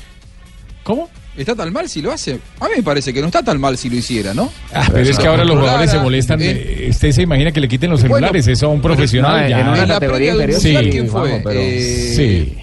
¿Cómo? 0.83 1.09
¿Está 1.37 1.55
tan 1.55 1.73
mal 1.73 1.89
si 1.89 2.01
lo 2.01 2.13
hace? 2.13 2.39
A 2.61 2.65
mí 2.65 2.71
me 2.77 2.83
parece 2.83 3.13
que 3.13 3.21
no 3.21 3.27
está 3.27 3.43
tan 3.43 3.61
mal 3.61 3.77
si 3.77 3.91
lo 3.91 3.97
hiciera, 3.97 4.33
¿no? 4.33 4.51
Ah, 4.73 4.89
pero 4.91 5.09
es 5.11 5.19
que 5.19 5.27
ahora 5.27 5.45
los 5.45 5.59
jugadores 5.59 5.91
se 5.91 5.99
molestan. 5.99 6.39
Eh, 6.43 6.87
Usted 6.91 7.13
se 7.13 7.23
imagina 7.23 7.53
que 7.53 7.61
le 7.61 7.69
quiten 7.69 7.91
los 7.91 8.01
Bueno, 8.01 8.17
celulares, 8.17 8.47
eso 8.47 8.67
a 8.67 8.69
un 8.71 8.81
profesional 8.81 9.43
no, 9.43 9.49
ya. 9.49 9.61
en 9.61 9.69
una 9.69 9.87
categoría 9.87 10.33
inferior, 10.33 10.61
Sí, 10.61 10.77
sí, 10.77 10.91
¿quién 10.91 11.09
fue? 11.09 11.41
Pero- 11.45 11.61
Eh, 11.61 12.13
sí. 12.17 12.57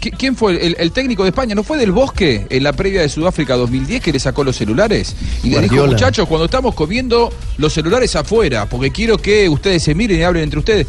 ¿Qui- 0.00 0.12
¿Quién 0.18 0.36
fue 0.36 0.66
el, 0.66 0.76
el 0.78 0.92
técnico 0.92 1.22
de 1.22 1.30
España? 1.30 1.54
¿No 1.54 1.62
fue 1.62 1.78
del 1.78 1.90
Bosque 1.92 2.46
en 2.50 2.62
la 2.62 2.74
previa 2.74 3.00
de 3.00 3.08
Sudáfrica 3.08 3.54
2010 3.56 4.02
que 4.02 4.12
le 4.12 4.18
sacó 4.18 4.44
los 4.44 4.54
celulares? 4.56 5.14
Y 5.42 5.48
le 5.50 5.62
dijo, 5.62 5.86
muchachos, 5.86 6.28
cuando 6.28 6.44
estamos 6.44 6.74
comiendo 6.74 7.32
los 7.56 7.72
celulares 7.72 8.14
afuera, 8.14 8.66
porque 8.68 8.90
quiero 8.90 9.16
que 9.16 9.48
ustedes 9.48 9.82
se 9.82 9.94
miren 9.94 10.18
y 10.20 10.22
hablen 10.22 10.42
entre 10.42 10.58
ustedes. 10.58 10.86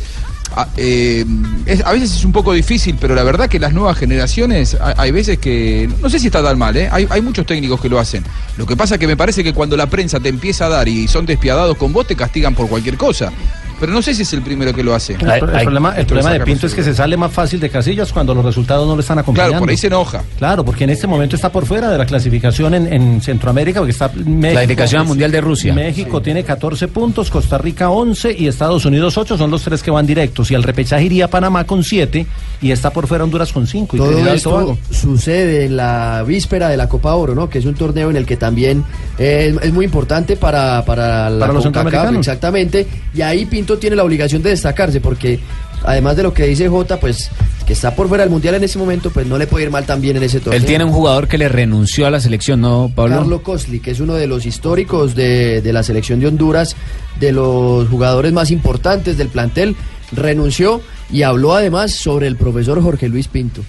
Ah, 0.56 0.68
eh, 0.78 1.26
es- 1.66 1.84
a 1.86 1.92
veces 1.92 2.14
es 2.16 2.24
un 2.26 2.32
poco 2.32 2.54
difícil, 2.54 2.98
pero 3.00 3.16
la 3.16 3.24
verdad 3.24 3.50
que 3.50 3.60
las 3.60 3.74
nuevas 3.74 3.98
generaciones, 3.98 4.78
hay, 4.80 4.94
hay 4.98 5.12
veces 5.12 5.38
que, 5.40 5.90
no 6.02 6.10
sé 6.10 6.20
si 6.20 6.28
está 6.28 6.42
tan 6.44 6.58
mal, 6.58 6.76
¿eh? 6.78 6.88
hay, 6.92 7.08
hay 7.10 7.22
muchos 7.22 7.46
técnicos 7.46 7.82
que 7.82 7.90
lo 7.90 8.00
hacen. 8.00 8.24
Lo 8.58 8.66
que 8.66 8.76
pasa 8.78 8.96
es 8.96 9.00
que 9.00 9.08
me 9.08 9.18
parece 9.18 9.44
que 9.44 9.54
cuando 9.54 9.76
la 9.76 9.88
prensa 9.88 10.20
te 10.20 10.30
empieza 10.30 10.68
a 10.68 10.70
dar 10.70 10.88
y 10.88 11.08
son 11.08 11.26
despiadados 11.26 11.76
con 11.78 11.92
vos, 11.92 12.08
te 12.08 12.16
castigan 12.16 12.56
por 12.56 12.70
cualquier 12.70 12.96
cosa. 12.98 13.32
Pero 13.80 13.92
no 13.92 14.02
sé 14.02 14.14
si 14.14 14.22
es 14.24 14.34
el 14.34 14.42
primero 14.42 14.74
que 14.74 14.84
lo 14.84 14.94
hace. 14.96 15.14
El, 15.14 15.20
pro- 15.20 15.32
el 15.58 15.64
problema, 15.64 15.96
el 15.98 16.06
problema 16.06 16.32
de 16.32 16.40
Pinto 16.42 16.68
es 16.68 16.74
que 16.74 16.84
se 16.84 16.94
sale 16.94 17.18
más 17.18 17.32
fácil 17.32 17.60
de 17.60 17.70
casillas 17.70 18.12
cuando 18.14 18.34
los 18.34 18.44
resultados 18.46 18.88
no 18.88 18.96
le 18.96 19.02
están 19.02 19.20
acompañando. 19.20 19.52
Claro, 19.54 19.62
por 19.62 19.70
ahí 19.70 19.78
se 19.78 19.88
enoja. 19.88 20.24
Claro, 20.38 20.64
porque 20.66 20.84
en 20.86 20.90
este 20.92 21.08
momento 21.08 21.36
está 21.36 21.52
por 21.52 21.66
fuera 21.66 21.90
de 21.90 21.98
la 21.98 22.06
clasificación 22.06 22.74
en, 22.74 22.92
en 22.94 23.22
Centroamérica, 23.22 23.80
porque 23.80 23.92
está 23.92 24.10
México. 24.16 24.52
Clasificación 24.54 25.02
al 25.02 25.08
Mundial 25.08 25.32
de 25.32 25.42
Rusia. 25.42 25.74
México 25.74 26.22
tiene 26.22 26.44
14 26.44 26.88
puntos, 26.88 27.30
Costa 27.30 27.58
Rica 27.58 27.90
11 27.90 28.36
y 28.38 28.48
Estados 28.48 28.86
Unidos 28.86 29.18
8, 29.18 29.38
son 29.38 29.52
los 29.52 29.62
tres 29.64 29.82
que 29.84 29.92
van 29.92 30.06
directos. 30.06 30.52
Y 30.52 30.56
al 30.56 30.64
repechaje 30.64 31.04
iría 31.06 31.28
Panamá 31.30 31.66
con 31.66 31.84
7 31.84 32.26
y 32.62 32.72
está 32.72 32.92
por 32.92 33.08
fuera 33.08 33.24
Honduras 33.24 33.52
con 33.52 33.68
5. 33.68 33.98
Todo 33.98 34.20
y 34.20 34.28
esto 34.30 34.78
sucede 34.92 35.66
en 35.66 35.78
la 35.78 36.24
víspera 36.26 36.70
de 36.70 36.78
la 36.78 36.88
Copa 36.88 37.14
Oro, 37.16 37.36
¿no? 37.36 37.50
Que 37.50 37.60
es 37.60 37.66
un 37.66 37.74
torneo 37.76 38.10
en 38.10 38.16
el 38.16 38.26
que 38.26 38.38
también 38.38 38.84
eh, 39.18 39.56
es 39.62 39.74
muy 39.74 39.86
importante 39.86 40.36
para, 40.38 40.84
para, 40.86 41.30
la 41.30 41.40
Para 41.40 41.54
los 41.54 41.64
CONCACAF, 41.64 41.84
centroamericanos. 41.84 42.20
Exactamente. 42.28 42.88
Y 43.14 43.22
ahí 43.22 43.46
Pinto 43.46 43.65
tiene 43.66 43.96
la 43.96 44.04
obligación 44.04 44.42
de 44.42 44.52
destacarse 44.52 45.02
porque 45.02 45.40
además 45.84 46.16
de 46.16 46.24
lo 46.24 46.34
que 46.34 46.46
dice 46.46 46.68
Jota, 46.68 47.00
pues 47.00 47.30
que 47.66 47.74
está 47.74 47.96
por 47.96 48.08
fuera 48.08 48.24
del 48.24 48.32
Mundial 48.32 48.56
en 48.56 48.64
ese 48.64 48.78
momento, 48.78 49.10
pues 49.10 49.26
no 49.26 49.38
le 49.38 49.48
puede 49.48 49.66
ir 49.66 49.72
mal 49.72 49.86
también 49.86 50.18
en 50.18 50.24
ese 50.24 50.40
torneo. 50.40 50.60
Él 50.60 50.66
tiene 50.66 50.84
un 50.84 50.92
jugador 50.92 51.28
que 51.28 51.38
le 51.38 51.50
renunció 51.50 52.06
a 52.06 52.12
la 52.12 52.20
selección, 52.20 52.62
¿no, 52.62 52.92
Pablo? 52.94 53.18
Carlo 53.18 53.44
Cosli, 53.44 53.80
que 53.80 53.92
es 53.92 54.00
uno 54.00 54.14
de 54.14 54.28
los 54.28 54.46
históricos 54.46 55.16
de, 55.16 55.62
de 55.62 55.74
la 55.74 55.82
selección 55.82 56.20
de 56.20 56.28
Honduras, 56.28 56.76
de 57.20 57.32
los 57.32 57.88
jugadores 57.90 58.34
más 58.34 58.52
importantes 58.52 59.18
del 59.18 59.30
plantel, 59.30 59.76
renunció 60.12 60.82
y 61.12 61.24
habló 61.24 61.54
además 61.54 61.94
sobre 61.94 62.28
el 62.28 62.36
profesor 62.36 62.82
Jorge 62.82 63.10
Luis 63.10 63.28
Pinto. 63.28 63.62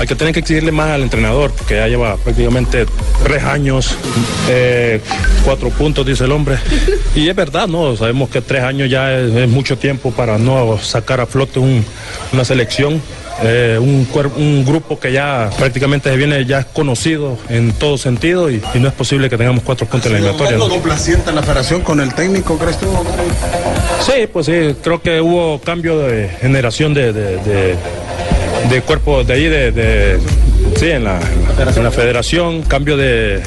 Hay 0.00 0.06
que 0.06 0.14
tener 0.16 0.32
que 0.32 0.40
exigirle 0.40 0.72
más 0.72 0.88
al 0.92 1.02
entrenador, 1.02 1.52
porque 1.52 1.76
ya 1.76 1.86
lleva 1.86 2.16
prácticamente 2.16 2.86
tres 3.22 3.44
años, 3.44 3.94
eh, 4.48 4.98
cuatro 5.44 5.68
puntos, 5.68 6.06
dice 6.06 6.24
el 6.24 6.32
hombre. 6.32 6.56
Y 7.14 7.28
es 7.28 7.36
verdad, 7.36 7.68
¿no? 7.68 7.94
Sabemos 7.96 8.30
que 8.30 8.40
tres 8.40 8.62
años 8.64 8.88
ya 8.88 9.12
es, 9.12 9.30
es 9.34 9.48
mucho 9.48 9.76
tiempo 9.76 10.10
para 10.10 10.38
no 10.38 10.78
sacar 10.78 11.20
a 11.20 11.26
flote 11.26 11.58
un- 11.58 11.84
una 12.32 12.44
selección. 12.46 13.02
eh, 13.42 13.78
un, 13.80 14.64
grupo 14.66 15.00
que 15.00 15.12
ya 15.12 15.48
prácticamente 15.58 16.14
viene 16.14 16.44
ya 16.44 16.62
conocido 16.64 17.38
en 17.48 17.72
todo 17.72 17.96
sentido 17.96 18.50
y, 18.50 18.60
y 18.74 18.78
no 18.80 18.88
es 18.88 18.92
posible 18.94 19.30
que 19.30 19.38
tengamos 19.38 19.62
cuatro 19.64 19.86
puntos 19.86 20.08
en 20.08 20.12
la 20.12 20.18
eliminatoria. 20.18 20.58
¿no? 20.58 20.68
complaciente 20.68 21.30
en 21.30 21.36
la 21.36 21.42
federación 21.42 21.80
con 21.80 22.00
el 22.00 22.12
técnico, 22.12 22.58
crees 22.58 22.78
tú? 22.78 22.86
Sí, 24.04 24.26
pues 24.30 24.44
sí, 24.44 24.74
creo 24.82 25.00
que 25.00 25.22
hubo 25.22 25.58
cambio 25.60 25.98
de 26.00 26.28
generación 26.40 26.92
de, 26.92 27.14
de, 27.14 27.36
de, 27.38 27.76
de 28.68 28.82
cuerpo 28.82 29.24
de 29.24 29.32
ahí, 29.32 29.44
de, 29.44 29.72
de- 29.72 30.18
sí, 30.76 30.86
en 30.90 31.04
la, 31.04 31.18
en 31.76 31.82
la 31.84 31.90
federación, 31.90 32.62
cambio 32.62 32.96
de, 32.96 33.40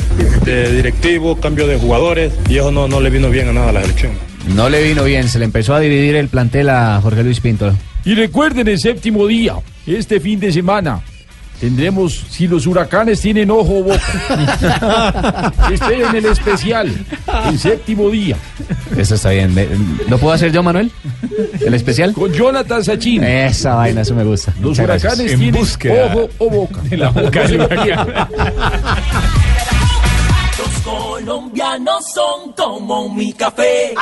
de 0.46 0.72
directivo, 0.76 1.40
cambio 1.40 1.68
de 1.68 1.78
jugadores, 1.78 2.34
y 2.50 2.58
eso 2.58 2.72
no, 2.72 2.88
no 2.88 3.00
le 3.02 3.10
vino 3.10 3.30
bien 3.30 3.50
a 3.50 3.54
nada 3.54 3.70
a 3.70 3.74
la 3.74 3.82
selección. 3.82 4.12
No 4.56 4.70
le 4.70 4.84
vino 4.84 5.04
bien, 5.04 5.30
se 5.30 5.40
le 5.40 5.46
empezó 5.46 5.74
a 5.74 5.80
dividir 5.80 6.16
el 6.16 6.28
plantel 6.28 6.70
a 6.70 7.00
Jorge 7.02 7.24
Luis 7.24 7.40
Pinto. 7.40 7.74
Y 8.06 8.16
recuerden 8.16 8.68
el 8.68 8.80
séptimo 8.80 9.26
día, 9.28 9.56
este 9.88 10.20
fin 10.20 10.40
de 10.40 10.52
semana. 10.52 11.02
Tendremos 11.64 12.26
si 12.30 12.46
los 12.46 12.68
huracanes 12.68 13.22
tienen 13.22 13.50
ojo 13.50 13.78
o 13.80 13.84
boca. 13.84 15.54
Esperen 15.72 16.14
el 16.14 16.26
especial, 16.26 16.94
el 17.50 17.58
séptimo 17.58 18.10
día. 18.10 18.36
Eso 18.98 19.16
está 19.16 19.30
bien. 19.30 19.56
¿Lo 20.10 20.18
puedo 20.18 20.34
hacer 20.34 20.52
yo, 20.52 20.62
Manuel? 20.62 20.92
¿El 21.66 21.74
especial? 21.74 22.12
Con 22.12 22.34
Jonathan 22.34 22.84
Sachin. 22.84 23.24
Esa 23.24 23.76
vaina, 23.76 24.02
eso 24.02 24.14
me 24.14 24.26
gusta. 24.26 24.52
Los 24.60 24.72
Muchas 24.72 24.88
gracias. 24.88 25.14
huracanes 25.14 25.40
tienen 25.40 25.62
ojo 26.12 26.30
o 26.40 26.50
boca. 26.50 26.82
De 26.82 26.98
la 26.98 27.10
boca 27.12 27.44
del 27.48 27.62
huracán. 27.62 28.08
Los 30.58 30.82
colombianos 30.84 32.04
son 32.14 32.52
como 32.58 33.08
mi 33.16 33.32
café. 33.32 33.94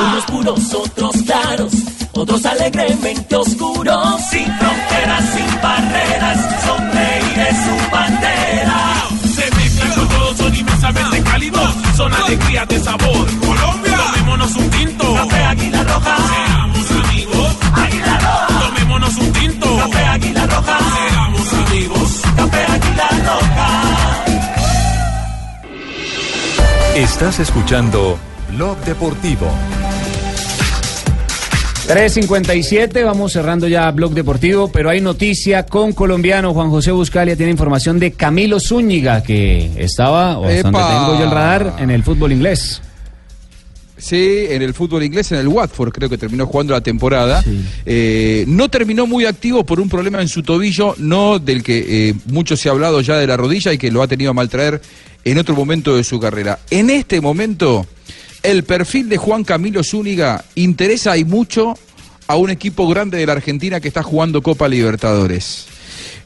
Unos 0.00 0.24
puros, 0.24 0.74
otros 0.74 1.12
claros, 1.24 1.72
otros 2.20 2.44
alegremente 2.44 3.34
oscuros. 3.34 4.20
Sin 4.30 4.44
fronteras, 4.44 5.24
sin 5.34 5.60
barreras, 5.62 6.38
son 6.66 6.92
reyes 6.92 7.56
su 7.64 7.90
bandera. 7.90 9.08
Se 9.34 9.56
mezclan 9.56 9.92
con 9.92 10.08
todos, 10.08 10.36
son 10.36 10.54
inmensamente 10.54 11.22
cálidos, 11.22 11.74
son 11.96 12.12
alegrías 12.12 12.68
de 12.68 12.78
sabor. 12.80 13.26
Colombia, 13.40 13.98
tomémonos 14.12 14.54
un 14.56 14.70
tinto. 14.70 15.14
Café 15.14 15.44
Águila 15.44 15.82
Roja. 15.84 16.16
Seamos 16.28 16.90
amigos. 17.04 17.56
Águila 17.74 18.18
Roja. 18.18 18.60
Tomémonos 18.68 19.16
un 19.16 19.32
tinto. 19.32 19.76
Café 19.78 20.04
Águila 20.04 20.46
Roja. 20.46 20.78
Seamos 21.08 21.54
amigos. 21.54 22.22
Café 22.36 22.64
Águila 22.66 23.08
Roja. 23.24 23.68
Estás 26.96 27.38
escuchando 27.38 28.18
Blog 28.50 28.76
Deportivo. 28.84 29.50
3.57, 31.90 33.04
vamos 33.04 33.32
cerrando 33.32 33.66
ya 33.66 33.90
Blog 33.90 34.14
Deportivo, 34.14 34.70
pero 34.70 34.90
hay 34.90 35.00
noticia 35.00 35.66
con 35.66 35.92
colombiano. 35.92 36.54
Juan 36.54 36.70
José 36.70 36.92
Buscalia 36.92 37.34
tiene 37.34 37.50
información 37.50 37.98
de 37.98 38.12
Camilo 38.12 38.60
Zúñiga, 38.60 39.24
que 39.24 39.72
estaba, 39.76 40.38
o 40.38 40.44
hasta 40.44 40.70
tengo 40.70 41.18
yo 41.18 41.24
el 41.24 41.30
radar, 41.32 41.74
en 41.80 41.90
el 41.90 42.04
fútbol 42.04 42.30
inglés. 42.30 42.80
Sí, 43.98 44.46
en 44.48 44.62
el 44.62 44.72
fútbol 44.72 45.02
inglés, 45.02 45.32
en 45.32 45.38
el 45.38 45.48
Watford, 45.48 45.90
creo 45.90 46.08
que 46.08 46.16
terminó 46.16 46.46
jugando 46.46 46.74
la 46.74 46.80
temporada. 46.80 47.42
Eh, 47.84 48.44
no 48.46 48.68
terminó 48.68 49.08
muy 49.08 49.24
activo 49.24 49.66
por 49.66 49.80
un 49.80 49.88
problema 49.88 50.22
en 50.22 50.28
su 50.28 50.44
tobillo, 50.44 50.94
no 50.98 51.40
del 51.40 51.64
que 51.64 52.10
eh, 52.10 52.14
mucho 52.26 52.56
se 52.56 52.68
ha 52.68 52.72
hablado 52.72 53.00
ya 53.00 53.16
de 53.16 53.26
la 53.26 53.36
rodilla 53.36 53.72
y 53.72 53.78
que 53.78 53.90
lo 53.90 54.00
ha 54.00 54.06
tenido 54.06 54.30
a 54.30 54.34
maltraer 54.34 54.80
en 55.24 55.38
otro 55.38 55.56
momento 55.56 55.96
de 55.96 56.04
su 56.04 56.20
carrera. 56.20 56.60
En 56.70 56.88
este 56.88 57.20
momento, 57.20 57.84
el 58.42 58.64
perfil 58.64 59.08
de 59.08 59.16
Juan 59.16 59.44
Camilo 59.44 59.84
Zúñiga 59.84 60.44
interesa 60.54 61.16
y 61.16 61.24
mucho 61.24 61.74
a 62.26 62.36
un 62.36 62.50
equipo 62.50 62.86
grande 62.88 63.18
de 63.18 63.26
la 63.26 63.32
Argentina 63.32 63.80
que 63.80 63.88
está 63.88 64.02
jugando 64.02 64.42
Copa 64.42 64.68
Libertadores. 64.68 65.66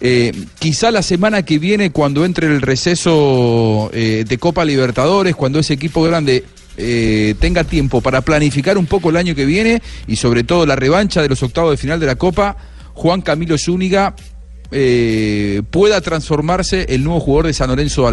Eh, 0.00 0.32
quizá 0.58 0.90
la 0.90 1.02
semana 1.02 1.44
que 1.44 1.58
viene, 1.58 1.90
cuando 1.90 2.24
entre 2.24 2.46
el 2.46 2.60
receso 2.60 3.90
eh, 3.92 4.24
de 4.28 4.38
Copa 4.38 4.64
Libertadores, 4.64 5.34
cuando 5.34 5.58
ese 5.58 5.74
equipo 5.74 6.02
grande 6.02 6.44
eh, 6.76 7.34
tenga 7.40 7.64
tiempo 7.64 8.00
para 8.00 8.20
planificar 8.20 8.76
un 8.76 8.86
poco 8.86 9.10
el 9.10 9.16
año 9.16 9.34
que 9.34 9.46
viene 9.46 9.80
y 10.06 10.16
sobre 10.16 10.44
todo 10.44 10.66
la 10.66 10.76
revancha 10.76 11.22
de 11.22 11.28
los 11.28 11.42
octavos 11.42 11.70
de 11.70 11.76
final 11.78 11.98
de 12.00 12.06
la 12.06 12.16
Copa, 12.16 12.56
Juan 12.92 13.22
Camilo 13.22 13.56
Zúñiga 13.56 14.14
pueda 15.70 16.00
transformarse 16.00 16.86
el 16.88 17.04
nuevo 17.04 17.20
jugador 17.20 17.46
de 17.46 17.52
San 17.52 17.68
Lorenzo 17.68 18.02
de 18.02 18.08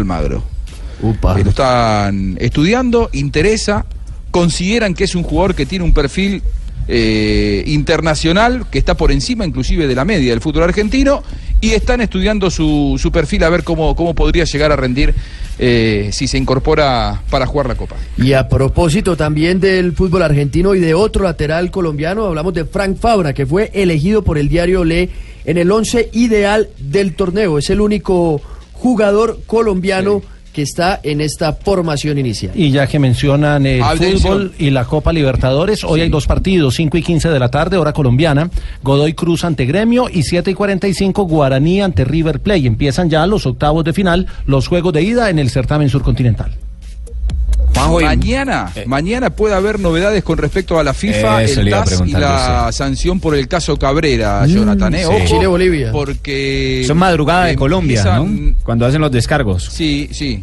Eh, 1.02 1.44
lo 1.44 1.50
están 1.50 2.36
estudiando, 2.40 3.10
interesa, 3.12 3.84
consideran 4.30 4.94
que 4.94 5.04
es 5.04 5.14
un 5.14 5.24
jugador 5.24 5.54
que 5.54 5.66
tiene 5.66 5.84
un 5.84 5.92
perfil 5.92 6.42
eh, 6.88 7.64
internacional, 7.66 8.66
que 8.70 8.78
está 8.78 8.96
por 8.96 9.12
encima 9.12 9.44
inclusive 9.44 9.86
de 9.86 9.94
la 9.94 10.04
media 10.04 10.30
del 10.30 10.40
fútbol 10.40 10.64
argentino, 10.64 11.22
y 11.60 11.70
están 11.70 12.00
estudiando 12.00 12.50
su, 12.50 12.98
su 13.00 13.12
perfil 13.12 13.44
a 13.44 13.48
ver 13.48 13.62
cómo, 13.62 13.94
cómo 13.94 14.14
podría 14.14 14.44
llegar 14.44 14.72
a 14.72 14.76
rendir 14.76 15.14
eh, 15.58 16.10
si 16.12 16.26
se 16.26 16.38
incorpora 16.38 17.22
para 17.30 17.46
jugar 17.46 17.68
la 17.68 17.76
Copa. 17.76 17.94
Y 18.16 18.32
a 18.32 18.48
propósito 18.48 19.16
también 19.16 19.60
del 19.60 19.92
fútbol 19.92 20.22
argentino 20.22 20.74
y 20.74 20.80
de 20.80 20.94
otro 20.94 21.24
lateral 21.24 21.70
colombiano, 21.70 22.26
hablamos 22.26 22.54
de 22.54 22.64
Frank 22.64 22.98
Fabra, 22.98 23.32
que 23.32 23.46
fue 23.46 23.70
elegido 23.74 24.22
por 24.22 24.38
el 24.38 24.48
diario 24.48 24.84
Le 24.84 25.10
en 25.44 25.58
el 25.58 25.70
once 25.70 26.10
ideal 26.12 26.68
del 26.78 27.14
torneo. 27.14 27.58
Es 27.58 27.70
el 27.70 27.80
único 27.80 28.40
jugador 28.72 29.40
colombiano 29.46 30.22
que 30.52 30.62
está 30.62 31.00
en 31.02 31.20
esta 31.20 31.54
formación 31.54 32.18
inicial. 32.18 32.52
Y 32.54 32.70
ya 32.70 32.86
que 32.86 32.98
mencionan 32.98 33.66
el 33.66 33.82
Atención. 33.82 34.20
fútbol 34.20 34.54
y 34.58 34.70
la 34.70 34.84
Copa 34.84 35.12
Libertadores, 35.12 35.84
hoy 35.84 36.02
hay 36.02 36.08
dos 36.08 36.26
partidos, 36.26 36.74
5 36.74 36.98
y 36.98 37.02
15 37.02 37.30
de 37.30 37.38
la 37.38 37.50
tarde, 37.50 37.76
hora 37.76 37.92
colombiana, 37.92 38.50
Godoy 38.82 39.14
Cruz 39.14 39.44
ante 39.44 39.64
Gremio 39.64 40.08
y 40.12 40.22
7 40.22 40.50
y 40.50 40.54
45 40.54 41.24
Guaraní 41.24 41.80
ante 41.80 42.04
River 42.04 42.40
Play. 42.40 42.66
Empiezan 42.66 43.08
ya 43.08 43.26
los 43.26 43.46
octavos 43.46 43.84
de 43.84 43.92
final, 43.92 44.26
los 44.46 44.68
juegos 44.68 44.92
de 44.92 45.02
ida 45.02 45.30
en 45.30 45.38
el 45.38 45.50
certamen 45.50 45.88
surcontinental. 45.88 46.52
Mañana, 47.74 48.72
mañana 48.86 49.30
puede 49.30 49.54
haber 49.54 49.80
novedades 49.80 50.22
con 50.24 50.38
respecto 50.38 50.78
a 50.78 50.84
la 50.84 50.94
FIFA, 50.94 51.42
el 51.44 51.70
TAS 51.70 52.02
y 52.06 52.12
la 52.12 52.70
sanción 52.72 53.20
por 53.20 53.34
el 53.34 53.48
caso 53.48 53.76
Cabrera, 53.76 54.46
Jonathan. 54.46 54.94
¿eh? 54.94 54.98
sí. 55.00 55.04
Ojo, 55.06 55.24
Chile-Bolivia. 55.26 55.92
Porque 55.92 56.84
Son 56.86 56.98
madrugada 56.98 57.46
de 57.46 57.56
Colombia, 57.56 58.00
empiezan- 58.00 58.50
¿no? 58.50 58.54
Cuando 58.64 58.86
hacen 58.86 59.00
los 59.00 59.10
descargos. 59.10 59.64
Sí, 59.72 60.08
sí. 60.12 60.42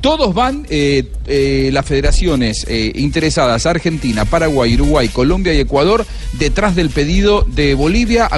Todos 0.00 0.34
van, 0.34 0.66
eh, 0.68 1.04
eh, 1.26 1.70
las 1.72 1.84
federaciones 1.86 2.66
eh, 2.68 2.92
interesadas, 2.96 3.64
Argentina, 3.66 4.24
Paraguay, 4.24 4.74
Uruguay, 4.74 5.08
Colombia 5.08 5.54
y 5.54 5.58
Ecuador, 5.60 6.06
detrás 6.34 6.76
del 6.76 6.90
pedido 6.90 7.44
de 7.48 7.74
Bolivia. 7.74 8.28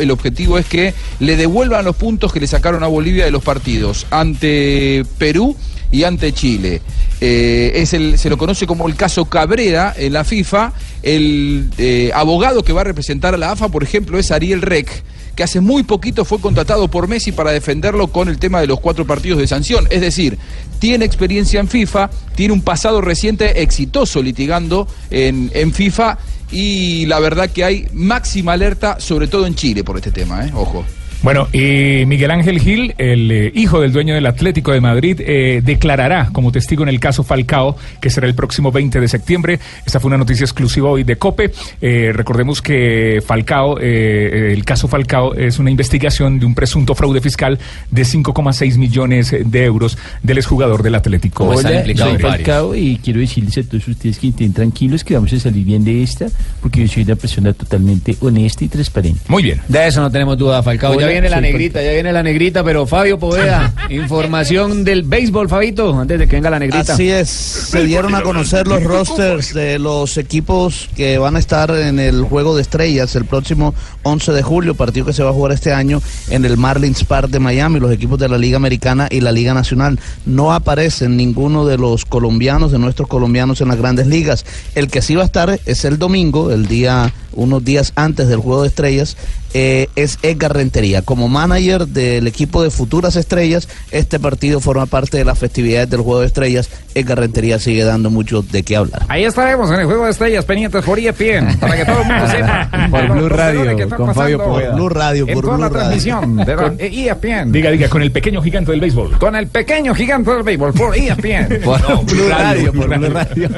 El 0.00 0.10
objetivo 0.10 0.56
es 0.58 0.66
que 0.66 0.94
le 1.20 1.36
devuelvan 1.36 1.84
los 1.84 1.96
puntos 1.96 2.32
que 2.32 2.40
le 2.40 2.46
sacaron 2.46 2.82
a 2.84 2.86
Bolivia 2.86 3.24
de 3.26 3.30
los 3.30 3.42
partidos 3.42 4.06
ante 4.10 5.04
Perú 5.18 5.56
y 5.94 6.02
ante 6.02 6.32
Chile. 6.32 6.82
Eh, 7.20 7.70
es 7.76 7.94
el, 7.94 8.18
se 8.18 8.28
lo 8.28 8.36
conoce 8.36 8.66
como 8.66 8.88
el 8.88 8.96
caso 8.96 9.26
Cabrera 9.26 9.94
en 9.96 10.12
la 10.12 10.24
FIFA. 10.24 10.72
El 11.04 11.70
eh, 11.78 12.10
abogado 12.12 12.64
que 12.64 12.72
va 12.72 12.80
a 12.80 12.84
representar 12.84 13.32
a 13.32 13.38
la 13.38 13.52
AFA, 13.52 13.68
por 13.68 13.84
ejemplo, 13.84 14.18
es 14.18 14.32
Ariel 14.32 14.60
Rec 14.60 15.04
que 15.36 15.42
hace 15.42 15.60
muy 15.60 15.82
poquito 15.82 16.24
fue 16.24 16.40
contratado 16.40 16.86
por 16.86 17.08
Messi 17.08 17.32
para 17.32 17.50
defenderlo 17.50 18.06
con 18.06 18.28
el 18.28 18.38
tema 18.38 18.60
de 18.60 18.68
los 18.68 18.78
cuatro 18.78 19.04
partidos 19.04 19.40
de 19.40 19.48
sanción. 19.48 19.88
Es 19.90 20.00
decir, 20.00 20.38
tiene 20.78 21.04
experiencia 21.04 21.58
en 21.58 21.66
FIFA, 21.66 22.08
tiene 22.36 22.54
un 22.54 22.62
pasado 22.62 23.00
reciente 23.00 23.60
exitoso 23.60 24.22
litigando 24.22 24.86
en, 25.10 25.50
en 25.52 25.72
FIFA 25.72 26.18
y 26.52 27.06
la 27.06 27.18
verdad 27.18 27.50
que 27.50 27.64
hay 27.64 27.88
máxima 27.92 28.52
alerta, 28.52 29.00
sobre 29.00 29.26
todo 29.26 29.44
en 29.46 29.56
Chile, 29.56 29.82
por 29.82 29.96
este 29.96 30.12
tema, 30.12 30.46
¿eh? 30.46 30.52
Ojo. 30.54 30.84
Bueno, 31.24 31.48
y 31.54 32.04
Miguel 32.04 32.30
Ángel 32.30 32.60
Gil, 32.60 32.94
el 32.98 33.30
eh, 33.32 33.50
hijo 33.54 33.80
del 33.80 33.94
dueño 33.94 34.14
del 34.14 34.26
Atlético 34.26 34.72
de 34.72 34.82
Madrid, 34.82 35.22
eh, 35.24 35.62
declarará 35.64 36.28
como 36.34 36.52
testigo 36.52 36.82
en 36.82 36.90
el 36.90 37.00
caso 37.00 37.22
Falcao, 37.24 37.78
que 37.98 38.10
será 38.10 38.26
el 38.26 38.34
próximo 38.34 38.70
20 38.70 39.00
de 39.00 39.08
septiembre. 39.08 39.58
Esta 39.86 40.00
fue 40.00 40.08
una 40.08 40.18
noticia 40.18 40.44
exclusiva 40.44 40.90
hoy 40.90 41.02
de 41.02 41.16
COPE. 41.16 41.50
Eh, 41.80 42.12
recordemos 42.12 42.60
que 42.60 43.22
Falcao, 43.26 43.78
eh, 43.80 44.52
el 44.52 44.66
caso 44.66 44.86
Falcao 44.86 45.32
es 45.32 45.58
una 45.58 45.70
investigación 45.70 46.38
de 46.38 46.44
un 46.44 46.54
presunto 46.54 46.94
fraude 46.94 47.22
fiscal 47.22 47.58
de 47.90 48.02
5,6 48.02 48.76
millones 48.76 49.34
de 49.46 49.64
euros 49.64 49.96
del 50.22 50.36
exjugador 50.36 50.82
del 50.82 50.94
Atlético. 50.94 51.44
Hola, 51.44 51.86
soy. 51.96 52.18
Falcao 52.18 52.74
y 52.74 52.98
quiero 53.02 53.20
decirles 53.20 53.56
a 53.56 53.62
todos 53.62 53.88
ustedes 53.88 54.18
que 54.18 54.28
estén 54.28 54.52
tranquilos 54.52 55.02
que 55.02 55.14
vamos 55.14 55.32
a 55.32 55.40
salir 55.40 55.64
bien 55.64 55.84
de 55.84 56.02
esta 56.02 56.26
porque 56.60 56.82
yo 56.82 56.88
soy 56.88 57.04
una 57.04 57.16
persona 57.16 57.54
totalmente 57.54 58.14
honesta 58.20 58.62
y 58.62 58.68
transparente. 58.68 59.20
Muy 59.28 59.42
bien. 59.42 59.62
De 59.68 59.86
eso 59.86 60.02
no 60.02 60.10
tenemos 60.10 60.36
duda, 60.36 60.62
Falcao. 60.62 60.92
Hola, 60.92 61.13
ya 61.13 61.13
viene 61.14 61.30
la 61.30 61.40
negrita, 61.40 61.80
ya 61.80 61.92
viene 61.92 62.12
la 62.12 62.24
negrita, 62.24 62.64
pero 62.64 62.86
Fabio 62.86 63.20
Poveda, 63.20 63.72
información 63.88 64.82
del 64.82 65.04
béisbol, 65.04 65.48
Fabito, 65.48 65.96
antes 65.96 66.18
de 66.18 66.26
que 66.26 66.34
venga 66.34 66.50
la 66.50 66.58
negrita. 66.58 66.94
Así 66.94 67.08
es, 67.08 67.28
se 67.28 67.84
dieron 67.84 68.16
a 68.16 68.22
conocer 68.22 68.66
los 68.66 68.82
rosters 68.84 69.54
de 69.54 69.78
los 69.78 70.18
equipos 70.18 70.88
que 70.96 71.18
van 71.18 71.36
a 71.36 71.38
estar 71.38 71.70
en 71.70 72.00
el 72.00 72.22
Juego 72.22 72.56
de 72.56 72.62
Estrellas 72.62 73.14
el 73.14 73.26
próximo 73.26 73.74
11 74.02 74.32
de 74.32 74.42
julio, 74.42 74.74
partido 74.74 75.06
que 75.06 75.12
se 75.12 75.22
va 75.22 75.30
a 75.30 75.32
jugar 75.32 75.52
este 75.52 75.72
año 75.72 76.02
en 76.30 76.44
el 76.44 76.56
Marlins 76.56 77.04
Park 77.04 77.28
de 77.28 77.38
Miami, 77.38 77.78
los 77.78 77.92
equipos 77.92 78.18
de 78.18 78.28
la 78.28 78.36
Liga 78.36 78.56
Americana 78.56 79.06
y 79.08 79.20
la 79.20 79.30
Liga 79.30 79.54
Nacional. 79.54 80.00
No 80.26 80.52
aparecen 80.52 81.16
ninguno 81.16 81.64
de 81.64 81.78
los 81.78 82.04
colombianos, 82.04 82.72
de 82.72 82.80
nuestros 82.80 83.08
colombianos 83.08 83.60
en 83.60 83.68
las 83.68 83.76
grandes 83.76 84.08
ligas. 84.08 84.44
El 84.74 84.88
que 84.88 85.00
sí 85.00 85.14
va 85.14 85.22
a 85.22 85.26
estar 85.26 85.60
es 85.64 85.84
el 85.84 85.96
domingo, 85.96 86.50
el 86.50 86.66
día, 86.66 87.12
unos 87.36 87.64
días 87.64 87.92
antes 87.96 88.28
del 88.28 88.38
Juego 88.38 88.62
de 88.62 88.68
Estrellas, 88.68 89.16
eh, 89.56 89.88
es 89.94 90.18
Edgar 90.22 90.52
Rentería. 90.54 91.02
Como 91.02 91.28
manager 91.28 91.86
del 91.86 92.26
equipo 92.26 92.62
de 92.62 92.70
Futuras 92.70 93.14
Estrellas, 93.16 93.68
este 93.92 94.18
partido 94.18 94.58
forma 94.60 94.86
parte 94.86 95.16
de 95.16 95.24
las 95.24 95.38
festividades 95.38 95.88
del 95.90 96.00
Juego 96.00 96.20
de 96.20 96.26
Estrellas. 96.26 96.68
Edgar 96.94 97.18
Rentería 97.20 97.58
sigue 97.60 97.84
dando 97.84 98.10
mucho 98.10 98.42
de 98.42 98.62
qué 98.64 98.76
hablar. 98.76 99.02
Ahí 99.08 99.24
estaremos 99.24 99.70
en 99.70 99.80
el 99.80 99.86
juego 99.86 100.04
de 100.06 100.10
estrellas 100.10 100.44
pendientes 100.44 100.84
por 100.84 100.98
ESPN 100.98 101.58
para 101.60 101.76
que 101.76 101.84
todo 101.84 102.00
el 102.02 102.06
mundo 102.08 102.28
sepa. 102.28 102.70
Por 102.90 103.08
Blue 103.12 103.28
Radio, 103.28 103.88
con 103.96 104.14
Fabio 104.14 104.38
Poveda. 104.44 104.74
Blue 104.74 104.88
Radio, 104.88 105.26
en 105.28 105.34
por 105.34 105.44
toda 105.44 105.56
Blue 105.56 105.62
la 105.64 105.68
Radio. 105.68 105.80
transmisión 105.80 106.36
de 106.36 106.56
la 106.56 106.62
Con- 106.62 106.76
ESPN. 106.78 107.52
Diga, 107.52 107.70
diga, 107.70 107.88
con 107.88 108.02
el 108.02 108.12
pequeño 108.12 108.42
gigante 108.42 108.70
del 108.72 108.80
béisbol. 108.80 109.18
Con 109.18 109.34
el 109.36 109.46
pequeño 109.48 109.94
gigante 109.94 110.30
del 110.32 110.42
béisbol 110.42 110.72
por 110.74 110.96
E 110.96 111.08
ESPN. 111.08 111.60
Por 111.64 112.04
Blue 112.04 112.28
Radio, 112.28 112.72
por 112.72 112.98
Blue 112.98 113.08
Radio. 113.10 113.48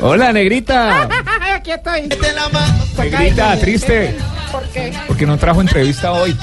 Hola, 0.00 0.32
negrita. 0.32 1.08
Aquí 1.56 1.70
estoy. 1.72 2.08
Negrita, 2.98 3.56
triste. 3.58 4.16
¿Por 4.50 4.62
qué? 4.68 4.92
Porque 5.06 5.26
no 5.26 5.36
trajo 5.38 5.60
entrevista 5.60 6.12
hoy. 6.12 6.36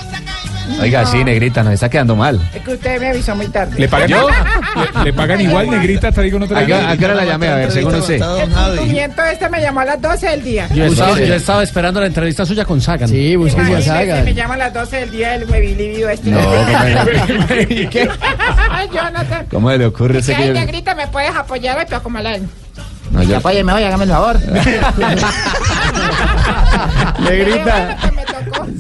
Oiga, 0.81 1.03
sí, 1.05 1.23
negrita, 1.23 1.63
nos 1.63 1.73
está 1.73 1.89
quedando 1.89 2.15
mal. 2.15 2.39
Es 2.53 2.61
que 2.61 2.73
usted 2.73 2.99
me 2.99 3.07
avisó 3.09 3.35
muy 3.35 3.47
tarde. 3.47 3.79
¿Le 3.79 3.87
pagan, 3.87 4.11
¿Le, 4.11 5.03
le 5.05 5.13
pagan 5.13 5.41
igual, 5.41 5.67
negrita? 5.69 6.11
Te 6.11 6.21
digo, 6.21 6.37
no 6.37 6.47
te 6.47 6.53
¿A 6.53 6.91
a 6.91 6.97
qué 6.97 7.05
hora 7.05 7.15
la 7.15 7.25
llamé? 7.25 7.47
A 7.47 7.55
ver, 7.55 7.71
según 7.71 7.95
usted. 7.95 8.21
El 8.21 8.49
cumplimiento 8.49 9.23
este 9.23 9.49
me 9.49 9.61
llamó 9.61 9.79
a 9.79 9.85
las 9.85 10.01
12 10.01 10.27
del 10.29 10.43
día. 10.43 10.67
Yo 10.73 10.85
estaba, 10.85 11.19
yo 11.19 11.33
estaba 11.33 11.63
esperando 11.63 11.99
la 11.99 12.05
entrevista 12.07 12.45
suya 12.45 12.65
con 12.65 12.81
Sagan. 12.81 13.09
Sí, 13.09 13.31
Imagínese, 13.31 14.23
Me 14.23 14.33
llama 14.35 14.53
a 14.53 14.57
las 14.57 14.73
12 14.73 14.95
del 14.97 15.11
día 15.11 15.35
el 15.35 15.45
huevilívido 15.49 16.09
este. 16.09 16.29
No, 16.29 16.39
¿Y 17.69 17.87
qué? 17.87 18.07
Jonathan. 18.93 19.47
¿Cómo 19.49 19.71
le 19.71 19.85
ocurre 19.85 20.19
ese 20.19 20.31
Si 20.33 20.37
que 20.37 20.43
hay 20.43 20.47
yo- 20.49 20.53
negrita, 20.53 20.93
me 20.93 21.07
puedes 21.07 21.35
apoyar 21.35 21.77
hoy, 21.79 21.85
pero 21.89 22.03
como 22.03 22.19
la... 22.19 22.37
No, 23.11 23.23
yo- 23.23 23.37
Apóyeme 23.37 23.73
hoy, 23.73 23.83
hágame 23.83 24.03
el 24.05 24.09
favor. 24.11 24.37
Negrita. 27.19 27.97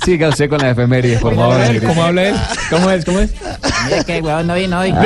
Siga 0.05 0.29
usted 0.29 0.49
con 0.49 0.59
la 0.59 0.69
efemérides, 0.71 1.19
por 1.19 1.35
favor. 1.35 1.57
¿Cómo 1.85 2.03
habla 2.03 2.29
él? 2.29 2.35
¿Cómo 2.69 2.89
es? 2.91 3.03
¿Cómo 3.05 3.19
es? 3.19 3.31
Mira 3.85 4.03
que 4.03 4.17
el 4.17 4.23
huevón 4.23 4.47
no 4.47 4.55
vino 4.55 4.79
hoy. 4.79 4.93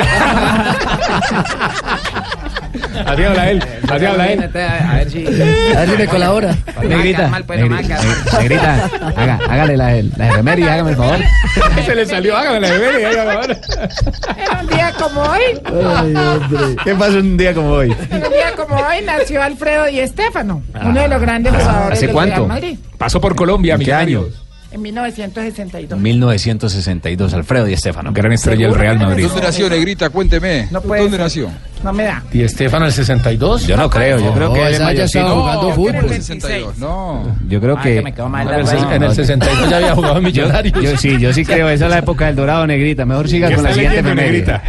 Así 3.06 3.22
habla 3.22 3.50
él. 3.50 3.64
Así 3.88 4.04
habla 4.04 4.32
él. 4.32 4.50
A 4.54 4.94
ver 4.96 5.10
si... 5.10 5.26
A 5.26 5.80
ver 5.80 5.90
si 5.90 5.96
me 5.96 6.06
colabora. 6.06 6.56
Negrita, 6.82 7.42
pues, 7.46 7.60
negrita, 7.60 8.90
haga, 9.16 9.38
hágale 9.48 9.76
la, 9.76 10.02
la 10.16 10.28
efeméride, 10.28 10.70
hágame 10.70 10.90
el 10.90 10.96
favor. 10.96 11.18
Se 11.86 11.94
le 11.94 12.06
salió, 12.06 12.36
hágame 12.36 12.60
la 12.60 12.70
bebé. 12.70 13.02
Era 13.02 14.60
un 14.60 14.66
día 14.68 14.92
como 14.98 15.20
hoy. 15.22 16.76
¿Qué 16.84 16.94
pasó 16.94 17.18
un 17.18 17.36
día 17.36 17.54
como 17.54 17.70
hoy? 17.70 17.90
Un 17.90 18.20
día 18.20 18.52
como 18.56 18.74
hoy 18.76 18.96
nació 19.04 19.42
Alfredo 19.42 19.84
Di 19.86 20.06
Stéfano, 20.06 20.62
uno 20.82 21.00
de 21.00 21.08
los 21.08 21.20
grandes 21.20 21.52
jugadores 21.52 21.98
¿Hace 21.98 22.06
del 22.06 22.14
cuánto? 22.14 22.34
Real 22.36 22.46
Madrid, 22.48 22.78
Pasó 22.98 23.20
por 23.20 23.34
Colombia, 23.34 23.74
¿En 23.74 23.80
qué 23.80 23.84
Millonarios. 23.86 24.43
En 24.74 24.82
1962. 24.82 25.98
1962, 26.00 27.34
Alfredo 27.34 27.68
y 27.68 27.72
Estefano. 27.72 28.12
Gran 28.12 28.32
estrella 28.32 28.66
del 28.66 28.74
Real 28.76 28.98
Madrid. 28.98 29.26
¿Dónde 29.26 29.42
nació 29.42 29.68
Negrita? 29.70 30.10
Cuénteme. 30.10 30.68
No 30.70 30.80
puede 30.80 31.02
¿Dónde 31.02 31.16
ser. 31.16 31.24
nació? 31.24 31.50
No 31.82 31.92
me 31.92 32.04
da. 32.04 32.22
¿Y 32.32 32.42
Estefano 32.42 32.86
el 32.86 32.92
62? 32.92 33.66
Yo 33.66 33.76
no 33.76 33.88
creo, 33.90 34.18
yo 34.18 34.32
creo 34.32 34.52
que 34.52 34.60
ya 34.94 35.04
estaba 35.04 35.30
jugando 35.30 35.68
No, 35.68 35.74
fútbol. 35.74 35.94
en 35.94 36.04
el 36.04 36.10
62. 36.22 36.78
No. 36.78 37.36
Yo 37.48 37.60
creo 37.60 37.76
Ay, 37.78 37.82
que... 37.96 38.02
me 38.02 38.28
mal 38.28 38.48
En 38.48 38.54
el, 38.54 38.64
la 38.64 38.72
ses- 38.72 38.92
en 38.96 39.02
el 39.02 39.14
62 39.14 39.70
ya 39.70 39.76
había 39.76 39.94
jugado 39.94 40.20
Millonarios. 40.20 40.82
Yo 40.82 40.96
sí, 40.96 41.18
yo 41.18 41.32
sí 41.32 41.44
creo, 41.46 41.68
esa 41.68 41.84
es 41.86 41.90
la 41.90 41.98
época 41.98 42.26
del 42.26 42.36
dorado, 42.36 42.66
negrita. 42.66 43.04
Mejor 43.04 43.28
siga 43.28 43.48
¿Qué 43.48 43.54
con 43.56 43.64
la 43.64 43.74
siguiente 43.74 44.02
negrita? 44.14 44.62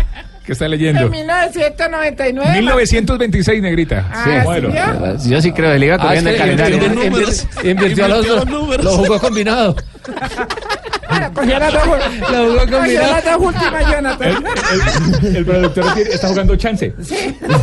¿Qué 0.45 0.51
está 0.53 0.65
En 0.65 0.71
leyendo? 0.71 1.09
1999. 1.09 2.51
1926, 2.61 3.61
negrita. 3.63 4.05
Ah, 4.11 4.23
Sí, 4.25 4.29
¿sí 4.31 4.37
bueno. 4.43 4.69
vio? 4.69 5.17
Yo 5.29 5.41
sí 5.41 5.51
creo, 5.51 5.75
le 5.77 5.85
iba 5.87 5.95
Ah, 5.95 5.99
corriendo 5.99 6.29
que 6.29 6.35
el 6.35 6.41
calendario. 6.41 6.77
invirtió- 7.63 8.05
a 8.05 8.07
los 8.09 8.27
dos. 8.27 8.45
Lo 8.83 8.91
jugó 8.97 9.19
combinado. 9.19 9.75
Ahora, 11.07 11.29
cogió 11.31 11.57
las 11.59 11.73
dos, 11.73 11.83
Lo 11.87 12.45
jugó 12.51 12.57
combinado. 12.77 13.11
las 13.11 13.25
dos 13.25 13.37
últimas, 13.39 13.91
Jonathan. 13.91 14.43
El, 15.23 15.35
el 15.35 15.45
productor 15.45 15.85
está 15.99 16.27
jugando 16.27 16.55
chance. 16.57 16.93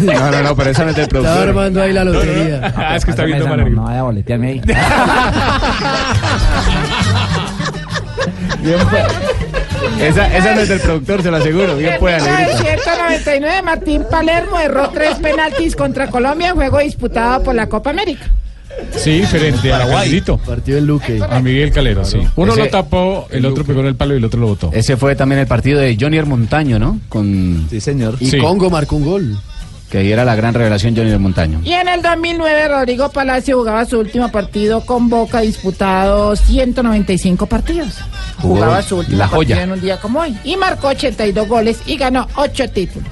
No, 0.01 0.31
no, 0.33 0.43
no, 0.43 0.57
pero 0.57 0.71
eso 0.71 0.83
no 0.85 0.91
es 0.91 0.97
del 0.97 1.05
Estaba 1.05 1.23
productor. 1.23 1.49
armando 1.49 1.83
ahí 1.83 1.93
la 1.93 2.05
lotería. 2.05 2.73
Ah, 2.77 2.97
es 2.97 3.05
que 3.05 3.11
está 3.13 3.25
viendo 3.25 3.47
mal. 3.47 3.61
No, 3.61 3.69
no 3.71 3.83
vaya 3.85 4.01
a 4.01 4.03
boletearme 4.03 4.49
ahí. 4.49 4.61
Bien, 8.63 8.79
pues. 8.91 9.05
Esa, 10.01 10.37
esa 10.37 10.55
no 10.55 10.61
es 10.61 10.69
del 10.69 10.81
productor, 10.81 11.23
se 11.23 11.31
lo 11.31 11.37
aseguro. 11.37 11.77
Bien 11.77 11.95
En 11.95 11.99
pueda, 12.01 12.19
negrita. 12.19 12.63
1999, 12.63 13.63
Martín 13.63 14.05
Palermo 14.11 14.59
erró 14.59 14.91
tres 14.91 15.17
penaltis 15.17 15.77
contra 15.77 16.09
Colombia 16.09 16.49
en 16.51 16.55
juego 16.55 16.79
disputado 16.79 17.43
por 17.43 17.55
la 17.55 17.69
Copa 17.69 17.91
América. 17.91 18.31
Sí, 18.97 19.23
frente 19.25 19.71
a 19.73 19.81
Calderito. 19.87 20.39
Partido 20.39 20.79
en 20.79 20.87
Luque. 20.87 21.21
A 21.29 21.41
Miguel 21.41 21.71
Calero, 21.73 22.05
sí. 22.07 22.19
Uno 22.37 22.53
Ese- 22.53 22.63
lo 22.65 22.69
tapó, 22.71 23.27
el 23.31 23.45
otro 23.45 23.65
pegó 23.65 23.81
en 23.81 23.89
el 23.89 23.97
palo 23.97 24.15
y 24.15 24.17
el 24.17 24.25
otro 24.25 24.41
lo 24.41 24.47
botó. 24.47 24.71
Ese 24.73 24.97
fue 24.97 25.15
también 25.15 25.41
el 25.41 25.47
partido 25.47 25.79
de 25.79 25.97
Johnny 26.01 26.21
Montaño, 26.23 26.79
¿no? 26.79 26.99
Con... 27.11 27.67
Sí, 27.69 27.81
señor. 27.81 28.17
Y 28.21 28.31
Sí. 28.31 28.39
Congo 28.39 28.71
marcó 28.71 28.97
un 28.97 29.05
gol. 29.05 29.39
Que 29.93 29.99
ahí 29.99 30.11
era 30.11 30.25
la 30.25 30.35
gran 30.35 30.55
revelación 30.55 30.97
Johnny 30.97 31.11
del 31.11 31.19
Montaño. 31.19 31.61
Y 31.63 31.73
en 31.73 31.87
el 31.87 32.01
2009 32.01 32.67
Rodrigo 32.69 33.11
Palacio 33.11 33.59
jugaba 33.59 33.85
su 33.85 33.99
último 33.99 34.31
partido 34.33 34.81
con 34.87 35.11
Boca, 35.11 35.41
disputado 35.43 36.35
195 36.35 37.45
partidos. 37.45 37.99
Jugó 38.41 38.55
Jugaba 38.55 38.81
su 38.81 38.97
último 38.97 39.19
la 39.19 39.25
partido 39.29 39.55
joya. 39.57 39.63
en 39.65 39.73
un 39.73 39.81
día 39.83 40.01
como 40.01 40.21
hoy. 40.21 40.35
Y 40.45 40.57
marcó 40.57 40.89
82 40.89 41.47
goles 41.47 41.79
y 41.85 41.99
ganó 41.99 42.27
8 42.37 42.71
títulos. 42.71 43.07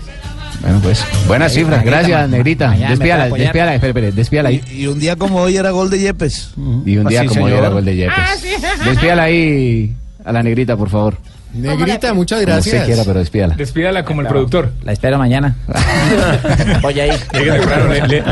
Bueno, 0.62 0.80
pues, 0.82 1.04
buenas 1.28 1.52
Ahí, 1.52 1.58
cifras. 1.58 1.84
Gracias, 1.84 2.18
ma- 2.22 2.26
Negrita. 2.28 2.70
Despíala, 2.70 3.24
despíala, 3.28 3.74
espere, 3.74 3.90
espere, 3.90 4.12
despíala 4.12 4.48
ahí. 4.48 4.62
Y 4.72 4.86
un 4.86 4.98
día 4.98 5.16
como 5.16 5.36
hoy 5.42 5.58
era 5.58 5.72
gol 5.72 5.90
de 5.90 5.98
Yepes. 6.00 6.52
Y 6.86 6.96
un 6.96 7.06
día 7.08 7.20
Sí, 7.22 7.26
como 7.28 7.44
hoy 7.44 7.52
era 7.52 7.68
gol 7.68 7.84
de 7.84 7.94
Yepes. 7.96 8.14
Ah, 8.16 8.34
sí. 8.40 8.48
Despíala 8.86 9.24
ahí 9.24 9.94
a 10.24 10.32
la 10.32 10.42
negrita, 10.42 10.78
por 10.78 10.88
favor. 10.88 11.18
Negrita, 11.52 12.14
muchas 12.14 12.44
Como 12.44 12.58
usted 12.58 12.84
quiera, 12.86 13.02
pero 13.04 13.18
despídala. 13.18 13.54
Despídala 13.56 14.04
como 14.04 14.20
el 14.20 14.28
productor. 14.28 14.72
La 14.84 14.92
espero 14.92 15.18
mañana. 15.18 15.56
Voy 16.82 17.00
ahí. 17.00 17.10
Le, 17.32 17.44
le- 17.44 18.06
le- 18.06 18.22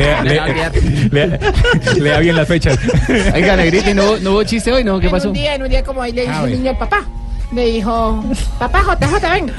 le- 1.10 1.26
le- 1.28 2.00
le 2.00 2.10
da 2.10 2.18
bien 2.20 2.36
las 2.36 2.46
fechas. 2.48 2.78
Oiga, 3.34 3.56
negrita, 3.56 3.90
¿y 3.90 3.94
no, 3.94 4.02
hubo- 4.04 4.18
no 4.20 4.30
hubo 4.32 4.42
chiste 4.44 4.72
hoy? 4.72 4.84
¿No? 4.84 5.00
¿Qué 5.00 5.06
En 5.06 5.12
pasó? 5.12 5.28
un 5.28 5.34
día, 5.34 5.54
en 5.54 5.62
un 5.62 5.68
día 5.68 5.82
como 5.82 6.00
hoy 6.00 6.12
le 6.12 6.22
dijo 6.22 6.32
Ah, 6.32 6.36
el 6.36 6.40
bueno. 6.42 6.56
niño 6.56 6.70
al 6.70 6.78
papá. 6.78 7.04
Le 7.50 7.64
dijo, 7.64 8.22
papá 8.58 8.82
JJ, 8.82 9.30
venga. 9.32 9.54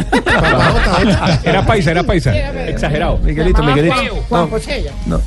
Era 1.44 1.66
paisa, 1.66 1.90
era 1.92 2.04
paisa. 2.04 2.32
Exagerado. 2.68 3.18
Miguelito, 3.18 3.64
Miguelito. 3.64 3.96
Juan, 4.30 4.48
José. 4.50 4.92
No. 5.08 5.20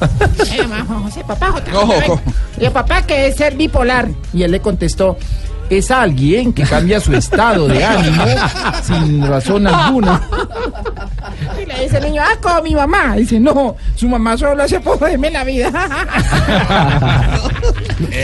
Se 0.44 0.58
llamaba 0.58 0.84
Juan 0.84 1.02
José, 1.02 1.24
papá 1.26 1.48
JJ, 1.56 1.74
Ojo, 1.76 1.92
venga. 1.92 2.06
ojo. 2.06 2.20
Y 2.60 2.64
el 2.64 2.70
papá 2.72 3.02
que 3.02 3.26
es 3.26 3.34
ser 3.36 3.56
bipolar. 3.56 4.08
Y 4.32 4.44
él 4.44 4.52
le 4.52 4.60
contestó, 4.60 5.18
es 5.70 5.90
alguien 5.90 6.52
que 6.52 6.64
cambia 6.64 7.00
su 7.00 7.14
estado 7.14 7.68
de 7.68 7.84
ánimo 7.84 8.24
sin 8.82 9.26
razón 9.26 9.66
alguna. 9.66 10.20
Y 11.60 11.66
le 11.66 11.82
dice 11.82 11.98
el 11.98 12.04
niño, 12.04 12.22
ah, 12.24 12.36
como 12.40 12.62
mi 12.62 12.74
mamá. 12.74 13.16
Dice, 13.16 13.40
no, 13.40 13.76
su 13.94 14.08
mamá 14.08 14.36
solo 14.36 14.62
hace 14.62 14.80
por 14.80 14.98
joderme 14.98 15.30
la 15.30 15.44
vida. 15.44 15.70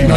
No. 0.08 0.16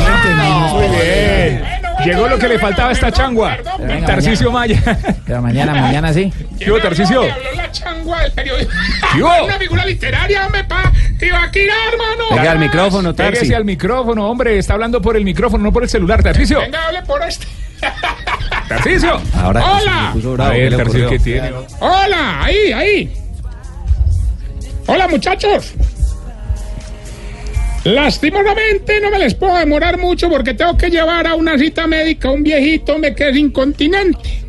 Llegó 2.05 2.27
lo 2.27 2.37
que 2.37 2.47
le 2.47 2.59
faltaba 2.59 2.89
a 2.89 2.91
esta 2.93 3.11
changua. 3.11 3.57
venga, 3.79 4.07
Tarcicio 4.07 4.51
Maya. 4.51 4.81
Pero 5.25 5.41
mañana, 5.41 5.73
mañana 5.73 6.13
sí. 6.13 6.31
¿Qué 6.59 6.71
hubo, 6.71 6.79
Tarcicio? 6.79 7.21
habló 7.21 7.51
la 7.55 7.71
changua 7.71 8.21
del 8.21 8.31
periodismo. 8.31 8.71
¿Qué 9.13 9.23
hubo? 9.23 9.45
Una 9.45 9.57
figura 9.57 9.85
literaria, 9.85 10.45
hombre, 10.45 10.63
pa. 10.63 10.91
Tibaquira, 11.19 11.73
hermano. 11.91 12.23
Venga 12.35 12.51
al 12.51 12.59
micrófono, 12.59 13.13
Tarsi. 13.13 13.31
Pégese 13.31 13.55
al 13.55 13.65
micrófono, 13.65 14.29
hombre. 14.29 14.57
Está 14.57 14.73
hablando 14.73 15.01
por 15.01 15.15
el 15.15 15.23
micrófono, 15.23 15.63
no 15.63 15.71
por 15.71 15.83
el 15.83 15.89
celular. 15.89 16.23
Tarcicio. 16.23 16.59
Venga, 16.61 16.87
hable 16.87 17.01
por 17.03 17.21
este. 17.23 17.45
Tarcicio. 18.67 19.21
Ahora 19.35 19.63
Hola. 19.63 20.13
A 20.45 20.49
ver, 20.49 20.77
Tarcicio, 20.77 21.09
¿qué 21.09 21.19
tiene? 21.19 21.51
Hola, 21.79 22.43
ahí, 22.43 22.71
ahí. 22.71 23.13
Hola, 24.87 25.07
muchachos. 25.07 25.73
Lastimosamente 27.83 28.99
no 29.01 29.09
me 29.09 29.19
les 29.19 29.33
puedo 29.33 29.55
demorar 29.57 29.97
mucho 29.97 30.29
porque 30.29 30.53
tengo 30.53 30.77
que 30.77 30.89
llevar 30.89 31.25
a 31.27 31.35
una 31.35 31.57
cita 31.57 31.87
médica 31.87 32.27
a 32.27 32.31
un 32.31 32.43
viejito 32.43 32.93
hombre, 32.95 33.15
que 33.15 33.29
es 33.29 33.35
incontinente. 33.37 34.39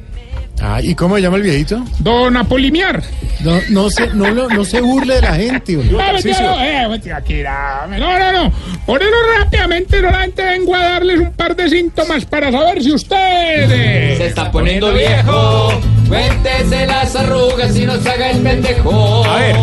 Ah, 0.64 0.80
¿y 0.80 0.94
cómo 0.94 1.16
se 1.16 1.22
llama 1.22 1.38
el 1.38 1.42
viejito? 1.42 1.82
Don 1.98 2.36
Apolimiar. 2.36 3.02
No, 3.40 3.58
no, 3.70 3.90
se, 3.90 4.06
no, 4.08 4.30
lo- 4.30 4.48
no 4.48 4.64
se 4.64 4.80
burle 4.80 5.16
de 5.16 5.20
la 5.22 5.34
gente. 5.34 5.72
No, 5.72 5.82
no, 5.82 6.60
eh, 6.62 7.12
Akira. 7.16 7.86
no, 7.88 8.18
no, 8.18 8.32
no. 8.32 8.52
Por 8.86 9.02
eso 9.02 9.10
rápidamente 9.38 10.00
solamente 10.00 10.44
vengo 10.44 10.76
a 10.76 10.84
darles 10.84 11.18
un 11.18 11.32
par 11.32 11.56
de 11.56 11.68
síntomas 11.68 12.24
para 12.26 12.52
saber 12.52 12.80
si 12.80 12.92
ustedes... 12.92 14.18
Se 14.18 14.26
está 14.26 14.52
poniendo 14.52 14.92
viejo. 14.92 15.80
Cuéntese 16.06 16.86
las 16.86 17.16
arrugas 17.16 17.76
y 17.76 17.84
no 17.84 17.96
se 18.00 18.08
haga 18.10 18.30
el 18.30 18.38
pendejo. 18.42 19.24
A 19.24 19.36
ver. 19.38 19.56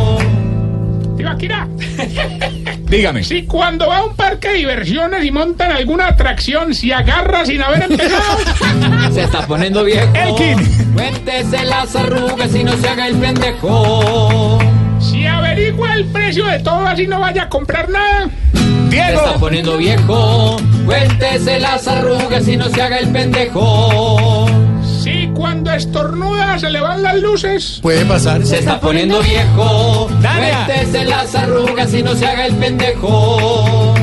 Tío 1.15 1.29
Akira, 1.29 1.67
Dígame. 2.89 3.23
si 3.23 3.43
cuando 3.45 3.87
va 3.87 3.97
a 3.99 4.05
un 4.05 4.15
parque 4.15 4.49
de 4.49 4.53
diversiones 4.55 5.23
y 5.23 5.31
montan 5.31 5.71
alguna 5.71 6.07
atracción, 6.07 6.73
si 6.73 6.91
agarra 6.91 7.45
sin 7.45 7.61
haber 7.61 7.83
empezado... 7.83 8.39
Se 9.13 9.23
está 9.23 9.45
poniendo 9.45 9.83
viejo. 9.83 10.07
Elkin. 10.15 10.93
Cuéntese 10.93 11.65
las 11.65 11.95
arrugas 11.95 12.53
y 12.55 12.63
no 12.63 12.75
se 12.77 12.89
haga 12.89 13.07
el 13.07 13.15
pendejo. 13.15 14.59
Si 14.99 15.25
averigua 15.25 15.93
el 15.93 16.05
precio 16.05 16.45
de 16.45 16.59
todo 16.59 16.85
así 16.87 17.07
no 17.07 17.19
vaya 17.19 17.43
a 17.43 17.49
comprar 17.49 17.89
nada. 17.89 18.29
Se 18.89 18.97
está 18.99 19.21
Diego. 19.21 19.39
poniendo 19.39 19.77
viejo. 19.77 20.57
Cuéntese 20.85 21.59
las 21.59 21.87
arrugas 21.87 22.47
y 22.47 22.57
no 22.57 22.67
se 22.69 22.81
haga 22.81 22.97
el 22.97 23.09
pendejo. 23.09 24.38
Cuando 25.39 25.71
estornuda 25.71 26.59
se 26.59 26.69
le 26.69 26.81
van 26.81 27.01
las 27.01 27.15
luces. 27.15 27.79
Puede 27.81 28.03
pasar. 28.03 28.45
Se 28.45 28.59
está 28.59 28.77
poniendo 28.77 29.21
viejo. 29.21 30.09
Cuéntese 30.21 31.05
las 31.05 31.33
arrugas 31.33 31.93
y 31.93 32.03
no 32.03 32.13
se 32.13 32.27
haga 32.27 32.47
el 32.47 32.55
pendejo. 32.55 33.93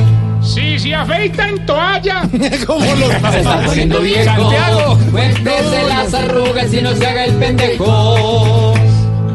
Si 0.41 0.79
se 0.79 0.95
afeita 0.95 1.47
en 1.47 1.63
toalla. 1.67 2.27
¿Cómo 2.65 2.83
lo 2.95 3.31
Se 3.31 3.37
está 3.37 3.61
poniendo 3.67 3.99
viejo. 3.99 4.23
Santiago. 4.23 4.97
Cuéntese 5.11 5.83
las 5.87 6.13
arrugas 6.15 6.73
y 6.73 6.81
no 6.81 6.95
se 6.95 7.05
haga 7.05 7.25
el 7.25 7.33
pendejo. 7.35 8.73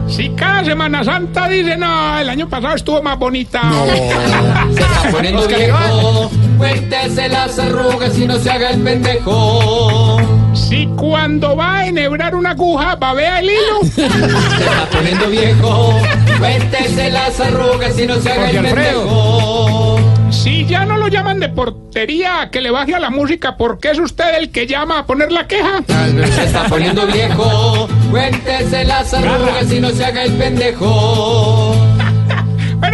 Si 0.09 0.29
cada 0.31 0.65
Semana 0.65 1.05
Santa 1.05 1.47
dice, 1.47 1.77
no, 1.77 2.19
el 2.19 2.29
año 2.29 2.49
pasado 2.49 2.75
estuvo 2.75 3.01
más 3.01 3.17
bonita. 3.17 3.63
Se 4.75 4.81
está 4.81 5.09
poniendo 5.13 5.47
viejo. 5.47 6.31
Cuéntese 6.59 7.29
las 7.29 7.57
arrugas 7.61 8.19
y 8.19 8.27
no 8.27 8.39
se 8.39 8.51
haga 8.51 8.71
el 8.71 8.81
pendejo. 8.81 10.42
Si 10.73 10.87
cuando 10.97 11.55
va 11.55 11.81
a 11.81 11.87
enhebrar 11.87 12.35
una 12.35 12.53
aguja, 12.53 12.97
babea 12.97 13.41
el 13.41 13.51
hilo. 13.51 13.81
Se 13.95 14.07
está 14.07 14.89
poniendo 14.91 15.29
viejo. 15.29 16.01
Cuéntese 16.39 17.11
las 17.11 17.39
arrugas 17.41 17.99
y 17.99 18.07
no 18.07 18.15
se 18.19 18.33
haga 18.33 18.49
el 18.49 18.63
pendejo. 18.63 19.99
Si 20.31 20.65
ya 20.65 20.87
no 20.87 20.97
lo 20.97 21.09
llaman 21.09 21.41
de 21.41 21.51
portería 21.51 22.49
que 22.51 22.63
le 22.63 22.71
baje 22.71 22.95
a 22.95 23.01
la 23.01 23.11
música, 23.11 23.59
porque 23.59 23.91
es 23.91 23.99
usted 23.99 24.35
el 24.39 24.51
que 24.51 24.67
llama 24.67 25.01
a 25.01 25.05
poner 25.05 25.31
la 25.31 25.47
queja. 25.47 25.83
Se 25.87 26.45
está 26.45 26.65
poniendo 26.69 27.07
viejo. 27.07 27.87
Cuéntese 28.11 28.87
las 28.87 29.13
arrugas 29.13 29.71
y 29.71 29.79
no 29.79 29.91
se 29.91 30.07
haga 30.07 30.23
el 30.23 30.33
pendejo. 30.33 31.92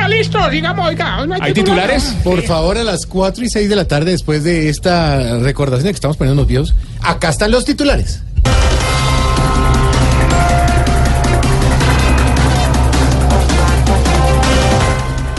Listo, 0.08 0.50
digamos, 0.50 0.88
oiga. 0.88 1.26
no 1.26 1.36
¿Hay 1.40 1.52
titulares? 1.52 2.14
Por 2.24 2.42
favor, 2.42 2.78
a 2.78 2.84
las 2.84 3.06
4 3.06 3.44
y 3.44 3.48
6 3.48 3.68
de 3.68 3.76
la 3.76 3.86
tarde, 3.86 4.12
después 4.12 4.42
de 4.42 4.68
esta 4.68 5.38
recordación 5.38 5.84
de 5.84 5.90
que 5.90 5.96
estamos 5.96 6.16
poniendo 6.16 6.42
los 6.42 6.48
videos, 6.48 6.74
acá 7.02 7.28
están 7.28 7.50
los 7.50 7.64
titulares. 7.64 8.22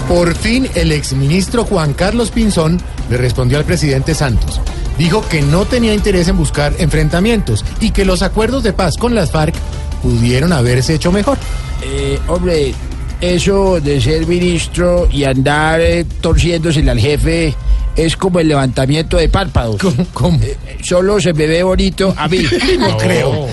Por 0.07 0.33
fin, 0.33 0.67
el 0.73 0.91
exministro 0.91 1.65
Juan 1.65 1.93
Carlos 1.93 2.31
Pinzón 2.31 2.79
le 3.11 3.17
respondió 3.17 3.59
al 3.59 3.63
presidente 3.63 4.15
Santos. 4.15 4.59
Dijo 4.97 5.23
que 5.29 5.43
no 5.43 5.65
tenía 5.65 5.93
interés 5.93 6.27
en 6.27 6.35
buscar 6.35 6.73
enfrentamientos 6.79 7.63
y 7.79 7.91
que 7.91 8.05
los 8.05 8.23
acuerdos 8.23 8.63
de 8.63 8.73
paz 8.73 8.97
con 8.97 9.13
las 9.13 9.29
FARC 9.29 9.53
pudieron 10.01 10.51
haberse 10.51 10.95
hecho 10.95 11.11
mejor. 11.11 11.37
Eh, 11.83 12.19
hombre, 12.27 12.73
eso 13.21 13.81
de 13.81 13.99
ser 13.99 14.25
ministro 14.27 15.07
y 15.11 15.23
andar 15.23 15.81
eh, 15.81 16.05
torciéndosele 16.21 16.91
al 16.91 16.99
jefe 16.99 17.53
es 17.95 18.15
como 18.15 18.39
el 18.39 18.47
levantamiento 18.47 19.17
de 19.17 19.27
párpados. 19.29 19.77
¿Cómo? 20.13 20.39
Eh, 20.41 20.57
solo 20.81 21.19
se 21.19 21.33
me 21.33 21.47
ve 21.47 21.63
bonito 21.63 22.13
a 22.15 22.27
mí. 22.27 22.43
No 22.79 22.97
creo. 22.97 23.47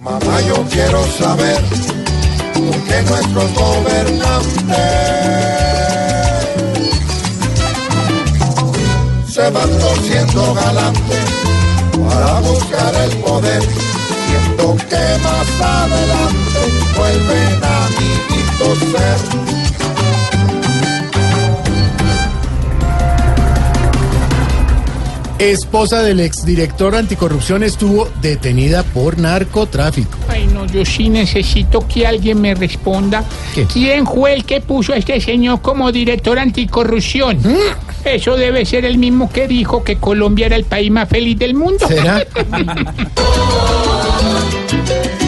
Mamá, 0.00 0.40
yo 0.48 0.64
quiero 0.70 1.04
saber 1.18 1.60
por 2.54 2.82
qué 2.84 3.02
nuestros 3.02 3.54
gobernantes 3.54 4.76
se 9.28 9.50
van 9.50 9.78
torciendo 9.78 10.54
galantes 10.54 11.59
para 12.10 12.40
buscar 12.40 12.94
el 13.04 13.16
poder, 13.18 13.62
siendo 13.62 14.76
que 14.88 15.04
más 15.22 15.60
adelante 15.60 16.60
vuelven 16.96 17.60
amiguitos 17.64 18.78
ser. 18.90 19.60
Esposa 25.38 26.02
del 26.02 26.20
exdirector 26.20 26.94
anticorrupción 26.94 27.62
estuvo 27.62 28.10
detenida 28.20 28.82
por 28.82 29.18
narcotráfico. 29.18 30.18
Ay, 30.28 30.46
no, 30.46 30.66
yo 30.66 30.84
sí 30.84 31.08
necesito 31.08 31.88
que 31.88 32.06
alguien 32.06 32.42
me 32.42 32.54
responda. 32.54 33.24
¿Qué? 33.54 33.64
¿Quién 33.64 34.06
fue 34.06 34.34
el 34.34 34.44
que 34.44 34.60
puso 34.60 34.92
a 34.92 34.96
este 34.96 35.18
señor 35.18 35.62
como 35.62 35.90
director 35.90 36.38
anticorrupción? 36.38 37.38
Eso 38.04 38.36
debe 38.36 38.64
ser 38.64 38.84
el 38.84 38.98
mismo 38.98 39.30
que 39.30 39.46
dijo 39.46 39.84
que 39.84 39.96
Colombia 39.96 40.46
era 40.46 40.56
el 40.56 40.64
país 40.64 40.90
más 40.90 41.08
feliz 41.08 41.38
del 41.38 41.54
mundo. 41.54 41.86
¿Será? 41.86 42.26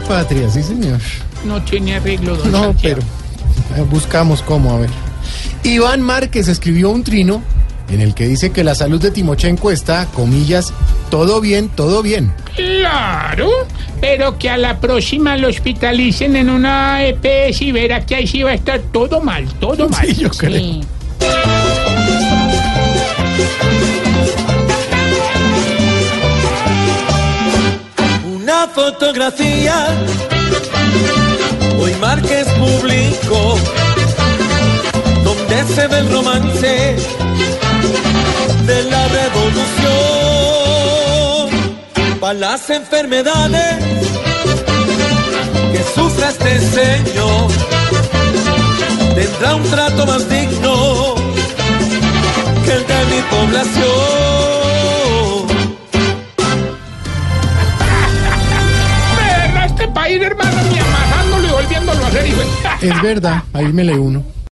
patria, 0.00 0.48
sí 0.50 0.62
señor. 0.62 0.98
No 1.44 1.62
tiene 1.62 1.96
arreglo, 1.96 2.36
don 2.36 2.50
No, 2.52 2.62
Santiago. 2.64 3.00
pero 3.72 3.82
eh, 3.82 3.86
buscamos 3.90 4.42
cómo, 4.42 4.72
a 4.72 4.78
ver. 4.80 4.90
Iván 5.62 6.02
Márquez 6.02 6.48
escribió 6.48 6.90
un 6.90 7.04
trino 7.04 7.42
en 7.90 8.00
el 8.00 8.14
que 8.14 8.26
dice 8.26 8.50
que 8.50 8.64
la 8.64 8.74
salud 8.74 9.00
de 9.00 9.10
Timochenko 9.10 9.70
está, 9.70 10.06
comillas, 10.06 10.72
todo 11.10 11.40
bien, 11.40 11.68
todo 11.68 12.02
bien. 12.02 12.32
Claro, 12.56 13.50
pero 14.00 14.38
que 14.38 14.48
a 14.48 14.56
la 14.56 14.80
próxima 14.80 15.36
lo 15.36 15.48
hospitalicen 15.48 16.36
en 16.36 16.48
una 16.50 17.04
EPS 17.04 17.60
y 17.62 17.72
verá 17.72 18.04
que 18.06 18.14
ahí 18.14 18.26
sí 18.26 18.42
va 18.42 18.52
a 18.52 18.54
estar 18.54 18.80
todo 18.92 19.20
mal, 19.20 19.46
todo 19.60 19.88
mal. 19.90 20.06
yo 20.14 20.30
creo. 20.30 20.80
Una 28.54 28.68
fotografía, 28.68 29.76
hoy 31.80 31.92
Márquez 31.94 32.46
publicó, 32.50 33.58
donde 35.24 35.64
se 35.74 35.88
ve 35.88 35.98
el 35.98 36.08
romance 36.12 36.96
de 38.64 38.84
la 38.84 39.08
revolución. 39.08 39.90
Para 42.20 42.34
las 42.34 42.70
enfermedades 42.70 43.74
que 45.72 45.82
sufra 45.92 46.28
este 46.28 46.60
señor, 46.60 47.50
tendrá 49.16 49.56
un 49.56 49.64
trato 49.64 50.06
más 50.06 50.28
digno 50.28 51.16
que 52.64 52.72
el 52.72 52.86
de 52.86 53.04
mi 53.06 53.20
población. 53.22 54.23
Es 62.80 63.02
verdad, 63.02 63.42
ahí 63.52 63.72
me 63.72 63.82
le 63.82 63.98
uno. 63.98 64.24